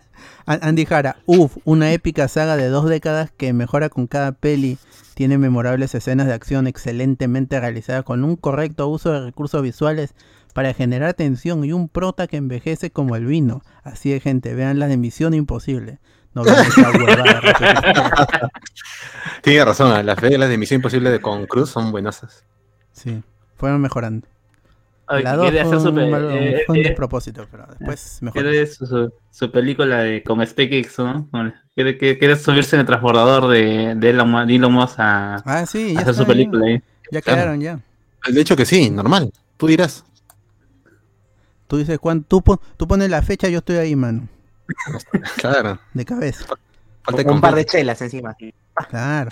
An- 0.46 0.60
Andy 0.62 0.86
Jara, 0.86 1.16
uff, 1.26 1.56
una 1.64 1.90
épica 1.92 2.28
saga 2.28 2.56
de 2.56 2.68
dos 2.68 2.88
décadas 2.88 3.32
que 3.36 3.52
mejora 3.52 3.88
con 3.88 4.06
cada 4.06 4.30
peli. 4.30 4.78
Tiene 5.14 5.38
memorables 5.38 5.92
escenas 5.96 6.28
de 6.28 6.34
acción 6.34 6.68
excelentemente 6.68 7.58
realizadas 7.58 8.04
con 8.04 8.22
un 8.22 8.36
correcto 8.36 8.86
uso 8.86 9.10
de 9.10 9.20
recursos 9.24 9.60
visuales 9.60 10.14
para 10.58 10.74
generar 10.74 11.14
tensión 11.14 11.64
y 11.64 11.72
un 11.72 11.88
prota 11.88 12.26
que 12.26 12.36
envejece 12.36 12.90
como 12.90 13.14
el 13.14 13.26
vino. 13.26 13.62
Así 13.84 14.10
de 14.10 14.18
gente, 14.18 14.54
vean 14.56 14.80
las 14.80 14.88
de 14.88 14.96
Misión 14.96 15.32
Imposible. 15.32 16.00
No 16.34 16.42
vean 16.42 16.66
esa 16.66 16.90
huevada. 16.90 18.50
Tiene 19.40 19.64
razón, 19.64 20.04
las 20.04 20.18
reglas 20.18 20.48
de 20.48 20.58
Misión 20.58 20.78
Imposible 20.78 21.10
de 21.10 21.20
con 21.20 21.46
Cruz 21.46 21.70
son 21.70 21.92
buenasas. 21.92 22.42
Sí, 22.90 23.22
fueron 23.56 23.80
mejorando. 23.80 24.26
Ay, 25.06 25.22
La 25.22 25.36
2 25.36 25.48
quiere 25.48 25.64
fue, 25.64 25.76
hacer 25.76 25.80
su, 25.92 25.96
un, 25.96 26.10
mal- 26.10 26.28
eh, 26.32 26.62
fue 26.66 26.72
un 26.74 26.80
eh, 26.84 26.88
despropósito, 26.88 27.46
pero 27.52 27.64
después 27.78 28.18
mejoró. 28.20 28.42
quiere 28.50 28.66
su, 28.66 28.84
su, 28.84 29.12
su 29.30 29.52
película 29.52 29.98
de, 29.98 30.24
con 30.24 30.44
SpaceX, 30.44 30.98
¿no? 30.98 31.28
Quiere, 31.76 32.34
subirse 32.36 32.74
en 32.74 32.80
el 32.80 32.86
transbordador 32.86 33.46
de, 33.46 33.94
de 33.94 34.10
Elon, 34.10 34.72
Musk 34.72 34.98
a, 34.98 35.36
a 35.36 35.42
Ah, 35.44 35.66
sí, 35.66 35.94
ya 35.94 36.00
hacer 36.00 36.14
su 36.16 36.22
ya. 36.22 36.26
película 36.26 36.66
ahí. 36.66 36.82
Ya 37.12 37.22
Claro. 37.22 37.36
quedaron, 37.42 37.60
ya. 37.60 37.78
De 38.28 38.40
hecho 38.40 38.56
que 38.56 38.64
sí, 38.66 38.90
normal. 38.90 39.32
Tú 39.56 39.68
dirás. 39.68 40.04
Tú 41.68 41.76
dices, 41.76 41.98
Juan, 41.98 42.24
tú, 42.24 42.42
pon- 42.42 42.60
tú 42.76 42.88
pones 42.88 43.08
la 43.10 43.22
fecha, 43.22 43.48
yo 43.48 43.58
estoy 43.58 43.76
ahí, 43.76 43.94
mano. 43.94 44.28
Claro. 45.36 45.78
De 45.94 46.04
cabeza. 46.04 46.44
Falta 47.02 47.30
Un 47.30 47.40
par 47.40 47.54
de 47.54 47.64
chelas 47.64 48.02
encima. 48.02 48.36
Claro. 48.90 49.30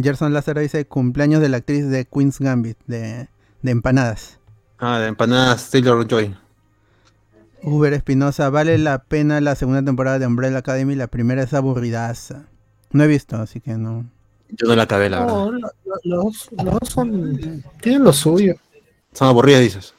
Gerson 0.00 0.32
Lázaro 0.32 0.60
dice 0.60 0.84
cumpleaños 0.86 1.40
de 1.40 1.48
la 1.48 1.56
actriz 1.58 1.88
de 1.88 2.04
Queen's 2.04 2.38
Gambit, 2.38 2.78
de, 2.86 3.28
de 3.62 3.70
empanadas. 3.70 4.38
Ah, 4.78 4.98
de 4.98 5.08
empanadas 5.08 5.70
Taylor 5.70 6.06
Joy. 6.06 6.36
Uber 7.62 7.92
Espinosa, 7.92 8.48
vale 8.50 8.78
la 8.78 8.98
pena 9.04 9.40
la 9.40 9.54
segunda 9.54 9.82
temporada 9.84 10.18
de 10.18 10.26
Umbrella 10.26 10.58
Academy, 10.58 10.94
la 10.94 11.08
primera 11.08 11.42
es 11.42 11.52
aburridaza. 11.52 12.44
No 12.92 13.04
he 13.04 13.06
visto, 13.06 13.36
así 13.36 13.60
que 13.60 13.74
no. 13.74 14.06
Yo 14.48 14.66
no 14.68 14.74
la 14.76 14.84
acabé, 14.84 15.10
la 15.10 15.20
verdad. 15.20 15.34
No, 15.34 15.52
lo- 15.52 15.70
los, 16.04 16.48
los 16.52 16.80
dos 16.80 16.88
son. 16.88 17.62
Tienen 17.82 18.04
lo 18.04 18.12
suyo. 18.12 18.54
Son 19.12 19.28
aburridas, 19.28 19.60
dices. 19.60 19.94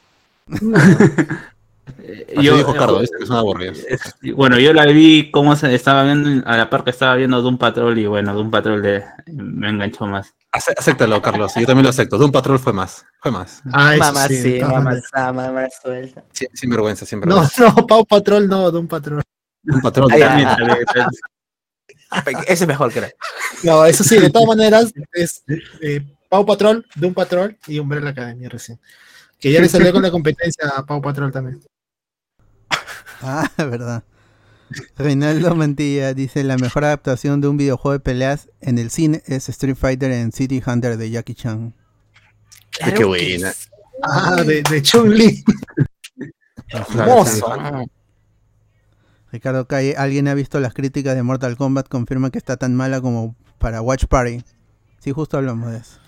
Así 2.36 2.42
yo- 2.46 2.56
dijo 2.56 2.74
Cardo, 2.74 3.02
eh, 3.02 3.08
que 3.18 3.26
son 3.26 3.60
es- 3.62 4.14
bueno, 4.34 4.58
yo 4.58 4.72
la 4.72 4.86
vi 4.86 5.30
cómo 5.30 5.54
se 5.56 5.74
estaba 5.74 6.04
viendo, 6.04 6.46
a 6.48 6.56
la 6.56 6.70
par 6.70 6.84
que 6.84 6.90
estaba 6.90 7.14
viendo 7.16 7.40
Doom 7.42 7.58
Patrol 7.58 7.98
y 7.98 8.06
bueno, 8.06 8.34
Doom 8.34 8.50
Patrol 8.50 8.82
de, 8.82 9.04
me 9.26 9.68
enganchó 9.68 10.06
más. 10.06 10.32
Acéptalo, 10.52 11.20
Carlos. 11.22 11.52
Yo 11.56 11.66
también 11.66 11.84
lo 11.84 11.90
acepto. 11.90 12.18
De 12.18 12.26
un 12.26 12.32
patrón 12.32 12.58
fue 12.58 12.74
más. 12.74 13.06
Fue 13.22 13.30
más. 13.30 13.62
Ah, 13.72 13.94
Mamá, 13.98 14.28
sí, 14.28 14.36
sí, 14.36 14.60
mamá, 14.60 15.00
mamá 15.32 15.66
suelta. 15.82 16.22
Sin, 16.32 16.48
sin 16.52 16.68
vergüenza, 16.70 17.06
sin 17.06 17.20
No, 17.20 17.26
vergüenza. 17.26 17.72
no, 17.74 17.86
Pau 17.86 18.04
Patrol 18.04 18.46
no, 18.46 18.70
de 18.70 18.78
un 18.78 18.86
patrón. 18.86 19.22
Un 19.64 19.80
patrón. 19.80 20.08
Ay, 20.12 20.20
También, 20.20 20.48
ah, 20.48 20.56
también, 20.56 20.84
también. 20.84 22.44
Ese 22.46 22.64
es 22.64 22.66
mejor, 22.68 22.92
creo. 22.92 23.08
No, 23.62 23.86
eso 23.86 24.04
sí, 24.04 24.18
de 24.18 24.28
todas 24.28 24.48
maneras, 24.48 24.92
es 25.14 25.42
eh, 25.80 26.04
Pau 26.32 26.46
Patrol, 26.46 26.86
de 26.94 27.06
un 27.06 27.12
patrón 27.12 27.58
y 27.66 27.78
Umbrella 27.78 28.08
Academy 28.08 28.48
recién. 28.48 28.80
Que 29.38 29.52
ya 29.52 29.60
le 29.60 29.68
salió 29.68 29.92
con 29.92 30.00
la 30.00 30.10
competencia 30.10 30.66
a 30.74 30.86
Pau 30.86 31.02
Patrol 31.02 31.30
también. 31.30 31.60
Ah, 33.20 33.50
verdad. 33.58 34.02
Reinaldo 34.96 35.54
Mantilla 35.54 36.14
dice, 36.14 36.42
la 36.42 36.56
mejor 36.56 36.86
adaptación 36.86 37.42
de 37.42 37.48
un 37.48 37.58
videojuego 37.58 37.92
de 37.92 38.00
peleas 38.00 38.48
en 38.62 38.78
el 38.78 38.88
cine 38.88 39.22
es 39.26 39.50
Street 39.50 39.76
Fighter 39.76 40.10
en 40.10 40.32
City 40.32 40.62
Hunter 40.66 40.96
de 40.96 41.10
Jackie 41.10 41.34
Chan. 41.34 41.74
Claro 42.70 42.94
qué 42.96 43.04
buena. 43.04 43.52
sí. 43.52 43.68
Ah, 44.02 44.42
de, 44.42 44.62
de 44.62 44.80
Chun-Li. 44.80 45.44
Hermoso. 46.68 47.46
Ricardo 49.30 49.68
Calle, 49.68 49.96
¿alguien 49.98 50.28
ha 50.28 50.34
visto 50.34 50.60
las 50.60 50.72
críticas 50.72 51.14
de 51.14 51.22
Mortal 51.22 51.58
Kombat? 51.58 51.88
Confirma 51.88 52.30
que 52.30 52.38
está 52.38 52.56
tan 52.56 52.74
mala 52.74 53.02
como 53.02 53.36
para 53.58 53.82
Watch 53.82 54.06
Party. 54.06 54.42
Sí, 54.98 55.12
justo 55.12 55.36
hablamos 55.36 55.70
de 55.70 55.76
eso. 55.76 56.01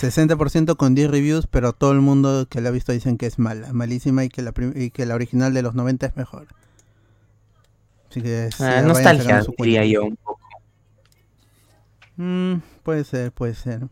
60% 0.00 0.76
con 0.76 0.94
10 0.94 1.10
reviews, 1.10 1.46
pero 1.46 1.72
todo 1.72 1.92
el 1.92 2.00
mundo 2.00 2.46
que 2.48 2.60
la 2.60 2.68
ha 2.68 2.72
visto 2.72 2.92
dicen 2.92 3.16
que 3.16 3.26
es 3.26 3.38
mala, 3.38 3.72
malísima 3.72 4.24
y 4.24 4.28
que 4.28 4.42
la, 4.42 4.52
y 4.74 4.90
que 4.90 5.06
la 5.06 5.14
original 5.14 5.54
de 5.54 5.62
los 5.62 5.74
90 5.74 6.06
es 6.06 6.16
mejor. 6.16 6.46
Así 8.10 8.22
que 8.22 8.50
sí, 8.52 8.62
Ah, 8.62 8.66
vayan 8.66 8.88
nostalgia, 8.88 9.44
diría 9.58 9.84
yo 9.86 10.04
un 10.04 10.16
poco. 10.16 10.40
Mm, 12.16 12.54
puede 12.82 13.04
ser, 13.04 13.32
puede 13.32 13.54
ser. 13.54 13.88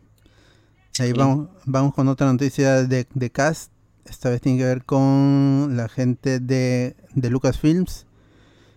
Ahí 0.99 1.11
vamos, 1.11 1.49
vamos 1.65 1.93
con 1.93 2.07
otra 2.07 2.31
noticia 2.31 2.83
de, 2.83 3.07
de 3.13 3.29
cast. 3.31 3.71
Esta 4.05 4.29
vez 4.29 4.41
tiene 4.41 4.59
que 4.59 4.65
ver 4.65 4.83
con 4.85 5.75
la 5.75 5.89
gente 5.89 6.39
de, 6.39 6.95
de 7.15 7.29
Lucasfilms. 7.29 8.05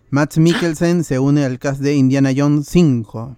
Matt 0.09 0.37
Mikkelsen 0.37 1.03
se 1.03 1.19
une 1.19 1.43
al 1.45 1.59
cast 1.59 1.81
de 1.81 1.93
Indiana 1.95 2.31
Jones 2.35 2.67
5 2.69 3.35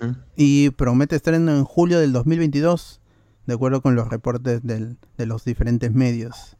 Ujú. 0.00 0.16
y 0.36 0.70
promete 0.70 1.16
estreno 1.16 1.52
en 1.56 1.64
julio 1.64 1.98
del 1.98 2.12
2022, 2.12 3.00
de 3.46 3.54
acuerdo 3.54 3.80
con 3.82 3.94
los 3.94 4.08
reportes 4.08 4.62
del- 4.62 4.98
de 5.16 5.26
los 5.26 5.44
diferentes 5.44 5.92
medios. 5.92 6.56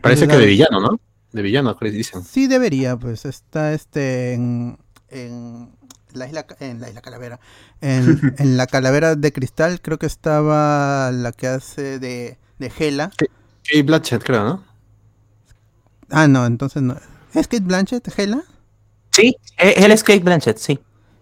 Parece 0.00 0.24
Entonces, 0.24 0.28
que 0.28 0.40
de 0.40 0.46
villano, 0.46 0.80
¿no? 0.80 1.00
De 1.32 1.42
villano, 1.42 1.76
creo 1.76 1.90
que 1.92 1.98
dicen. 1.98 2.24
Sí 2.24 2.46
debería, 2.46 2.96
pues 2.96 3.24
está 3.24 3.72
este 3.74 4.32
en, 4.34 4.78
en 5.08 5.70
la 6.12 6.26
isla 6.26 6.46
en 6.60 6.80
la 6.80 6.88
isla 6.88 7.02
Calavera. 7.02 7.40
En, 7.80 8.34
en 8.38 8.56
la 8.56 8.66
Calavera 8.66 9.14
de 9.16 9.32
Cristal 9.32 9.80
creo 9.82 9.98
que 9.98 10.06
estaba 10.06 11.10
la 11.12 11.32
que 11.32 11.48
hace 11.48 11.98
de, 11.98 12.38
de 12.58 12.72
Hela. 12.78 13.10
Y 13.70 13.82
Blanchett, 13.82 14.22
creo, 14.24 14.44
¿no? 14.44 14.64
Ah, 16.10 16.26
no, 16.28 16.46
entonces 16.46 16.82
no. 16.82 16.96
¿Es 17.34 17.48
Kate 17.48 17.64
Blanchett, 17.64 18.08
Hela? 18.18 18.42
Sí, 19.12 19.36
eh, 19.58 19.74
él 19.76 19.90
es 19.92 20.02
Kate 20.02 20.20
Blanchett, 20.20 20.56
sí. 20.58 20.78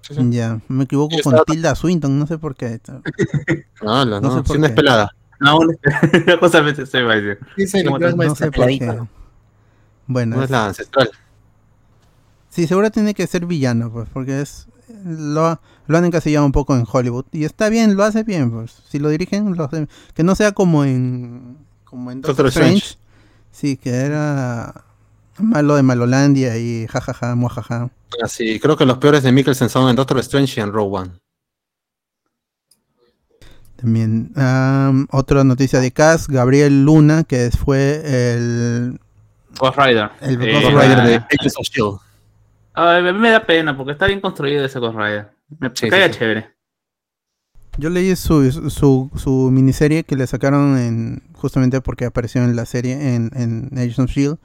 Sí, 0.09 0.15
sí. 0.15 0.31
Ya, 0.31 0.61
me 0.69 0.85
equivoco 0.85 1.17
Sí, 1.17 1.23
con 1.23 1.37
Tilda 1.47 1.75
Swinton, 1.75 2.19
no 2.19 2.27
sé 2.27 2.39
por 2.39 2.55
qué. 2.55 2.81
No, 3.83 4.05
no, 4.05 4.21
No 4.21 4.37
sé 4.37 4.43
por 4.43 4.57
Si 4.57 4.61
no 4.61 4.67
es 4.67 4.73
qué. 4.73 4.77
pelada. 4.77 5.11
No, 5.41 5.59
una- 5.59 5.75
justamente 6.41 6.87
se 6.87 7.01
iba 7.01 7.13
a 7.13 7.17
decir. 7.17 7.39
Dice 7.57 7.81
el 7.81 7.87
¿Cómo 7.87 7.99
gran 7.99 8.17
te- 8.19 8.27
No 8.27 8.35
sé 8.35 8.51
por 8.51 8.67
qué. 8.67 9.01
Bueno, 10.07 10.37
No 10.37 10.45
es 10.45 10.51
la 10.51 10.67
ancestral. 10.67 11.11
sí, 12.49 12.67
seguro 12.67 12.91
tiene 12.91 13.13
que 13.15 13.27
ser 13.27 13.45
villano, 13.47 13.91
pues, 13.91 14.09
porque 14.13 14.41
es 14.41 14.69
lo, 15.05 15.61
lo 15.89 15.99
han 15.99 16.05
encasillado 16.05 16.47
un 16.47 16.53
poco 16.53 16.77
en 16.77 16.85
Hollywood 16.91 17.25
y 17.33 17.45
está 17.45 17.69
bien, 17.69 17.97
lo 17.97 18.05
hace 18.05 18.23
bien, 18.23 18.51
pues. 18.53 18.83
Si 18.89 18.99
lo 18.99 19.09
dirigen, 19.09 19.57
lo 19.57 19.65
hace- 19.65 19.89
que 20.15 20.23
no 20.23 20.35
sea 20.37 20.53
como 20.53 20.85
en 20.85 21.59
como 21.85 22.11
en 22.13 22.21
Doctor, 22.21 22.45
Doctor 22.45 22.47
Strange. 22.63 22.77
Strange. 22.79 22.99
Sí, 23.51 23.77
que 23.77 23.91
era 23.91 24.85
malo 25.39 25.75
de 25.77 25.83
Malolandia 25.83 26.57
y 26.59 26.87
jajaja, 26.87 27.35
muajaja. 27.35 27.91
Así, 28.23 28.59
creo 28.61 28.77
que 28.77 28.87
los 28.87 28.99
peores 28.99 29.23
de 29.23 29.33
Mikkelsen 29.33 29.69
son 29.69 29.89
en 29.91 29.97
Doctor 29.97 30.19
Strange 30.21 30.61
y 30.61 30.63
en 30.63 30.73
Rogue 30.73 30.99
One. 30.99 31.11
También 33.77 34.33
am, 34.37 35.07
otra 35.11 35.45
noticia 35.45 35.81
de 35.81 35.91
Cass, 35.93 36.29
Gabriel 36.29 36.85
Luna, 36.85 37.25
que 37.25 37.51
fue 37.51 38.01
el 38.05 38.99
Ghost 39.59 39.79
Rider. 39.79 40.11
El 40.23 40.41
Eh, 40.43 40.53
Ghost 40.53 40.65
Ghost 40.65 40.83
Rider 40.83 41.03
de 41.03 41.15
ah, 41.17 41.29
Agents 41.31 41.57
of 41.59 41.67
S.H.I.E.L.D. 41.67 41.99
a 42.75 43.01
mí 43.13 43.19
me 43.19 43.31
da 43.31 43.45
pena 43.45 43.77
porque 43.77 43.93
está 43.93 44.07
bien 44.07 44.21
construido 44.21 44.65
ese 44.65 44.79
Ghost 44.79 44.97
Rider. 44.97 45.31
Me 45.59 45.71
Sí, 45.75 45.89
cae 45.89 46.09
sí, 46.09 46.13
sí. 46.15 46.19
chévere. 46.19 46.57
Yo 47.79 47.91
leí 47.91 48.17
su, 48.17 48.51
su, 48.71 49.11
su 49.15 49.51
miniserie 49.53 50.05
que 50.05 50.17
le 50.17 50.27
sacaron 50.27 50.79
en 50.79 51.23
justamente 51.35 51.81
porque 51.83 52.07
apareció 52.07 52.43
en 52.43 52.57
la 52.57 52.65
serie 52.65 53.15
en, 53.15 53.31
en 53.35 53.69
Agents 53.77 53.99
of 53.99 54.11
Shield. 54.11 54.39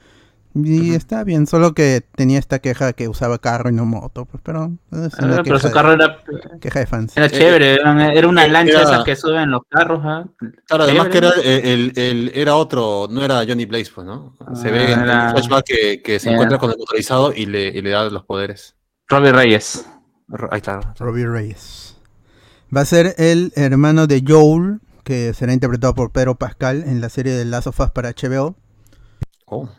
Y 0.54 0.94
está 0.96 1.24
bien, 1.24 1.48
solo 1.48 1.74
que 1.74 2.04
tenía 2.16 2.38
esta 2.38 2.60
queja 2.60 2.92
que 2.92 3.08
usaba 3.08 3.38
carro 3.38 3.70
y 3.70 3.74
no 3.74 3.86
moto, 3.86 4.26
pues, 4.26 4.44
pero 4.44 4.74
es 4.92 5.14
una 5.20 5.38
Ah, 5.38 5.42
pero 5.44 5.58
su 5.60 5.68
de, 5.68 5.74
carro 5.74 5.94
era, 5.94 6.18
queja 6.60 6.80
de 6.80 6.86
fans. 6.88 7.16
era 7.16 7.30
chévere. 7.30 7.76
Era, 7.76 8.14
era 8.14 8.28
una 8.28 8.46
eh, 8.46 8.50
lancha 8.50 8.82
era- 8.82 8.96
esa 8.96 9.04
que 9.06 9.16
suben 9.16 9.50
los 9.50 9.62
carros. 9.70 10.02
¿ah? 10.04 10.26
Claro, 10.68 10.84
además 10.84 11.08
que 11.08 11.18
era, 11.20 11.30
eh, 11.42 11.74
el, 11.74 11.94
el- 11.96 12.32
era 12.36 12.56
otro, 12.56 13.08
no 13.10 13.24
era 13.24 13.46
Johnny 13.48 13.66
Blaze, 13.66 13.92
pues, 13.96 14.06
¿no? 14.06 14.36
Se 14.56 14.68
Ah, 14.68 14.72
ve 14.72 14.92
en 14.92 15.00
era- 15.00 15.26
el 15.28 15.32
flashback 15.32 15.66
que, 15.66 16.02
que 16.02 16.20
se 16.20 16.30
encuentra 16.32 16.58
con 16.58 16.70
el 16.72 16.78
motorizado 16.78 17.32
y 17.34 17.46
le, 17.46 17.68
y 17.70 17.82
le 17.82 17.90
da 17.92 18.10
los 18.10 18.26
poderes. 18.26 18.76
Robbie 19.08 19.32
Reyes. 19.32 19.86
Ahí 20.52 20.58
está. 20.58 20.94
Robbie 21.00 21.28
Reyes. 21.28 21.98
Va 22.76 22.82
a 22.82 22.86
ser 22.86 23.16
el 23.18 23.54
hermano 23.56 24.06
de 24.08 24.22
Joel, 24.28 24.80
que 25.06 25.34
será 25.34 25.54
interpretado 25.54 25.94
por 25.96 26.12
Pedro 26.12 26.36
Pascal 26.36 26.84
en 26.86 27.00
la 27.02 27.08
serie 27.10 27.32
de 27.34 27.46
Last 27.46 27.68
of 27.68 27.80
Us 27.80 27.92
para 27.92 28.10
HBO. 28.14 28.56
Oh. 29.46 29.70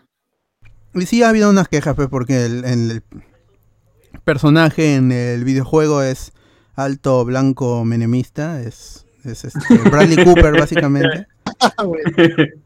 Y 0.94 1.06
sí 1.06 1.22
ha 1.22 1.30
habido 1.30 1.50
unas 1.50 1.68
quejas, 1.68 1.94
pues, 1.94 2.08
porque 2.08 2.44
el, 2.44 2.64
en 2.64 2.90
el 2.90 3.02
personaje 4.24 4.94
en 4.94 5.12
el 5.12 5.44
videojuego 5.44 6.02
es 6.02 6.32
alto, 6.74 7.24
blanco, 7.24 7.84
menemista. 7.84 8.60
Es, 8.60 9.06
es 9.24 9.44
este, 9.44 9.78
Bradley 9.90 10.24
Cooper, 10.24 10.52
básicamente. 10.58 11.26
Ah, 11.60 11.72
bueno. 11.84 12.04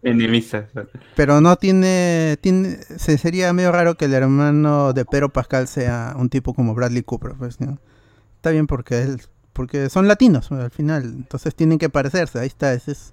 Enemista. 0.03 0.69
Pero 1.15 1.41
no 1.41 1.57
tiene, 1.57 2.39
tiene. 2.41 2.79
Se 2.97 3.19
sería 3.19 3.53
medio 3.53 3.73
raro 3.73 3.97
que 3.97 4.07
el 4.07 4.15
hermano 4.15 4.93
de 4.93 5.05
Pedro 5.05 5.33
Pascal 5.33 5.69
sea 5.69 6.15
un 6.17 6.29
tipo 6.29 6.55
como 6.55 6.75
Bradley 6.75 7.03
Cooper. 7.03 7.35
Pues, 7.39 7.61
¿no? 7.61 7.79
Está 8.37 8.51
bien 8.51 8.67
porque 8.67 9.03
él, 9.03 9.23
porque 9.53 9.91
son 9.91 10.09
latinos 10.09 10.51
al 10.53 10.71
final. 10.71 11.05
Entonces 11.05 11.55
tienen 11.55 11.79
que 11.79 11.89
parecerse. 11.89 12.39
Ahí 12.39 12.49
está. 12.49 12.73
Ese 12.73 12.93
es, 12.93 13.13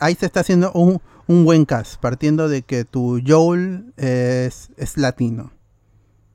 ahí 0.00 0.14
se 0.14 0.26
está 0.26 0.40
haciendo 0.40 0.72
un, 0.72 1.00
un 1.26 1.44
buen 1.44 1.64
cast. 1.64 2.00
Partiendo 2.00 2.48
de 2.48 2.62
que 2.62 2.84
tu 2.84 3.20
Joel 3.26 3.92
es, 3.96 4.70
es 4.76 4.96
latino. 4.96 5.52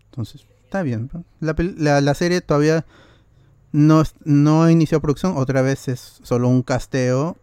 Entonces, 0.05 0.45
está 0.63 0.83
bien. 0.83 1.09
La, 1.39 2.01
la, 2.01 2.13
serie 2.13 2.41
todavía 2.41 2.85
no, 3.71 4.03
no 4.23 4.69
inició 4.69 5.01
producción. 5.01 5.37
Otra 5.37 5.61
vez 5.61 5.87
es 5.87 6.19
solo 6.23 6.47
un 6.47 6.63
casteo. 6.63 7.37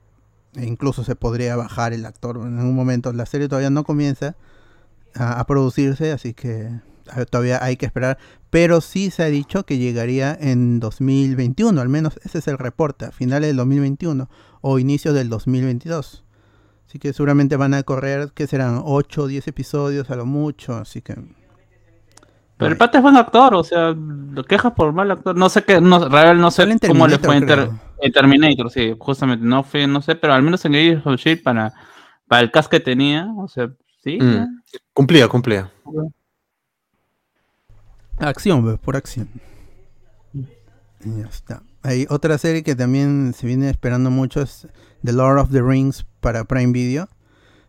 E 0.54 0.64
incluso 0.64 1.04
se 1.04 1.14
podría 1.14 1.54
bajar 1.56 1.92
el 1.92 2.04
actor 2.06 2.36
en 2.38 2.58
algún 2.58 2.74
momento. 2.74 3.12
La 3.12 3.26
serie 3.26 3.48
todavía 3.48 3.70
no 3.70 3.84
comienza 3.84 4.36
a, 5.14 5.38
a 5.38 5.46
producirse, 5.46 6.12
así 6.12 6.34
que 6.34 6.70
todavía 7.30 7.62
hay 7.62 7.76
que 7.76 7.86
esperar. 7.86 8.18
Pero 8.50 8.80
sí 8.80 9.10
se 9.10 9.22
ha 9.22 9.26
dicho 9.26 9.64
que 9.64 9.78
llegaría 9.78 10.36
en 10.38 10.80
2021, 10.80 11.80
al 11.80 11.88
menos 11.88 12.18
ese 12.24 12.38
es 12.38 12.48
el 12.48 12.58
reporte, 12.58 13.06
a 13.06 13.12
finales 13.12 13.48
del 13.48 13.56
2021 13.56 14.28
o 14.60 14.78
inicio 14.78 15.12
del 15.12 15.28
2022. 15.28 16.24
Así 16.86 16.98
que 16.98 17.12
seguramente 17.12 17.56
van 17.56 17.74
a 17.74 17.84
correr, 17.84 18.32
que 18.34 18.48
serán 18.48 18.82
8 18.84 19.22
o 19.22 19.26
10 19.28 19.46
episodios 19.46 20.10
a 20.10 20.16
lo 20.16 20.26
mucho, 20.26 20.74
así 20.74 21.00
que... 21.00 21.14
Pero 22.56 22.72
el 22.72 22.76
pata 22.76 22.98
es 22.98 23.02
buen 23.02 23.16
actor, 23.16 23.54
o 23.54 23.64
sea, 23.64 23.94
lo 23.96 24.44
quejas 24.44 24.72
por 24.72 24.92
mal 24.92 25.10
actor. 25.10 25.34
No 25.34 25.48
sé 25.48 25.62
qué, 25.62 25.80
no, 25.80 26.08
real 26.08 26.38
no 26.38 26.50
sé 26.50 26.68
cómo 26.86 27.06
le 27.06 27.18
fue 27.18 27.40
Ter- 27.40 27.70
en 28.02 28.12
Terminator, 28.12 28.70
sí, 28.70 28.94
justamente, 28.98 29.46
no 29.46 29.62
fue, 29.62 29.86
no 29.86 30.02
sé, 30.02 30.14
pero 30.14 30.34
al 30.34 30.42
menos 30.42 30.64
en 30.64 30.74
Agents 30.74 31.06
of 31.06 31.16
Shield 31.16 31.42
para, 31.42 31.72
para 32.26 32.42
el 32.42 32.50
cast 32.50 32.70
que 32.70 32.80
tenía, 32.80 33.32
o 33.38 33.48
sea, 33.48 33.70
sí. 34.02 34.18
Mm. 34.20 34.60
Cumplía, 34.92 35.28
cumplía. 35.28 35.70
Acción, 38.20 38.62
pues, 38.62 38.78
por 38.78 38.96
acción. 38.96 39.28
Y 40.34 41.20
ya 41.20 41.26
está. 41.28 41.62
Hay 41.82 42.06
otra 42.10 42.36
serie 42.38 42.62
que 42.62 42.76
también 42.76 43.32
se 43.36 43.46
viene 43.46 43.70
esperando 43.70 44.10
mucho 44.10 44.42
es 44.42 44.68
The 45.04 45.12
Lord 45.12 45.38
of 45.38 45.50
the 45.50 45.62
Rings 45.62 46.04
para 46.20 46.44
Prime 46.44 46.72
Video. 46.72 47.08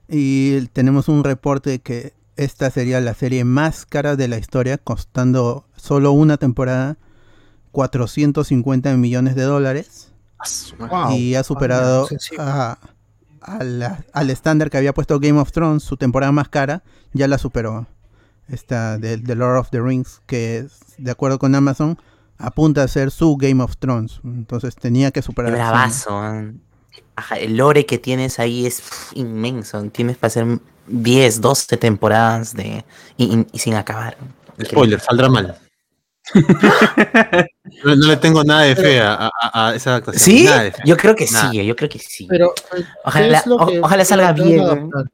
Y 0.09 0.67
tenemos 0.67 1.07
un 1.07 1.23
reporte 1.23 1.69
de 1.69 1.79
que 1.79 2.13
esta 2.35 2.69
sería 2.69 2.99
la 2.99 3.13
serie 3.13 3.45
más 3.45 3.85
cara 3.85 4.15
de 4.17 4.27
la 4.27 4.37
historia, 4.37 4.77
costando 4.77 5.65
solo 5.77 6.11
una 6.11 6.35
temporada 6.37 6.97
450 7.71 8.95
millones 8.97 9.35
de 9.35 9.43
dólares. 9.43 10.11
Wow. 10.79 11.11
Y 11.15 11.35
ha 11.35 11.43
superado 11.43 12.07
sí, 12.07 12.15
sí. 12.19 12.35
a- 12.39 12.77
a 13.41 13.63
la- 13.63 14.03
al 14.13 14.29
estándar 14.29 14.69
que 14.69 14.77
había 14.77 14.93
puesto 14.93 15.19
Game 15.19 15.39
of 15.39 15.51
Thrones, 15.51 15.83
su 15.83 15.97
temporada 15.97 16.31
más 16.31 16.49
cara, 16.49 16.83
ya 17.13 17.27
la 17.27 17.37
superó. 17.37 17.87
Esta 18.49 18.97
de 18.97 19.17
The 19.17 19.35
Lord 19.35 19.57
of 19.59 19.69
the 19.69 19.79
Rings, 19.81 20.21
que 20.25 20.65
de 20.97 21.11
acuerdo 21.11 21.39
con 21.39 21.55
Amazon, 21.55 21.97
apunta 22.37 22.83
a 22.83 22.87
ser 22.87 23.11
su 23.11 23.37
Game 23.37 23.63
of 23.63 23.77
Thrones. 23.77 24.19
Entonces 24.23 24.75
tenía 24.75 25.11
que 25.11 25.21
superar. 25.21 25.51
bravazo. 25.53 26.19
Ajá, 27.15 27.35
el 27.37 27.57
lore 27.57 27.85
que 27.85 27.97
tienes 27.97 28.39
ahí 28.39 28.65
es 28.65 28.81
inmenso. 29.13 29.81
Tienes 29.91 30.17
para 30.17 30.27
hacer 30.27 30.45
10, 30.87 31.39
12 31.41 31.77
temporadas 31.77 32.53
de 32.53 32.83
y, 33.17 33.25
y- 33.37 33.47
y 33.53 33.59
sin 33.59 33.75
acabar. 33.75 34.17
Spoiler, 34.65 34.99
saldrá 34.99 35.29
mal. 35.29 35.57
no, 37.83 37.95
no 37.95 38.07
le 38.07 38.17
tengo 38.17 38.43
nada 38.43 38.61
de 38.61 38.75
fe 38.75 38.99
a, 39.01 39.29
a- 39.41 39.69
a 39.69 39.75
esa 39.75 39.91
adaptación. 39.91 40.21
¿Sí? 40.23 40.43
Nada 40.45 40.63
de 40.63 40.71
fe. 40.71 40.81
Yo 40.85 40.97
creo 40.97 41.15
que 41.15 41.25
Nada. 41.31 41.51
sí, 41.51 41.65
yo 41.65 41.75
creo 41.75 41.89
que 41.89 41.99
sí. 41.99 42.27
Pero, 42.29 42.53
eh, 42.77 42.77
¿qué 42.77 42.85
Ojalá- 43.05 43.43
o- 43.49 43.65
que 43.67 43.79
ojalá 43.79 44.05
salga 44.05 44.33
bien, 44.33 44.59
adaptar? 44.61 45.05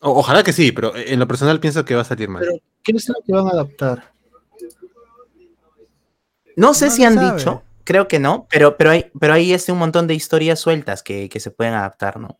O- 0.00 0.18
ojalá 0.20 0.42
que 0.42 0.52
sí, 0.52 0.72
pero 0.72 0.94
en 0.96 1.18
lo 1.18 1.26
personal 1.26 1.60
pienso 1.60 1.84
que 1.84 1.94
va 1.94 2.02
a 2.02 2.04
salir 2.04 2.28
mal. 2.28 2.42
Pero, 2.44 2.58
¿qué 2.82 2.92
es 2.92 3.08
lo 3.08 3.14
que 3.24 3.32
van 3.32 3.46
a 3.48 3.50
adaptar? 3.50 4.12
No 6.56 6.74
sé 6.74 6.86
No 6.86 6.92
si 6.92 7.04
han 7.04 7.14
sabe. 7.14 7.38
dicho, 7.38 7.62
creo 7.84 8.08
que 8.08 8.18
no, 8.18 8.46
pero, 8.50 8.76
pero, 8.76 8.90
hay, 8.90 9.10
pero 9.18 9.34
hay 9.34 9.52
este 9.52 9.72
un 9.72 9.78
montón 9.78 10.06
de 10.06 10.14
historias 10.14 10.58
sueltas 10.58 11.02
que, 11.02 11.28
que 11.28 11.40
se 11.40 11.50
pueden 11.50 11.74
adaptar, 11.74 12.18
¿no? 12.18 12.38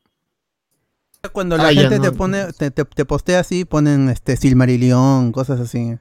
Cuando 1.32 1.56
la 1.58 1.68
Ah, 1.68 1.72
gente 1.72 1.98
te 1.98 2.12
pone, 2.12 2.52
te, 2.52 2.70
te- 2.70 2.84
te 2.84 3.04
postea 3.04 3.40
así, 3.40 3.64
ponen 3.64 4.08
este 4.10 4.36
Silmarillion, 4.36 5.32
cosas 5.32 5.58
así. 5.58 5.98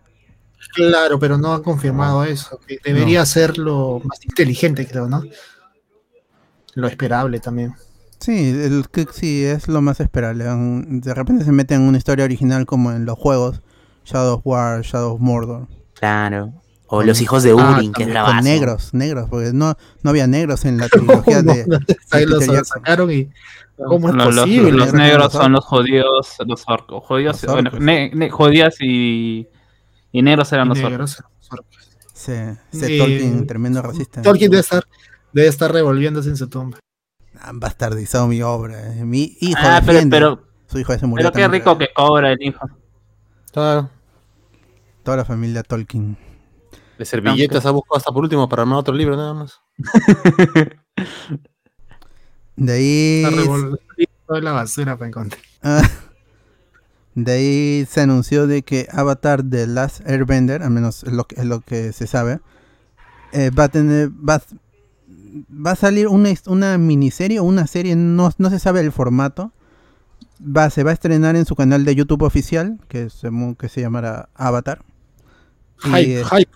Claro, 0.74 1.18
pero 1.20 1.38
no 1.38 1.54
han 1.54 1.64
confirmado 1.64 2.24
eso. 2.24 2.60
que 2.68 2.78
debería 2.84 3.26
ser 3.26 3.58
lo 3.58 4.00
más 4.04 4.24
inteligente, 4.24 4.88
creo, 4.88 5.08
¿no? 5.08 5.24
Lo 6.76 6.88
esperable 6.88 7.40
también. 7.40 7.74
Sí, 8.26 8.50
el 8.50 8.86
que 8.92 9.06
sí 9.12 9.44
es 9.44 9.68
lo 9.68 9.82
más 9.82 10.00
esperable. 10.00 10.46
De 10.46 11.14
repente 11.14 11.46
se 11.46 11.52
meten 11.52 11.82
en 11.82 11.88
una 11.88 11.98
historia 11.98 12.26
original 12.26 12.66
como 12.66 12.92
en 12.92 13.06
los 13.06 13.18
juegos 13.18 13.62
Shadow 14.06 14.36
of 14.38 14.42
War, 14.46 14.82
Shadow 14.82 15.14
of 15.16 15.22
Mordor. 15.22 15.68
Claro. 15.94 16.54
O 16.88 17.02
los 17.04 17.20
hijos 17.22 17.44
de 17.44 17.52
Ah, 17.52 17.76
Urin, 17.78 17.94
que 17.94 18.04
es 18.04 18.10
la 18.10 18.26
Con 18.26 18.38
base. 18.38 18.50
negros, 18.50 18.94
negros, 18.94 19.28
porque 19.30 19.52
no, 19.54 19.76
no 20.04 20.10
había 20.10 20.28
negros 20.28 20.66
en 20.66 20.78
la 20.78 20.88
trilogía 20.90 21.42
de, 21.42 21.66
Ahí 22.12 22.26
los 22.26 22.44
sacaron 22.68 23.12
y. 23.12 23.30
¿Cómo 23.78 24.08
es 24.10 24.16
Los, 24.16 24.34
los- 24.34 24.46
posible? 24.46 24.72
los 24.72 24.94
negros 24.94 24.94
negros 24.94 25.34
son 25.34 25.52
los 25.52 25.66
judíos, 25.66 26.36
los 26.48 26.64
orcos. 26.68 27.04
Judíos, 27.04 27.44
Los 27.44 27.52
bueno, 27.54 27.70
orcos. 27.70 27.84
ne- 27.86 28.12
ne- 28.14 28.30
judías 28.30 28.76
y, 28.80 29.48
y 30.12 30.22
negros 30.22 30.52
eran 30.54 30.70
los 30.70 30.78
orcos. 30.80 30.92
negros. 30.92 31.24
ese, 32.16 32.58
ese 32.72 32.96
Eh, 32.96 33.00
Tolkien 33.00 33.48
tremendo 33.48 33.82
racista. 33.82 34.22
Tolkien 34.22 34.50
debe 34.50 34.62
estar, 34.62 34.84
debe 35.34 35.48
estar 35.48 35.72
revolviéndose 35.74 36.30
en 36.30 36.38
su 36.38 36.48
tumba. 36.48 36.78
Han 37.48 37.60
bastardizado 37.60 38.28
mi 38.28 38.42
obra. 38.42 38.96
eh. 38.96 39.06
Mi 39.06 39.38
hijo 39.40 39.60
Ah, 39.62 39.80
pero, 39.82 39.94
defiende. 39.94 40.16
pero, 40.18 40.44
Su 40.68 40.80
hijo 40.80 40.98
se 40.98 41.06
murió 41.06 41.24
pero 41.24 41.34
qué 41.36 41.42
también. 41.44 41.62
rico 41.62 41.78
que 41.78 41.88
cobra 41.94 42.32
el 42.32 42.42
hijo. 42.42 42.68
Claro. 43.52 43.90
Toda 45.04 45.18
la 45.18 45.26
familia 45.26 45.64
Tolkien. 45.64 46.18
De 46.98 47.06
servilletas 47.06 47.66
ha 47.66 47.72
buscado 47.72 47.98
hasta 47.98 48.12
por 48.12 48.24
último 48.24 48.48
para 48.50 48.64
armar 48.64 48.80
otro 48.80 48.94
libro 48.96 49.16
nada 49.16 49.34
más. 49.34 49.60
De 52.56 52.74
ahí... 52.74 53.24
Está 53.26 53.42
revolviendo 53.42 53.78
toda 54.28 54.42
la 54.42 54.52
basura 54.54 54.98
para 54.98 55.08
encontrar. 55.10 55.42
Ah, 55.62 55.82
de 57.16 57.32
ahí 57.32 57.86
se 57.90 58.02
anunció 58.02 58.48
de 58.48 58.62
que 58.64 58.88
Avatar 58.92 59.44
The 59.48 59.68
Last 59.68 60.08
Airbender, 60.08 60.64
al 60.64 60.72
menos 60.72 61.04
es 61.04 61.14
lo 61.14 61.26
que, 61.26 61.36
es 61.40 61.46
lo 61.46 61.62
que 61.62 61.92
se 61.94 62.08
sabe, 62.08 62.40
eh, 63.34 63.52
va 63.52 63.66
a 63.66 63.70
tener 63.70 64.10
va, 64.10 64.36
a- 64.36 64.42
va 65.50 65.72
a 65.72 65.76
salir 65.76 66.08
una, 66.08 66.30
una 66.48 66.78
miniserie 66.78 67.40
o 67.40 67.44
una 67.44 67.68
serie, 67.68 67.96
no, 67.96 68.32
no 68.38 68.50
se 68.50 68.60
sabe 68.60 68.80
el 68.82 68.92
formato. 68.92 69.52
Va, 70.42 70.70
se 70.70 70.84
va 70.84 70.92
a 70.92 70.94
estrenar 70.94 71.36
en 71.36 71.46
su 71.46 71.56
canal 71.56 71.86
de 71.86 71.96
YouTube 71.96 72.24
oficial, 72.24 72.80
que, 72.90 73.10
se, 73.10 73.30
mu- 73.30 73.56
que 73.56 73.70
se 73.70 73.82
llamará 73.82 74.30
Avatar. 74.36 74.84
Y, 75.84 75.88
Hype, 75.90 76.20
eh, 76.22 76.24
hype. 76.26 76.52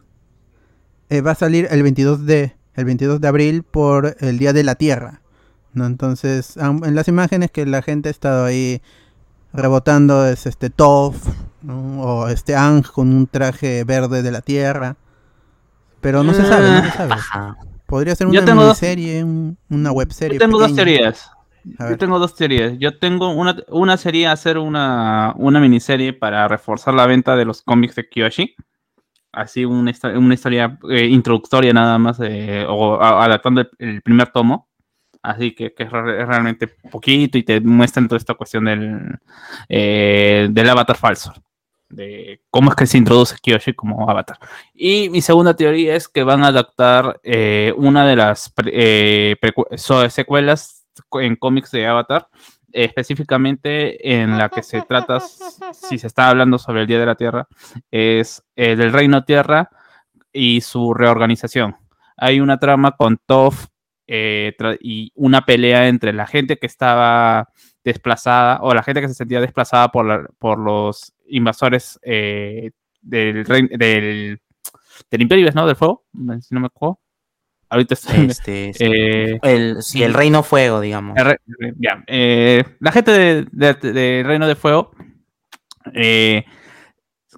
eh, 1.09 1.21
va 1.21 1.31
a 1.31 1.35
salir 1.35 1.67
el 1.71 1.83
22 1.83 2.25
de 2.25 2.55
el 2.75 2.85
22 2.85 3.19
de 3.19 3.27
abril 3.27 3.63
por 3.63 4.15
el 4.19 4.37
Día 4.37 4.53
de 4.53 4.63
la 4.63 4.75
Tierra. 4.75 5.21
¿no? 5.73 5.85
Entonces, 5.85 6.55
en 6.57 6.95
las 6.95 7.07
imágenes 7.09 7.51
que 7.51 7.65
la 7.65 7.81
gente 7.81 8.07
ha 8.09 8.11
estado 8.11 8.45
ahí 8.45 8.81
rebotando 9.51 10.25
es 10.25 10.45
este 10.45 10.69
Toph 10.69 11.17
¿no? 11.61 12.01
o 12.01 12.27
este 12.29 12.55
Ang 12.55 12.83
con 12.83 13.11
un 13.13 13.27
traje 13.27 13.83
verde 13.83 14.21
de 14.23 14.31
la 14.31 14.41
Tierra. 14.41 14.95
Pero 16.01 16.23
no 16.23 16.33
se 16.33 16.45
sabe, 16.47 16.69
no 16.69 16.83
se 16.85 16.91
sabe. 16.97 17.13
Ajá. 17.13 17.57
Podría 17.89 18.15
ser 18.15 18.27
una 18.27 18.45
tengo 18.45 18.61
miniserie, 18.61 19.23
un- 19.23 19.57
una 19.69 19.91
webserie. 19.91 20.35
Yo 20.35 20.39
tengo 20.39 20.59
dos 20.59 20.75
teorías. 20.75 21.31
Yo 21.89 21.97
tengo 21.97 22.19
dos 22.19 22.35
teorías. 22.35 22.73
Yo 22.79 22.97
tengo 22.99 23.29
una, 23.31 23.57
una 23.67 23.97
sería 23.97 24.31
hacer 24.31 24.57
una, 24.57 25.33
una 25.37 25.59
miniserie 25.59 26.13
para 26.13 26.47
reforzar 26.47 26.93
la 26.93 27.05
venta 27.05 27.35
de 27.35 27.45
los 27.45 27.61
cómics 27.61 27.95
de 27.95 28.07
Kyoshi. 28.07 28.55
Así 29.31 29.65
una, 29.65 29.91
una 30.15 30.33
historia 30.33 30.79
eh, 30.89 31.05
introductoria 31.05 31.73
nada 31.73 31.97
más, 31.99 32.19
eh, 32.23 32.65
o 32.67 32.99
a- 33.01 33.25
adaptando 33.25 33.61
el, 33.61 33.69
el 33.77 34.01
primer 34.01 34.29
tomo. 34.31 34.67
Así 35.21 35.53
que, 35.53 35.73
es 35.77 35.91
realmente 35.91 36.67
poquito 36.67 37.37
y 37.37 37.43
te 37.43 37.59
muestran 37.59 38.07
toda 38.07 38.17
esta 38.17 38.35
cuestión 38.35 38.63
del, 38.65 39.17
eh, 39.67 40.47
del 40.49 40.69
avatar 40.69 40.95
falso. 40.95 41.33
De 41.89 42.41
cómo 42.51 42.69
es 42.69 42.75
que 42.75 42.85
se 42.85 42.97
introduce 42.99 43.35
Kyoshi 43.41 43.73
como 43.73 44.09
avatar. 44.09 44.37
Y 44.75 45.09
mi 45.09 45.21
segunda 45.21 45.55
teoría 45.55 45.95
es 45.95 46.07
que 46.07 46.23
van 46.23 46.43
a 46.43 46.47
adaptar 46.47 47.19
eh, 47.23 47.73
una 47.77 48.05
de 48.05 48.15
las 48.15 48.49
pre- 48.51 48.71
eh, 48.73 49.35
secuelas 50.09 50.85
en 51.13 51.35
cómics 51.35 51.71
de 51.71 51.87
Avatar, 51.87 52.27
específicamente 52.71 54.13
en 54.21 54.37
la 54.37 54.49
que 54.49 54.61
se 54.61 54.81
trata, 54.83 55.19
si 55.19 55.97
se 55.97 56.07
está 56.07 56.29
hablando 56.29 56.57
sobre 56.59 56.81
el 56.81 56.87
Día 56.87 56.99
de 56.99 57.05
la 57.05 57.15
Tierra, 57.15 57.47
es 57.89 58.43
eh, 58.55 58.75
del 58.75 58.93
Reino 58.93 59.23
Tierra 59.23 59.69
y 60.31 60.61
su 60.61 60.93
reorganización. 60.93 61.75
Hay 62.17 62.39
una 62.39 62.59
trama 62.59 62.91
con 62.91 63.17
Toph 63.25 63.65
tra- 64.07 64.77
y 64.79 65.11
una 65.15 65.45
pelea 65.45 65.87
entre 65.87 66.13
la 66.13 66.27
gente 66.27 66.57
que 66.57 66.67
estaba 66.67 67.49
desplazada 67.83 68.59
o 68.61 68.73
la 68.73 68.83
gente 68.83 69.01
que 69.01 69.07
se 69.07 69.13
sentía 69.13 69.39
desplazada 69.39 69.87
por, 69.89 70.05
la- 70.05 70.27
por 70.37 70.59
los 70.59 71.13
invasores 71.29 71.99
eh, 72.03 72.71
del, 73.01 73.45
rein- 73.45 73.69
del, 73.77 74.39
del 75.09 75.21
Imperio, 75.21 75.49
¿no? 75.53 75.65
Del 75.67 75.75
Fuego, 75.75 76.05
si 76.41 76.53
no 76.53 76.59
me 76.61 76.67
acuerdo. 76.67 76.99
Ahorita 77.71 77.93
estoy... 77.93 78.25
Este, 78.25 78.73
sí. 78.73 78.83
eh, 78.83 79.39
el, 79.43 79.83
sí, 79.83 80.01
el 80.01 80.13
reino 80.15 80.41
fuego, 80.41 80.81
digamos. 80.81 81.15
el 81.17 81.25
re- 81.25 81.39
ya, 81.77 82.03
eh, 82.07 82.63
la 82.79 82.91
gente 82.91 83.11
de, 83.11 83.45
de- 83.51 83.91
de 83.93 84.23
Reino 84.25 84.47
de 84.47 84.55
Fuego 84.55 84.91
eh, 85.93 86.43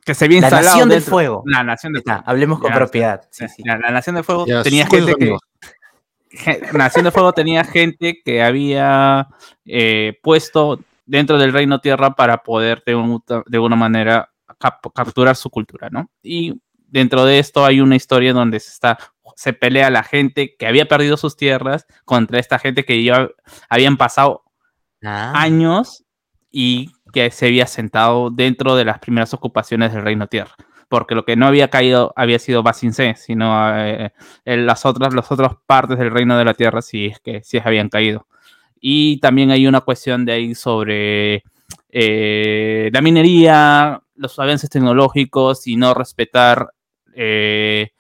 que 0.06 0.16
se 0.16 0.24
había 0.26 0.40
La 0.40 0.48
instalado 0.48 0.68
Nación 0.78 0.90
del 0.90 1.02
Fuego. 1.02 1.44
La 1.46 1.64
Nación 1.66 1.92
del 1.94 2.00
Está, 2.00 2.14
Fuego. 2.20 2.30
hablemos 2.30 2.60
con 2.60 2.70
Ya, 2.72 2.76
propiedad. 2.78 3.22
Sí, 3.30 3.46
sí. 3.50 3.62
La, 3.66 3.78
la 3.78 3.92
Nación 3.92 4.16
de 4.16 4.24
Fuego 4.24 4.46
Ya, 4.48 4.64
tenía 4.64 4.88
gente 4.88 5.14
que 5.16 5.36
Nación 6.74 7.04
de 7.06 7.12
Fuego 7.12 7.34
tenía 7.34 7.64
gente 7.66 8.22
que 8.24 8.42
había 8.42 9.28
eh, 9.66 10.18
puesto 10.24 10.80
dentro 11.12 11.38
del 11.38 11.54
Reino 11.54 11.80
Tierra 11.80 12.16
para 12.16 12.42
poder 12.44 12.82
de, 12.86 12.96
un- 12.96 13.22
de 13.28 13.58
alguna 13.58 13.76
manera 13.76 14.30
cap- 14.58 14.86
capturar 14.96 15.36
su 15.36 15.50
cultura, 15.50 15.90
¿no? 15.92 16.10
Y 16.24 16.62
dentro 16.88 17.26
de 17.26 17.40
esto 17.40 17.66
hay 17.66 17.82
una 17.82 17.96
historia 17.96 18.34
donde 18.34 18.60
se 18.60 18.70
está 18.72 18.98
se 19.36 19.54
pelea 19.54 19.90
la 19.90 20.04
gente 20.04 20.56
que 20.60 20.68
había 20.68 20.86
perdido 20.88 21.16
sus 21.18 21.38
tierras 21.38 21.86
contra 22.06 22.38
esta 22.40 22.60
gente 22.60 22.84
que 22.84 23.02
ya 23.04 23.30
habían 23.70 23.96
pasado 23.98 24.44
Ah, 25.04 25.32
años 25.42 26.04
y 26.52 26.92
que 27.14 27.32
se 27.32 27.48
había 27.48 27.66
sentado 27.66 28.30
dentro 28.30 28.76
de 28.76 28.86
las 28.86 29.00
primeras 29.00 29.34
ocupaciones 29.34 29.94
del 29.94 30.04
Reino 30.04 30.28
Tierra. 30.28 30.52
Porque 30.90 31.16
lo 31.16 31.24
que 31.24 31.36
no 31.38 31.48
había 31.48 31.70
caído 31.70 32.12
había 32.18 32.38
sido 32.40 32.62
Basin 32.62 32.94
C, 32.94 33.16
sino 33.16 33.50
eh, 33.80 34.12
en 34.46 34.66
las 34.66 34.86
otras, 34.86 35.14
las 35.14 35.32
otras 35.32 35.54
partes 35.66 35.98
del 35.98 36.12
Reino 36.12 36.38
de 36.38 36.46
la 36.46 36.54
Tierra 36.54 36.82
sí 36.82 37.06
es 37.08 37.20
que 37.22 37.42
sí 37.42 37.58
habían 37.64 37.88
caído. 37.90 38.28
Y 38.82 39.20
también 39.20 39.52
hay 39.52 39.68
una 39.68 39.82
cuestión 39.82 40.26
de 40.26 40.32
ahí 40.34 40.56
sobre 40.56 41.44
eh, 41.90 42.90
la 42.92 43.02
minería, 43.02 44.02
los 44.16 44.38
avances 44.40 44.70
tecnológicos 44.70 45.68
y 45.68 45.76
no 45.76 45.94
respetar 45.94 46.72
eh, 47.14 47.92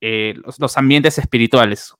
eh, 0.00 0.34
los, 0.44 0.58
los 0.60 0.76
ambientes 0.78 1.18
espirituales. 1.18 1.94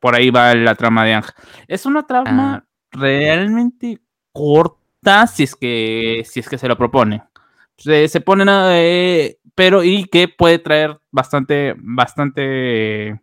Por- 0.00 0.14
ahí 0.14 0.28
va 0.30 0.54
la 0.54 0.74
trama 0.74 1.04
de 1.06 1.14
Ángel. 1.14 1.34
Es 1.66 1.86
una 1.86 2.06
trama 2.06 2.66
realmente 2.92 3.98
corta 4.32 5.26
si 5.26 5.44
es 5.44 5.56
que 5.56 6.22
si 6.26 6.40
es 6.40 6.48
que 6.48 6.58
se 6.58 6.68
lo 6.68 6.76
propone. 6.76 7.22
Se, 7.78 8.06
se 8.08 8.20
pone 8.20 8.44
nada 8.44 8.68
de- 8.72 9.38
pero 9.54 9.82
y 9.82 10.04
que 10.04 10.28
puede 10.28 10.58
traer 10.58 11.00
bastante 11.10 11.74
bastante 11.78 13.20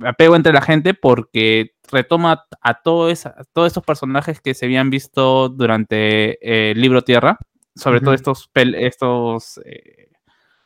apego 0.00 0.36
entre 0.36 0.52
la 0.52 0.60
gente 0.62 0.94
porque 0.94 1.72
retoma 1.90 2.44
a, 2.60 2.82
todo 2.82 3.10
esa- 3.10 3.34
a 3.38 3.44
todos 3.44 3.72
esos 3.72 3.84
personajes 3.84 4.40
que 4.40 4.54
se 4.54 4.66
habían 4.66 4.90
visto 4.90 5.48
durante 5.48 6.32
eh, 6.42 6.72
el 6.72 6.80
libro 6.80 7.02
Tierra, 7.02 7.38
sobre 7.74 8.00
todo 8.00 8.14
estos 8.14 8.50
pel- 8.52 8.76
estos 8.76 9.60
eh, 9.64 10.10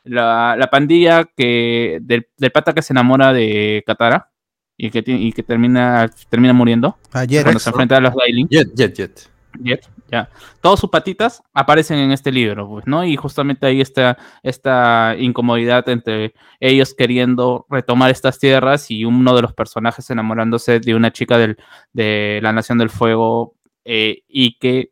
la, 0.03 0.55
la 0.57 0.67
pandilla 0.69 1.25
que 1.37 1.99
del, 2.01 2.27
del 2.37 2.51
pata 2.51 2.73
que 2.73 2.81
se 2.81 2.93
enamora 2.93 3.31
de 3.33 3.83
Katara 3.85 4.31
y 4.75 4.89
que, 4.89 5.03
y 5.05 5.31
que 5.31 5.43
termina, 5.43 6.09
termina 6.29 6.51
muriendo 6.53 6.97
Ayer, 7.13 7.43
cuando 7.43 7.59
se 7.59 7.69
enfrenta 7.69 7.97
a 7.97 8.01
los 8.01 8.15
Dailing. 8.15 8.47
Jet, 8.49 8.73
jet, 8.75 8.93
jet. 8.95 9.29
Jet, 9.61 9.87
ya. 10.13 10.29
Todos 10.61 10.79
sus 10.79 10.91
patitas 10.91 11.41
aparecen 11.53 11.97
en 11.97 12.11
este 12.11 12.31
libro, 12.31 12.69
pues, 12.69 12.85
¿no? 12.85 13.03
Y 13.03 13.15
justamente 13.15 13.65
ahí 13.65 13.81
está 13.81 14.15
esta 14.43 15.15
incomodidad 15.17 15.89
entre 15.89 16.35
ellos 16.59 16.93
queriendo 16.93 17.65
retomar 17.67 18.11
estas 18.11 18.37
tierras 18.37 18.91
y 18.91 19.05
uno 19.05 19.35
de 19.35 19.41
los 19.41 19.53
personajes 19.53 20.07
enamorándose 20.11 20.79
de 20.79 20.93
una 20.93 21.11
chica 21.11 21.39
del, 21.39 21.57
de 21.93 22.39
la 22.43 22.53
Nación 22.53 22.77
del 22.77 22.91
Fuego 22.91 23.55
eh, 23.85 24.21
y 24.27 24.59
que 24.59 24.91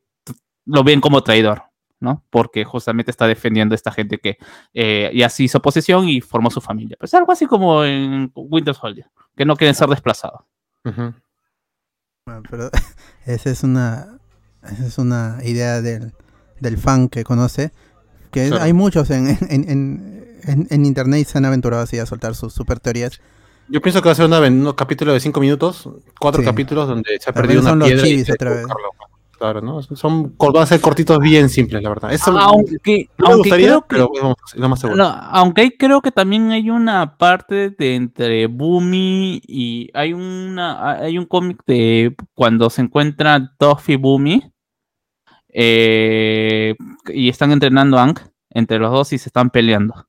lo 0.66 0.84
ven 0.84 1.02
como 1.02 1.22
traidor, 1.22 1.66
¿no? 2.00 2.26
Porque 2.32 2.64
justamente 2.66 3.12
está 3.12 3.28
defendiendo 3.28 3.74
a 3.74 3.76
esta 3.76 3.92
gente 3.92 4.18
que 4.18 4.40
eh, 4.74 5.12
ya 5.14 5.30
se 5.30 5.44
hizo 5.44 5.62
posesión 5.62 6.10
y 6.10 6.22
formó 6.22 6.50
su 6.50 6.62
familia. 6.62 6.98
Pues 7.00 7.14
algo 7.14 7.32
así 7.32 7.46
como 7.46 7.86
en 7.86 8.32
Winter 8.34 8.74
Soldier, 8.74 9.06
que 9.38 9.46
no 9.46 9.56
quieren 9.56 9.76
ser 9.76 9.88
desplazados. 9.88 10.42
Bueno, 10.84 12.42
pero 12.50 12.72
esa 13.28 13.52
es 13.52 13.64
una 13.64 14.21
Esa 14.64 14.86
es 14.86 14.98
una 14.98 15.40
idea 15.44 15.82
del, 15.82 16.14
del 16.60 16.78
fan 16.78 17.10
que 17.10 17.24
conoce. 17.24 17.72
Que 18.32 18.48
Claro. 18.48 18.64
hay 18.64 18.74
muchos 18.74 19.10
en, 19.10 19.28
en, 19.50 19.70
en, 19.70 20.68
en- 20.70 20.86
internet 20.86 21.20
y 21.22 21.26
se 21.26 21.38
han 21.38 21.46
aventurado 21.46 21.84
así 21.84 22.00
a 22.00 22.06
soltar 22.06 22.36
sus 22.36 22.54
super 22.54 22.80
teorías. 22.80 23.20
Yo 23.68 23.82
pienso 23.82 24.02
que 24.02 24.10
va 24.10 24.14
a 24.14 24.16
ser 24.16 24.26
una, 24.26 24.40
un 24.40 24.74
capítulo 24.74 25.14
de 25.14 25.20
cinco 25.20 25.40
minutos, 25.40 25.90
cuatro 26.20 26.42
Sí. 26.42 26.46
capítulos 26.46 26.88
donde 26.88 27.18
se 27.20 27.30
ha 27.30 27.34
Tal 27.34 27.44
perdido 27.44 27.62
una 27.62 27.70
son 27.72 27.80
los 27.80 27.88
piedra 27.90 28.08
y 28.08 28.24
que 28.24 28.34
otra 28.34 28.50
vez. 28.52 28.62
buscarlo. 28.64 28.90
Claro, 29.42 29.60
¿no? 29.60 29.82
Son, 29.82 30.36
van 30.38 30.56
a 30.58 30.66
ser 30.68 30.80
cortitos 30.82 31.18
bien 31.18 31.50
simples, 31.50 31.82
la 31.82 31.90
verdad. 31.90 32.14
Eso 32.14 32.30
Aunque, 32.38 33.10
no 33.18 33.26
me 33.26 33.34
aunque 33.34 33.50
gustaría, 33.50 33.68
creo 33.68 33.82
que, 33.82 33.88
pero 33.96 34.12
vamos, 34.22 34.36
es 34.54 34.60
lo 34.60 34.70
más 34.70 34.80
seguro. 34.80 34.98
no, 34.98 35.10
aunque 35.10 35.62
ahí 35.62 35.72
creo 35.72 36.00
que 36.00 36.12
también 36.12 36.52
hay 36.52 36.70
una 36.70 37.18
parte 37.18 37.72
de 37.72 37.96
entre 37.96 38.46
Boomy 38.46 39.42
y 39.48 39.90
hay 39.96 40.14
una 40.14 40.92
hay 40.92 41.18
un 41.18 41.26
cómic 41.26 41.60
de 41.66 42.16
cuando 42.36 42.70
se 42.70 42.84
encuentra 42.84 43.56
Toph 43.58 43.90
y 43.90 43.96
Boomy 43.96 44.52
eh, 45.50 46.76
y 47.08 47.30
están 47.30 47.52
entrenando 47.52 47.98
a 47.98 48.04
Aang 48.04 48.20
entre 48.52 48.78
los 48.78 48.92
dos 48.92 49.12
y 49.14 49.18
se 49.18 49.30
están 49.30 49.50
peleando. 49.50 50.08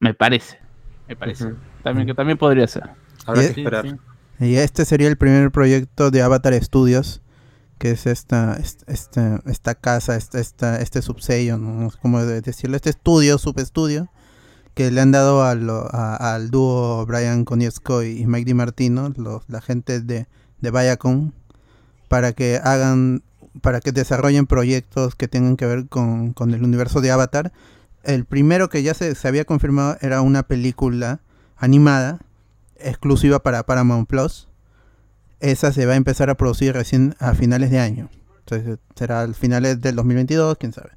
Me 0.00 0.14
parece, 0.14 0.58
me 1.06 1.16
parece. 1.16 1.52
También 1.82 2.06
que 2.06 2.14
también 2.14 2.38
podría 2.38 2.66
ser. 2.66 2.84
Habrá 3.26 3.42
Y- 3.44 3.52
que 3.52 3.60
esperar. 3.60 3.98
Y 4.40 4.54
este 4.56 4.86
sería 4.86 5.08
el 5.08 5.18
primer 5.18 5.50
proyecto 5.50 6.10
de 6.10 6.22
Avatar 6.22 6.54
Studios, 6.62 7.22
que 7.78 7.90
es 7.90 8.06
esta, 8.06 8.54
est- 8.56 8.88
esta, 8.88 9.40
esta 9.46 9.74
casa, 9.74 10.16
esta, 10.16 10.40
esta, 10.40 10.80
este 10.80 11.02
subsello, 11.02 11.58
no 11.58 11.90
de- 12.26 12.40
decirlo, 12.40 12.76
este 12.76 12.90
estudio, 12.90 13.38
subestudio, 13.38 14.08
que 14.74 14.90
le 14.90 15.00
han 15.00 15.12
dado 15.12 15.42
a 15.44 15.54
lo- 15.54 15.88
a- 15.94 16.34
al 16.34 16.50
dúo 16.50 17.04
Brian 17.06 17.44
Konietzko 17.44 18.02
y 18.02 18.26
Mike 18.26 18.46
DiMartino, 18.46 19.12
los, 19.16 19.42
la 19.48 19.60
gente 19.60 20.00
de, 20.00 20.26
de 20.60 20.70
Viacom, 20.70 21.32
para 22.08 22.32
que 22.32 22.60
hagan, 22.62 23.22
para 23.62 23.80
que 23.80 23.92
desarrollen 23.92 24.46
proyectos 24.46 25.14
que 25.14 25.28
tengan 25.28 25.56
que 25.56 25.66
ver 25.66 25.88
con, 25.88 26.32
con 26.32 26.54
el 26.54 26.62
universo 26.62 27.00
de 27.00 27.10
Avatar. 27.10 27.52
El 28.04 28.24
primero 28.24 28.68
que 28.68 28.82
ya 28.82 28.94
se, 28.94 29.14
se 29.14 29.28
había 29.28 29.44
confirmado 29.44 29.96
era 30.00 30.20
una 30.20 30.44
película 30.44 31.20
animada 31.56 32.20
exclusiva 32.78 33.40
para 33.42 33.64
Paramount 33.64 34.08
Plus. 34.08 34.48
Esa 35.40 35.72
se 35.72 35.86
va 35.86 35.92
a 35.92 35.96
empezar 35.96 36.30
a 36.30 36.36
producir 36.36 36.72
recién 36.72 37.14
a 37.18 37.34
finales 37.34 37.70
de 37.70 37.78
año. 37.78 38.08
Entonces 38.40 38.78
será 38.94 39.22
a 39.22 39.32
finales 39.32 39.80
del 39.80 39.96
2022, 39.96 40.56
quién 40.58 40.72
sabe. 40.72 40.90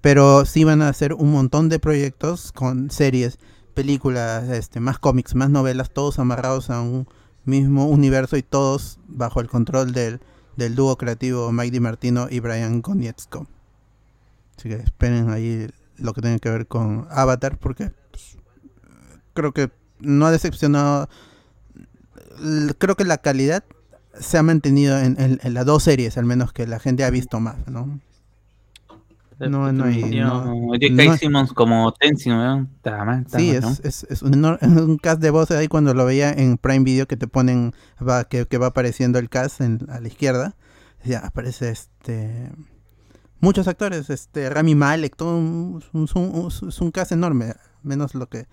Pero 0.00 0.44
sí 0.44 0.64
van 0.64 0.82
a 0.82 0.88
hacer 0.88 1.14
un 1.14 1.32
montón 1.32 1.68
de 1.68 1.78
proyectos 1.78 2.52
con 2.52 2.90
series, 2.90 3.38
películas, 3.74 4.48
este, 4.50 4.80
más 4.80 4.98
cómics, 4.98 5.34
más 5.34 5.50
novelas, 5.50 5.90
todos 5.90 6.18
amarrados 6.18 6.70
a 6.70 6.80
un 6.80 7.06
mismo 7.44 7.86
universo 7.86 8.36
y 8.36 8.42
todos 8.42 8.98
bajo 9.06 9.40
el 9.40 9.48
control 9.48 9.92
del, 9.92 10.20
del 10.56 10.74
dúo 10.74 10.96
creativo 10.96 11.52
Mike 11.52 11.70
DiMartino 11.70 12.28
y 12.30 12.40
Brian 12.40 12.82
Konietzko. 12.82 13.46
Así 14.56 14.68
que 14.68 14.76
esperen 14.76 15.30
ahí 15.30 15.68
lo 15.96 16.12
que 16.12 16.20
tenga 16.20 16.38
que 16.38 16.50
ver 16.50 16.66
con 16.66 17.06
Avatar, 17.10 17.58
porque 17.58 17.92
pues, 18.10 18.36
creo 19.32 19.52
que 19.52 19.70
no 20.00 20.26
ha 20.26 20.30
decepcionado. 20.30 21.08
Creo 22.78 22.96
que 22.96 23.04
la 23.04 23.18
calidad 23.18 23.64
se 24.18 24.38
ha 24.38 24.42
mantenido 24.42 24.98
en, 24.98 25.20
en- 25.20 25.40
en 25.42 25.54
las 25.54 25.66
dos 25.66 25.82
series, 25.82 26.16
al 26.18 26.24
menos 26.24 26.52
que 26.52 26.66
la 26.66 26.78
gente 26.78 27.04
ha 27.04 27.10
visto 27.10 27.40
más, 27.40 27.56
¿no? 27.68 28.00
No, 29.40 29.72
no 29.72 29.84
hay- 29.84 30.00
no- 30.20 30.44
no- 30.90 31.16
Simmons 31.18 31.52
como 31.52 31.92
Tenzin, 31.92 32.68
ta 32.82 33.24
Sí, 33.36 33.50
es, 33.50 33.62
¿no? 33.62 33.70
es, 33.82 34.06
es 34.08 34.22
un, 34.22 34.32
enor- 34.34 34.58
un 34.62 34.96
cast 34.96 35.20
de 35.20 35.30
voces 35.30 35.56
ahí 35.56 35.66
cuando 35.66 35.92
lo 35.92 36.04
veía 36.04 36.30
en 36.32 36.56
Prime 36.56 36.84
Video 36.84 37.06
que 37.08 37.16
te 37.16 37.26
ponen, 37.26 37.72
va, 38.06 38.24
que, 38.24 38.46
que 38.46 38.58
va 38.58 38.68
apareciendo 38.68 39.18
el 39.18 39.28
cast 39.28 39.60
en- 39.60 39.86
a 39.90 39.98
la 40.00 40.06
izquierda. 40.08 40.54
Ya 41.04 41.18
aparece 41.18 41.68
este 41.70 42.50
muchos 43.40 43.68
actores, 43.68 44.08
este 44.08 44.48
Rami 44.48 44.74
Malek, 44.74 45.16
todo 45.16 45.36
un, 45.36 45.82
un- 45.92 46.08
un- 46.14 46.34
un- 46.62 46.68
es 46.68 46.80
un 46.80 46.90
cast 46.92 47.12
enorme, 47.12 47.54
menos 47.82 48.14
lo 48.14 48.28
que 48.28 48.46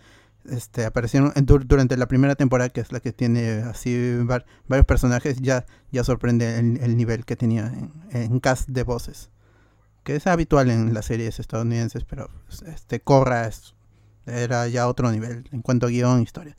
este 0.50 0.86
aparecieron 0.86 1.34
durante 1.66 1.98
la 1.98 2.08
primera 2.08 2.36
temporada, 2.36 2.70
que 2.70 2.82
es 2.82 2.92
la 2.92 3.00
que 3.00 3.12
tiene 3.12 3.62
así 3.64 4.16
var- 4.24 4.46
varios 4.68 4.86
personajes, 4.86 5.40
ya, 5.42 5.66
ya 5.92 6.04
sorprende 6.04 6.60
el, 6.60 6.78
el 6.78 6.98
nivel 6.98 7.26
que 7.26 7.36
tenía 7.36 7.68
en, 7.68 7.92
en 8.12 8.40
cast 8.40 8.70
de 8.70 8.84
voces. 8.84 9.30
Que 10.04 10.16
es 10.16 10.26
habitual 10.28 10.72
en 10.72 10.94
las 10.94 11.06
series 11.06 11.40
estadounidenses, 11.40 12.04
pero 12.06 12.30
pues, 12.48 12.64
este 12.64 13.00
Corra 13.00 13.48
es 13.48 13.76
era 14.26 14.68
ya 14.68 14.88
otro 14.88 15.12
nivel 15.12 15.48
en 15.52 15.62
cuanto 15.62 15.88
a 15.88 15.90
guion 15.90 16.22
historia. 16.22 16.56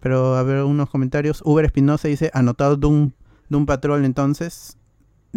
Pero 0.00 0.36
a 0.36 0.42
ver 0.42 0.62
unos 0.64 0.90
comentarios. 0.90 1.42
Uber 1.44 1.64
Espinosa 1.64 2.08
dice, 2.08 2.30
anotado 2.34 2.76
Doom, 2.76 3.12
Doom 3.48 3.66
Patrol 3.66 4.04
entonces. 4.04 4.76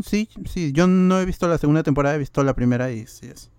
Sí, 0.03 0.27
sí, 0.45 0.71
yo 0.73 0.87
no 0.87 1.19
he 1.19 1.25
visto 1.25 1.47
la 1.47 1.57
segunda 1.57 1.83
temporada, 1.83 2.15
he 2.15 2.19
visto 2.19 2.43
la 2.43 2.55
primera 2.55 2.91
y 2.91 3.07
sí 3.07 3.27
es. 3.27 3.49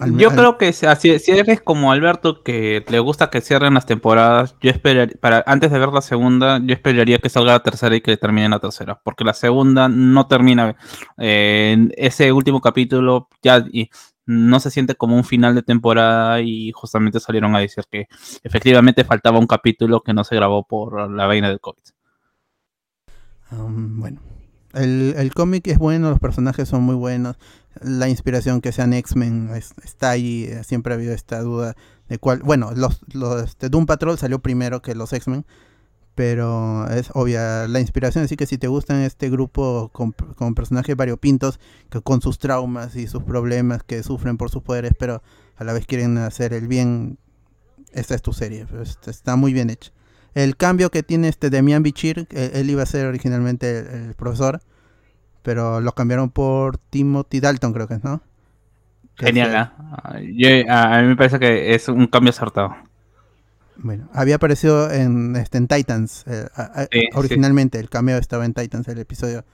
Al- 0.00 0.16
Yo 0.16 0.30
al- 0.30 0.36
creo 0.36 0.58
que 0.58 0.72
si, 0.72 0.86
eres 1.30 1.60
como 1.60 1.92
Alberto 1.92 2.42
que 2.42 2.84
le 2.88 2.98
gusta 2.98 3.28
que 3.30 3.40
cierren 3.40 3.74
las 3.74 3.84
temporadas, 3.86 4.56
yo 4.60 4.70
esperaría, 4.70 5.14
para 5.20 5.44
antes 5.46 5.70
de 5.70 5.78
ver 5.78 5.90
la 5.90 6.00
segunda, 6.00 6.58
yo 6.64 6.72
esperaría 6.74 7.18
que 7.18 7.28
salga 7.28 7.52
la 7.52 7.62
tercera 7.62 7.94
y 7.94 8.00
que 8.00 8.16
termine 8.16 8.48
la 8.48 8.58
tercera, 8.58 9.00
porque 9.04 9.24
la 9.24 9.34
segunda 9.34 9.88
no 9.88 10.26
termina. 10.26 10.76
eh, 11.18 11.88
ese 11.96 12.32
último 12.32 12.60
capítulo 12.60 13.28
ya 13.42 13.64
y 13.70 13.90
no 14.24 14.60
se 14.60 14.70
siente 14.70 14.94
como 14.94 15.16
un 15.16 15.24
final 15.24 15.54
de 15.54 15.62
temporada 15.62 16.40
y 16.40 16.70
justamente 16.72 17.20
salieron 17.20 17.54
a 17.54 17.58
decir 17.58 17.84
que 17.90 18.06
efectivamente 18.44 19.04
faltaba 19.04 19.38
un 19.38 19.46
capítulo 19.46 20.00
que 20.00 20.14
no 20.14 20.24
se 20.24 20.36
grabó 20.36 20.64
por 20.64 21.10
la 21.10 21.26
vaina 21.26 21.48
del 21.48 21.60
COVID. 21.60 21.82
Um, 23.50 24.00
bueno, 24.00 24.20
el, 24.74 25.14
el 25.16 25.34
cómic 25.34 25.66
es 25.68 25.78
bueno, 25.78 26.10
los 26.10 26.18
personajes 26.20 26.68
son 26.68 26.82
muy 26.82 26.94
buenos, 26.94 27.36
la 27.80 28.08
inspiración 28.08 28.60
que 28.60 28.72
sean 28.72 28.92
X-Men 28.92 29.50
es- 29.54 29.74
está 29.84 30.10
ahí, 30.10 30.44
eh, 30.44 30.64
siempre 30.64 30.92
ha 30.92 30.96
habido 30.96 31.14
esta 31.14 31.40
duda 31.40 31.74
de 32.08 32.18
cuál, 32.18 32.40
bueno, 32.40 32.72
los, 32.74 33.00
los 33.12 33.42
este, 33.44 33.68
Doom 33.68 33.86
Patrol 33.86 34.18
salió 34.18 34.40
primero 34.40 34.82
que 34.82 34.94
los 34.94 35.12
X-Men, 35.12 35.44
pero 36.14 36.86
es 36.90 37.10
obvia 37.14 37.66
la 37.68 37.80
inspiración, 37.80 38.24
así 38.24 38.36
que 38.36 38.46
si 38.46 38.58
te 38.58 38.68
gustan 38.68 38.98
este 39.00 39.30
grupo 39.30 39.88
con, 39.92 40.12
con 40.12 40.54
personajes 40.54 40.94
variopintos, 40.94 41.58
que 41.90 42.02
con 42.02 42.20
sus 42.20 42.38
traumas 42.38 42.96
y 42.96 43.06
sus 43.06 43.22
problemas 43.22 43.82
que 43.82 44.02
sufren 44.02 44.36
por 44.36 44.50
sus 44.50 44.62
poderes, 44.62 44.92
pero 44.98 45.22
a 45.56 45.64
la 45.64 45.72
vez 45.72 45.86
quieren 45.86 46.18
hacer 46.18 46.52
el 46.52 46.68
bien, 46.68 47.18
esta 47.92 48.14
es 48.14 48.20
tu 48.22 48.32
serie, 48.34 48.66
pues, 48.66 48.98
está 49.06 49.36
muy 49.36 49.52
bien 49.54 49.70
hecha. 49.70 49.90
El 50.34 50.56
cambio 50.56 50.90
que 50.90 51.02
tiene 51.02 51.28
este 51.28 51.50
Demian 51.50 51.82
Bichir, 51.82 52.26
él 52.30 52.70
iba 52.70 52.82
a 52.82 52.86
ser 52.86 53.06
originalmente 53.06 53.78
el, 53.80 53.86
el 54.08 54.14
profesor, 54.14 54.60
pero 55.42 55.80
lo 55.80 55.92
cambiaron 55.92 56.30
por 56.30 56.78
Timothy 56.78 57.40
Dalton, 57.40 57.72
creo 57.72 57.88
que 57.88 57.94
es, 57.94 58.04
¿no? 58.04 58.22
Genial, 59.16 59.54
eh. 60.14 60.32
Yo- 60.36 60.70
a, 60.72 61.00
mí 61.02 61.08
me 61.08 61.16
parece 61.16 61.38
que 61.38 61.74
es 61.74 61.88
un 61.88 62.06
cambio 62.06 62.30
acertado. 62.30 62.74
Bueno, 63.76 64.08
había 64.12 64.36
aparecido 64.36 64.90
en, 64.90 65.34
este, 65.36 65.58
en 65.58 65.66
Titans, 65.66 66.24
eh, 66.26 66.46
Sí, 66.90 67.08
originalmente 67.14 67.78
el 67.80 67.88
cameo 67.88 68.18
estaba 68.18 68.44
en 68.44 68.54
Titans, 68.54 68.86
el 68.88 68.98
episodio 68.98 69.44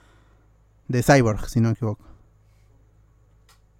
de 0.87 1.03
Cyborg, 1.03 1.49
si 1.49 1.61
no 1.61 1.69
me 1.69 1.73
equivoco. 1.73 2.05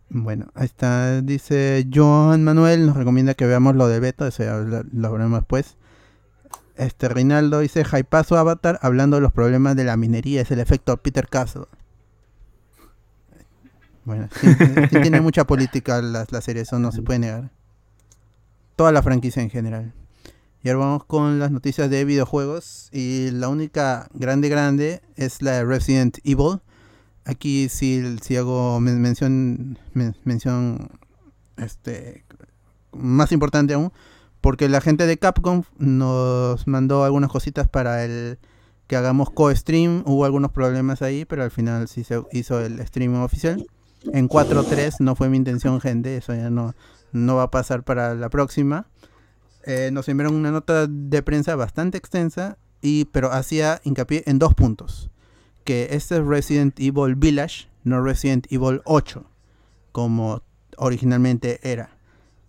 Bueno, 0.09 0.51
ahí 0.55 0.65
está, 0.65 1.21
dice 1.21 1.87
Joan 1.93 2.43
Manuel, 2.43 2.85
nos 2.87 2.97
recomienda 2.97 3.35
que 3.35 3.45
veamos 3.45 3.75
lo 3.75 3.87
de 3.87 3.99
Beto, 3.99 4.25
eso 4.25 4.43
ya 4.43 4.57
lo, 4.57 4.83
lo 4.91 5.11
veremos 5.11 5.39
después. 5.41 5.77
Este 6.79 7.09
Reinaldo 7.09 7.59
dice, 7.59 7.83
Hypazo 7.83 8.37
Avatar, 8.37 8.79
hablando 8.81 9.17
de 9.17 9.21
los 9.21 9.33
problemas 9.33 9.75
de 9.75 9.83
la 9.83 9.97
minería, 9.97 10.41
es 10.41 10.51
el 10.51 10.59
efecto 10.59 10.95
Peter 10.97 11.27
Castle. 11.27 11.65
Bueno, 14.05 14.27
sí, 14.39 14.47
sí 14.89 15.01
tiene 15.01 15.21
mucha 15.21 15.45
política 15.45 16.01
la, 16.01 16.25
la 16.29 16.41
serie, 16.41 16.61
eso 16.63 16.79
no 16.79 16.91
se 16.91 17.01
puede 17.01 17.19
negar. 17.19 17.51
Toda 18.75 18.91
la 18.91 19.03
franquicia 19.03 19.41
en 19.41 19.49
general. 19.49 19.93
Y 20.63 20.69
ahora 20.69 20.85
vamos 20.85 21.05
con 21.05 21.39
las 21.39 21.51
noticias 21.51 21.89
de 21.89 22.05
videojuegos. 22.05 22.89
Y 22.91 23.31
la 23.31 23.49
única 23.49 24.07
grande, 24.13 24.49
grande 24.49 25.01
es 25.15 25.41
la 25.41 25.51
de 25.51 25.65
Resident 25.65 26.17
Evil. 26.23 26.59
Aquí 27.25 27.69
sí, 27.69 28.17
sí 28.21 28.35
hago 28.37 28.79
men- 28.79 29.01
mención, 29.01 29.77
men- 29.93 30.15
mención 30.23 30.89
este, 31.57 32.23
más 32.93 33.31
importante 33.31 33.73
aún. 33.73 33.91
Porque 34.41 34.69
la 34.69 34.81
gente 34.81 35.05
de 35.05 35.17
Capcom 35.17 35.63
nos 35.77 36.67
mandó 36.67 37.03
algunas 37.03 37.29
cositas 37.29 37.67
para 37.67 38.05
el 38.05 38.39
que 38.87 38.95
hagamos 38.95 39.29
co-stream. 39.29 40.03
Hubo 40.05 40.25
algunos 40.25 40.51
problemas 40.51 41.01
ahí, 41.01 41.25
pero 41.25 41.43
al 41.43 41.51
final 41.51 41.87
sí 41.87 42.03
se 42.03 42.21
hizo 42.31 42.59
el 42.61 42.79
streaming 42.79 43.19
oficial. 43.19 43.65
En 44.13 44.29
4.3 44.29 44.95
no 44.99 45.15
fue 45.15 45.29
mi 45.29 45.37
intención, 45.37 45.81
gente. 45.81 46.15
Eso 46.17 46.33
ya 46.33 46.49
no, 46.49 46.73
no 47.11 47.35
va 47.35 47.43
a 47.43 47.51
pasar 47.51 47.83
para 47.83 48.15
la 48.15 48.29
próxima. 48.29 48.87
Eh, 49.65 49.89
nos 49.91 50.07
enviaron 50.07 50.35
una 50.35 50.51
nota 50.51 50.87
de 50.87 51.21
prensa 51.21 51.55
bastante 51.55 51.97
extensa, 51.97 52.57
y, 52.81 53.05
pero 53.05 53.31
hacía 53.31 53.81
hincapié 53.83 54.23
en 54.25 54.39
dos 54.39 54.53
puntos. 54.55 55.11
Que 55.63 55.89
este 55.91 56.17
es 56.17 56.25
Resident 56.25 56.79
Evil 56.79 57.15
Village, 57.15 57.67
no 57.83 58.01
Resident 58.01 58.47
Evil 58.51 58.81
8, 58.85 59.25
como 59.91 60.41
originalmente 60.77 61.59
era. 61.69 61.98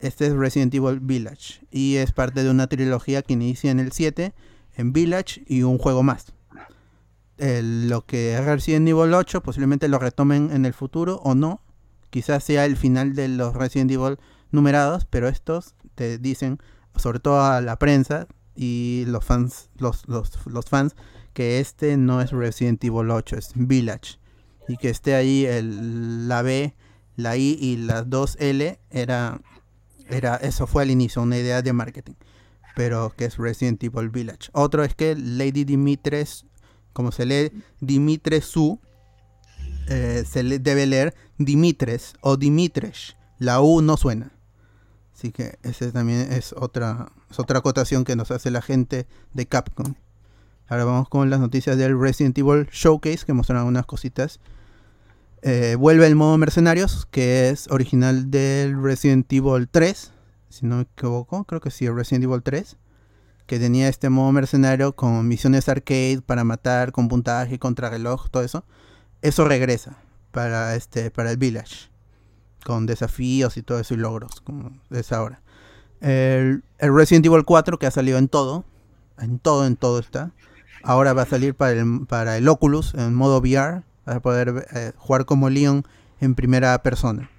Este 0.00 0.26
es 0.26 0.32
Resident 0.32 0.74
Evil 0.74 0.98
Village, 1.00 1.60
y 1.70 1.96
es 1.96 2.12
parte 2.12 2.42
de 2.42 2.50
una 2.50 2.66
trilogía 2.66 3.22
que 3.22 3.34
inicia 3.34 3.70
en 3.70 3.80
el 3.80 3.92
7, 3.92 4.34
en 4.76 4.92
Village 4.92 5.42
y 5.46 5.62
un 5.62 5.78
juego 5.78 6.02
más. 6.02 6.32
lo 7.38 8.04
que 8.06 8.34
es 8.34 8.44
Resident 8.44 8.88
Evil 8.88 9.14
8 9.14 9.42
posiblemente 9.42 9.88
lo 9.88 9.98
retomen 9.98 10.50
en 10.52 10.64
el 10.64 10.74
futuro 10.74 11.20
o 11.22 11.34
no. 11.34 11.62
Quizás 12.10 12.42
sea 12.44 12.64
el 12.64 12.76
final 12.76 13.14
de 13.14 13.28
los 13.28 13.54
Resident 13.54 13.90
Evil 13.90 14.18
numerados, 14.50 15.04
pero 15.04 15.28
estos 15.28 15.74
te 15.94 16.18
dicen, 16.18 16.58
sobre 16.96 17.20
todo 17.20 17.42
a 17.42 17.60
la 17.60 17.78
prensa 17.78 18.26
y 18.56 19.04
los 19.06 19.24
fans, 19.24 19.70
los 19.76 20.64
fans, 20.68 20.96
que 21.32 21.60
este 21.60 21.96
no 21.96 22.20
es 22.20 22.32
Resident 22.32 22.82
Evil 22.84 23.10
8, 23.10 23.36
es 23.36 23.52
Village. 23.54 24.18
Y 24.68 24.76
que 24.76 24.88
esté 24.88 25.14
ahí 25.14 25.46
el, 25.46 26.28
la 26.28 26.42
B, 26.42 26.74
la 27.16 27.36
I 27.36 27.56
y 27.60 27.76
las 27.76 28.08
dos 28.08 28.36
L 28.40 28.78
era, 28.90 29.40
era, 30.10 30.36
eso 30.36 30.66
fue 30.66 30.82
al 30.82 30.90
inicio, 30.90 31.22
una 31.22 31.38
idea 31.38 31.62
de 31.62 31.72
marketing. 31.72 32.14
Pero 32.76 33.12
que 33.16 33.24
es 33.24 33.36
Resident 33.36 33.82
Evil 33.82 34.10
Village. 34.10 34.50
Otro 34.52 34.84
es 34.84 34.94
que 34.94 35.16
Lady 35.16 35.64
Dimitres, 35.64 36.46
como 36.92 37.12
se 37.12 37.26
lee 37.26 37.52
Dimitresu, 37.80 38.80
eh, 39.88 40.24
se 40.26 40.42
debe 40.42 40.86
leer 40.86 41.14
Dimitres 41.38 42.14
o 42.20 42.36
Dimitres. 42.36 43.16
La 43.38 43.60
U 43.60 43.82
no 43.82 43.96
suena. 43.96 44.32
Así 45.14 45.32
que 45.32 45.58
ese 45.62 45.92
también 45.92 46.32
es 46.32 46.54
otra, 46.56 47.12
es 47.30 47.38
otra 47.38 47.58
acotación 47.58 48.04
que 48.04 48.16
nos 48.16 48.30
hace 48.30 48.50
la 48.50 48.62
gente 48.62 49.06
de 49.34 49.46
Capcom. 49.46 49.94
Ahora 50.68 50.84
vamos 50.84 51.08
con 51.08 51.28
las 51.28 51.40
noticias 51.40 51.76
del 51.76 52.00
Resident 52.00 52.38
Evil 52.38 52.68
Showcase, 52.70 53.26
que 53.26 53.32
mostraron 53.32 53.66
unas 53.66 53.86
cositas. 53.86 54.38
Eh, 55.42 55.76
vuelve 55.78 56.06
el 56.06 56.16
modo 56.16 56.36
mercenarios, 56.36 57.06
que 57.10 57.48
es 57.48 57.66
original 57.70 58.30
del 58.30 58.82
Resident 58.82 59.32
Evil 59.32 59.68
3, 59.70 60.12
si 60.50 60.66
no 60.66 60.76
me 60.76 60.82
equivoco, 60.82 61.44
creo 61.44 61.60
que 61.60 61.70
sí, 61.70 61.88
Resident 61.88 62.24
Evil 62.24 62.42
3, 62.42 62.76
que 63.46 63.58
tenía 63.58 63.88
este 63.88 64.10
modo 64.10 64.32
mercenario 64.32 64.94
con 64.94 65.26
misiones 65.26 65.68
arcade 65.68 66.20
para 66.24 66.44
matar, 66.44 66.92
con 66.92 67.08
puntaje, 67.08 67.58
contrarreloj, 67.58 68.28
todo 68.30 68.42
eso. 68.42 68.64
Eso 69.22 69.44
regresa 69.46 69.96
para 70.30 70.76
este 70.76 71.10
para 71.10 71.30
el 71.30 71.36
Village, 71.36 71.90
con 72.64 72.86
desafíos 72.86 73.56
y 73.56 73.62
todo 73.62 73.80
eso 73.80 73.94
y 73.94 73.96
logros, 73.96 74.40
como 74.42 74.72
es 74.90 75.10
ahora. 75.10 75.42
El, 76.00 76.64
el 76.78 76.94
Resident 76.94 77.26
Evil 77.26 77.44
4, 77.44 77.78
que 77.78 77.86
ha 77.86 77.90
salido 77.90 78.18
en 78.18 78.28
todo, 78.28 78.64
en 79.18 79.38
todo, 79.38 79.66
en 79.66 79.76
todo 79.76 79.98
está. 79.98 80.32
Ahora 80.82 81.12
va 81.12 81.22
a 81.22 81.26
salir 81.26 81.54
para 81.54 81.72
el, 81.72 82.06
para 82.06 82.36
el 82.36 82.48
Oculus 82.48 82.94
en 82.94 83.14
modo 83.14 83.38
VR, 83.38 83.82
para 84.10 84.18
poder 84.18 84.66
eh, 84.74 84.90
jugar 84.96 85.24
como 85.24 85.50
Leon 85.50 85.84
en 86.20 86.34
primera 86.34 86.82
persona. 86.82 87.30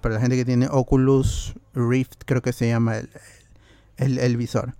Para 0.00 0.14
la 0.14 0.20
gente 0.20 0.36
que 0.36 0.44
tiene 0.44 0.68
Oculus 0.70 1.54
Rift, 1.74 2.22
creo 2.26 2.42
que 2.42 2.52
se 2.52 2.68
llama 2.68 2.98
el, 2.98 3.10
el, 3.96 4.18
el 4.18 4.36
visor. 4.36 4.76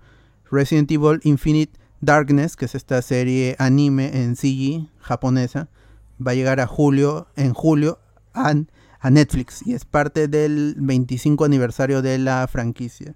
Resident 0.49 0.89
Evil 0.89 1.19
Infinite 1.23 1.77
Darkness, 1.99 2.55
que 2.55 2.63
es 2.63 2.75
esta 2.75 3.01
serie 3.01 3.57
anime 3.59 4.23
en 4.23 4.37
CG 4.37 4.87
japonesa, 5.01 5.67
va 6.25 6.31
a 6.31 6.35
llegar 6.35 6.61
a 6.61 6.67
julio, 6.67 7.27
en 7.35 7.53
julio 7.53 7.99
a, 8.33 8.53
a 9.01 9.09
Netflix 9.09 9.67
y 9.67 9.73
es 9.73 9.83
parte 9.83 10.29
del 10.29 10.75
25 10.77 11.43
aniversario 11.43 12.01
de 12.01 12.17
la 12.19 12.47
franquicia. 12.47 13.15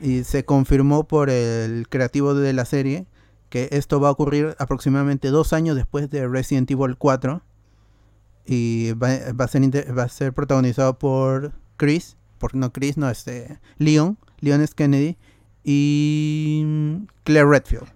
Y 0.00 0.24
se 0.24 0.44
confirmó 0.44 1.06
por 1.06 1.30
el 1.30 1.86
creativo 1.88 2.34
de 2.34 2.52
la 2.54 2.64
serie 2.64 3.06
que 3.50 3.68
esto 3.72 4.00
va 4.00 4.08
a 4.08 4.12
ocurrir 4.12 4.56
aproximadamente 4.58 5.28
dos 5.28 5.52
años 5.52 5.76
después 5.76 6.08
de 6.08 6.26
Resident 6.26 6.70
Evil 6.70 6.96
4 6.96 7.42
y 8.46 8.92
va, 8.92 9.08
a, 9.12 9.48
ser, 9.48 9.98
va 9.98 10.04
a 10.04 10.08
ser 10.08 10.32
protagonizado 10.32 10.98
por 10.98 11.52
Chris, 11.76 12.16
por 12.38 12.54
no 12.54 12.72
Chris, 12.72 12.96
no 12.96 13.10
este 13.10 13.58
Leon, 13.76 14.16
Leon 14.40 14.62
S. 14.62 14.72
Kennedy 14.74 15.18
y 15.84 16.64
Claire 17.24 17.48
Redfield. 17.48 17.88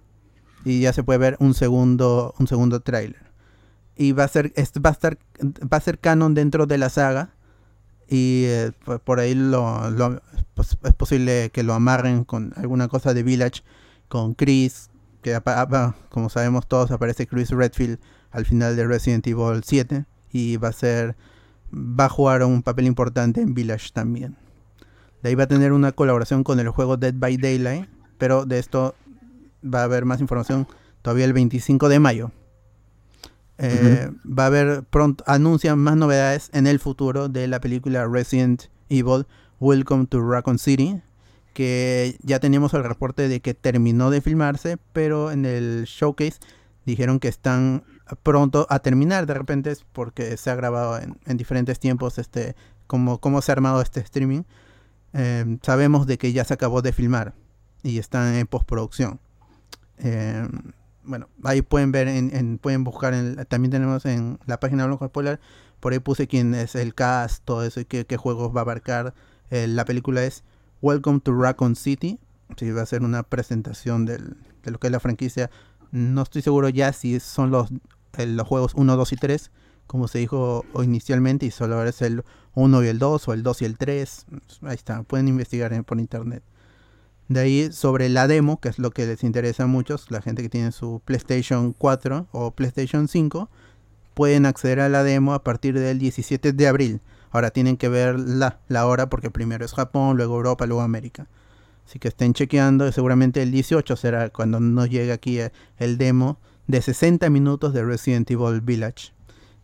Y 0.65 0.81
ya 0.81 0.93
se 0.93 1.03
puede 1.03 1.19
ver 1.19 1.37
un 1.41 1.55
segundo 1.55 2.35
un 2.39 2.47
segundo 2.47 2.81
tráiler. 2.81 3.23
Y 3.97 4.13
va 4.13 4.25
a 4.25 4.29
ser 4.29 4.53
va 4.85 4.91
a 4.91 4.93
estar 4.93 5.19
va 5.41 5.77
a 5.77 5.81
ser 5.81 5.99
canon 5.99 6.35
dentro 6.35 6.67
de 6.67 6.79
la 6.79 6.89
saga 6.89 7.31
y 8.09 8.45
eh, 8.47 8.73
por- 8.85 9.01
por 9.01 9.21
ahí 9.21 9.35
lo- 9.35 10.21
pues, 10.55 10.77
es 10.83 10.95
posible 10.95 11.51
que 11.53 11.63
lo 11.63 11.75
amarren 11.75 12.25
con 12.25 12.53
alguna 12.57 12.89
cosa 12.89 13.13
de 13.15 13.23
Village 13.23 13.63
con 14.09 14.35
Chris 14.35 14.91
que 15.25 15.41
como 16.11 16.29
sabemos 16.29 16.69
todos 16.69 16.91
aparece 16.91 17.27
Chris 17.27 17.51
Redfield 17.51 17.99
al 18.31 18.45
final 18.45 18.77
de 18.77 18.87
Resident 18.87 19.27
Evil 19.27 19.63
7 19.65 20.05
y 20.31 20.59
va 20.59 20.69
a 20.69 20.73
ser 20.73 21.17
va 21.73 22.05
a 22.05 22.09
jugar 22.11 22.45
un 22.45 22.63
papel 22.63 22.87
importante 22.87 23.41
en 23.41 23.55
Village 23.55 23.89
también. 23.93 24.37
De 25.23 25.31
ahí 25.31 25.35
va 25.35 25.45
a 25.45 25.49
tener 25.49 25.73
una 25.73 25.93
colaboración 25.93 26.45
con 26.45 26.61
el 26.61 26.69
juego 26.69 26.99
Dead 26.99 27.15
by 27.17 27.39
Daylight, 27.39 27.89
pero 28.19 28.45
de 28.45 28.59
esto 28.59 28.95
va 29.65 29.81
a 29.81 29.85
haber 29.85 30.05
más 30.05 30.21
información 30.21 30.69
todavía 31.01 31.25
el 31.25 31.33
25 31.33 31.89
de 31.89 31.99
mayo. 31.99 32.31
Eh, 33.57 34.11
Va 34.27 34.45
a 34.45 34.47
haber 34.47 34.83
pronto, 34.83 35.25
anuncian 35.27 35.79
más 35.79 35.97
novedades 35.97 36.51
en 36.53 36.67
el 36.67 36.81
futuro 36.81 37.31
de 37.31 37.49
la 37.49 37.61
película 37.61 38.07
Resident 38.07 38.65
Evil 38.91 39.27
Welcome 39.59 40.07
to 40.07 40.21
Raccoon 40.21 40.59
City, 40.59 41.01
que 41.55 42.19
ya 42.23 42.39
teníamos 42.41 42.75
el 42.75 42.85
reporte 42.85 43.29
de 43.29 43.41
que 43.41 43.55
terminó 43.55 44.11
de 44.11 44.21
filmarse, 44.21 44.77
pero 44.93 45.31
en 45.31 45.47
el 45.47 45.85
showcase 45.87 46.39
dijeron 46.85 47.19
que 47.21 47.29
están 47.29 47.85
pronto 48.23 48.67
a 48.69 48.81
terminar. 48.81 49.25
De 49.27 49.33
repente 49.35 49.75
porque 49.93 50.37
se 50.37 50.51
ha 50.51 50.55
grabado 50.57 50.99
en, 50.99 51.17
en 51.27 51.37
diferentes 51.39 51.79
tiempos 51.81 52.19
este 52.19 52.55
como 52.87 53.19
cómo 53.21 53.41
se 53.41 53.53
ha 53.53 53.55
armado 53.55 53.81
este 53.81 54.01
streaming. 54.01 54.43
Eh, 55.15 55.59
sabemos 55.63 56.07
de 56.07 56.19
que 56.19 56.33
ya 56.33 56.45
se 56.45 56.55
acabó 56.55 56.83
de 56.83 56.93
filmar 56.93 57.35
y 57.83 57.99
están 57.99 58.35
en 58.35 58.47
postproducción. 58.47 59.21
Eh, 59.99 60.47
bueno 61.05 61.29
ahí 61.45 61.63
pueden 61.63 61.93
ver 61.93 62.09
en, 62.09 62.35
en- 62.35 62.59
pueden 62.59 62.83
buscar 62.85 63.15
en, 63.15 63.37
también 63.47 63.71
tenemos 63.71 64.05
en 64.07 64.39
la 64.47 64.59
página 64.59 64.83
de 64.83 64.89
Blanco 64.89 65.07
Spoiler 65.07 65.39
por 65.81 65.93
ahí 65.93 65.99
puse 66.01 66.27
quién 66.27 66.55
es 66.55 66.75
el 66.75 66.95
cast 66.95 67.45
todo 67.45 67.65
eso 67.65 67.79
y 67.81 67.85
qué, 67.85 68.07
qué 68.07 68.17
juegos 68.17 68.55
va 68.55 68.61
a 68.61 68.63
abarcar 68.63 69.15
Eh, 69.51 69.67
la 69.69 69.85
película 69.85 70.25
es 70.25 70.43
Welcome 70.85 71.21
to 71.21 71.33
Raccoon 71.33 71.77
City 71.77 72.19
sí, 72.59 72.71
va 72.71 72.83
a 72.83 72.87
ser 72.87 73.05
una 73.05 73.23
presentación 73.23 74.05
de 74.05 74.19
lo 74.65 74.79
que 74.79 74.89
es 74.89 74.93
la 74.93 75.01
franquicia 75.01 75.51
no 75.93 76.21
estoy 76.21 76.43
seguro 76.43 76.69
ya 76.69 76.93
si 76.93 77.21
son 77.21 77.51
los, 77.51 77.71
eh, 78.19 78.27
los 78.27 78.47
juegos 78.47 78.75
1, 78.75 78.95
2 78.95 79.13
y 79.15 79.17
3, 79.17 79.51
como 79.87 80.09
se 80.09 80.19
dijo 80.19 80.67
inicialmente, 80.83 81.47
y 81.47 81.51
solo 81.51 81.77
ahora 81.77 81.89
es 81.89 82.03
el 82.03 82.23
1 82.55 82.85
y 82.85 82.89
el 82.89 82.99
2, 82.99 83.29
o 83.29 83.33
el 83.33 83.43
2 83.43 83.63
y 83.63 83.65
el 83.65 83.79
3. 83.79 84.27
Ahí 84.63 84.75
está, 84.75 85.05
pueden 85.05 85.29
investigar 85.29 85.83
por 85.85 85.99
internet. 86.01 86.43
De 87.29 87.41
ahí 87.41 87.73
sobre 87.73 88.11
la 88.11 88.27
demo, 88.27 88.61
que 88.61 88.69
es 88.69 88.79
lo 88.79 88.91
que 88.91 89.07
les 89.07 89.25
interesa 89.25 89.63
a 89.63 89.67
muchos, 89.69 90.11
la 90.11 90.21
gente 90.21 90.43
que 90.43 90.51
tiene 90.51 90.71
su 90.71 91.01
PlayStation 91.05 91.73
4 91.73 92.27
o 92.33 92.51
PlayStation 92.51 93.09
5, 93.09 93.49
pueden 94.13 94.45
acceder 94.45 94.81
a 94.81 94.91
la 94.91 95.03
demo 95.03 95.33
a 95.33 95.45
partir 95.45 95.79
del 95.79 95.99
17 95.99 96.53
de 96.53 96.69
abril. 96.69 97.01
Ahora 97.35 97.51
tienen 97.51 97.77
que 97.77 97.89
ver 97.89 98.17
la, 98.21 98.61
hora 98.87 99.11
porque 99.11 99.29
primero 99.29 99.65
es 99.65 99.75
Japón, 99.75 100.17
luego 100.17 100.37
Europa, 100.37 100.67
luego 100.67 100.83
América. 100.83 101.27
Así 101.85 101.99
que 101.99 102.07
estén 102.07 102.33
chequeando. 102.33 102.93
Seguramente 102.93 103.43
el 103.43 103.51
18 103.51 103.97
será 103.97 104.31
cuando 104.31 104.61
nos 104.61 104.89
llegue 104.89 105.11
aquí 105.11 105.41
eh, 105.41 105.51
el 105.79 105.99
demo 105.99 106.39
de 106.69 106.81
60 106.81 107.29
minutos 107.31 107.75
de 107.75 107.83
Resident 107.83 108.31
Evil 108.31 108.61
Village. 108.61 109.13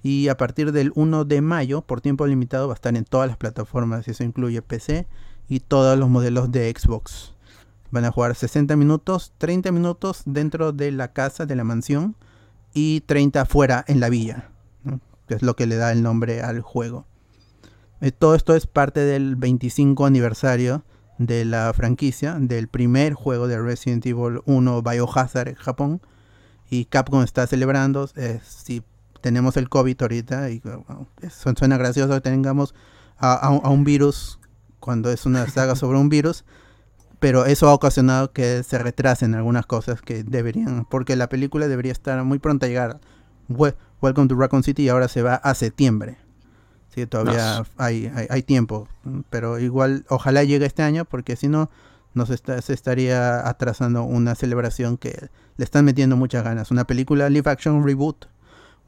Y 0.02 0.26
a 0.26 0.36
partir 0.36 0.72
del 0.72 0.90
1 0.96 1.24
de 1.26 1.42
mayo, 1.42 1.82
por 1.82 2.00
tiempo 2.00 2.26
limitado, 2.26 2.66
va 2.66 2.72
a 2.72 2.74
estar 2.74 2.96
en 2.96 3.04
todas 3.04 3.28
las 3.28 3.36
plataformas. 3.36 4.08
Y 4.08 4.10
eso 4.10 4.24
incluye 4.24 4.62
PC 4.62 5.06
y 5.48 5.60
todos 5.60 5.96
los 5.96 6.08
modelos 6.08 6.50
de 6.50 6.74
Xbox. 6.76 7.34
Van 7.92 8.04
a 8.04 8.10
jugar 8.10 8.34
60 8.34 8.74
minutos, 8.74 9.32
30 9.38 9.70
minutos 9.70 10.22
dentro 10.26 10.72
de 10.72 10.90
la 10.90 11.12
casa, 11.12 11.46
de 11.46 11.54
la 11.54 11.62
mansión, 11.62 12.16
y 12.74 13.02
30 13.02 13.44
fuera 13.44 13.84
en 13.86 14.00
la 14.00 14.08
villa, 14.08 14.50
que 15.28 15.34
es 15.34 15.42
lo 15.42 15.54
que 15.54 15.68
le 15.68 15.76
da 15.76 15.92
el 15.92 16.02
nombre 16.02 16.42
al 16.42 16.62
juego. 16.62 17.06
Eh, 18.00 18.12
todo 18.12 18.34
esto 18.34 18.54
es 18.54 18.66
parte 18.66 19.00
del 19.00 19.36
25 19.36 20.06
aniversario 20.06 20.84
de 21.18 21.44
la 21.44 21.72
franquicia, 21.74 22.36
del 22.40 22.68
primer 22.68 23.12
juego 23.14 23.46
de 23.46 23.60
Resident 23.60 24.06
Evil 24.06 24.40
1 24.46 24.82
Biohazard 24.82 25.48
en 25.48 25.54
Japón. 25.56 26.00
Y 26.70 26.86
Capcom 26.86 27.22
está 27.22 27.46
celebrando, 27.46 28.08
eh, 28.16 28.40
si 28.42 28.82
tenemos 29.20 29.56
el 29.56 29.68
COVID 29.68 30.00
ahorita, 30.00 30.50
y 30.50 30.60
bueno, 30.60 31.08
eso 31.20 31.52
suena 31.58 31.76
gracioso 31.76 32.14
que 32.14 32.20
tengamos 32.20 32.74
a, 33.18 33.34
a 33.34 33.50
un- 33.70 33.84
virus 33.84 34.38
cuando 34.78 35.10
es 35.10 35.26
una 35.26 35.46
saga 35.48 35.74
sobre 35.76 35.98
un 35.98 36.08
virus, 36.08 36.44
pero 37.18 37.44
eso 37.44 37.68
ha 37.68 37.74
ocasionado 37.74 38.32
que 38.32 38.62
se 38.62 38.78
retrasen 38.78 39.34
algunas 39.34 39.66
cosas 39.66 40.00
que 40.00 40.22
deberían, 40.24 40.86
porque 40.88 41.16
la 41.16 41.28
película 41.28 41.68
debería 41.68 41.92
estar 41.92 42.22
muy 42.24 42.38
pronta 42.38 42.64
a 42.64 42.68
llegar. 42.70 43.00
We- 43.48 43.74
Welcome 44.00 44.28
to 44.28 44.36
Raccoon 44.36 44.62
City 44.62 44.84
y 44.84 44.88
ahora 44.88 45.08
se 45.08 45.20
va 45.20 45.34
a 45.34 45.54
septiembre. 45.54 46.16
Sí, 46.94 47.06
todavía 47.06 47.58
Nos. 47.58 47.68
hay, 47.78 48.10
hay, 48.14 48.26
hay 48.28 48.42
tiempo, 48.42 48.88
pero 49.30 49.58
igual 49.58 50.04
ojalá 50.08 50.42
llegue 50.44 50.66
este 50.66 50.82
año 50.82 51.04
porque 51.04 51.36
si 51.36 51.46
no 51.48 51.70
nos 52.14 52.30
está- 52.30 52.60
se 52.62 52.72
estaría 52.72 53.46
atrasando 53.48 54.02
una 54.02 54.34
celebración 54.34 54.96
que 54.96 55.28
le 55.56 55.64
están 55.64 55.84
metiendo 55.84 56.16
muchas 56.16 56.42
ganas. 56.42 56.70
Una 56.72 56.84
película 56.84 57.28
live 57.30 57.48
action 57.48 57.84
reboot, 57.86 58.26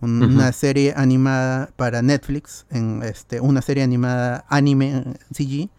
un- 0.01 0.23
una 0.25 0.51
serie 0.53 0.95
animada 0.97 1.71
para 1.77 2.03
Netflix, 2.03 2.67
en 2.71 3.03
este, 3.05 3.41
una 3.41 3.63
serie 3.63 3.85
animada 3.85 4.45
anime 4.49 5.05
CG, 5.33 5.71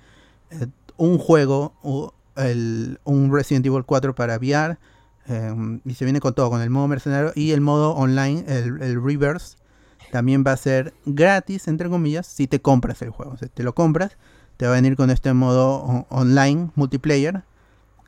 eh, 0.51 0.67
un 0.95 1.17
juego, 1.17 1.73
u- 1.83 2.09
el- 2.37 2.99
un 3.03 3.33
Resident 3.33 3.65
Evil 3.65 3.83
4 3.85 4.15
para 4.15 4.37
VR, 4.37 4.77
Eh, 5.25 5.79
y 5.85 5.93
se 5.93 6.03
viene 6.03 6.19
con 6.19 6.33
todo, 6.33 6.49
con 6.49 6.61
el 6.61 6.69
modo 6.69 6.85
mercenario 6.89 7.31
y 7.33 7.51
el 7.51 7.61
modo 7.61 7.91
online, 7.95 8.43
el, 8.45 8.81
el 8.81 9.01
reverse, 9.01 9.55
también 10.13 10.43
va 10.45 10.51
a 10.51 10.57
ser 10.57 10.93
gratis, 11.07 11.67
entre 11.67 11.89
comillas, 11.89 12.27
si 12.27 12.45
te 12.45 12.61
compras 12.61 13.01
el 13.01 13.09
juego. 13.09 13.35
Si 13.37 13.49
te 13.49 13.63
lo 13.63 13.73
compras, 13.73 14.15
te 14.57 14.67
va 14.67 14.73
a 14.73 14.75
venir 14.75 14.95
con 14.95 15.09
este 15.09 15.33
modo 15.33 15.77
o- 15.77 16.05
online, 16.11 16.69
multiplayer, 16.75 17.41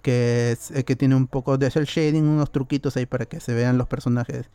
que, 0.03 0.51
es, 0.51 0.70
eh, 0.70 0.84
que 0.84 0.95
tiene 0.95 1.16
un 1.16 1.26
poco 1.26 1.58
de 1.58 1.72
cel 1.72 1.86
shading, 1.86 2.24
unos 2.28 2.51
truquitos 2.51 2.95
ahí 2.95 3.08
para 3.08 3.26
que 3.26 3.39
se 3.39 3.56
vean 3.56 3.80
los 3.80 3.88
personajes 3.88 4.51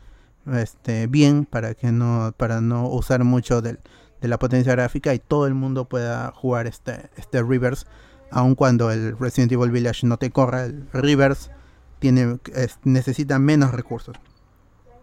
este, 0.55 1.09
bien, 1.09 1.44
para 1.44 1.74
que 1.74 1.90
no, 1.90 2.32
para 2.36 2.61
no 2.61 2.86
usar 2.88 3.24
mucho 3.24 3.61
del- 3.61 3.80
de 4.20 4.28
la 4.28 4.38
potencia 4.38 4.72
gráfica 4.72 5.12
y 5.12 5.18
todo 5.18 5.48
el 5.48 5.55
mundo 5.55 5.86
pueda 5.86 6.30
jugar 6.30 6.68
este, 6.68 7.11
este 7.16 7.42
reverse, 7.42 7.84
aun 8.30 8.55
cuando 8.55 8.92
el 8.92 9.18
Resident 9.18 9.51
Evil 9.51 9.72
Village 9.72 10.07
no 10.07 10.18
te 10.18 10.30
corra, 10.30 10.66
el 10.66 10.86
reverse 10.92 11.51
tiene, 11.98 12.38
es- 12.55 12.78
necesita 12.84 13.40
menos 13.40 13.72
recursos. 13.72 14.14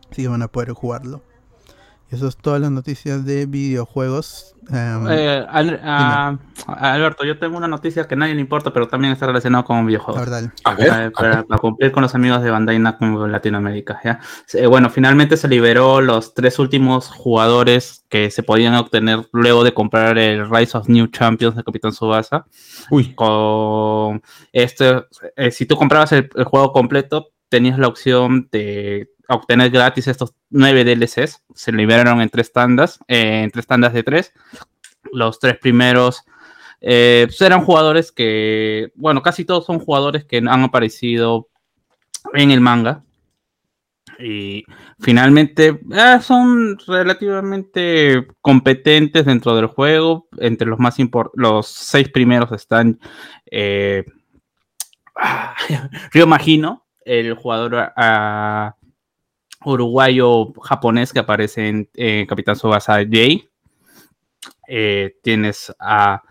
Así 0.10 0.22
que 0.22 0.30
van 0.30 0.42
a 0.44 0.48
poder 0.48 0.72
jugarlo. 0.72 1.22
Y 2.10 2.16
eso 2.16 2.28
es 2.28 2.38
todas 2.38 2.62
las 2.62 2.72
noticias 2.72 3.26
de 3.26 3.46
videojuegos. 3.46 4.54
Em, 4.70 5.08
Eh, 5.10 5.46
Al- 5.50 5.80
a- 5.84 6.38
a- 6.68 6.94
Alberto, 6.94 7.24
yo 7.26 7.38
tengo 7.38 7.58
una 7.58 7.68
noticia 7.68 8.08
que 8.08 8.16
a 8.16 8.18
nadie 8.18 8.34
le 8.36 8.42
importa, 8.42 8.72
pero 8.72 8.88
también 8.88 9.14
está 9.14 9.26
relacionado 9.26 9.64
con 9.66 9.86
videojuegos. 9.86 10.22
verdad, 10.22 10.52
A 10.66 10.74
ver. 10.74 10.88
Para, 10.90 11.12
para- 11.12 11.44
para 11.44 11.60
cumplir 11.60 11.92
con 11.92 12.04
los 12.04 12.16
amigos 12.16 12.42
de 12.44 12.50
Bandai 12.52 12.80
Namco 12.80 13.26
en 13.26 13.32
Latinoamérica. 13.32 14.00
¿ya? 14.04 14.20
Eh, 14.54 14.68
bueno, 14.68 14.90
finalmente 14.90 15.36
se 15.38 15.48
liberó 15.50 16.00
los 16.02 16.34
tres 16.34 16.60
últimos 16.60 17.08
jugadores 17.10 18.06
que 18.10 18.32
se 18.32 18.42
podían 18.44 18.76
obtener 18.76 19.28
luego 19.34 19.64
de 19.66 19.74
comprar 19.74 20.18
el 20.18 20.50
Rise 20.50 20.78
of 20.78 20.88
New 20.90 21.08
Champions 21.08 21.56
de 21.58 21.64
Capitán 21.64 21.92
Subasa. 21.92 22.46
Uy, 22.90 23.14
Con 23.16 24.22
este, 24.54 25.04
eh, 25.36 25.52
si 25.52 25.66
tú 25.66 25.76
comprabas 25.76 26.12
el, 26.14 26.30
el 26.36 26.44
juego 26.46 26.72
completo, 26.72 27.28
tenías 27.50 27.80
la 27.80 27.88
opción 27.88 28.48
de 28.52 29.10
obtener 29.30 29.70
gratis 29.72 30.08
estos 30.08 30.34
nueve 30.50 30.84
DLCs. 30.84 31.44
Se 31.54 31.72
liberaron 31.72 32.22
en 32.22 32.30
tres 32.30 32.52
tandas, 32.52 33.00
eh, 33.08 33.44
en 33.44 33.52
tres 33.52 33.68
tandas 33.68 33.94
de 33.94 34.04
tres. 34.04 34.34
Los 35.12 35.40
tres 35.40 35.58
primeros 35.58 36.24
eh, 36.82 37.24
pues 37.28 37.42
eran 37.42 37.64
jugadores 37.66 38.12
que, 38.12 38.92
bueno, 38.96 39.22
casi 39.24 39.46
todos 39.46 39.66
son 39.66 39.80
jugadores 39.80 40.26
que 40.26 40.38
han 40.38 40.48
aparecido 40.64 41.50
en 42.34 42.52
el 42.52 42.62
manga. 42.62 43.04
Y 44.20 44.64
finalmente 45.00 45.80
eh, 45.92 46.20
son 46.22 46.78
relativamente 46.88 48.28
competentes 48.42 49.26
dentro 49.26 49.56
del 49.56 49.68
juego. 49.68 50.28
Entre 50.40 50.68
los 50.68 50.80
más 50.80 50.98
impor- 50.98 51.32
los 51.36 51.68
seis 51.68 52.10
primeros 52.10 52.52
están 52.52 53.00
eh, 53.52 54.06
Ryo 56.14 56.26
Magino, 56.28 56.87
el 57.08 57.34
jugador 57.34 57.94
ah, 57.96 58.76
uruguayo-japonés 59.64 61.14
que 61.14 61.20
aparece 61.20 61.68
en 61.68 61.90
eh, 61.96 62.26
Capitán 62.28 62.56
Subasa 62.56 62.98
J. 62.98 63.48
Eh, 64.68 65.18
tienes 65.24 65.74
a, 65.80 66.22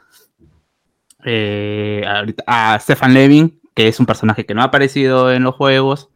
eh, 1.25 2.05
a 2.47 2.79
Stefan 2.79 3.15
Levin, 3.15 3.61
que 3.75 3.89
es 3.89 3.99
un 3.99 4.07
personaje 4.07 4.45
que 4.45 4.55
no 4.55 4.61
ha 4.63 4.67
aparecido 4.67 5.33
en 5.33 5.43
los 5.43 5.55
juegos, 5.55 6.11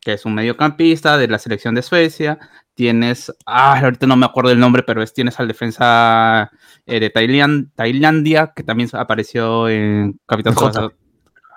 que 0.00 0.14
es 0.14 0.24
un 0.24 0.34
mediocampista 0.34 1.18
de 1.18 1.28
la 1.28 1.38
selección 1.38 1.74
de 1.74 1.82
Suecia. 1.82 2.38
Tienes, 2.74 3.32
ah, 3.46 3.78
ahorita 3.78 4.06
no 4.06 4.16
me 4.16 4.26
acuerdo 4.26 4.50
el 4.50 4.58
nombre, 4.60 4.82
pero 4.82 5.02
es, 5.02 5.12
tienes 5.12 5.38
al 5.40 5.48
defensa 5.48 6.50
eh, 6.84 7.00
de 7.00 7.12
Tailan- 7.12 7.70
Tailandia, 7.74 8.52
que 8.54 8.62
también 8.62 8.88
apareció 8.92 9.68
en 9.68 10.18
Capitán. 10.26 10.54
Subasa 10.54 10.90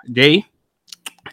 J. 0.06 0.46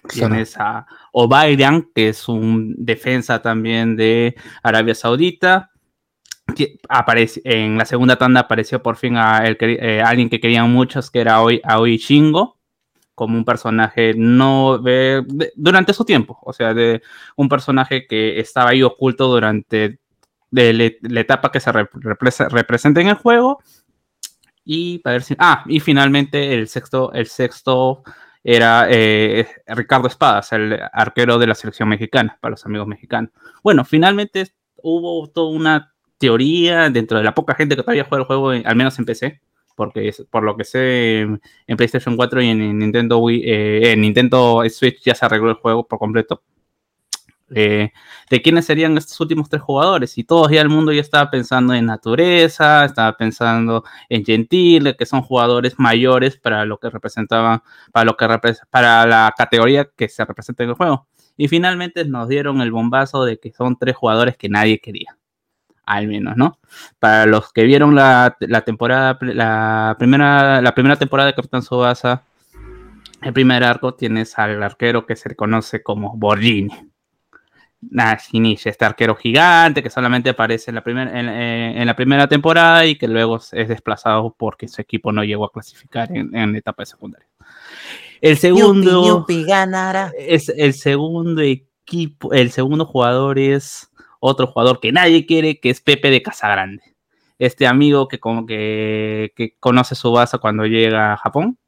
Tienes 0.10 0.58
a 0.58 0.86
Obairan, 1.20 1.90
que 1.96 2.10
es 2.10 2.28
un 2.30 2.76
defensa 2.78 3.42
también 3.42 3.96
de 3.96 4.36
Arabia 4.62 4.94
Saudita. 4.94 5.72
Aparece, 6.88 7.42
en 7.44 7.78
la 7.78 7.86
segunda 7.86 8.16
tanda 8.18 8.42
apareció 8.42 8.84
por 8.84 8.98
fin 8.98 9.18
a 9.18 9.44
eh, 9.46 10.02
alguien 10.02 10.30
que 10.30 10.40
querían 10.40 10.72
muchos, 10.72 11.10
que 11.10 11.20
era 11.22 11.36
Aoi, 11.36 11.60
Aoi 11.64 11.98
Shingo, 11.98 12.58
como 13.16 13.36
un 13.36 13.44
personaje 13.44 14.14
no 14.16 14.80
durante 15.56 15.94
su 15.94 16.06
tiempo, 16.06 16.38
o 16.44 16.54
sea, 16.54 16.74
de 16.76 17.02
un 17.36 17.50
personaje 17.50 18.06
que 18.06 18.40
estaba 18.40 18.70
ahí 18.70 18.84
oculto 18.84 19.28
durante 19.28 20.00
la 20.52 21.20
etapa 21.20 21.52
que 21.52 21.60
se 21.60 21.72
rep- 21.72 21.92
represe- 21.94 22.48
representa 22.50 23.02
en 23.02 23.08
el 23.08 23.16
juego. 23.16 23.60
Y 24.64 25.00
para 25.00 25.14
ver 25.14 25.24
si. 25.24 25.36
Ah, 25.40 25.64
y 25.66 25.80
finalmente 25.80 26.54
el 26.54 26.68
sexto, 26.68 27.12
el 27.14 27.28
sexto 27.28 28.04
era 28.44 28.88
eh, 28.90 29.48
Ricardo 29.68 30.08
Espadas, 30.08 30.52
el 30.54 30.80
arquero 30.94 31.38
de 31.38 31.48
la 31.48 31.56
selección 31.56 31.90
mexicana, 31.90 32.38
para 32.40 32.52
los 32.52 32.66
amigos 32.66 32.88
mexicanos. 32.88 33.32
Bueno, 33.64 33.84
finalmente 33.86 34.52
hubo 34.82 35.28
toda 35.28 35.50
una 35.52 35.94
teoría 36.18 36.90
dentro 36.90 37.18
de 37.18 37.24
la 37.24 37.36
poca 37.36 37.56
gente 37.56 37.76
que 37.76 37.82
todavía 37.84 38.06
juega 38.06 38.22
el 38.24 38.28
juego, 38.28 38.54
en- 38.54 38.66
al 38.68 38.76
menos 38.76 38.98
en 39.00 39.06
PC, 39.06 39.42
porque 39.76 40.08
es- 40.08 40.26
por 40.30 40.44
lo 40.44 40.56
que 40.58 40.64
sé 40.64 41.22
en, 41.22 41.78
PlayStation 41.78 42.16
4 42.16 42.42
y 42.42 42.48
en 42.50 42.80
Nintendo 42.80 43.20
Wii, 43.20 43.42
eh, 43.46 43.92
en 43.92 44.02
Nintendo 44.02 44.64
Switch 44.70 45.02
ya 45.04 45.14
se 45.14 45.26
arregló 45.26 45.50
el 45.50 45.56
juego 45.58 45.88
por 45.88 46.00
completo. 46.00 46.42
Eh, 47.50 47.92
de 48.30 48.42
quiénes 48.42 48.66
serían 48.66 48.98
estos 48.98 49.20
últimos 49.22 49.50
tres 49.50 49.62
jugadores 49.62 50.18
y 50.18 50.24
todos 50.24 50.52
ya 50.52 50.62
el 50.62 50.70
mundo 50.70 50.92
ya 50.92 51.02
estaba 51.02 51.32
pensando 51.32 51.74
en 51.74 51.86
Natureza, 51.86 52.86
estaba 52.86 53.16
pensando 53.16 53.84
en 54.10 54.26
Gentile, 54.26 54.98
que 54.98 55.06
son 55.06 55.22
jugadores 55.22 55.76
mayores 55.78 56.38
para 56.38 56.66
lo 56.66 56.78
que 56.78 56.90
representaban, 56.90 57.62
para 57.92 58.06
lo 58.06 58.18
que 58.18 58.28
para 58.70 59.06
la 59.06 59.34
categoría 59.38 59.90
que 59.96 60.10
se 60.10 60.26
representa 60.26 60.64
en 60.64 60.70
el 60.70 60.76
juego. 60.76 61.08
Y 61.38 61.48
finalmente 61.48 62.04
nos 62.06 62.28
dieron 62.28 62.62
el 62.62 62.72
bombazo 62.72 63.24
de 63.24 63.40
que 63.40 63.54
son 63.54 63.78
tres 63.78 63.96
jugadores 63.96 64.38
que 64.38 64.50
nadie 64.50 64.80
quería. 64.80 65.18
Al 65.86 66.08
menos, 66.08 66.36
¿no? 66.36 66.60
Para 67.00 67.26
los 67.26 67.54
que 67.54 67.64
vieron 67.64 67.96
la, 67.96 68.36
la 68.42 68.62
temporada, 68.62 69.18
la 69.22 69.96
primera, 69.98 70.62
la 70.62 70.76
primera 70.76 70.98
temporada 70.98 71.28
de 71.28 71.36
Capitán 71.36 71.62
Subasa, 71.62 72.24
el 73.22 73.34
primer 73.34 73.64
arco 73.64 73.94
tienes 73.94 74.38
al 74.38 74.62
arquero 74.62 75.06
que 75.06 75.16
se 75.16 75.36
conoce 75.36 75.82
como 75.82 76.18
Borgini. 76.18 76.92
Nashinichi, 77.82 78.70
este 78.70 78.86
arquero 78.86 79.16
gigante 79.16 79.84
que 79.84 79.90
solamente 79.90 80.30
aparece 80.32 80.72
en 80.72 80.76
la, 80.76 80.84
primer- 80.84 81.16
en, 81.16 81.30
eh, 81.30 81.80
en 81.82 81.86
la 81.86 81.96
primera 81.96 82.28
temporada 82.28 82.86
y 82.86 82.96
que 82.98 83.08
luego 83.08 83.38
es 83.38 83.68
desplazado 83.68 84.36
porque 84.38 84.68
su 84.68 84.82
equipo 84.82 85.12
no 85.12 85.24
llegó 85.24 85.46
a 85.46 85.52
clasificar 85.52 86.12
en, 86.12 86.36
en 86.36 86.56
etapa 86.56 86.82
de 86.82 86.88
secundaria. 86.88 87.28
El 88.20 88.38
segundo 88.38 89.06
Yupi, 89.06 89.36
yupi, 89.36 89.44
ganará. 89.46 90.12
es 90.18 90.50
el 90.50 90.74
segundo 90.74 91.42
equipo, 91.44 92.34
el 92.34 92.50
segundo 92.52 92.86
jugador 92.86 93.38
es 93.38 93.92
otro 94.20 94.48
jugador 94.48 94.80
que 94.80 94.92
nadie 94.92 95.26
quiere, 95.28 95.60
que 95.60 95.70
es 95.70 95.80
Pepe 95.80 96.10
de 96.10 96.24
Casagrande. 96.24 96.82
Este 97.38 97.68
amigo 97.68 98.08
que 98.08 98.20
como 98.20 98.48
que, 98.48 99.32
que 99.36 99.56
conoce 99.60 99.94
su 99.94 100.12
base 100.12 100.40
cuando 100.40 100.66
llega 100.66 101.14
a 101.14 101.18
Japón. 101.18 101.60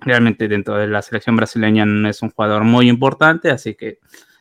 Realmente 0.00 0.48
dentro 0.48 0.76
de 0.76 0.88
la 0.88 1.02
selección 1.02 1.36
brasileña 1.36 1.84
no 1.86 2.08
es 2.08 2.22
un 2.22 2.30
jugador 2.30 2.64
muy 2.64 2.88
importante, 2.88 3.50
así 3.50 3.74
que 3.74 3.98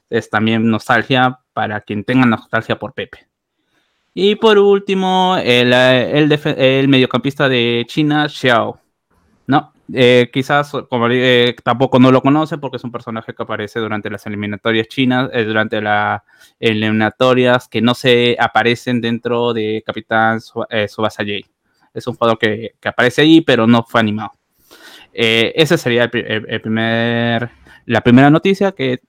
es 0.09 0.29
también 0.29 0.67
nostalgia 0.67 1.39
para 1.53 1.81
quien 1.81 2.03
tenga 2.03 2.25
nostalgia 2.25 2.79
por 2.79 2.93
Pepe. 2.93 3.29
Y 4.13 4.35
por 4.35 4.57
último, 4.57 5.37
el, 5.41 5.71
el, 5.71 6.87
mediocampista 6.87 7.47
de 7.47 7.85
China, 7.87 8.27
Xiao. 8.27 8.79
No, 9.47 9.71
eh, 9.93 10.29
quizás 10.31 10.71
eh, 11.11 11.55
tampoco 11.63 11.99
no 11.99 12.11
lo 12.11 12.21
conoce 12.21 12.57
porque 12.57 12.77
es 12.77 12.83
un 12.83 12.91
personaje 12.91 13.33
que 13.33 13.43
aparece 13.43 13.79
durante 13.79 14.09
las 14.09 14.25
eliminatorias 14.27 14.87
chinas, 14.87 15.29
eh, 15.33 15.43
durante 15.43 15.81
las 15.81 16.21
eliminatorias 16.59 17.67
que 17.67 17.81
no 17.81 17.95
se 17.95 18.35
aparecen 18.39 19.01
dentro 19.01 19.53
de 19.53 19.83
Capitán 19.85 20.39
eh, 20.69 20.85
Tsubasa 20.87 21.23
J. 21.23 21.47
Es 21.93 22.05
un 22.07 22.15
jugador 22.15 22.37
que, 22.37 22.75
que 22.79 22.89
aparece 22.89 23.21
ahí, 23.21 23.41
pero 23.41 23.67
no 23.67 23.83
fue 23.83 24.01
animado. 24.01 24.31
Esa 25.11 25.77
sería 25.77 26.03
el 26.03 26.61
primer, 26.61 27.49
la 27.85 28.01
primera 28.01 28.29
noticia 28.29 28.71
que 28.71 28.99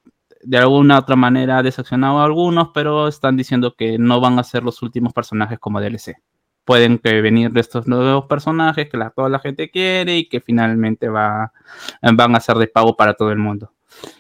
de 0.43 0.59
alguna 0.59 0.99
otra 0.99 1.17
manera 1.17 1.63
decepcionado 1.63 2.19
a 2.19 2.25
algunos, 2.25 2.69
pero 2.75 3.09
están 3.09 3.37
diciendo 3.37 3.75
que 3.77 3.99
no 3.99 4.21
van 4.21 4.39
a 4.39 4.45
ser 4.45 4.63
los 4.63 4.83
últimos 4.83 5.13
personajes 5.13 5.59
como 5.59 5.81
DLC. 5.81 6.17
Pueden 6.65 7.01
venir 7.03 7.51
de 7.51 7.61
estos 7.61 7.87
nuevos 7.87 8.27
personajes 8.27 8.89
que 8.89 8.99
toda 9.15 9.29
la 9.29 9.39
gente 9.39 9.71
quiere 9.71 10.19
y 10.19 10.29
que 10.29 10.41
finalmente 10.41 11.09
va, 11.09 11.53
van 12.01 12.37
a 12.37 12.41
ser 12.41 12.57
de 12.57 12.69
pago 12.69 12.97
para 12.97 13.15
todo 13.15 13.33
el 13.33 13.39
mundo. 13.39 13.73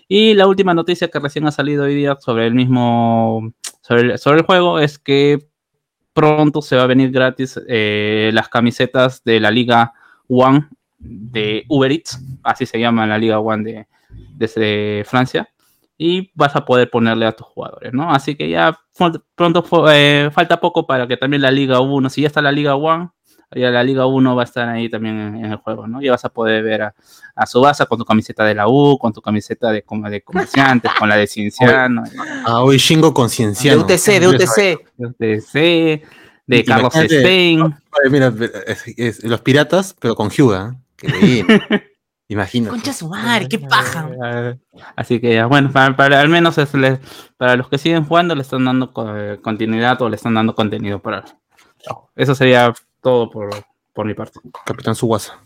Y 0.09 0.35
la 0.35 0.47
última 0.47 0.75
noticia 0.75 1.09
que 1.09 1.21
recién 1.21 1.47
ha 1.47 1.53
salido 1.53 1.85
hoy 1.85 1.95
día 1.95 2.17
sobre 2.19 2.47
el 2.47 2.55
mismo, 2.55 3.53
sobre 3.83 4.41
el 4.41 4.45
juego 4.45 4.81
es 4.81 4.99
que 4.99 5.51
pronto 6.13 6.61
se 6.61 6.77
va 6.77 6.83
a 6.83 6.87
venir 6.87 7.11
gratis 7.11 7.61
eh, 7.69 8.31
las 8.35 8.49
camisetas 8.49 9.23
de 9.25 9.41
la 9.41 9.51
Liga 9.51 9.93
One 10.29 10.69
de 10.99 11.65
Uber 11.69 11.91
Eats, 11.91 12.21
así 12.43 12.67
se 12.67 12.79
llama 12.79 13.07
la 13.07 13.19
Liga 13.19 13.39
One 13.39 13.65
de, 13.65 13.87
desde 14.35 15.05
Francia, 15.05 15.49
y 16.03 16.31
vas 16.35 16.57
a 16.57 16.65
poder 16.65 16.89
ponerle 16.89 17.27
a 17.27 17.33
tus 17.33 17.47
jugadores, 17.47 17.93
¿no? 17.93 18.11
Así 18.11 18.35
que 18.35 18.49
ya 18.49 18.75
pronto 19.35 19.63
eh, 19.93 20.31
falta 20.33 20.59
poco 20.59 20.87
para 20.87 21.07
que 21.07 21.19
también 21.19 21.43
la 21.43 21.51
Liga 21.51 21.81
1, 21.81 22.09
si 22.09 22.23
ya 22.23 22.27
está 22.29 22.41
la 22.41 22.51
Liga 22.53 22.75
One, 22.75 23.11
ya 23.55 23.69
la 23.71 23.83
Liga 23.85 24.07
1 24.07 24.35
va 24.35 24.41
a 24.41 24.45
estar 24.47 24.67
ahí 24.71 24.89
también 24.89 25.19
en, 25.21 25.45
en 25.45 25.53
el 25.53 25.57
juego, 25.59 25.87
¿no? 25.87 26.01
Ya 26.01 26.13
vas 26.13 26.25
a 26.25 26.31
poder 26.31 26.63
ver 26.63 26.83
a, 26.83 26.95
a 27.35 27.45
Subasa 27.47 27.85
con 27.85 27.99
tu 27.99 28.07
camiseta 28.07 28.47
de 28.47 28.55
la 28.55 28.67
U, 28.67 28.97
con 28.99 29.13
tu 29.13 29.21
camiseta 29.21 29.71
de, 29.73 29.83
como 29.83 30.09
de 30.09 30.23
comerciantes, 30.23 30.91
con 30.99 31.07
la 31.09 31.17
de 31.17 31.27
Cienciano, 31.27 32.03
Ah, 32.47 32.63
hoy 32.63 32.79
Shingo 32.79 33.09
De 33.09 33.15
concienciano. 33.15 33.83
UTC, 33.83 34.21
de 34.21 34.29
UTC. 34.29 34.79
de 35.19 35.41
C, 35.43 36.03
de 36.47 36.65
Carlos 36.65 36.95
Imagínate- 36.95 37.21
Stein. 37.21 37.75
Mira, 38.11 38.33
es- 38.67 38.85
es- 38.97 39.25
los 39.25 39.43
piratas, 39.43 39.95
pero 40.01 40.15
con 40.15 40.31
Hyuga. 40.31 40.77
Qué 40.97 41.09
bien. 41.09 41.47
Imagínate. 42.31 42.71
Concha 42.71 42.93
su 42.93 43.09
madre, 43.09 43.49
qué 43.49 43.59
paja. 43.59 44.09
Así 44.97 45.21
que 45.21 45.35
ya, 45.35 45.47
bueno, 45.47 45.71
para, 45.73 45.97
para- 45.97 46.21
al 46.21 46.29
menos 46.29 46.57
es 46.59 46.73
le- 46.75 47.01
para 47.37 47.57
los 47.57 47.69
que 47.69 47.77
siguen 47.77 48.05
jugando 48.05 48.35
le 48.35 48.43
están 48.43 48.65
dando 48.65 48.93
co- 48.93 49.17
eh, 49.17 49.41
continuidad 49.43 50.01
o 50.01 50.09
le 50.09 50.17
están 50.17 50.35
dando 50.35 50.55
contenido 50.55 51.01
para. 51.01 51.25
Eso 52.15 52.35
sería 52.35 52.73
todo 53.03 53.31
por, 53.31 53.51
por 53.93 54.07
mi 54.07 54.15
parte. 54.15 54.39
Capitán 54.65 54.95
Suwasa. 54.95 55.39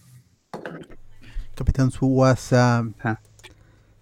Capitán 1.55 1.90
Suwasa. 1.90 2.85
Ajá. 2.98 3.20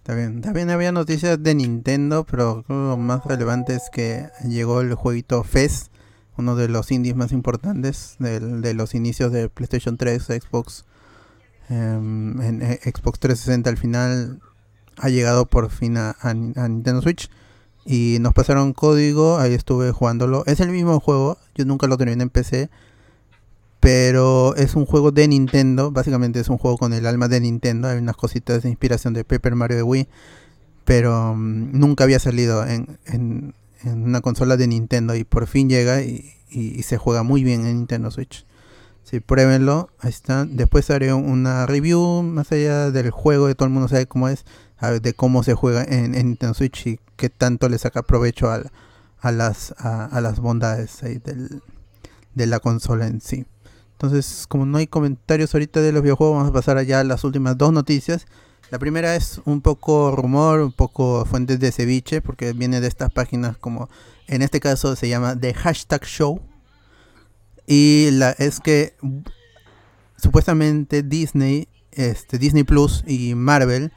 También, 0.03 0.41
también 0.41 0.69
había 0.69 0.91
noticias 0.91 1.41
de 1.41 1.55
Nintendo, 1.55 2.25
pero 2.29 2.63
creo 2.67 2.83
que 2.83 2.87
lo 2.89 2.97
más 2.97 3.23
relevante 3.25 3.75
es 3.75 3.89
que 3.91 4.27
llegó 4.45 4.81
el 4.81 4.93
jueguito 4.95 5.43
FES, 5.45 5.91
uno 6.37 6.55
de 6.57 6.67
los 6.67 6.91
indies 6.91 7.15
más 7.15 7.31
importantes 7.31 8.17
del- 8.19 8.61
de 8.61 8.73
los 8.73 8.93
inicios 8.95 9.31
de 9.31 9.47
PlayStation 9.47 9.95
3, 9.95 10.23
Xbox, 10.25 10.83
em, 11.69 12.41
en 12.41 12.61
eh, 12.61 12.79
Xbox 12.83 13.19
360 13.19 13.69
al 13.69 13.77
final 13.77 14.39
ha 14.97 15.09
llegado 15.09 15.45
por 15.47 15.69
fin 15.71 15.97
a, 15.97 16.15
a 16.19 16.33
Ni- 16.33 16.53
a 16.55 16.67
Nintendo 16.67 17.01
Switch 17.01 17.29
y 17.85 18.17
nos 18.21 18.33
pasaron 18.33 18.73
código, 18.73 19.37
ahí 19.39 19.53
estuve 19.53 19.91
jugándolo. 19.91 20.43
Es 20.45 20.59
el 20.59 20.69
mismo 20.69 20.99
juego, 20.99 21.37
yo 21.55 21.65
nunca 21.65 21.87
lo 21.87 21.97
terminé 21.97 22.23
en 22.23 22.29
PC, 22.29 22.69
pero 23.79 24.55
es 24.55 24.75
un 24.75 24.85
juego 24.85 25.11
de 25.11 25.27
Nintendo, 25.27 25.91
básicamente 25.91 26.39
es 26.39 26.47
un 26.49 26.57
juego 26.57 26.77
con 26.77 26.93
el 26.93 27.05
alma 27.05 27.27
de 27.27 27.41
Nintendo, 27.41 27.89
hay 27.89 27.97
unas 27.97 28.15
cositas 28.15 28.63
de 28.63 28.69
inspiración 28.69 29.13
de 29.13 29.25
Paper 29.25 29.55
Mario 29.55 29.77
de 29.77 29.83
Wii, 29.83 30.07
pero 30.85 31.35
mm, 31.35 31.77
nunca 31.77 32.05
había 32.05 32.19
salido 32.19 32.65
en, 32.65 33.53
una 33.83 34.21
consola 34.21 34.55
de 34.55 34.67
Nintendo 34.67 35.15
y 35.15 35.25
por 35.25 35.45
fin 35.47 35.67
llega 35.67 36.01
y 36.01 36.83
se 36.83 36.97
juega 36.97 37.23
muy 37.23 37.43
bien 37.43 37.65
en 37.65 37.75
Nintendo 37.77 38.11
Switch. 38.11 38.45
Sí, 39.03 39.19
pruébenlo, 39.19 39.89
ahí 39.99 40.09
está. 40.09 40.45
Después 40.45 40.89
haré 40.89 41.13
una 41.13 41.65
review 41.65 42.23
más 42.23 42.51
allá 42.51 42.89
del 42.89 43.11
juego, 43.11 43.47
de 43.47 43.55
todo 43.55 43.67
el 43.67 43.73
mundo 43.73 43.87
sabe 43.87 44.07
cómo 44.07 44.27
es, 44.29 44.45
a 44.77 44.91
de 44.91 45.13
cómo 45.13 45.43
se 45.43 45.53
juega 45.53 45.83
en, 45.83 46.15
en 46.15 46.27
Nintendo 46.27 46.53
Switch 46.53 46.87
y 46.87 46.99
qué 47.15 47.29
tanto 47.29 47.69
le 47.69 47.77
saca 47.77 48.01
provecho 48.01 48.49
al- 48.49 48.71
a, 49.19 49.31
las, 49.31 49.73
a, 49.77 50.05
a 50.05 50.21
las 50.21 50.39
bondades 50.39 51.03
ahí 51.03 51.17
del- 51.19 51.61
de 52.33 52.47
la 52.47 52.59
consola 52.59 53.07
en 53.07 53.21
sí. 53.21 53.45
Entonces, 53.93 54.45
como 54.49 54.65
no 54.65 54.77
hay 54.79 54.87
comentarios 54.87 55.53
ahorita 55.53 55.79
de 55.81 55.91
los 55.91 56.01
videojuegos, 56.01 56.35
vamos 56.37 56.49
a 56.49 56.53
pasar 56.53 56.77
allá 56.77 56.99
a 57.01 57.03
las 57.03 57.23
últimas 57.23 57.57
dos 57.57 57.71
noticias. 57.71 58.25
La 58.71 58.79
primera 58.79 59.15
es 59.15 59.39
un 59.45 59.61
poco 59.61 60.15
rumor, 60.15 60.61
un 60.61 60.71
poco 60.71 61.25
fuentes 61.25 61.59
de 61.59 61.71
ceviche, 61.71 62.21
porque 62.21 62.53
viene 62.53 62.81
de 62.81 62.87
estas 62.87 63.11
páginas 63.11 63.55
como, 63.57 63.87
en 64.27 64.41
este 64.41 64.59
caso 64.59 64.95
se 64.95 65.07
llama 65.07 65.39
The 65.39 65.53
Hashtag 65.53 66.03
Show. 66.05 66.41
Y 67.67 68.09
la 68.11 68.31
es 68.31 68.59
que 68.59 68.95
supuestamente 70.17 71.03
Disney, 71.03 71.67
este, 71.91 72.37
Disney 72.37 72.63
Plus 72.63 73.03
y 73.07 73.35
Marvel 73.35 73.91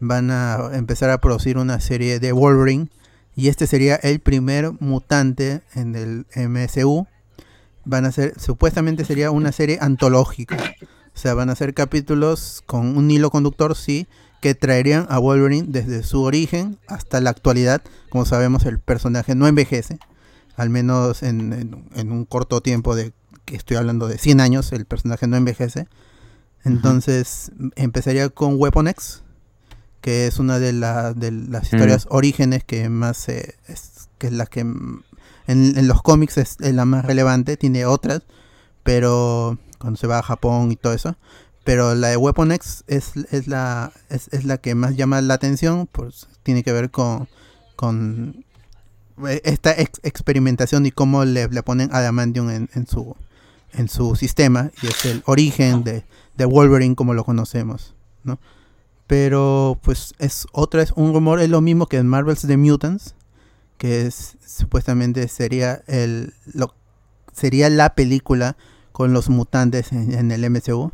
van 0.00 0.30
a 0.30 0.70
empezar 0.72 1.10
a 1.10 1.20
producir 1.20 1.58
una 1.58 1.80
serie 1.80 2.18
de 2.20 2.32
Wolverine. 2.32 2.88
Y 3.34 3.48
este 3.48 3.66
sería 3.66 3.96
el 3.96 4.20
primer 4.20 4.72
mutante 4.80 5.62
en 5.74 5.94
el 5.94 6.26
MCU 6.36 7.06
van 7.84 8.04
a 8.04 8.12
ser, 8.12 8.38
supuestamente 8.38 9.04
sería 9.04 9.30
una 9.30 9.52
serie 9.52 9.78
antológica. 9.80 10.56
O 11.14 11.18
sea, 11.18 11.34
van 11.34 11.50
a 11.50 11.54
ser 11.54 11.74
capítulos 11.74 12.62
con 12.66 12.96
un 12.96 13.10
hilo 13.10 13.30
conductor, 13.30 13.76
sí, 13.76 14.06
que 14.40 14.54
traerían 14.54 15.06
a 15.08 15.18
Wolverine 15.18 15.66
desde 15.68 16.02
su 16.02 16.22
origen 16.22 16.78
hasta 16.86 17.20
la 17.20 17.30
actualidad. 17.30 17.82
Como 18.08 18.24
sabemos, 18.24 18.64
el 18.64 18.78
personaje 18.78 19.34
no 19.34 19.46
envejece, 19.46 19.98
al 20.56 20.70
menos 20.70 21.22
en, 21.22 21.52
en- 21.52 21.84
en 21.94 22.12
un 22.12 22.24
corto 22.24 22.60
tiempo 22.60 22.94
de 22.94 23.12
que 23.44 23.56
estoy 23.56 23.76
hablando 23.76 24.06
de 24.08 24.18
100 24.18 24.40
años, 24.40 24.72
el 24.72 24.84
personaje 24.84 25.26
no 25.26 25.36
envejece. 25.36 25.86
Entonces, 26.64 27.50
empezaría 27.76 28.28
con 28.28 28.54
Weapon 28.60 28.86
X, 28.88 29.22
que 30.00 30.26
es 30.26 30.38
una 30.38 30.58
de, 30.58 30.72
la- 30.72 31.12
de 31.12 31.32
las 31.32 31.64
historias 31.64 32.06
orígenes 32.10 32.64
que 32.64 32.88
más 32.88 33.28
eh, 33.28 33.56
es, 33.66 34.08
que 34.18 34.28
es 34.28 34.32
la 34.32 34.46
que 34.46 34.60
en, 34.60 35.02
en 35.46 35.88
los 35.88 36.02
cómics 36.02 36.38
es, 36.38 36.56
es 36.60 36.74
la 36.74 36.84
más 36.84 37.04
relevante, 37.04 37.56
tiene 37.56 37.84
otras, 37.84 38.22
pero 38.82 39.58
cuando 39.78 39.98
se 39.98 40.06
va 40.06 40.18
a 40.18 40.22
Japón 40.22 40.70
y 40.72 40.76
todo 40.76 40.92
eso. 40.92 41.16
Pero 41.64 41.94
la 41.94 42.08
de 42.08 42.16
Weapon 42.16 42.50
X 42.52 42.84
es, 42.88 43.12
es, 43.30 43.46
la, 43.46 43.92
es, 44.08 44.28
es 44.32 44.44
la 44.44 44.58
que 44.58 44.74
más 44.74 44.96
llama 44.96 45.20
la 45.20 45.34
atención, 45.34 45.88
pues 45.90 46.26
tiene 46.42 46.62
que 46.64 46.72
ver 46.72 46.90
con, 46.90 47.28
con 47.76 48.44
esta 49.44 49.72
ex- 49.72 50.00
experimentación 50.02 50.86
y 50.86 50.90
cómo 50.90 51.24
le, 51.24 51.48
le 51.48 51.62
ponen 51.62 51.90
Adamantium 51.92 52.50
en, 52.50 52.70
en, 52.74 52.86
su, 52.86 53.16
en 53.72 53.88
su 53.88 54.16
sistema, 54.16 54.70
y 54.82 54.86
es 54.88 55.04
el 55.04 55.22
origen 55.26 55.84
de, 55.84 56.04
de 56.36 56.44
Wolverine 56.44 56.94
como 56.94 57.14
lo 57.14 57.24
conocemos, 57.24 57.94
¿no? 58.24 58.38
Pero 59.06 59.78
pues 59.82 60.14
es 60.18 60.46
otra, 60.52 60.82
es 60.82 60.92
un 60.92 61.12
rumor, 61.12 61.40
es 61.40 61.50
lo 61.50 61.60
mismo 61.60 61.86
que 61.86 61.98
en 61.98 62.06
Marvel's 62.06 62.42
The 62.46 62.56
Mutants, 62.56 63.14
que 63.76 64.06
es 64.06 64.36
supuestamente 64.46 65.28
sería 65.28 65.82
el 65.86 66.34
lo, 66.54 66.74
sería 67.32 67.68
la 67.68 67.94
película 67.94 68.56
con 68.92 69.12
los 69.12 69.28
mutantes 69.28 69.92
en, 69.92 70.12
en 70.14 70.30
el 70.30 70.48
MCU. 70.48 70.92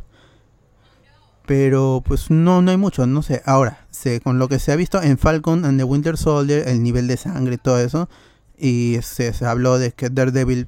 Pero 1.49 2.03
pues 2.05 2.29
no, 2.29 2.61
no 2.61 2.69
hay 2.69 2.77
mucho, 2.77 3.07
no 3.07 3.23
sé. 3.23 3.41
Ahora, 3.43 3.79
se, 3.89 4.21
con 4.21 4.37
lo 4.37 4.47
que 4.47 4.59
se 4.59 4.71
ha 4.71 4.75
visto 4.75 5.01
en 5.01 5.17
Falcon 5.17 5.65
and 5.65 5.79
the 5.79 5.83
Winter 5.83 6.15
Soldier, 6.15 6.67
el 6.67 6.83
nivel 6.83 7.07
de 7.07 7.17
sangre 7.17 7.55
y 7.55 7.57
todo 7.57 7.79
eso, 7.79 8.07
y 8.55 8.99
se, 9.01 9.33
se 9.33 9.45
habló 9.47 9.79
de 9.79 9.91
que 9.91 10.11
Daredevil 10.11 10.67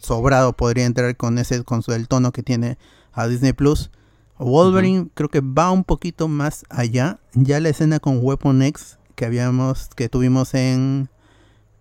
sobrado 0.00 0.54
podría 0.54 0.86
entrar 0.86 1.14
con 1.18 1.36
ese, 1.36 1.62
con 1.64 1.82
su, 1.82 1.92
el 1.92 2.08
tono 2.08 2.32
que 2.32 2.42
tiene 2.42 2.78
a 3.12 3.28
Disney 3.28 3.52
Plus. 3.52 3.90
Wolverine 4.38 5.08
creo 5.12 5.28
que 5.28 5.40
va 5.42 5.70
un 5.70 5.84
poquito 5.84 6.28
más 6.28 6.64
allá. 6.70 7.18
Ya 7.34 7.60
la 7.60 7.68
escena 7.68 8.00
con 8.00 8.20
Weapon 8.22 8.62
X 8.62 8.96
que 9.16 9.26
habíamos, 9.26 9.90
que 9.94 10.08
tuvimos 10.08 10.54
en, 10.54 11.10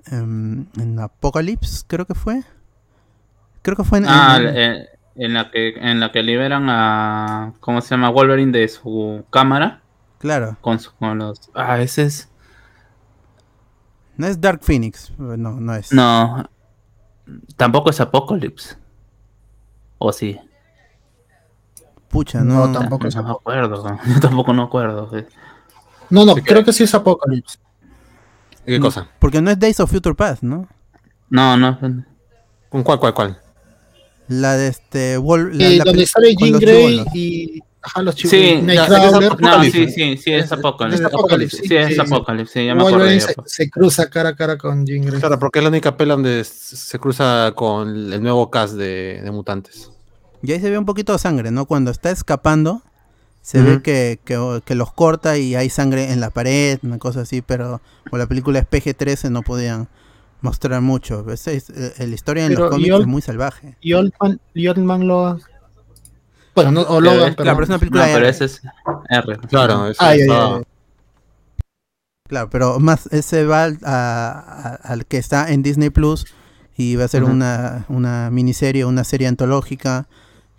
em, 0.07 0.65
en 0.77 0.99
Apocalypse, 0.99 1.83
creo 1.87 2.05
que 2.05 2.15
fue. 2.15 2.43
Creo 3.61 3.77
que 3.77 3.85
fue 3.85 3.99
en, 3.99 4.05
Ah, 4.09 4.39
en- 4.41 4.85
en 5.15 5.33
la 5.33 5.51
que 5.51 5.69
en 5.77 5.99
la 5.99 6.11
que 6.11 6.23
liberan 6.23 6.69
a 6.69 7.53
¿cómo 7.59 7.81
se 7.81 7.89
llama? 7.89 8.09
Wolverine 8.09 8.51
de 8.57 8.67
su 8.67 9.25
cámara 9.29 9.81
claro. 10.19 10.57
con, 10.61 10.79
su- 10.79 10.93
con 10.95 11.17
los 11.17 11.49
ah 11.53 11.79
ese 11.81 12.03
es 12.03 12.29
No 14.17 14.27
es 14.27 14.39
Dark 14.39 14.61
Phoenix, 14.63 15.11
no, 15.17 15.35
no 15.59 15.75
es. 15.75 15.91
no 15.93 16.49
tampoco 17.57 17.89
es 17.89 17.99
Apocalypse 18.01 18.75
o 19.97 20.11
sí 20.11 20.39
Pucha, 22.09 22.41
no. 22.41 22.67
No, 22.67 22.71
tampoco. 22.79 23.07
no, 23.07 23.23
me 23.23 23.31
acuerdo 23.31 23.97
yo 24.05 24.19
tampoco 24.19 24.53
no 24.53 24.63
acuerdo 24.63 25.09
No, 26.09 26.25
no, 26.25 26.33
Sí 26.35 26.41
que- 26.41 26.47
creo 26.49 26.65
que 26.65 26.73
sí 26.73 26.83
es 26.83 26.93
Apocalypse. 26.93 27.57
¿Qué 28.65 28.79
Mm. 28.79 28.81
cosa? 28.81 29.07
Porque 29.19 29.41
no 29.41 29.49
es 29.49 29.57
Days 29.57 29.79
of 29.79 29.89
Future 29.89 30.13
Past, 30.15 30.43
¿no? 30.43 30.67
no 31.29 31.55
no 31.57 31.79
¿Con 32.69 32.83
cuál, 32.83 32.99
cuál, 32.99 33.13
cuál? 33.13 33.41
La 34.31 34.55
de 34.55 34.69
este. 34.69 35.17
Wol- 35.19 35.51
la, 35.53 35.67
Eh, 35.67 35.77
la 35.77 35.83
donde 35.83 36.05
sale 36.05 36.33
con 36.35 36.47
Jean 36.47 36.59
Grey 36.59 37.03
y. 37.13 37.61
Ajá, 37.83 38.01
los 38.01 38.15
chicos. 38.15 38.31
Sí, 38.31 38.59
no 38.61 39.63
sí 39.63 39.87
sí 39.89 40.17
sí 40.17 40.31
es 40.33 40.51
Apocalypse 40.51 41.57
sí 41.67 41.75
es. 41.75 41.99
Apocalypse 41.99 42.53
sí 42.59 42.65
ya 42.65 42.75
me 42.75 43.19
se, 43.19 43.35
se 43.45 43.69
cruza 43.69 44.09
cara 44.09 44.29
a 44.29 44.35
cara 44.35 44.57
con 44.57 44.85
Jean 44.85 45.01
Grey. 45.03 45.19
Claro, 45.19 45.37
porque 45.37 45.59
es 45.59 45.63
la 45.63 45.69
única 45.69 45.97
pela 45.97 46.13
donde 46.13 46.43
se 46.45 46.97
cruza 46.99 47.51
con 47.55 47.89
el 48.13 48.21
nuevo 48.21 48.49
cast 48.49 48.75
de, 48.75 49.19
de 49.23 49.31
mutantes. 49.31 49.91
Y 50.43 50.51
ahí 50.53 50.61
se 50.61 50.69
ve 50.69 50.77
un 50.77 50.85
poquito 50.85 51.11
de 51.11 51.19
sangre, 51.19 51.51
¿no? 51.51 51.65
Cuando 51.65 51.91
está 51.91 52.09
escapando, 52.11 52.83
se 53.41 53.59
Ujú. 53.59 53.67
ve 53.67 53.81
que, 53.81 54.19
que, 54.23 54.61
que 54.63 54.75
los 54.75 54.93
corta 54.93 55.37
y 55.37 55.55
hay 55.55 55.69
sangre 55.69 56.11
en 56.13 56.19
la 56.21 56.29
pared, 56.29 56.79
una 56.83 56.99
cosa 56.99 57.21
así, 57.21 57.41
pero 57.41 57.81
como 58.09 58.19
la 58.19 58.27
película 58.27 58.59
es 58.59 58.65
PG-13 58.65 59.29
no 59.29 59.41
podían 59.41 59.89
mostrar 60.41 60.81
mucho. 60.81 61.25
Es- 61.31 61.47
es- 61.47 61.69
eh, 61.69 61.93
la 62.07 62.13
historia 62.15 62.45
en 62.45 62.53
Pero, 62.53 62.65
los 62.69 62.69
¿y 62.79 62.89
cómics 62.89 62.99
es 63.01 63.07
muy 63.07 63.21
salvaje. 63.21 63.77
Y 63.81 63.93
Oldman, 63.93 64.39
y 64.53 64.67
Oldman 64.67 65.07
lo. 65.07 65.39
Bueno, 66.53 66.71
no, 66.71 66.81
o 66.81 66.99
Pero 66.99 67.01
Logan, 67.01 67.29
es- 67.29 67.35
pero. 67.35 67.43
Claro, 67.43 67.55
pero 67.57 67.63
es 67.63 67.69
una 67.69 67.75
no 67.75 67.79
película 67.79 68.05
de 68.07 68.13
pero 68.13 68.25
R. 68.25 68.29
ese 68.29 68.45
es 68.45 68.61
R 69.09 69.37
Claro, 69.47 69.91
Ah, 69.99 70.15
ya. 70.15 70.61
Claro, 72.27 72.49
pero 72.49 72.79
más 72.79 73.07
ese 73.07 73.45
va 73.45 73.63
al, 73.65 73.77
a- 73.83 74.77
a- 74.83 74.91
al 74.91 75.05
que 75.05 75.17
está 75.17 75.51
en 75.51 75.63
Disney 75.63 75.89
Plus 75.89 76.25
y 76.77 76.95
va 76.95 77.03
a 77.05 77.07
ser 77.09 77.23
una, 77.25 77.85
una 77.89 78.29
miniserie, 78.31 78.85
una 78.85 79.03
serie 79.03 79.27
antológica 79.27 80.07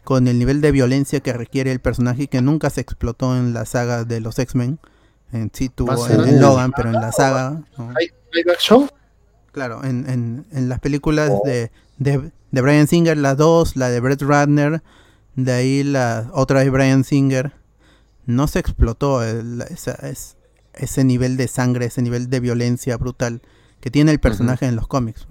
con 0.05 0.29
el 0.29 0.39
nivel 0.39 0.61
de 0.61 0.71
violencia 0.73 1.21
que 1.21 1.33
requiere 1.33 1.73
el 1.73 1.81
personaje 1.81 2.25
y 2.25 2.27
que 2.27 2.43
nunca 2.43 2.69
se 2.71 2.81
explotó 2.83 3.37
en 3.37 3.55
la 3.55 3.65
saga 3.65 4.05
de 4.05 4.21
los 4.21 4.39
X-Men. 4.39 4.81
En 5.33 5.51
sí 5.55 5.71
tuvo 5.71 6.07
en, 6.09 6.21
en 6.29 6.41
Logan, 6.43 6.73
pero 6.77 6.91
en 6.91 6.97
la 6.97 7.11
saga. 7.13 7.63
¿no? 7.79 7.91
Live 8.33 8.53
action. 8.53 8.91
Claro, 9.53 9.85
en, 9.85 10.09
en, 10.09 10.47
en 10.53 10.69
las 10.69 10.81
películas 10.81 11.31
de, 11.45 11.71
de, 11.99 12.33
de 12.51 12.61
Brian 12.61 12.87
Singer, 12.87 13.17
las 13.19 13.37
dos, 13.37 13.77
la 13.77 13.89
de 13.91 14.01
Brett 14.01 14.23
Ratner, 14.23 14.83
De 15.35 15.53
ahí 15.53 15.83
la 15.83 16.31
otra 16.35 16.61
vez 16.61 16.71
Brian 16.71 17.05
Singer. 17.05 17.53
No 18.27 18.47
se 18.49 18.59
explotó 18.59 19.23
el- 19.23 19.63
esa- 19.71 19.95
es- 20.09 20.37
ese 20.75 21.05
nivel 21.05 21.37
de 21.37 21.49
sangre, 21.49 21.87
ese 21.87 22.03
nivel 22.03 22.29
de 22.31 22.41
violencia 22.41 22.97
brutal 22.97 23.41
que 23.81 23.91
tiene 23.91 24.11
el 24.13 24.21
personaje 24.21 24.67
en 24.67 24.77
los 24.77 24.87
cómics. 24.89 25.27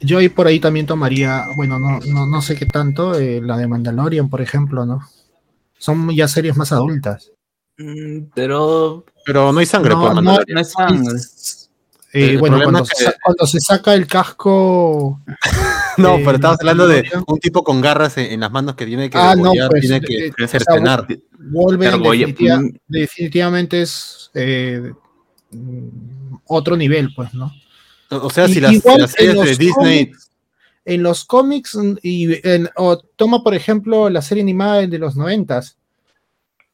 Yo 0.00 0.18
ahí 0.18 0.28
por 0.28 0.46
ahí 0.46 0.60
también 0.60 0.84
tomaría, 0.86 1.46
bueno, 1.56 1.78
no, 1.78 2.00
no, 2.00 2.26
no 2.26 2.42
sé 2.42 2.54
qué 2.56 2.66
tanto, 2.66 3.14
eh, 3.18 3.40
la 3.42 3.56
de 3.56 3.66
Mandalorian, 3.66 4.28
por 4.28 4.42
ejemplo, 4.42 4.84
¿no? 4.84 5.00
Son 5.78 6.10
ya 6.14 6.26
series 6.28 6.56
más 6.56 6.72
adultas. 6.72 7.32
Mm, 7.78 8.28
Pero 8.34 9.04
Pero 9.24 9.52
no 9.52 9.58
hay 9.60 9.66
sangre, 9.66 9.90
No, 9.94 10.00
no, 10.08 10.14
Mandalorian. 10.14 10.54
no 10.54 10.60
es 10.60 10.72
sangre. 10.72 11.18
Eh, 12.16 12.30
El 12.30 12.38
bueno, 12.38 12.58
cuando, 12.62 12.82
es 12.82 12.88
que- 12.90 12.96
se, 12.96 13.04
sa- 13.04 13.14
cuando 13.22 13.46
se 13.46 13.60
saca 13.60 13.94
el 13.94 14.06
casco. 14.06 15.20
No, 15.98 16.16
eh, 16.16 16.22
pero 16.26 16.36
estabas 16.36 16.58
hablando 16.60 16.86
de 16.88 17.04
un 17.26 17.38
tipo 17.38 17.64
con 17.64 17.80
garras 17.80 18.18
en, 18.18 18.30
en 18.32 18.40
las 18.40 18.52
manos 18.52 18.74
que 18.74 18.84
tiene 18.84 19.08
que 19.08 19.16
Ah, 19.16 19.34
no, 19.34 19.50
pues, 19.70 19.80
tiene 19.80 20.02
que 20.02 20.28
o 20.28 20.34
sea, 20.36 20.46
cercenar. 20.46 21.06
Wolverine 21.38 21.96
Argolla- 21.96 22.26
definitiva- 22.26 22.60
definitivamente 22.86 23.80
es 23.80 24.30
eh, 24.34 24.92
otro 26.46 26.76
nivel, 26.76 27.14
pues, 27.14 27.32
¿no? 27.34 27.50
O 28.10 28.28
sea, 28.30 28.46
Y- 28.46 28.52
si 28.54 28.60
las, 28.60 28.72
series 28.82 29.16
de 29.40 29.56
Disney 29.56 30.06
cómics- 30.10 30.30
en 30.84 31.02
los 31.02 31.24
cómics 31.24 31.78
y 32.02 32.46
en, 32.46 32.68
o 32.76 32.98
toma 32.98 33.42
por 33.42 33.54
ejemplo 33.54 34.08
la 34.10 34.20
serie 34.22 34.42
animada 34.42 34.86
de 34.86 34.98
los 34.98 35.16
noventas 35.16 35.76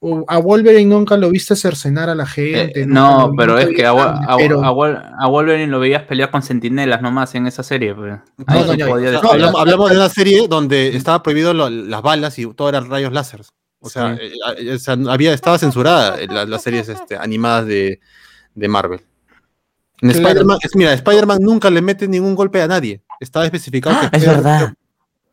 o- 0.03 0.25
a 0.29 0.39
Wolverine 0.39 0.85
nunca 0.95 1.17
lo 1.17 1.31
viste 1.31 1.55
cercenar 1.57 2.11
a 2.11 2.15
la 2.15 2.27
gente 2.27 2.83
Eh, 2.83 2.87
no, 2.87 3.33
pero 3.37 3.57
es 3.59 3.69
que 3.69 3.87
a, 3.87 3.95
pero- 4.37 4.61
Wolverine 5.31 5.69
lo 5.69 5.79
veías 5.81 6.03
pelear 6.03 6.31
con 6.31 6.43
sentinelas 6.43 7.01
nomás 7.01 7.35
en 7.35 7.47
esa 7.47 7.63
serie. 7.63 7.95
pues. 7.95 8.15
Ahí 8.47 8.61
No, 8.67 8.77
no, 8.77 8.87
podía 8.89 9.19
hablamos, 9.19 9.39
la- 9.55 9.61
hablamos 9.61 9.91
de 9.91 9.97
una 9.97 10.09
serie 10.09 10.47
donde 10.49 10.95
estaba 10.97 11.23
prohibido 11.23 11.55
lo- 11.55 11.71
las 11.71 12.03
balas 12.03 12.39
y 12.39 12.53
todo 12.53 12.69
eran 12.69 12.91
rayos 12.91 13.13
láser. 13.13 13.43
O 13.81 13.89
sea, 13.89 14.17
Sí. 14.17 14.23
eh, 14.25 14.33
eh, 14.59 14.75
o 14.75 14.79
sea, 14.79 14.97
había, 15.09 15.33
estaba 15.33 15.59
censurada 15.59 16.17
la- 16.29 16.45
las 16.47 16.63
series 16.63 16.89
este, 16.89 17.17
animadas 17.17 17.67
de, 17.67 18.01
de 18.55 18.69
Marvel. 18.69 19.01
En 20.01 20.11
Claro. 20.11 20.27
Spider-Man, 20.29 20.59
es- 20.63 20.77
mira, 20.77 20.93
Spider-Man 20.95 21.39
nunca 21.41 21.71
le 21.71 21.81
mete 21.81 22.09
ningún 22.09 22.35
golpe 22.35 22.61
a 22.61 22.67
nadie. 22.69 23.03
Estaba 23.21 23.45
especificado 23.45 24.01
que 24.01 24.07
Ah, 24.07 24.11
es 24.13 24.23
Spider- 24.23 24.37
verdad. 24.43 24.75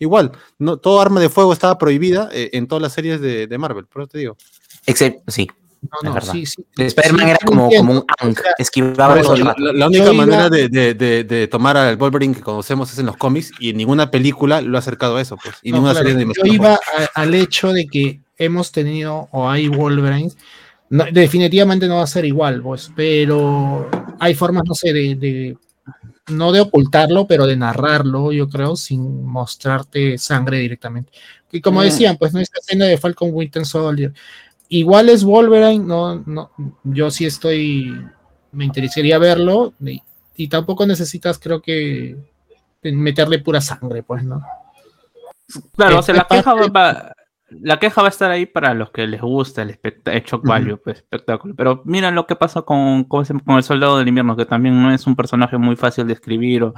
Igual, 0.01 0.31
no, 0.57 0.77
todo 0.77 1.01
arma 1.01 1.19
de 1.19 1.27
fuego 1.29 1.51
estaba 1.51 1.77
prohibida 1.77 2.29
eh, 2.31 2.51
en 2.53 2.67
todas 2.67 2.81
las 2.81 2.93
series 2.93 3.19
de, 3.19 3.47
de 3.47 3.57
Marvel, 3.57 3.85
por 3.85 4.03
eso 4.03 4.07
te 4.09 4.19
digo. 4.19 4.37
Excepto, 4.89 5.31
sí. 5.31 5.47
no, 6.03 6.13
no, 6.13 6.19
sí, 6.21 6.45
sí, 6.45 6.61
Spider-Man 6.77 7.23
sí, 7.25 7.29
era 7.29 7.39
como, 7.45 7.69
como 7.69 7.93
un 7.93 8.05
Ankh, 8.19 8.41
esquivaba 8.57 9.17
eso, 9.19 9.35
la, 9.37 9.55
la- 9.57 9.71
Yo 9.73 9.87
única 9.87 10.03
iba- 10.03 10.13
manera 10.13 10.49
de, 10.49 10.67
de- 10.67 10.93
de- 10.93 11.23
de 11.23 11.47
tomar 11.47 11.77
al 11.77 11.95
Wolverine 11.95 12.35
que 12.35 12.41
conocemos 12.41 12.91
es 12.91 12.99
en 12.99 13.05
los 13.05 13.15
cómics 13.15 13.51
y 13.59 13.69
en 13.69 13.77
ninguna 13.77 14.11
película 14.11 14.59
lo 14.61 14.77
ha 14.77 14.79
acercado 14.79 15.15
a 15.15 15.21
eso, 15.21 15.37
pues. 15.41 15.55
Y 15.63 15.71
No, 15.71 15.77
ninguna 15.77 15.93
claro, 15.93 16.09
serie 16.09 16.25
de 16.25 16.33
yo 16.33 16.41
animación 16.43 16.55
iba 16.55 16.73
a- 16.75 17.21
al 17.21 17.33
hecho 17.33 17.71
de 17.71 17.87
que 17.87 18.19
hemos 18.37 18.71
tenido 18.73 19.29
o 19.31 19.49
hay 19.49 19.67
Wolverines 19.69 20.35
no, 20.89 21.05
definitivamente 21.11 21.87
no 21.87 21.97
va 21.97 22.03
a 22.03 22.07
ser 22.07 22.25
igual 22.25 22.61
pues 22.63 22.91
pero 22.95 23.87
hay 24.19 24.33
formas 24.33 24.63
no 24.65 24.73
sé 24.73 24.91
de, 24.91 25.15
de- 25.15 25.57
no 26.29 26.51
de 26.51 26.61
ocultarlo 26.61 27.27
pero 27.27 27.45
de 27.45 27.55
narrarlo 27.57 28.31
yo 28.31 28.49
creo 28.49 28.75
sin 28.75 29.23
mostrarte 29.25 30.17
sangre 30.17 30.57
directamente 30.59 31.11
y 31.51 31.61
como 31.61 31.81
Mm. 31.81 31.83
decían 31.83 32.17
pues 32.17 32.33
no 32.33 32.39
esta 32.39 32.59
escena 32.59 32.85
de 32.85 32.97
Falcon 32.97 33.29
Winter 33.31 33.65
Soldier 33.65 34.13
igual 34.69 35.09
es 35.09 35.23
Wolverine 35.23 35.83
no 35.85 36.23
no 36.25 36.51
yo 36.83 37.11
sí 37.11 37.25
estoy 37.25 38.05
me 38.51 38.65
interesaría 38.65 39.17
verlo 39.17 39.73
y, 39.79 40.01
y 40.35 40.47
tampoco 40.47 40.85
necesitas 40.85 41.37
creo 41.39 41.61
que 41.61 42.15
meterle 42.83 43.39
pura 43.39 43.59
sangre 43.61 44.03
pues 44.03 44.23
no 44.23 44.41
Claro, 45.75 45.99
o 45.99 46.01
sea, 46.03 46.13
la 46.13 46.21
es 46.21 46.27
parte- 46.27 46.43
queja, 46.43 46.67
va, 46.69 47.13
la 47.49 47.79
queja 47.79 48.01
va 48.03 48.07
a 48.07 48.11
estar 48.11 48.29
ahí 48.29 48.45
para 48.45 48.75
los 48.75 48.91
que 48.91 49.07
les 49.07 49.19
gusta 49.19 49.63
el, 49.63 49.79
el 50.05 50.21
shock 50.23 50.45
value, 50.45 50.77
pues, 50.77 50.97
espectáculo. 50.99 51.55
Pero 51.55 51.81
mira 51.85 52.11
lo 52.11 52.27
que 52.27 52.35
pasa 52.35 52.61
con, 52.61 53.05
con 53.05 53.25
el 53.57 53.63
soldado 53.63 53.97
del 53.97 54.07
invierno, 54.07 54.35
que 54.37 54.45
también 54.45 54.79
no 54.79 54.91
es 54.93 55.07
un 55.07 55.15
personaje 55.15 55.57
muy 55.57 55.75
fácil 55.75 56.05
de 56.05 56.13
escribir 56.13 56.61
o, 56.65 56.73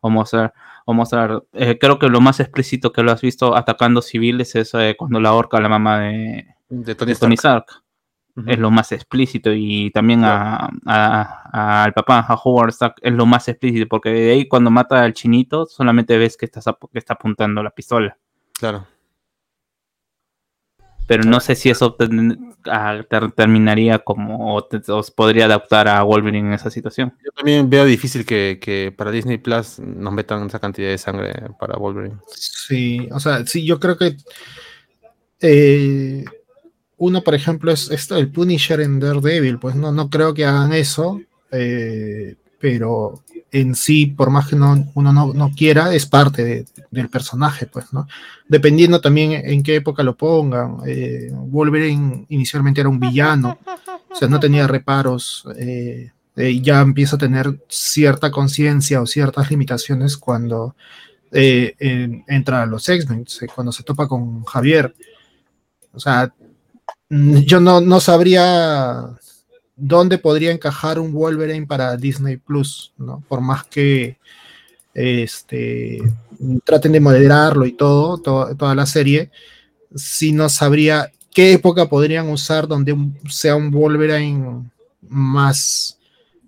o 0.00 0.10
mostrar. 0.10 0.52
O 0.86 0.92
mostrar. 0.92 1.44
Eh, 1.52 1.78
creo 1.78 2.00
que 2.00 2.08
lo 2.08 2.20
más 2.20 2.40
explícito 2.40 2.92
que 2.92 3.04
lo 3.04 3.12
has 3.12 3.20
visto 3.20 3.56
atacando 3.56 4.02
civiles 4.02 4.56
es 4.56 4.74
eh, 4.74 4.96
cuando 4.98 5.20
la 5.20 5.32
horca 5.32 5.60
la 5.60 5.68
mamá 5.68 6.00
de, 6.00 6.48
de 6.68 6.94
Tony 6.94 7.12
de 7.12 7.18
Tony 7.18 7.34
Stark. 7.34 7.66
Es 8.46 8.58
lo 8.58 8.70
más 8.70 8.92
explícito 8.92 9.50
y 9.54 9.90
también 9.92 10.22
a- 10.22 10.66
a- 10.66 10.70
a- 10.84 11.84
al 11.84 11.94
papá, 11.94 12.18
a 12.28 12.34
Howard 12.34 12.68
Stark, 12.68 12.96
es 13.00 13.12
lo 13.14 13.24
más 13.24 13.48
explícito, 13.48 13.86
porque 13.88 14.10
de 14.10 14.30
ahí 14.32 14.46
cuando 14.46 14.70
mata 14.70 15.02
al 15.02 15.14
chinito 15.14 15.64
solamente 15.64 16.18
ves 16.18 16.36
que, 16.36 16.44
estás 16.44 16.66
ap- 16.66 16.84
que 16.92 16.98
está 16.98 17.14
apuntando 17.14 17.62
la 17.62 17.70
pistola. 17.70 18.16
Claro. 18.52 18.86
pero 21.08 21.22
no 21.22 21.38
sé 21.38 21.54
si 21.54 21.70
eso 21.70 21.94
ten- 21.94 22.56
ter- 23.08 23.30
terminaría 23.30 24.00
como 24.00 24.56
o, 24.56 24.64
te- 24.64 24.90
os 24.90 25.12
podría 25.12 25.44
adaptar 25.44 25.86
a 25.86 26.02
Wolverine 26.02 26.48
en 26.48 26.52
esa 26.54 26.68
situación. 26.68 27.14
Yo 27.24 27.30
también 27.30 27.70
veo 27.70 27.84
difícil 27.84 28.26
que, 28.26 28.58
que 28.60 28.90
para 28.90 29.12
Disney 29.12 29.38
Plus 29.38 29.78
nos 29.78 30.12
metan 30.12 30.44
esa 30.46 30.58
cantidad 30.58 30.88
de 30.88 30.98
sangre 30.98 31.32
para 31.60 31.78
Wolverine. 31.78 32.16
Sí, 32.26 33.08
o 33.12 33.20
sea, 33.20 33.46
sí, 33.46 33.64
yo 33.64 33.78
creo 33.78 33.96
que 33.96 34.16
eh, 35.40 36.24
uno, 36.98 37.22
por 37.22 37.34
ejemplo, 37.34 37.70
es 37.72 37.90
esto 37.90 38.16
el 38.16 38.28
Punisher 38.30 38.80
en 38.80 38.98
Daredevil, 39.00 39.58
pues 39.58 39.74
no, 39.74 39.92
no 39.92 40.08
creo 40.08 40.32
que 40.34 40.44
hagan 40.46 40.72
eso, 40.72 41.20
eh, 41.52 42.36
pero 42.58 43.22
en 43.52 43.74
sí, 43.74 44.06
por 44.06 44.30
más 44.30 44.48
que 44.48 44.56
no, 44.56 44.90
uno 44.94 45.12
no, 45.12 45.32
no 45.32 45.50
quiera, 45.56 45.94
es 45.94 46.06
parte 46.06 46.44
de- 46.44 46.66
del 46.90 47.08
personaje, 47.08 47.66
pues, 47.66 47.92
¿no? 47.92 48.06
Dependiendo 48.48 49.00
también 49.00 49.32
en 49.32 49.62
qué 49.62 49.76
época 49.76 50.02
lo 50.02 50.16
pongan. 50.16 50.78
eh, 50.86 51.30
Wolverine 51.32 52.26
inicialmente 52.28 52.80
era 52.80 52.88
un 52.90 52.98
villano, 53.00 53.58
o 54.10 54.14
sea, 54.14 54.28
no 54.28 54.40
tenía 54.40 54.66
reparos. 54.66 55.44
eh, 55.58 56.10
eh, 56.38 56.60
ya 56.60 56.80
empieza 56.82 57.16
a 57.16 57.18
tener 57.18 57.60
cierta 57.68 58.30
conciencia 58.30 59.00
o 59.00 59.06
ciertas 59.06 59.50
limitaciones 59.50 60.16
cuando 60.18 60.74
en- 61.78 62.24
entra 62.28 62.62
a 62.62 62.66
los 62.66 62.86
X-Men, 62.88 63.24
cuando 63.54 63.72
se 63.72 63.82
topa 63.82 64.06
con 64.08 64.44
Javier. 64.44 64.94
O 65.92 66.00
sea, 66.00 66.32
yo 67.10 67.60
no, 67.60 67.80
no 67.80 68.00
sabría 68.00 69.10
dónde 69.76 70.18
podría 70.18 70.52
encajar 70.52 70.98
un 70.98 71.12
Wolverine 71.12 71.66
para 71.66 71.96
Disney 71.96 72.36
Plus, 72.36 72.92
¿no? 72.98 73.22
Por 73.28 73.40
más 73.40 73.64
que 73.64 74.16
este, 74.94 75.98
traten 76.64 76.92
de 76.92 77.00
moderarlo 77.00 77.66
y 77.66 77.72
todo, 77.72 78.18
to- 78.18 78.56
toda 78.56 78.74
la 78.74 78.86
serie, 78.86 79.30
si 79.94 80.32
no 80.32 80.48
sabría 80.48 81.10
qué 81.32 81.52
época 81.52 81.88
podrían 81.88 82.28
usar 82.30 82.66
donde 82.66 82.96
sea 83.28 83.56
un 83.56 83.70
Wolverine 83.70 84.70
más 85.08 85.98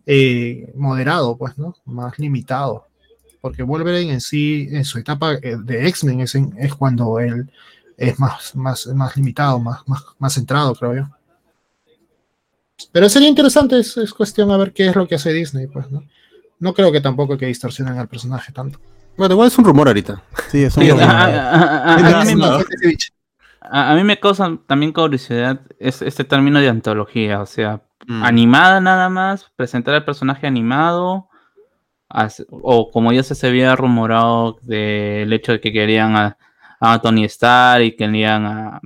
eh, 0.06 0.72
moderado, 0.74 1.36
pues, 1.36 1.58
¿no? 1.58 1.76
Más 1.84 2.18
limitado 2.18 2.86
porque 3.40 3.62
Wolverine 3.62 4.12
en 4.14 4.20
sí, 4.20 4.68
en 4.72 4.84
su 4.84 4.98
etapa 4.98 5.34
eh, 5.34 5.56
de 5.62 5.86
X-Men, 5.88 6.20
es, 6.22 6.34
es 6.34 6.74
cuando 6.74 7.20
él 7.20 7.48
es 7.98 8.18
más, 8.18 8.56
más, 8.56 8.86
más 8.86 9.14
limitado, 9.16 9.58
más, 9.60 9.86
más, 9.86 10.02
más 10.18 10.32
centrado, 10.32 10.74
creo 10.74 10.94
yo. 10.94 11.08
Pero 12.92 13.08
sería 13.08 13.28
interesante, 13.28 13.78
es, 13.78 13.96
es 13.96 14.14
cuestión 14.14 14.50
a 14.50 14.56
ver 14.56 14.72
qué 14.72 14.86
es 14.88 14.96
lo 14.96 15.06
que 15.06 15.16
hace 15.16 15.32
Disney, 15.32 15.66
pues, 15.66 15.90
¿no? 15.90 16.02
No 16.60 16.74
creo 16.74 16.90
que 16.92 17.00
tampoco 17.00 17.36
que 17.36 17.46
distorsionen 17.46 17.98
al 17.98 18.08
personaje 18.08 18.52
tanto. 18.52 18.78
Bueno, 19.16 19.34
igual 19.34 19.48
es 19.48 19.58
un 19.58 19.64
rumor 19.64 19.88
ahorita. 19.88 20.22
Sí, 20.50 20.62
es 20.62 20.76
un 20.76 20.82
Sí, 20.84 20.90
rumor. 20.90 21.04
a- 21.04 21.96
mí 23.96 24.04
me- 24.04 24.18
causa 24.20 24.56
también 24.66 24.92
curiosidad 24.92 25.60
es- 25.78 26.02
este 26.02 26.24
término 26.24 26.60
de 26.60 26.68
antología, 26.68 27.40
o 27.40 27.46
sea, 27.46 27.82
Mm. 28.06 28.22
animada 28.24 28.80
nada 28.80 29.08
más, 29.08 29.50
presentar 29.56 29.94
al 29.94 30.04
personaje 30.04 30.46
animado, 30.46 31.28
as- 32.08 32.46
o 32.50 32.90
como 32.92 33.12
ya 33.12 33.22
se, 33.24 33.34
se 33.34 33.48
había 33.48 33.74
rumorado 33.76 34.56
del 34.62 35.32
hecho 35.32 35.52
de 35.52 35.60
que 35.60 35.72
querían 35.72 36.16
a, 36.16 36.38
a 36.80 37.00
Tony 37.00 37.24
Stark 37.24 37.82
y 37.84 37.96
querían 37.96 38.46
a, 38.46 38.80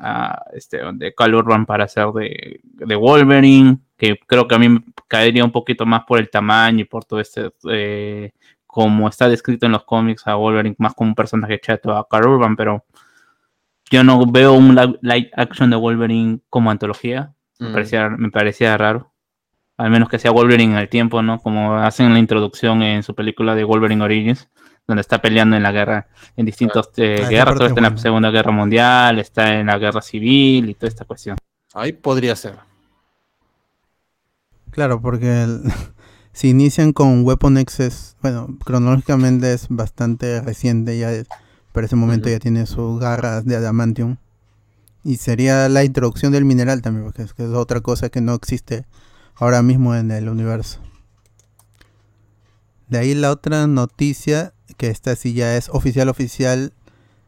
a, 0.00 0.42
este, 0.52 0.80
de 0.94 1.14
Cal 1.14 1.34
Urban 1.34 1.64
para 1.66 1.84
hacer 1.84 2.06
de, 2.08 2.60
de 2.62 2.94
Wolverine, 2.96 3.78
que 3.96 4.18
creo 4.26 4.46
que 4.46 4.54
a 4.54 4.58
mí 4.58 4.68
me 4.68 4.82
caería 5.08 5.44
un 5.44 5.52
poquito 5.52 5.86
más 5.86 6.04
por 6.04 6.18
el 6.18 6.28
tamaño 6.30 6.80
y 6.80 6.84
por 6.84 7.04
todo 7.04 7.20
este, 7.20 7.50
eh, 7.70 8.32
como 8.66 9.08
está 9.08 9.28
descrito 9.28 9.66
en 9.66 9.72
los 9.72 9.84
cómics 9.84 10.26
a 10.26 10.34
Wolverine 10.34 10.76
más 10.78 10.94
como 10.94 11.10
un 11.10 11.14
personaje 11.14 11.58
chato 11.60 11.96
a 11.96 12.06
Cal 12.06 12.26
Urban, 12.26 12.54
pero 12.56 12.84
yo 13.90 14.04
no 14.04 14.26
veo 14.26 14.52
un 14.52 14.74
li- 14.74 14.98
live 15.00 15.30
action 15.34 15.70
de 15.70 15.76
Wolverine 15.76 16.40
como 16.50 16.70
antología. 16.70 17.32
Me 17.58 17.70
Mm. 17.70 17.72
parecía, 17.72 18.08
me 18.10 18.30
parecía 18.30 18.76
raro. 18.76 19.12
Al 19.78 19.90
menos 19.90 20.08
que 20.08 20.18
sea 20.18 20.30
Wolverine 20.32 20.72
en 20.74 20.78
el 20.78 20.88
tiempo, 20.88 21.22
¿no? 21.22 21.38
Como 21.40 21.76
hacen 21.76 22.06
en 22.06 22.12
la 22.12 22.18
introducción 22.18 22.82
en 22.82 23.02
su 23.02 23.14
película 23.14 23.54
de 23.54 23.64
Wolverine 23.64 24.04
Origins, 24.04 24.50
donde 24.88 25.02
está 25.02 25.20
peleando 25.20 25.54
en 25.54 25.62
la 25.62 25.70
guerra, 25.70 26.08
en 26.36 26.46
distintas 26.46 26.88
eh, 26.96 27.16
esa 27.20 27.28
guerras. 27.28 27.54
Todo 27.56 27.66
está 27.68 27.78
en 27.78 27.82
la 27.84 27.88
buena. 27.90 28.02
Segunda 28.02 28.30
Guerra 28.30 28.50
Mundial, 28.50 29.18
está 29.18 29.60
en 29.60 29.66
la 29.66 29.78
Guerra 29.78 30.00
Civil 30.00 30.70
y 30.70 30.74
toda 30.74 30.88
esta 30.88 31.04
cuestión. 31.04 31.36
Ahí 31.74 31.92
podría 31.92 32.34
ser. 32.34 32.56
Claro, 34.70 35.00
porque 35.00 35.42
el- 35.42 35.62
si 36.32 36.48
inician 36.48 36.92
con 36.92 37.24
Weapon 37.24 37.58
X 37.58 37.80
es, 37.80 38.16
bueno, 38.22 38.56
cronológicamente 38.64 39.52
es 39.52 39.66
bastante 39.68 40.40
reciente, 40.40 40.98
ya 40.98 41.12
es 41.12 41.28
Para 41.72 41.86
ese 41.86 41.96
momento 41.96 42.28
ya 42.30 42.38
tiene 42.38 42.64
sus 42.66 42.98
garras 42.98 43.44
de 43.44 43.56
adamantium. 43.56 44.16
Y 45.04 45.16
sería 45.16 45.68
la 45.68 45.84
introducción 45.84 46.32
del 46.32 46.44
mineral 46.46 46.80
también, 46.82 47.04
porque 47.04 47.22
es, 47.22 47.34
que 47.34 47.44
es 47.44 47.50
otra 47.50 47.80
cosa 47.82 48.08
que 48.08 48.20
no 48.22 48.34
existe 48.34 48.84
ahora 49.36 49.62
mismo 49.62 49.94
en 49.94 50.10
el 50.10 50.28
universo. 50.28 50.80
De 52.88 52.98
ahí 52.98 53.14
la 53.14 53.30
otra 53.30 53.66
noticia, 53.66 54.54
que 54.76 54.88
esta 54.88 55.16
sí 55.16 55.32
ya 55.32 55.56
es 55.56 55.68
oficial 55.70 56.08
oficial, 56.08 56.72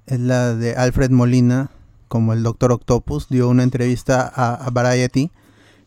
es 0.06 0.20
la 0.20 0.54
de 0.54 0.74
Alfred 0.76 1.10
Molina, 1.10 1.70
como 2.08 2.32
el 2.32 2.42
Doctor 2.42 2.72
Octopus, 2.72 3.28
dio 3.28 3.48
una 3.48 3.62
entrevista 3.62 4.30
a, 4.34 4.54
a 4.54 4.70
Variety 4.70 5.30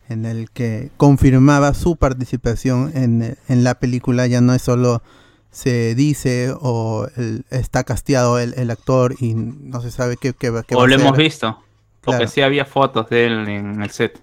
en 0.08 0.26
el 0.26 0.50
que 0.50 0.90
confirmaba 0.96 1.72
su 1.74 1.96
participación 1.96 2.92
en, 2.94 3.36
en 3.48 3.64
la 3.64 3.74
película, 3.78 4.26
ya 4.26 4.40
no 4.40 4.52
es 4.54 4.62
solo 4.62 5.02
se 5.50 5.94
dice 5.94 6.52
o 6.60 7.06
el- 7.16 7.44
está 7.50 7.84
casteado 7.84 8.38
el, 8.40 8.54
el 8.54 8.70
actor 8.70 9.14
y 9.20 9.34
no 9.34 9.80
se 9.80 9.90
sabe 9.90 10.16
qué, 10.16 10.32
qué, 10.32 10.50
va- 10.50 10.62
qué 10.64 10.74
va 10.74 10.80
O 10.80 10.84
a 10.84 10.88
lo 10.88 10.94
hemos 10.96 11.16
visto. 11.16 11.58
Porque 12.00 12.18
Claro. 12.18 12.30
sí 12.32 12.42
había 12.42 12.64
fotos 12.66 13.08
de 13.08 13.26
él 13.26 13.48
en 13.48 13.80
el 13.82 13.90
set. 13.90 14.20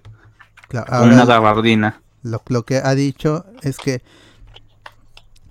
Claro, 0.68 0.86
Con 1.00 1.12
una 1.12 1.24
gabardina. 1.24 2.00
Lo, 2.22 2.42
lo 2.48 2.64
que 2.64 2.76
ha 2.76 2.94
dicho 2.94 3.44
es 3.62 3.78
que 3.78 4.02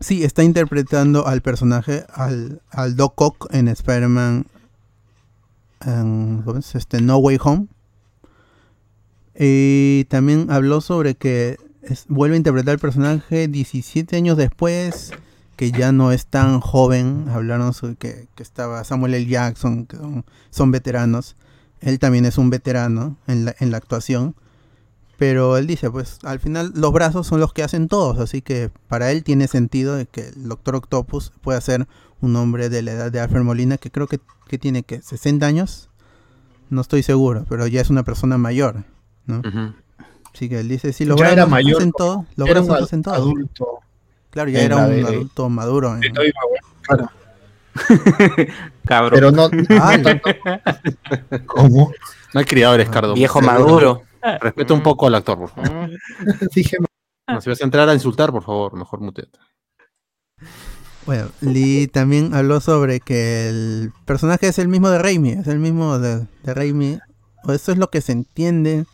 sí, 0.02 0.24
está 0.24 0.44
interpretando 0.44 1.26
al 1.28 1.42
personaje, 1.42 2.06
al, 2.14 2.62
al 2.70 2.96
Doc 2.98 3.20
Ock 3.22 3.48
en 3.54 3.68
Spider-Man 3.70 4.46
este, 6.74 7.02
No 7.02 7.18
Way 7.18 7.40
Home. 7.44 7.68
Y 9.38 10.06
también 10.10 10.52
habló 10.52 10.82
sobre 10.82 11.16
que 11.16 11.58
es- 11.82 12.06
vuelve 12.08 12.36
a 12.36 12.38
interpretar 12.38 12.74
el 12.74 12.80
personaje 12.80 13.48
17 13.48 14.16
años 14.18 14.38
después, 14.38 15.12
que 15.56 15.72
ya 15.72 15.92
no 15.92 16.12
es 16.12 16.26
tan 16.28 16.60
joven. 16.60 17.26
Hablaron 17.30 17.74
sobre 17.74 17.96
que, 17.96 18.28
que 18.36 18.44
estaba 18.44 18.84
Samuel 18.84 19.14
L. 19.16 19.26
Jackson, 19.26 19.86
que 19.86 19.98
son, 19.98 20.26
son 20.50 20.72
veteranos. 20.72 21.36
Él 21.80 21.98
también 21.98 22.26
es 22.26 22.38
un 22.38 22.50
veterano 22.50 23.18
en 23.28 23.46
la, 23.46 23.56
en 23.60 23.72
la 23.72 23.78
actuación. 23.78 24.36
Pero 25.22 25.56
él 25.58 25.68
dice, 25.68 25.92
pues 25.92 26.18
al 26.24 26.40
final 26.40 26.72
los 26.74 26.92
brazos 26.92 27.28
son 27.28 27.40
los 27.40 27.54
que 27.54 27.62
hacen 27.62 27.88
todos, 27.88 28.18
así 28.18 28.42
que 28.42 28.72
para 28.88 29.12
él 29.12 29.24
tiene 29.24 29.48
sentido 29.48 29.96
de 29.96 30.08
que 30.08 30.30
el 30.30 30.50
Doctor 30.50 30.74
Octopus 30.78 31.32
pueda 31.42 31.62
ser 31.62 31.88
un 32.22 32.36
hombre 32.38 32.70
de 32.70 32.82
la 32.82 32.94
edad 32.94 33.12
de 33.12 33.20
Alfred 33.20 33.44
Molina, 33.44 33.78
que 33.78 33.92
creo 33.92 34.08
que, 34.08 34.20
que 34.48 34.58
tiene 34.58 34.82
que 34.82 35.00
60 35.04 35.46
años, 35.46 35.90
no 36.72 36.82
estoy 36.82 37.04
seguro, 37.04 37.46
pero 37.48 37.68
ya 37.68 37.82
es 37.82 37.92
una 37.92 38.02
persona 38.02 38.40
mayor, 38.40 38.84
¿no? 39.28 39.42
Ujú. 39.48 39.74
Así 40.34 40.50
que 40.50 40.60
él 40.62 40.68
dice, 40.68 40.92
si 40.92 41.06
los 41.06 41.18
Ya 41.18 41.26
brazos 41.26 41.38
era 41.38 41.46
mayor, 41.46 41.76
hacen 41.78 41.90
¿no? 41.90 41.94
todo, 41.96 42.26
los 42.36 42.50
Era 42.50 42.62
un 42.62 42.66
brazos 42.66 42.82
ad- 42.82 42.86
hacen 42.86 43.02
todo. 43.04 43.14
adulto. 43.14 43.68
Claro, 44.32 44.50
ya 44.50 44.62
era 44.64 44.78
un 44.78 44.90
de- 44.90 45.04
adulto 45.08 45.50
maduro. 45.50 45.98
en- 46.02 46.14
Maguire, 46.14 46.34
claro. 46.82 47.12
Cabrón. 48.86 49.12
Pero 49.14 49.32
no, 49.32 49.50
no 49.50 49.64
Ah, 49.80 49.98
tanto 50.02 50.30
como 51.46 51.92
Mal 52.34 52.46
criado 52.48 52.74
eres, 52.74 52.90
Cardo. 52.90 53.14
Viejo 53.14 53.40
maduro. 53.40 54.02
Respeta 54.42 54.74
un 54.74 54.84
poco 54.84 55.08
al 55.08 55.16
actor, 55.16 55.38
por 55.40 55.50
favor. 55.50 55.90
dije 56.56 56.78
No, 57.28 57.42
si 57.42 57.50
vas 57.50 57.62
a 57.62 57.64
entrar 57.64 57.90
a 57.90 57.94
insultar, 57.94 58.32
por 58.32 58.44
favor, 58.44 58.74
mejor 58.78 59.00
muteate. 59.02 59.38
Bueno, 61.06 61.30
Lee 61.42 61.88
también 61.88 62.34
habló 62.36 62.60
sobre 62.62 63.00
que 63.00 63.50
el 63.50 63.92
personaje 64.06 64.48
es 64.48 64.60
el 64.60 64.68
mismo 64.68 64.90
de 64.90 65.00
Raimi, 65.00 65.30
es 65.32 65.48
el 65.48 65.58
mismo 65.60 65.98
de, 65.98 66.28
de 66.44 66.54
Raimi. 66.54 67.00
O 67.44 67.52
eso 67.54 67.72
es 67.72 67.78
lo 67.80 67.90
que 67.90 68.02
se 68.02 68.12
entiende. 68.12 68.86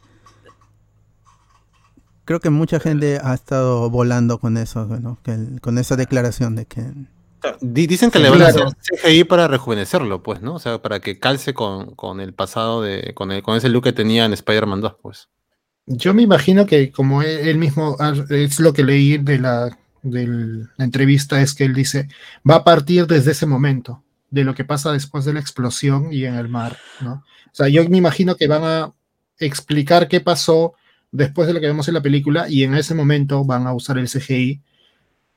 Creo 2.24 2.40
que 2.40 2.49
mucha 2.49 2.80
gente 2.80 3.20
ha 3.24 3.34
estado 3.34 3.90
volando 3.90 4.38
con 4.40 4.58
eso, 4.58 4.86
¿no? 4.86 5.18
Que 5.24 5.32
el- 5.32 5.62
con 5.62 5.78
esa 5.78 5.95
declaración 5.95 6.56
de 6.56 6.66
que... 6.66 6.86
Di- 7.62 7.88
Dicen 7.88 8.12
que 8.12 8.18
Sí, 8.20 8.24
le 8.24 8.30
van 8.30 8.42
a 8.42 8.48
hacer. 8.48 8.64
CGI 8.82 9.24
para 9.26 9.48
rejuvenecerlo, 9.48 10.24
pues, 10.24 10.42
¿no? 10.42 10.56
O 10.56 10.60
sea, 10.60 10.82
para 10.82 11.00
que 11.00 11.20
calce 11.20 11.54
con, 11.54 11.96
con 11.96 12.20
el 12.20 12.34
pasado 12.34 12.82
de. 12.82 13.14
Con, 13.14 13.32
el, 13.32 13.44
con 13.44 13.56
ese 13.58 13.70
look 13.70 13.84
que 13.84 13.94
tenía 13.94 14.26
en 14.26 14.34
Spider-Man 14.34 14.82
2, 14.82 14.96
pues. 15.02 15.30
Yo 15.86 16.14
me 16.14 16.22
imagino 16.24 16.66
que 16.66 16.92
como 16.92 17.22
él 17.22 17.48
él 17.48 17.58
mismo 17.58 17.96
ah, 18.00 18.14
es 18.30 18.60
lo 18.60 18.74
que 18.74 18.84
leí 18.84 19.18
de 19.18 19.40
la, 19.40 19.78
de 20.04 20.28
la 20.78 20.84
entrevista 20.84 21.42
es 21.42 21.54
que 21.54 21.64
él 21.64 21.74
dice 21.74 22.10
va 22.50 22.56
a 22.56 22.64
partir 22.66 23.08
desde 23.08 23.32
ese 23.32 23.46
momento 23.46 24.04
de 24.30 24.44
lo 24.44 24.54
que 24.54 24.66
pasa 24.66 24.92
después 24.92 25.24
de 25.24 25.32
la 25.32 25.40
explosión 25.40 26.12
y 26.12 26.26
en 26.26 26.36
el 26.36 26.50
mar, 26.50 26.78
¿no? 27.00 27.24
O 27.46 27.54
sea, 27.54 27.70
yo 27.70 27.88
me 27.88 27.98
imagino 27.98 28.36
que 28.36 28.48
van 28.48 28.64
a 28.66 28.94
explicar 29.40 30.10
qué 30.10 30.20
pasó 30.20 30.74
después 31.12 31.48
de 31.48 31.54
lo 31.54 31.62
que 31.62 31.68
vemos 31.68 31.88
en 31.88 31.94
la 31.94 32.02
película 32.02 32.50
y 32.50 32.64
en 32.66 32.76
ese 32.76 32.94
momento 32.94 33.46
van 33.46 33.66
a 33.66 33.74
usar 33.74 33.98
el 33.98 34.10
CGI 34.10 34.62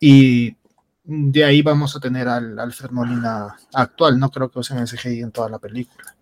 y 0.01 0.57
de 1.05 1.45
ahí 1.45 1.63
vamos 1.63 1.97
a 1.97 2.01
tener 2.01 2.29
al 2.29 2.59
Alfred 2.59 2.91
Molina 2.91 3.57
actual. 3.73 4.19
No 4.19 4.31
creo 4.31 4.51
que 4.51 4.59
usen 4.59 4.79
el 4.79 4.89
CGI 4.89 5.23
en 5.23 5.33
toda 5.33 5.49
la 5.49 5.59
película. 5.59 6.15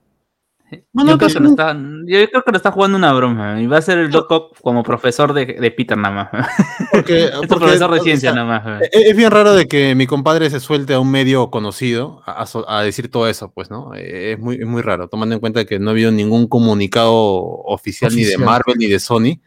Bueno, 0.92 1.12
yo, 1.12 1.18
creo 1.18 1.30
que 1.30 1.40
no 1.40 1.48
está, 1.48 1.74
yo 1.74 2.28
creo 2.28 2.42
que 2.42 2.50
lo 2.50 2.56
está 2.58 2.70
jugando 2.70 2.98
una 2.98 3.12
broma. 3.14 3.60
Y 3.60 3.66
va 3.66 3.78
a 3.78 3.82
ser 3.82 3.98
el 3.98 4.10
Doc 4.10 4.30
Ock 4.30 4.60
como 4.60 4.82
profesor 4.82 5.32
de, 5.32 5.46
de 5.46 5.70
Peter 5.70 5.96
nada 5.96 6.14
más. 6.14 6.46
Porque, 6.90 7.24
Es 7.24 7.30
porque, 7.30 7.46
profesor 7.48 7.90
de 7.90 8.00
o 8.00 8.02
ciencia 8.02 8.32
sea, 8.32 8.44
nada 8.44 8.60
más. 8.60 8.82
Es 8.82 9.06
es 9.06 9.16
bien 9.16 9.30
raro 9.30 9.54
de 9.54 9.66
que 9.66 9.94
mi 9.94 10.06
compadre 10.06 10.50
se 10.50 10.60
suelte 10.60 10.92
a 10.92 11.00
un 11.00 11.10
medio 11.10 11.50
conocido 11.50 12.22
a, 12.26 12.82
decir 12.82 13.10
todo 13.10 13.28
eso, 13.28 13.50
pues, 13.50 13.70
¿no? 13.70 13.94
Eh, 13.94 14.32
Es 14.32 14.38
muy, 14.38 14.56
es 14.56 14.66
muy 14.66 14.82
raro, 14.82 15.08
tomando 15.08 15.34
en 15.34 15.40
cuenta 15.40 15.64
que 15.64 15.78
no 15.78 15.88
ha 15.88 15.92
habido 15.92 16.10
ningún 16.10 16.46
comunicado 16.48 17.14
oficial, 17.14 18.14
ni 18.14 18.24
de. 18.24 18.36
Marvel 18.36 18.76
ni 18.76 18.86
de 18.86 19.00
Sony, 19.00 19.40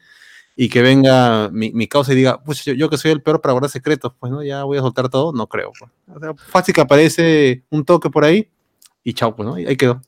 y 0.63 0.69
que 0.69 0.81
venga 0.83 1.49
mi, 1.51 1.71
mi 1.71 1.88
causa 1.88 2.13
y 2.13 2.15
diga, 2.17 2.39
pues 2.43 2.63
yo, 2.65 2.73
yo 2.73 2.88
que 2.88 2.97
soy 2.97 3.09
el 3.11 3.21
peor 3.23 3.41
para 3.41 3.53
guardar 3.53 3.71
secretos, 3.71 4.13
pues, 4.19 4.31
¿no? 4.31 4.43
Ya 4.43 4.63
voy 4.63 4.77
a 4.77 4.81
soltar 4.81 5.09
todo, 5.09 5.33
no 5.33 5.47
creo. 5.47 5.71
pues. 5.79 5.89
O 6.15 6.19
sea, 6.19 6.33
fácil 6.35 6.75
que 6.75 6.81
aparece 6.81 7.63
un 7.71 7.83
toque 7.83 8.09
por 8.11 8.23
ahí 8.23 8.47
y 9.03 9.13
chao, 9.13 9.35
pues, 9.35 9.47
¿no? 9.49 9.57
Y 9.57 9.65
ahí 9.65 9.75
quedó. 9.75 10.01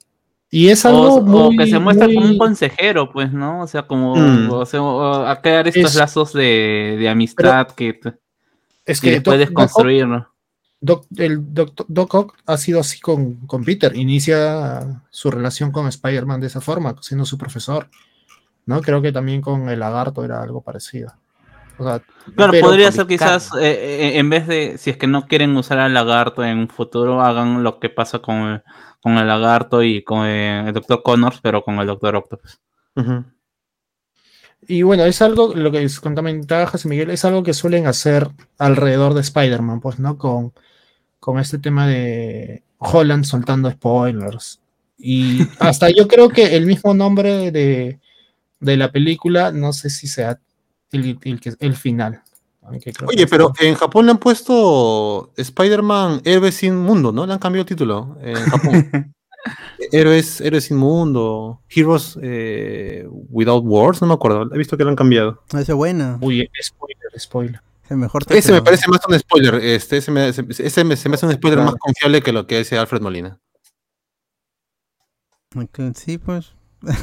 Y 0.51 0.67
es 0.69 0.85
O, 0.85 0.89
algo 0.89 1.15
o 1.15 1.21
muy, 1.21 1.57
que 1.57 1.65
se 1.65 1.79
muestra 1.79 2.05
como 2.05 2.19
un 2.19 2.27
muy- 2.27 2.37
consejero, 2.37 3.11
pues, 3.11 3.33
¿no? 3.33 3.63
O 3.63 3.67
sea, 3.67 3.87
como 3.87 4.15
Mm. 4.15 4.51
o 4.51 4.65
sea, 4.67 4.83
o 4.83 5.25
a 5.25 5.41
crear 5.41 5.67
estos 5.67 5.85
Es- 5.91 5.95
lazos 5.95 6.33
de, 6.33 6.97
de 6.99 7.09
amistad 7.09 7.67
que 7.69 7.93
t- 7.93 8.13
es 8.85 9.01
de 9.01 9.21
Doc 9.21 9.33
Ock- 9.35 9.53
construir, 9.53 10.05
¿no? 10.07 10.27
Doc- 10.79 11.07
el 11.17 11.51
Doc, 11.51 11.85
Doc 11.87 12.13
Ock 12.13 12.35
ha 12.45 12.57
sido 12.57 12.79
así 12.79 12.99
con, 12.99 13.37
con 13.47 13.63
Peter, 13.63 13.95
inicia 13.95 15.01
su 15.09 15.31
relación 15.31 15.71
con 15.71 15.87
Spider-Man 15.87 16.41
de 16.41 16.47
esa 16.47 16.61
forma, 16.61 16.95
siendo 17.01 17.25
su 17.25 17.39
profesor. 17.39 17.89
¿No? 18.65 18.81
Creo 18.81 19.01
que 19.01 19.11
también 19.11 19.41
con 19.41 19.69
el 19.69 19.79
lagarto 19.79 20.23
era 20.23 20.41
algo 20.41 20.61
parecido. 20.61 21.13
O 21.77 21.83
sea, 21.83 22.01
Claro, 22.35 22.53
podría 22.61 22.91
ser 22.91 23.07
quizás, 23.07 23.49
eh, 23.59 23.71
eh, 23.71 24.19
en 24.19 24.29
vez 24.29 24.47
de, 24.47 24.77
si 24.77 24.91
es 24.91 24.97
que 24.97 25.07
no 25.07 25.27
quieren 25.27 25.55
usar 25.57 25.79
al 25.79 25.93
lagarto 25.93 26.43
en 26.43 26.57
un 26.57 26.69
futuro, 26.69 27.21
hagan 27.21 27.63
lo 27.63 27.79
que 27.79 27.89
pasa 27.89 28.19
con 28.19 28.35
el, 28.35 28.63
con 29.01 29.17
el 29.17 29.27
lagarto 29.27 29.83
y 29.83 30.03
con 30.03 30.25
eh, 30.25 30.67
el 30.67 30.73
Dr. 30.73 31.03
Connors, 31.03 31.39
pero 31.41 31.63
con 31.63 31.79
el 31.79 31.87
Dr. 31.87 32.15
Octopus. 32.15 32.59
Y 34.65 34.83
bueno, 34.83 35.03
es 35.03 35.21
algo, 35.21 35.53
lo 35.53 35.71
que 35.71 35.85
comentaba 36.01 36.67
José 36.67 36.87
Miguel, 36.87 37.09
es 37.09 37.25
algo 37.25 37.43
que 37.43 37.53
suelen 37.53 37.87
hacer 37.87 38.29
alrededor 38.57 39.13
de 39.13 39.21
Spider-Man, 39.21 39.81
pues, 39.81 39.99
¿no? 39.99 40.17
Con, 40.17 40.53
con 41.19 41.39
este 41.39 41.57
tema 41.57 41.87
de 41.87 42.63
Holland 42.77 43.25
soltando 43.25 43.69
spoilers. 43.69 44.61
Y 44.97 45.41
hasta 45.59 45.89
yo 45.89 46.07
creo 46.07 46.29
que 46.29 46.55
el 46.55 46.65
mismo 46.65 46.93
nombre 46.93 47.51
de, 47.51 47.99
de 48.63 48.77
la 48.77 48.91
película, 48.91 49.51
no 49.51 49.73
sé 49.73 49.89
si 49.89 50.07
sea 50.07 50.39
el, 50.91 51.17
el, 51.23 51.39
que- 51.39 51.53
el 51.59 51.75
final. 51.75 52.21
Oye, 53.07 53.27
pero 53.27 53.51
en 53.59 53.75
Japón 53.75 54.05
le 54.05 54.11
han 54.11 54.17
puesto 54.19 55.33
Spider-Man 55.35 56.21
Héroes 56.23 56.55
sin 56.55 56.77
Mundo, 56.77 57.11
¿no? 57.11 57.25
Le 57.25 57.33
han 57.33 57.39
cambiado 57.39 57.63
el 57.63 57.67
título 57.67 58.17
en 58.21 58.35
Japón. 58.35 59.13
Héroes, 59.91 60.39
Héroes 60.39 60.63
sin 60.65 60.77
Mundo, 60.77 61.59
Heroes 61.69 62.17
eh, 62.21 63.05
Without 63.09 63.63
Wars, 63.65 64.01
no 64.01 64.07
me 64.07 64.13
acuerdo. 64.13 64.49
He 64.53 64.57
visto 64.57 64.77
que 64.77 64.85
lo 64.85 64.89
han 64.91 64.95
cambiado. 64.95 65.43
Ese 65.49 65.73
es 65.73 65.73
bueno. 65.73 66.17
Uy, 66.21 66.49
spoiler, 66.61 67.19
spoiler. 67.19 67.61
El 67.89 67.97
mejor 67.97 68.23
Ese 68.29 68.53
me 68.53 68.61
parece 68.61 68.89
más 68.89 69.01
un 69.09 69.19
spoiler. 69.19 69.55
Este, 69.55 69.97
ese, 69.97 70.09
me, 70.11 70.29
ese, 70.29 70.45
ese 70.49 70.83
me- 70.85 70.95
se 70.95 71.09
me 71.09 71.15
hace 71.15 71.25
un 71.25 71.33
spoiler 71.33 71.57
Claro. 71.59 71.71
más 71.71 71.79
confiable 71.81 72.21
que 72.21 72.31
lo 72.31 72.47
que 72.47 72.59
dice 72.59 72.77
Alfred 72.77 73.01
Molina. 73.01 73.37
Ok, 75.55 75.79
Sí, 75.95 76.17
pues. 76.17 76.53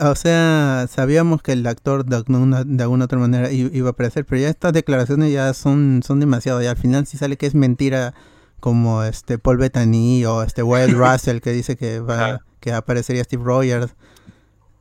o 0.00 0.14
sea, 0.14 0.86
sabíamos 0.90 1.42
que 1.42 1.52
el 1.52 1.66
actor 1.66 2.04
de 2.04 2.16
alguna, 2.16 2.64
de 2.64 2.82
alguna 2.82 3.04
otra 3.06 3.18
manera 3.18 3.50
i- 3.52 3.70
iba 3.72 3.88
a 3.88 3.90
aparecer, 3.92 4.24
pero 4.24 4.40
ya 4.40 4.48
estas 4.48 4.72
declaraciones 4.72 5.32
ya 5.32 5.52
son, 5.54 6.02
son 6.04 6.20
demasiado. 6.20 6.62
Y 6.62 6.66
al 6.66 6.76
final 6.76 7.06
si 7.06 7.16
sale 7.18 7.36
que 7.36 7.46
es 7.46 7.54
mentira, 7.54 8.14
como 8.60 9.02
este 9.04 9.38
Paul 9.38 9.58
Bettany 9.58 10.24
o 10.24 10.42
este 10.42 10.62
Wyatt 10.62 10.90
Russell 10.92 11.40
que 11.40 11.52
dice 11.52 11.76
que 11.76 12.00
va 12.00 12.40
que 12.60 12.72
aparecería 12.72 13.22
Steve 13.24 13.44
Rogers. 13.44 13.94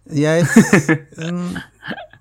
Ya 0.05 0.37
es. 0.37 0.47
mm, 1.17 1.55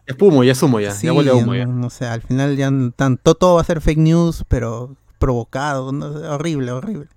Es 0.06 0.16
humo, 0.20 0.44
ya 0.44 0.52
es 0.52 0.62
humo, 0.62 0.80
ya. 0.80 0.90
sí, 0.92 1.06
ya 1.06 1.12
huele 1.12 1.30
a 1.30 1.34
humo, 1.34 1.46
no, 1.52 1.54
ya. 1.56 1.66
no 1.66 1.90
sé, 1.90 2.06
al 2.06 2.20
final 2.22 2.56
ya 2.56 2.70
no 2.70 2.90
tanto 2.90 3.34
todo 3.34 3.54
va 3.56 3.60
a 3.62 3.64
ser 3.64 3.80
fake 3.80 3.98
news, 3.98 4.44
pero 4.48 4.96
provocado, 5.18 5.92
no 5.92 6.12
sé, 6.18 6.26
horrible, 6.26 6.72
horrible. 6.72 7.08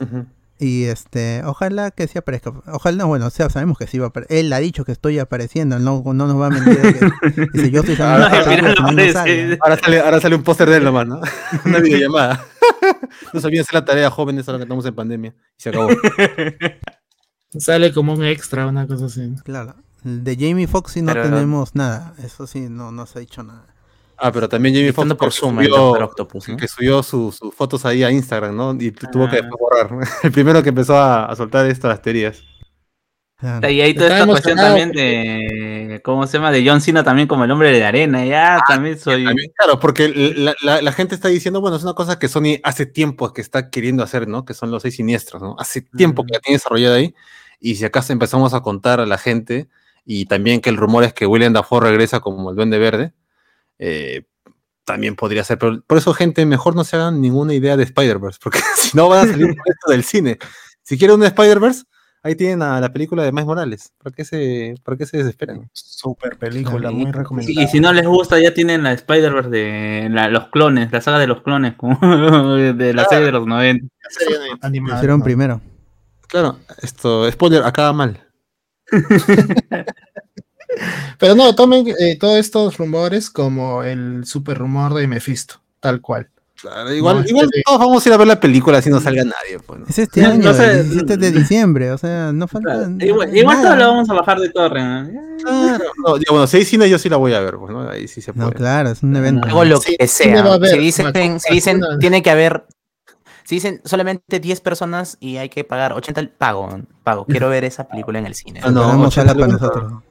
Ujú. 0.00 0.24
Y 0.64 0.84
este, 0.84 1.42
ojalá 1.44 1.90
que 1.90 2.06
sí 2.06 2.18
aparezca. 2.18 2.52
Ojalá, 2.66 3.04
bueno, 3.04 3.26
o 3.26 3.30
sea, 3.30 3.50
sabemos 3.50 3.76
que 3.76 3.88
sí 3.88 3.98
va 3.98 4.06
a 4.06 4.08
aparecer. 4.10 4.36
Él 4.38 4.52
ha 4.52 4.60
dicho 4.60 4.84
que 4.84 4.92
estoy 4.92 5.18
apareciendo, 5.18 5.80
no, 5.80 6.02
no 6.04 6.12
nos 6.14 6.40
va 6.40 6.46
a 6.46 6.50
mentir. 6.50 6.78
que- 6.80 7.46
dice, 7.52 7.70
yo 7.72 7.80
estoy 7.80 7.96
no. 7.96 8.04
Ahora 8.04 9.76
sale, 9.78 10.00
ahora 10.00 10.20
sale 10.20 10.36
un 10.36 10.44
póster 10.44 10.70
de 10.70 10.76
él 10.76 10.84
nomás, 10.84 11.08
¿no? 11.08 11.20
Una 11.64 11.78
videollamada. 11.80 12.44
No 13.32 13.40
olviden 13.40 13.62
hacer 13.62 13.74
la 13.74 13.84
tarea, 13.84 14.10
jóvenes, 14.10 14.48
ahora 14.48 14.58
que 14.58 14.62
estamos 14.64 14.86
en 14.86 14.94
pandemia. 14.94 15.34
Y 15.58 15.62
se 15.62 15.68
acabó. 15.70 15.88
Sale 17.58 17.92
como 17.92 18.14
un 18.14 18.24
extra, 18.24 18.66
una 18.66 18.86
cosa 18.86 19.06
así. 19.06 19.34
Claro. 19.44 19.74
De 20.04 20.36
Jamie 20.36 20.66
Foxx 20.66 20.96
no 21.02 21.12
Pero- 21.12 21.24
tenemos 21.24 21.74
nada. 21.74 22.14
Eso 22.24 22.46
sí, 22.46 22.68
no, 22.70 22.90
no 22.92 23.06
se 23.06 23.18
ha 23.18 23.20
dicho 23.20 23.42
nada. 23.42 23.66
Ah, 24.24 24.30
pero 24.32 24.48
también 24.48 24.74
Jamie 24.74 24.92
Foxx 24.92 25.04
Estando 25.06 25.16
por 25.16 25.32
Zoom 25.32 25.56
subió, 25.56 25.76
Doctor 25.76 26.02
Octopus, 26.04 26.48
¿no? 26.48 26.56
que 26.56 26.68
subió 26.68 27.02
sus 27.02 27.36
sus 27.36 27.52
fotos 27.54 27.84
ahí 27.84 28.04
a 28.04 28.10
Instagram, 28.10 28.56
¿no? 28.56 28.72
Y 28.78 28.92
tu- 28.92 29.06
tuvo 29.08 29.28
que 29.28 29.38
Ah. 29.38 29.48
borrar. 29.58 29.90
El 30.22 30.30
primero 30.32 30.62
que 30.62 30.68
empezó 30.68 30.96
a, 30.96 31.24
a 31.26 31.34
soltar 31.36 31.66
estas 31.66 32.00
teorías. 32.00 32.42
Claro. 33.38 33.68
Y 33.68 33.80
ahí 33.80 33.92
toda 33.92 34.06
Está 34.06 34.18
esta 34.20 34.26
cuestión 34.28 34.56
también 34.56 34.92
de. 34.92 36.00
¿Cómo 36.04 36.26
se 36.28 36.34
llama? 36.38 36.52
De 36.52 36.64
John 36.64 36.80
Cena 36.80 37.02
también 37.02 37.26
como 37.26 37.42
el 37.42 37.50
hombre 37.50 37.72
de 37.72 37.84
arena. 37.84 38.24
Ya 38.24 38.60
también 38.68 38.96
soy. 39.00 39.24
También, 39.24 39.50
claro, 39.56 39.80
porque 39.80 40.08
la, 40.36 40.54
la- 40.62 40.80
la 40.80 40.92
gente 40.92 41.16
está 41.16 41.26
diciendo, 41.28 41.60
bueno, 41.60 41.76
es 41.76 41.82
una 41.82 41.94
cosa 41.94 42.20
que 42.20 42.28
Sony 42.28 42.60
hace 42.62 42.86
tiempo 42.86 43.32
que 43.32 43.40
está 43.40 43.68
queriendo 43.70 44.04
hacer, 44.04 44.28
¿no? 44.28 44.44
Que 44.44 44.54
son 44.54 44.70
los 44.70 44.82
seis 44.82 44.94
siniestros, 44.94 45.42
¿no? 45.42 45.56
Hace 45.58 45.80
tiempo 45.82 46.22
que 46.22 46.34
la 46.34 46.38
tiene 46.40 46.56
desarrollada 46.58 46.96
ahí. 46.96 47.14
Y 47.58 47.74
si 47.74 47.84
acaso 47.84 48.12
empezamos 48.12 48.54
a 48.54 48.60
contar 48.60 49.00
a 49.00 49.06
la 49.06 49.18
gente, 49.18 49.68
y 50.04 50.26
también 50.26 50.60
que 50.60 50.70
el 50.70 50.76
rumor 50.76 51.02
es 51.02 51.12
que 51.12 51.26
William 51.26 51.52
Dafoe 51.52 51.80
regresa 51.80 52.20
como 52.20 52.50
el 52.50 52.56
Duende 52.56 52.78
Verde, 52.78 53.12
eh, 53.84 54.22
también 54.84 55.16
podría 55.16 55.42
ser. 55.44 55.58
Pero 55.58 55.82
por 55.86 55.98
eso, 55.98 56.14
gente, 56.14 56.46
mejor 56.46 56.76
no 56.76 56.84
se 56.84 56.94
hagan 56.96 57.20
ninguna 57.20 57.52
idea 57.54 57.76
de 57.76 57.82
Spider-Verse, 57.84 58.38
porque 58.42 58.60
si 58.76 58.96
no 58.96 59.08
van 59.08 59.28
a 59.28 59.30
salir 59.32 59.54
del 59.88 60.04
cine. 60.04 60.38
Si 60.82 60.96
quieren 60.98 61.16
un 61.16 61.24
Spider-Verse, 61.24 61.82
ahí 62.22 62.36
tienen 62.36 62.62
a 62.62 62.80
la 62.80 62.92
película 62.92 63.24
de 63.24 63.32
Miles 63.32 63.46
Morales. 63.46 63.92
¿Por 63.98 64.12
qué 64.14 64.24
se, 64.24 64.74
por 64.84 64.96
qué 64.96 65.06
se 65.06 65.16
desesperan? 65.18 65.68
Super 65.72 66.36
película, 66.38 66.90
muy 66.92 67.10
recomendable. 67.10 67.62
y 67.62 67.66
si 67.68 67.80
no 67.80 67.92
les 67.92 68.06
gusta, 68.06 68.38
ya 68.40 68.54
tienen 68.54 68.82
la 68.84 68.92
Spider-Verse 68.92 69.50
de 69.50 70.08
la- 70.10 70.28
los 70.28 70.48
clones, 70.48 70.92
la 70.92 71.00
saga 71.00 71.18
de 71.18 71.26
los 71.26 71.42
clones, 71.42 71.74
de 72.78 72.92
la 72.94 73.04
serie 73.06 73.26
de 73.26 73.32
los 73.32 73.46
90. 73.46 73.86
serie 74.10 74.36
Lo 74.48 74.58
animada, 74.62 74.96
hicieron 74.98 75.18
¿no? 75.18 75.24
primero. 75.24 75.60
Claro, 76.28 76.58
esto, 76.80 77.30
spoiler, 77.30 77.62
acaba 77.64 77.92
mal. 77.92 78.20
Pero 81.18 81.34
no, 81.34 81.54
tomen 81.54 81.86
eh, 81.98 82.16
todos 82.18 82.38
estos 82.38 82.76
rumores 82.78 83.30
como 83.30 83.82
el 83.82 84.24
super 84.24 84.58
rumor 84.58 84.94
de 84.94 85.06
Mephisto, 85.06 85.56
tal 85.80 86.00
cual. 86.00 86.28
Claro, 86.60 86.92
igual, 86.94 87.18
este 87.18 87.30
igual 87.30 87.48
de- 87.48 87.62
todos 87.66 87.78
vamos 87.80 88.06
a 88.06 88.08
ir 88.08 88.12
a 88.12 88.16
ver 88.18 88.26
la 88.28 88.38
película 88.38 88.80
si 88.80 88.88
no 88.88 89.00
salga 89.00 89.24
nadie. 89.24 89.58
Pues, 89.66 89.80
¿no? 89.80 89.86
Es 89.88 89.98
este 89.98 90.20
No, 90.22 90.28
año, 90.30 90.44
no 90.44 90.54
sé, 90.54 90.70
el 90.70 90.82
17 90.84 91.16
de 91.16 91.30
diciembre, 91.32 91.90
o 91.90 91.98
sea, 91.98 92.30
no 92.32 92.46
falta. 92.46 92.74
Claro. 92.74 92.94
Igual, 93.00 93.36
igual 93.36 93.62
todo 93.62 93.74
lo 93.76 93.86
vamos 93.88 94.10
a 94.10 94.14
bajar 94.14 94.38
de 94.38 94.48
torre. 94.50 94.80
¿no? 94.80 95.10
Claro, 95.42 95.84
no, 96.06 96.16
ya, 96.18 96.24
bueno, 96.30 96.46
si 96.46 96.58
hay 96.58 96.64
cine 96.64 96.88
yo 96.88 96.98
sí 97.00 97.08
la 97.08 97.16
voy 97.16 97.34
a 97.34 97.40
ver, 97.40 97.56
pues, 97.56 97.72
¿no? 97.72 97.88
Ahí 97.90 98.06
sí 98.06 98.20
se 98.20 98.32
puede. 98.32 98.46
No, 98.46 98.52
claro, 98.52 98.90
es 98.90 99.02
un 99.02 99.16
evento. 99.16 99.48
Hago 99.48 99.64
lo 99.64 99.80
que 99.80 99.96
sí 100.06 100.06
sea. 100.06 100.40
a 100.44 100.58
ver, 100.58 100.70
Si 100.70 100.78
dicen, 100.78 101.06
Macu- 101.06 101.38
si 101.40 101.52
dicen 101.52 101.80
tiene 101.98 102.22
que 102.22 102.30
haber. 102.30 102.64
Si 103.44 103.56
dicen 103.56 103.80
solamente 103.84 104.38
10 104.38 104.60
personas 104.60 105.16
y 105.18 105.38
hay 105.38 105.48
que 105.48 105.64
pagar 105.64 105.92
80, 105.94 106.28
pago, 106.38 106.78
pago. 107.02 107.24
Quiero 107.26 107.48
ver 107.48 107.64
esa 107.64 107.88
película 107.88 108.20
en 108.20 108.26
el 108.26 108.36
cine. 108.36 108.60
Ah, 108.62 108.68
no, 108.70 108.82
Preparamos 108.82 109.14
sala 109.14 109.32
80 109.32 109.46
para 109.46 109.52
nosotros. 109.52 110.02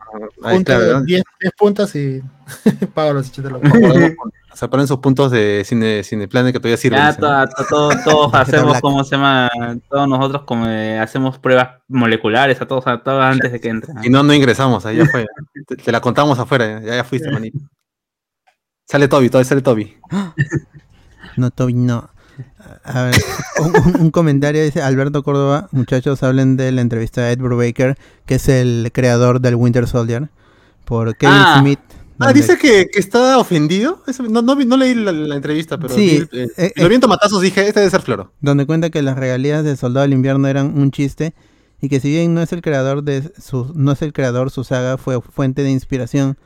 Ahí, 0.43 0.55
Punta 0.57 0.77
claro, 0.77 0.99
¿no? 0.99 1.05
10, 1.05 1.23
10 1.39 1.53
puntas 1.57 1.95
y 1.95 2.21
pago 2.93 3.13
los 3.13 3.29
80 3.29 3.49
lucas. 3.49 3.71
Separen 4.53 4.85
sus 4.85 4.97
puntos 4.99 5.31
de 5.31 5.63
cine, 5.65 6.03
cineplanet 6.03 6.51
que 6.53 6.59
todavía 6.59 6.75
sirven. 6.77 6.99
Ya 6.99 7.07
dicen, 7.07 7.21
¿no? 7.23 7.47
to- 7.47 7.53
to- 7.55 7.89
to- 7.89 8.03
todos 8.03 8.33
hacemos. 8.33 8.81
¿cómo 8.81 9.03
se 9.05 9.15
llama? 9.15 9.49
Todos 9.89 10.07
nosotros 10.09 10.43
como 10.43 10.67
eh, 10.67 10.99
hacemos 10.99 11.37
pruebas 11.39 11.79
moleculares 11.87 12.59
a 12.61 12.67
todos, 12.67 12.85
a 12.87 13.01
todos 13.01 13.23
antes 13.23 13.51
de 13.51 13.61
que 13.61 13.69
entren. 13.69 13.95
Y 14.03 14.09
no, 14.09 14.23
no 14.23 14.33
ingresamos, 14.33 14.85
ahí 14.85 14.97
ya 14.97 15.05
fue. 15.05 15.25
Te, 15.67 15.77
te 15.77 15.91
la 15.91 16.01
contamos 16.01 16.37
afuera, 16.37 16.81
ya, 16.81 16.95
ya 16.97 17.03
fuiste, 17.05 17.31
manito. 17.31 17.59
Sale 18.85 19.07
Toby, 19.07 19.29
todavía 19.29 19.47
sale 19.47 19.61
Toby. 19.61 19.95
No, 21.37 21.49
Toby, 21.51 21.73
no. 21.73 22.09
A 22.83 23.03
ver, 23.03 23.15
un, 23.59 23.75
un- 23.95 24.01
un 24.01 24.11
comentario 24.11 24.63
dice 24.63 24.81
Alberto 24.81 25.23
Córdoba, 25.23 25.67
muchachos, 25.71 26.21
hablen 26.23 26.57
de 26.57 26.71
la 26.71 26.81
entrevista 26.81 27.21
de 27.21 27.33
Ed 27.33 27.39
Brubaker, 27.39 27.97
que 28.25 28.35
es 28.35 28.47
el 28.49 28.91
creador 28.93 29.41
del 29.41 29.55
Winter 29.55 29.87
Soldier, 29.87 30.29
por 30.85 31.15
Kevin 31.17 31.35
Ah. 31.37 31.57
Smith. 31.61 31.79
Ah, 32.19 32.25
donde- 32.27 32.33
dice 32.41 32.57
que, 32.57 32.87
que 32.91 32.99
está 32.99 33.37
ofendido. 33.39 34.03
No, 34.29 34.41
no, 34.43 34.55
vi- 34.55 34.65
no 34.65 34.77
leí 34.77 34.93
la, 34.93 35.11
la 35.11 35.35
entrevista, 35.35 35.79
pero 35.79 35.93
Sí, 35.95 36.27
vi- 36.31 36.39
eh, 36.39 36.47
eh, 36.57 36.73
lo 36.75 36.85
eh. 36.85 36.89
vi 36.89 36.95
en 36.95 37.01
tomatazos 37.01 37.41
dije, 37.41 37.67
este 37.67 37.79
debe 37.79 37.89
ser 37.89 38.01
Floro. 38.01 38.31
donde 38.41 38.65
cuenta 38.67 38.89
que 38.91 39.01
las 39.01 39.17
regalías 39.17 39.63
del 39.63 39.75
Soldado 39.77 40.03
del 40.03 40.13
Invierno 40.13 40.47
eran 40.47 40.77
un 40.79 40.91
chiste 40.91 41.33
y 41.81 41.89
que 41.89 41.99
si 41.99 42.09
bien 42.11 42.35
no 42.35 42.41
es 42.43 42.53
el 42.53 42.61
creador 42.61 43.01
de 43.03 43.31
su 43.41 43.71
no 43.73 43.91
es 43.93 44.03
el 44.03 44.13
creador 44.13 44.51
su 44.51 44.63
saga 44.63 44.97
fue 44.97 45.19
fuente 45.19 45.63
de 45.63 45.71
inspiración 45.71 46.37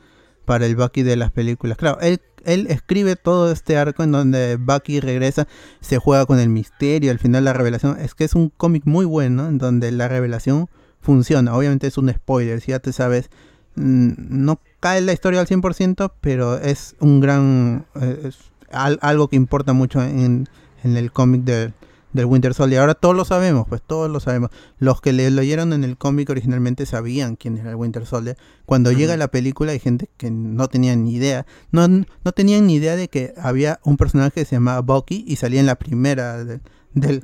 para 0.46 0.64
el 0.64 0.76
Bucky 0.76 1.02
de 1.02 1.16
las 1.16 1.30
películas. 1.30 1.76
Claro, 1.76 1.98
él 2.00 2.20
él 2.44 2.68
escribe 2.70 3.16
todo 3.16 3.50
este 3.50 3.76
arco 3.76 4.04
en 4.04 4.12
donde 4.12 4.54
Bucky 4.56 5.00
regresa, 5.00 5.48
se 5.80 5.98
juega 5.98 6.26
con 6.26 6.38
el 6.38 6.48
misterio, 6.48 7.10
al 7.10 7.18
final 7.18 7.42
la 7.44 7.52
revelación 7.52 7.98
es 8.00 8.14
que 8.14 8.22
es 8.22 8.34
un 8.36 8.50
cómic 8.50 8.84
muy 8.86 9.04
bueno 9.04 9.48
en 9.48 9.58
donde 9.58 9.90
la 9.90 10.06
revelación 10.08 10.68
funciona. 11.00 11.56
Obviamente 11.56 11.88
es 11.88 11.98
un 11.98 12.08
spoiler, 12.08 12.60
si 12.60 12.70
ya 12.70 12.78
te 12.78 12.92
sabes 12.92 13.30
mm, 13.74 14.12
no 14.28 14.60
cae 14.78 15.00
la 15.00 15.12
historia 15.12 15.40
al 15.40 15.48
100%, 15.48 16.12
pero 16.20 16.56
es 16.58 16.94
un 17.00 17.18
gran 17.20 17.84
eh, 18.00 18.20
es 18.28 18.38
al- 18.70 19.00
algo 19.02 19.26
que 19.26 19.34
importa 19.36 19.72
mucho 19.72 20.00
en, 20.00 20.48
en 20.84 20.96
el 20.96 21.10
cómic 21.10 21.42
del, 21.42 21.74
del 22.16 22.26
Winter 22.26 22.52
Soldier. 22.54 22.80
Ahora 22.80 22.94
todos 22.94 23.14
lo 23.14 23.24
sabemos, 23.24 23.66
pues 23.68 23.80
todos 23.86 24.10
lo 24.10 24.18
sabemos. 24.18 24.50
Los 24.78 25.00
que 25.00 25.12
le 25.12 25.30
leyeron 25.30 25.72
en 25.72 25.84
el 25.84 25.96
cómic 25.96 26.28
originalmente 26.30 26.84
sabían 26.86 27.36
quién 27.36 27.56
era 27.58 27.70
el 27.70 27.76
Winter 27.76 28.04
Soldier. 28.06 28.36
Cuando 28.64 28.90
llega 28.90 29.16
la 29.16 29.28
película 29.28 29.72
hay 29.72 29.78
gente 29.78 30.08
que 30.16 30.30
no 30.30 30.66
tenía 30.68 30.96
ni 30.96 31.14
idea. 31.14 31.46
No, 31.70 31.86
no 31.86 32.32
tenían 32.34 32.66
ni 32.66 32.74
idea 32.74 32.96
de 32.96 33.08
que 33.08 33.32
había 33.40 33.78
un 33.84 33.96
personaje 33.96 34.32
que 34.32 34.44
se 34.44 34.56
llamaba 34.56 34.80
Bucky 34.80 35.24
y 35.28 35.36
salía 35.36 35.60
en 35.60 35.66
la 35.66 35.76
primera 35.76 36.44
de- 36.44 36.60
del, 36.94 37.20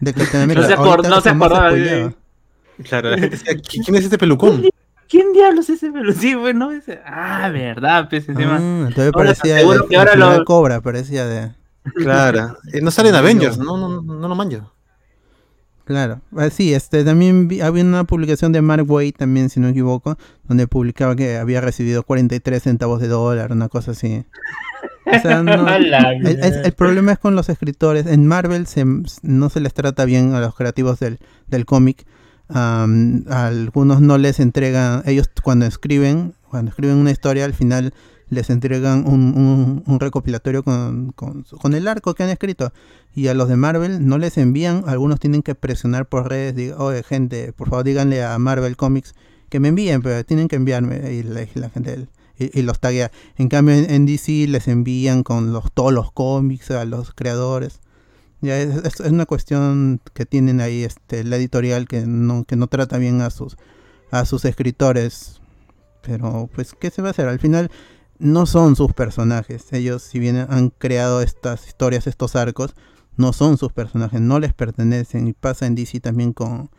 del 0.00 0.14
Capitán 0.14 0.42
América. 0.42 0.62
No 0.62 0.66
se 0.68 0.76
acor- 0.76 0.86
Ahorita 0.90 1.08
no 1.10 1.20
se 1.20 1.28
acordaba, 1.28 1.68
spoileaba. 1.68 2.12
Claro, 2.84 3.10
la 3.10 3.18
gente 3.18 3.36
decía, 3.36 3.52
"¿Qui- 3.54 3.84
¿quién 3.84 3.96
es 3.96 4.04
este 4.04 4.16
pelucón? 4.18 4.62
¿Quién 5.10 5.32
diablos 5.32 5.70
es 5.70 5.82
ese 5.82 5.90
pelo? 5.90 6.12
Sí, 6.12 6.34
bueno, 6.34 6.70
ese. 6.70 7.00
Ah, 7.06 7.48
verdad, 7.50 8.08
pues 8.10 8.28
encima. 8.28 8.56
Ah, 8.56 8.84
entonces 8.88 9.06
Ahora 9.06 9.12
parecía 9.12 9.54
de, 9.56 9.62
que 9.88 9.96
ahora 9.96 10.10
de 10.12 10.16
lo- 10.18 10.44
Cobra, 10.44 10.80
parecía 10.82 11.26
de... 11.26 11.50
Claro. 11.94 12.56
Eh, 12.72 12.80
no 12.80 12.90
sale 12.90 13.08
en 13.10 13.14
Avengers, 13.14 13.58
no, 13.58 13.76
no, 13.76 14.02
no, 14.02 14.14
no 14.14 14.28
lo 14.28 14.34
manjo. 14.34 14.72
Claro, 15.84 16.20
Ah, 16.36 16.50
sí, 16.50 16.74
este 16.74 17.02
también 17.02 17.48
vi- 17.48 17.62
había 17.62 17.82
una 17.82 18.04
publicación 18.04 18.52
de 18.52 18.60
Mark 18.60 18.84
Waid 18.90 19.14
también, 19.16 19.48
si 19.48 19.58
no 19.58 19.68
me 19.68 19.70
equivoco, 19.70 20.18
donde 20.46 20.66
publicaba 20.66 21.16
que 21.16 21.38
había 21.38 21.62
recibido 21.62 22.02
43 22.02 22.62
centavos 22.62 23.00
de 23.00 23.08
dólar, 23.08 23.52
una 23.52 23.70
cosa 23.70 23.92
así. 23.92 24.26
O 25.06 25.18
sea, 25.22 25.42
no, 25.42 25.66
el, 25.66 26.72
problema 26.76 27.12
es 27.12 27.18
con 27.18 27.34
los 27.34 27.48
escritores. 27.48 28.04
En 28.04 28.26
Marvel 28.26 28.66
se- 28.66 28.84
no 29.22 29.48
se 29.48 29.60
les 29.60 29.72
trata 29.72 30.04
bien 30.04 30.34
a 30.34 30.40
los 30.40 30.54
creativos 30.54 31.00
del, 31.00 31.18
del 31.46 31.64
cómic. 31.64 32.04
A 32.50 32.86
algunos 33.46 34.02
no 34.02 34.18
les 34.18 34.40
entregan, 34.40 35.02
ellos 35.06 35.30
cuando 35.42 35.64
escriben, 35.64 36.34
cuando 36.50 36.70
escriben 36.70 36.96
una 36.96 37.10
historia, 37.12 37.46
al 37.46 37.54
final 37.54 37.94
les 38.30 38.50
entregan 38.50 39.06
un, 39.06 39.82
un- 39.86 40.00
recopilatorio 40.00 40.62
con, 40.62 41.12
con, 41.12 41.74
el 41.74 41.88
arco 41.88 42.14
que 42.14 42.22
han 42.22 42.30
escrito. 42.30 42.72
Y 43.14 43.28
a 43.28 43.34
los 43.34 43.48
de 43.48 43.56
Marvel 43.56 44.06
no 44.06 44.18
les 44.18 44.38
envían, 44.38 44.84
algunos 44.86 45.18
tienen 45.18 45.42
que 45.42 45.54
presionar 45.54 46.06
por 46.06 46.28
redes, 46.28 46.54
diga, 46.54 46.76
oye 46.78 47.02
gente, 47.02 47.52
por 47.52 47.68
favor 47.70 47.84
díganle 47.84 48.22
a 48.22 48.38
Marvel 48.38 48.76
Comics 48.76 49.14
que 49.48 49.60
me 49.60 49.68
envíen, 49.68 50.02
pero 50.02 50.24
tienen 50.24 50.48
que 50.48 50.56
enviarme. 50.56 51.12
Y 51.12 51.22
la, 51.22 51.46
la 51.54 51.70
gente 51.70 52.06
y, 52.38 52.58
y 52.58 52.62
los 52.62 52.80
taguea. 52.80 53.10
En 53.36 53.48
cambio 53.48 53.74
en, 53.74 54.06
DC 54.06 54.46
les 54.48 54.68
envían 54.68 55.22
con 55.22 55.52
los, 55.52 55.72
todos 55.72 55.92
los 55.92 56.12
cómics 56.12 56.70
a 56.70 56.84
los 56.84 57.12
creadores. 57.12 57.80
Ya 58.40 58.60
es 58.60 59.00
una 59.00 59.26
cuestión 59.26 60.00
que 60.14 60.24
tienen 60.24 60.60
ahí 60.60 60.84
este 60.84 61.24
la 61.24 61.36
editorial 61.36 61.88
que 61.88 62.06
no, 62.06 62.44
que 62.44 62.54
no 62.54 62.68
trata 62.68 62.96
bien 62.98 63.20
a 63.20 63.30
sus 63.30 63.56
a 64.10 64.24
sus 64.24 64.44
escritores. 64.44 65.40
Pero 66.02 66.48
pues 66.54 66.74
qué 66.78 66.90
se 66.90 67.02
va 67.02 67.08
a 67.08 67.10
hacer? 67.10 67.26
Al 67.28 67.40
final 67.40 67.70
no 68.18 68.46
son 68.46 68.76
sus 68.76 68.92
personajes. 68.92 69.72
Ellos 69.72 70.02
si 70.02 70.18
bien 70.18 70.36
han 70.48 70.70
creado 70.70 71.22
estas 71.22 71.66
historias, 71.66 72.06
estos 72.06 72.36
arcos, 72.36 72.74
no 73.16 73.32
son 73.32 73.58
sus 73.58 73.72
personajes, 73.72 74.20
no 74.20 74.38
les 74.40 74.52
pertenecen 74.54 75.28
y 75.28 75.32
pasa 75.32 75.66
en 75.66 75.74
DC 75.74 76.00
también 76.00 76.32
con 76.32 76.70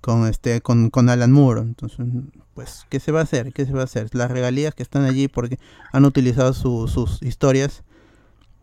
con 0.00 0.26
este 0.26 0.60
con, 0.60 0.90
con 0.90 1.08
Alan 1.08 1.30
Moore. 1.32 1.60
Entonces, 1.60 2.04
pues 2.54 2.86
¿qué 2.90 2.98
se 3.00 3.12
va 3.12 3.20
a 3.20 3.22
hacer? 3.22 3.52
¿Qué 3.52 3.64
se 3.66 3.72
va 3.72 3.82
a 3.82 3.84
hacer? 3.84 4.08
Las 4.12 4.30
regalías 4.30 4.74
que 4.74 4.82
están 4.82 5.04
allí 5.04 5.28
porque 5.28 5.58
han 5.92 6.04
utilizado 6.04 6.52
su- 6.54 6.88
sus 6.88 7.22
historias 7.22 7.84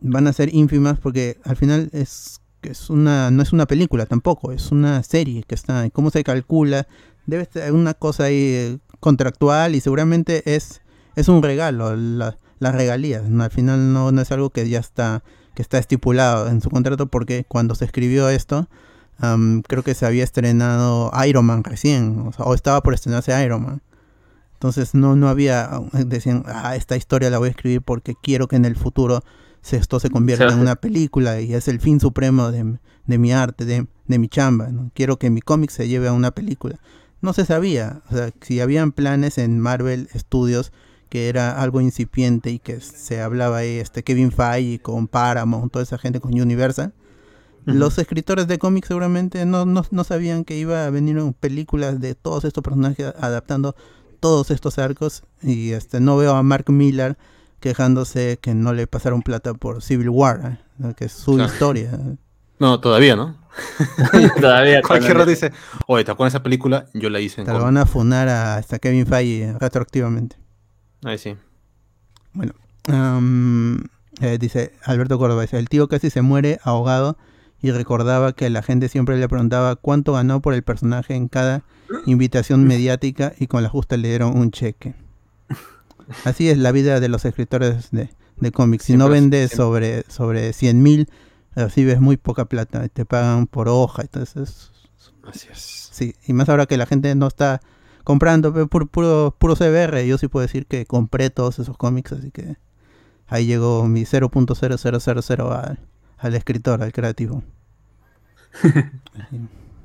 van 0.00 0.26
a 0.26 0.32
ser 0.32 0.54
ínfimas 0.54 0.98
porque 0.98 1.38
al 1.44 1.56
final 1.56 1.88
es 1.92 2.40
es 2.62 2.90
una 2.90 3.30
no 3.30 3.42
es 3.42 3.52
una 3.54 3.64
película 3.66 4.04
tampoco 4.04 4.52
es 4.52 4.70
una 4.70 5.02
serie 5.02 5.44
que 5.44 5.54
está 5.54 5.88
cómo 5.90 6.10
se 6.10 6.22
calcula 6.24 6.86
debe 7.24 7.46
ser 7.50 7.72
una 7.72 7.94
cosa 7.94 8.24
ahí 8.24 8.36
eh, 8.36 8.78
contractual 9.00 9.74
y 9.74 9.80
seguramente 9.80 10.42
es 10.54 10.82
es 11.16 11.28
un 11.28 11.42
regalo 11.42 11.94
la- 11.96 12.36
las 12.58 12.74
regalías 12.74 13.28
¿no? 13.28 13.42
al 13.44 13.50
final 13.50 13.92
no, 13.92 14.12
no 14.12 14.20
es 14.20 14.30
algo 14.32 14.50
que 14.50 14.68
ya 14.68 14.78
está 14.80 15.22
que 15.54 15.62
está 15.62 15.78
estipulado 15.78 16.48
en 16.48 16.60
su 16.60 16.70
contrato 16.70 17.06
porque 17.06 17.44
cuando 17.48 17.74
se 17.74 17.84
escribió 17.84 18.28
esto 18.28 18.68
am, 19.18 19.62
creo 19.62 19.82
que 19.82 19.94
se 19.94 20.06
había 20.06 20.24
estrenado 20.24 21.10
Iron 21.26 21.44
Man 21.44 21.64
recién, 21.64 22.24
o, 22.26 22.32
sea, 22.32 22.44
o 22.46 22.54
estaba 22.54 22.82
por 22.82 22.94
estrenarse 22.94 23.32
Iron 23.44 23.62
Man. 23.64 23.82
Entonces 24.54 24.94
no, 24.94 25.16
no 25.16 25.28
había, 25.28 25.70
decían, 25.92 26.44
ah, 26.46 26.76
esta 26.76 26.96
historia 26.96 27.30
la 27.30 27.38
voy 27.38 27.48
a 27.48 27.50
escribir 27.50 27.82
porque 27.82 28.14
quiero 28.22 28.46
que 28.46 28.56
en 28.56 28.64
el 28.64 28.76
futuro 28.76 29.22
esto 29.70 30.00
se 30.00 30.10
convierta 30.10 30.48
en 30.48 30.58
una 30.58 30.76
película 30.76 31.40
y 31.40 31.54
es 31.54 31.66
el 31.68 31.80
fin 31.80 31.98
supremo 32.00 32.50
de, 32.50 32.78
de 33.06 33.18
mi 33.18 33.32
arte, 33.32 33.64
de, 33.64 33.86
de 34.06 34.18
mi 34.18 34.28
chamba. 34.28 34.68
¿no? 34.68 34.90
Quiero 34.94 35.18
que 35.18 35.30
mi 35.30 35.40
cómic 35.40 35.70
se 35.70 35.88
lleve 35.88 36.08
a 36.08 36.12
una 36.12 36.30
película. 36.30 36.78
No 37.22 37.32
se 37.32 37.44
sabía, 37.44 38.02
o 38.10 38.14
sea, 38.14 38.30
si 38.42 38.60
habían 38.60 38.92
planes 38.92 39.36
en 39.38 39.58
Marvel 39.60 40.08
Studios 40.14 40.72
que 41.10 41.28
era 41.28 41.60
algo 41.60 41.80
incipiente 41.82 42.50
y 42.50 42.58
que 42.58 42.80
se 42.80 43.20
hablaba 43.20 43.58
ahí, 43.58 43.76
este 43.78 44.02
Kevin 44.02 44.32
Feige 44.32 44.80
con 44.80 45.06
Paramount, 45.08 45.70
toda 45.70 45.82
esa 45.82 45.98
gente 45.98 46.20
con 46.20 46.32
Universal. 46.32 46.94
Los 47.66 47.98
escritores 47.98 48.46
de 48.48 48.58
cómics 48.58 48.88
seguramente 48.88 49.44
no, 49.44 49.66
no, 49.66 49.84
no 49.90 50.02
sabían 50.04 50.44
que 50.44 50.56
iba 50.56 50.86
a 50.86 50.90
venir 50.90 51.18
un- 51.18 51.34
películas 51.34 52.00
de 52.00 52.14
todos 52.14 52.44
estos 52.44 52.64
personajes 52.64 53.12
adaptando 53.20 53.76
todos 54.18 54.50
estos 54.50 54.78
arcos 54.78 55.22
y 55.42 55.72
este 55.72 56.00
no 56.00 56.16
veo 56.16 56.34
a 56.34 56.42
Mark 56.42 56.70
Millar 56.70 57.18
quejándose 57.60 58.38
que 58.40 58.54
no 58.54 58.72
le 58.72 58.86
pasaron 58.86 59.20
plata 59.22 59.52
por 59.54 59.82
Civil 59.82 60.08
War, 60.08 60.58
¿eh? 60.82 60.94
que 60.96 61.04
es 61.04 61.12
su 61.12 61.34
Claro. 61.34 61.52
historia. 61.52 61.98
No, 62.58 62.80
todavía, 62.80 63.14
¿no? 63.16 63.36
Todavía. 64.40 64.80
Cualquier 64.86 65.16
rato 65.18 65.30
dice, 65.30 65.52
oye, 65.86 66.04
¿te 66.04 66.10
acuerdas 66.10 66.32
de 66.32 66.36
esa 66.38 66.42
película? 66.42 66.86
Yo 66.94 67.10
la 67.10 67.20
hice 67.20 67.40
en 67.42 67.46
Te 67.46 67.52
lo 67.52 67.58
cómic". 67.58 67.74
van 67.74 67.82
a 67.82 67.86
funar 67.86 68.28
a 68.28 68.56
hasta 68.56 68.78
Kevin 68.78 69.06
Feige 69.06 69.54
retroactivamente. 69.58 70.36
Ahí 71.04 71.18
sí. 71.18 71.36
Am, 72.86 73.84
eh, 74.20 74.38
dice 74.38 74.72
Alberto 74.84 75.18
Córdoba, 75.18 75.42
dice, 75.42 75.58
el 75.58 75.68
tío 75.68 75.88
casi 75.88 76.10
se 76.10 76.22
muere 76.22 76.58
ahogado 76.62 77.16
y 77.62 77.70
recordaba 77.70 78.32
que 78.32 78.48
la 78.50 78.62
gente 78.62 78.88
siempre 78.88 79.18
le 79.18 79.28
preguntaba 79.28 79.76
cuánto 79.76 80.14
ganó 80.14 80.40
por 80.40 80.54
el 80.54 80.62
personaje 80.62 81.14
en 81.14 81.28
cada 81.28 81.62
invitación 82.06 82.64
mediática 82.64 83.32
y 83.38 83.46
con 83.46 83.62
la 83.62 83.68
justa 83.68 83.96
le 83.96 84.08
dieron 84.08 84.36
un 84.36 84.50
cheque. 84.50 84.94
Así 86.24 86.48
es 86.48 86.58
la 86.58 86.72
vida 86.72 87.00
de 87.00 87.08
los 87.08 87.24
escritores 87.24 87.90
de, 87.90 88.10
de 88.36 88.52
cómics. 88.52 88.84
Si 88.84 88.96
no 88.96 89.08
vendes 89.08 89.50
sobre, 89.50 90.04
sobre 90.08 90.52
100 90.52 90.82
mil, 90.82 91.08
recibes 91.54 92.00
muy 92.00 92.16
poca 92.16 92.46
plata. 92.46 92.88
Te 92.88 93.04
pagan 93.04 93.46
por 93.46 93.68
hoja. 93.68 94.02
Entonces, 94.02 94.70
Así 95.24 95.48
es. 95.52 95.90
sí. 95.92 96.14
Y 96.26 96.32
más 96.32 96.48
ahora 96.48 96.66
que 96.66 96.76
la 96.76 96.86
gente 96.86 97.14
no 97.14 97.26
está 97.26 97.60
comprando 98.10 98.52
puro, 98.66 98.86
puro, 98.86 99.36
puro 99.38 99.54
CBR. 99.54 100.04
Yo 100.04 100.18
sí 100.18 100.26
puedo 100.26 100.44
decir 100.44 100.66
que 100.66 100.84
compré 100.84 101.30
todos 101.30 101.60
esos 101.60 101.76
cómics. 101.76 102.10
Así 102.10 102.32
que 102.32 102.56
ahí 103.28 103.46
llegó 103.46 103.86
mi 103.86 104.02
0.0000 104.02 105.64
al, 105.64 105.78
al 106.18 106.34
escritor, 106.34 106.82
al 106.82 106.92
creativo. 106.92 107.44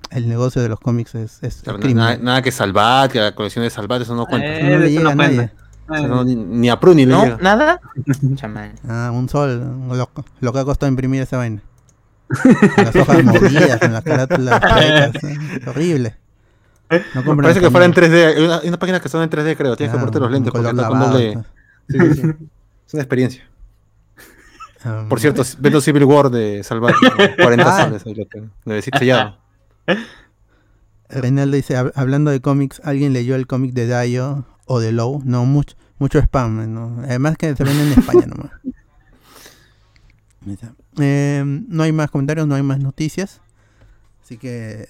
El 0.10 0.28
negocio 0.28 0.64
de 0.64 0.70
los 0.70 0.80
cómics 0.80 1.14
es, 1.14 1.44
es 1.44 1.62
Claro, 1.62 1.78
nada, 1.80 2.18
nada 2.18 2.42
que 2.42 2.52
salvar, 2.52 3.12
que 3.12 3.20
la 3.20 3.36
colección 3.36 3.64
de 3.64 3.70
salvar, 3.70 4.02
eso 4.02 4.16
no 4.16 4.26
cuenta. 4.26 4.48
Eh, 4.48 4.64
no 4.72 4.78
le 4.80 4.92
llega 4.92 5.12
a 5.12 5.16
no 5.16 5.22
nadie. 5.24 5.52
No- 5.88 6.24
ni, 6.24 6.36
ni 6.36 6.70
a 6.70 6.80
Pruni 6.80 7.06
¿No? 7.06 7.24
llega. 7.24 7.38
¿Nada? 7.42 7.80
Chamán. 8.36 8.74
Ah, 8.88 9.12
un 9.14 9.30
sol, 9.30 9.88
lo, 9.88 10.10
lo 10.40 10.54
que 10.54 10.60
ha 10.60 10.66
costado 10.66 10.90
imprimir 10.90 11.22
esa 11.22 11.38
vaina. 11.38 11.62
Con 12.28 12.86
las 12.86 12.96
hojas 12.96 13.24
movidas, 13.24 13.80
con 13.80 13.94
las 13.94 14.04
carátulas 14.04 14.62
¿eh? 15.24 15.62
Horrible. 15.68 16.25
No 16.90 17.24
compren 17.24 17.38
Parece 17.44 17.60
que 17.62 17.70
fuera 17.72 17.86
en 17.86 17.92
mierda. 17.92 18.08
3D. 18.10 18.36
Hay 18.38 18.44
una, 18.46 18.58
hay 18.60 18.68
una 18.68 18.80
página 18.80 19.00
que 19.00 19.10
son 19.10 19.24
en 19.24 19.30
3D, 19.30 19.56
creo. 19.58 19.76
Tienes 19.76 19.92
que 19.94 19.98
Claro, 20.00 20.12
ponerte 20.12 20.20
los 20.20 20.32
lentes 20.32 20.52
porque 20.52 20.70
está 20.70 20.88
con 20.88 21.00
doble. 21.00 21.44
Sí, 21.90 21.98
sí, 22.00 22.14
sí. 22.22 22.22
Es 22.88 22.94
una 22.94 23.04
experiencia. 23.04 23.44
Um, 24.86 25.10
Por 25.10 25.20
cierto, 25.20 25.42
vendo 25.60 25.82
Civil 25.82 26.04
War 26.04 26.30
de 26.30 26.64
salvar 26.64 26.94
40 27.42 27.64
Ah. 27.68 27.86
soles. 27.86 28.06
Lo. 28.06 28.26
Nuevecito 28.66 29.00
sellado. 29.00 29.38
Reinaldo 31.10 31.56
dice, 31.56 31.76
"Hab- 31.76 31.92
hablando 31.96 32.30
de 32.32 32.40
cómics, 32.42 32.82
¿alguien 32.84 33.14
leyó 33.14 33.36
el 33.36 33.48
cómic 33.48 33.74
de 33.74 33.88
Dayo 33.88 34.46
o 34.66 34.80
de 34.80 34.92
Low? 34.92 35.22
No, 35.26 35.46
mucho, 35.46 35.76
mucho 35.98 36.20
spam, 36.20 36.72
¿no? 36.74 37.02
Además 37.04 37.36
que 37.38 37.56
se 37.56 37.64
vende 37.64 37.84
en 37.94 38.00
España 38.00 38.26
nomás. 38.28 38.52
Eh, 41.00 41.44
no 41.44 41.82
hay 41.84 41.92
más 41.92 42.12
comentarios, 42.12 42.48
no 42.48 42.54
hay 42.56 42.62
más 42.62 42.80
noticias. 42.80 43.42
Así 44.26 44.40
que 44.40 44.88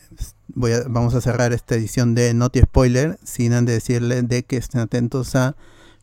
a- 0.56 0.88
vamos 0.88 1.14
a 1.14 1.20
cerrar 1.20 1.52
esta 1.52 1.76
edición 1.76 2.16
de 2.16 2.34
Noti 2.34 2.62
Spoiler 2.62 3.20
sin 3.26 3.52
antes 3.52 3.76
decirles 3.76 4.26
de 4.30 4.44
que 4.44 4.56
estén 4.56 4.80
atentos 4.80 5.36
a 5.36 5.58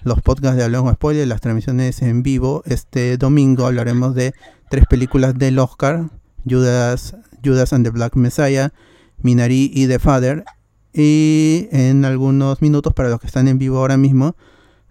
los 0.05 0.21
podcasts 0.21 0.59
de 0.59 0.65
Hablamos 0.65 0.93
Spoiler, 0.93 1.27
las 1.27 1.41
transmisiones 1.41 2.03
en 2.03 2.23
vivo. 2.23 2.63
Este 2.67 3.17
domingo 3.17 3.65
hablaremos 3.65 4.15
de 4.15 4.35
tres 4.69 4.85
películas 4.85 5.39
del 5.39 5.59
Oscar, 5.59 6.11
Judas, 6.47 7.17
Judas 7.43 7.73
and 7.73 7.87
the 7.87 7.91
Black 7.91 8.17
Messiah, 8.17 8.75
Minari 9.23 9.71
y 9.73 9.87
The 9.87 9.99
Father. 9.99 10.45
Y 10.93 11.69
en 11.73 12.05
algunos 12.05 12.61
minutos, 12.61 12.93
para 12.93 13.09
los 13.09 13.19
que 13.19 13.29
están 13.29 13.49
en 13.49 13.57
vivo 13.57 13.79
ahora 13.79 13.97
mismo, 13.97 14.37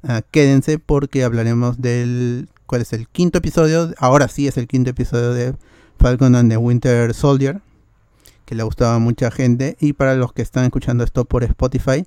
ah, 0.01 0.23
quédense 0.31 0.80
porque 0.80 1.23
hablaremos 1.23 1.80
del. 1.80 2.49
¿Cuál 2.65 2.81
es 2.81 2.91
el 2.93 3.07
quinto 3.07 3.38
episodio? 3.38 3.93
Ahora 3.99 4.27
sí 4.30 4.47
es 4.47 4.57
el 4.57 4.68
quinto 4.68 4.89
episodio 4.89 5.31
de 5.31 5.53
Falcon 5.99 6.34
and 6.35 6.49
the 6.49 6.57
Winter 6.57 7.13
Soldier, 7.13 7.61
que 8.52 8.56
le 8.56 8.64
gustaba 8.64 8.95
a 8.95 8.99
mucha 8.99 9.32
gente. 9.32 9.78
Y 9.80 9.94
para 9.94 10.14
los 10.15 10.34
que 10.34 10.41
están 10.41 10.65
escuchando 10.65 11.06
esto 11.06 11.23
por 11.23 11.45
Spotify, 11.45 12.06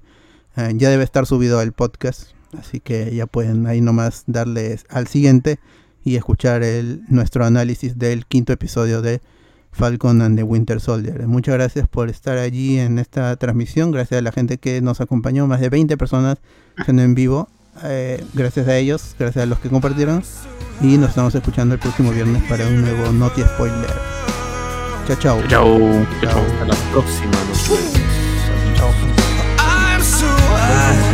ah, 0.56 0.68
ya 0.74 0.90
debe 0.90 1.02
estar 1.02 1.24
subido 1.24 1.62
el 1.62 1.72
podcast. 1.72 2.32
Así 2.58 2.80
que 2.80 3.14
ya 3.14 3.24
pueden 3.24 3.66
ahí 3.66 3.80
nomás 3.80 4.24
darles 4.26 4.84
al 4.90 5.06
siguiente 5.06 5.58
y 6.04 6.16
escuchar 6.16 6.62
el, 6.62 7.00
nuestro 7.08 7.46
análisis 7.46 7.98
del 7.98 8.26
quinto 8.26 8.52
episodio 8.52 9.00
de 9.00 9.22
Falcon 9.72 10.20
and 10.20 10.36
the 10.36 10.42
Winter 10.42 10.82
Soldier. 10.82 11.26
Muchas 11.26 11.54
gracias 11.54 11.88
por 11.88 12.10
estar 12.10 12.36
allí 12.36 12.78
en 12.78 12.98
esta 12.98 13.34
transmisión. 13.36 13.90
Gracias 13.90 14.18
a 14.18 14.22
la 14.22 14.30
gente 14.30 14.58
que 14.58 14.82
nos 14.82 15.00
acompañó, 15.00 15.46
más 15.46 15.60
de 15.60 15.70
20 15.70 15.96
personas 15.96 16.36
siendo 16.84 17.00
en 17.00 17.14
vivo. 17.14 17.48
Eh, 17.84 18.22
gracias 18.34 18.68
a 18.68 18.76
ellos, 18.76 19.16
gracias 19.18 19.44
a 19.44 19.46
los 19.46 19.60
que 19.60 19.70
compartieron. 19.70 20.22
Y 20.82 20.98
nos 20.98 21.08
estamos 21.08 21.34
escuchando 21.34 21.74
el 21.74 21.80
próximo 21.80 22.10
viernes 22.10 22.42
para 22.50 22.68
un 22.68 22.82
nuevo 22.82 23.10
Noti 23.12 23.40
Spoiler. 23.40 24.33
Chao, 25.06 25.16
chao. 25.16 25.42
Chau. 25.48 26.06
Chao. 26.22 26.40
Hasta 26.40 26.64
la 26.64 26.74
próxima. 26.90 27.44
nos 27.48 27.68
vemos. 27.68 29.14
I'm 29.58 31.13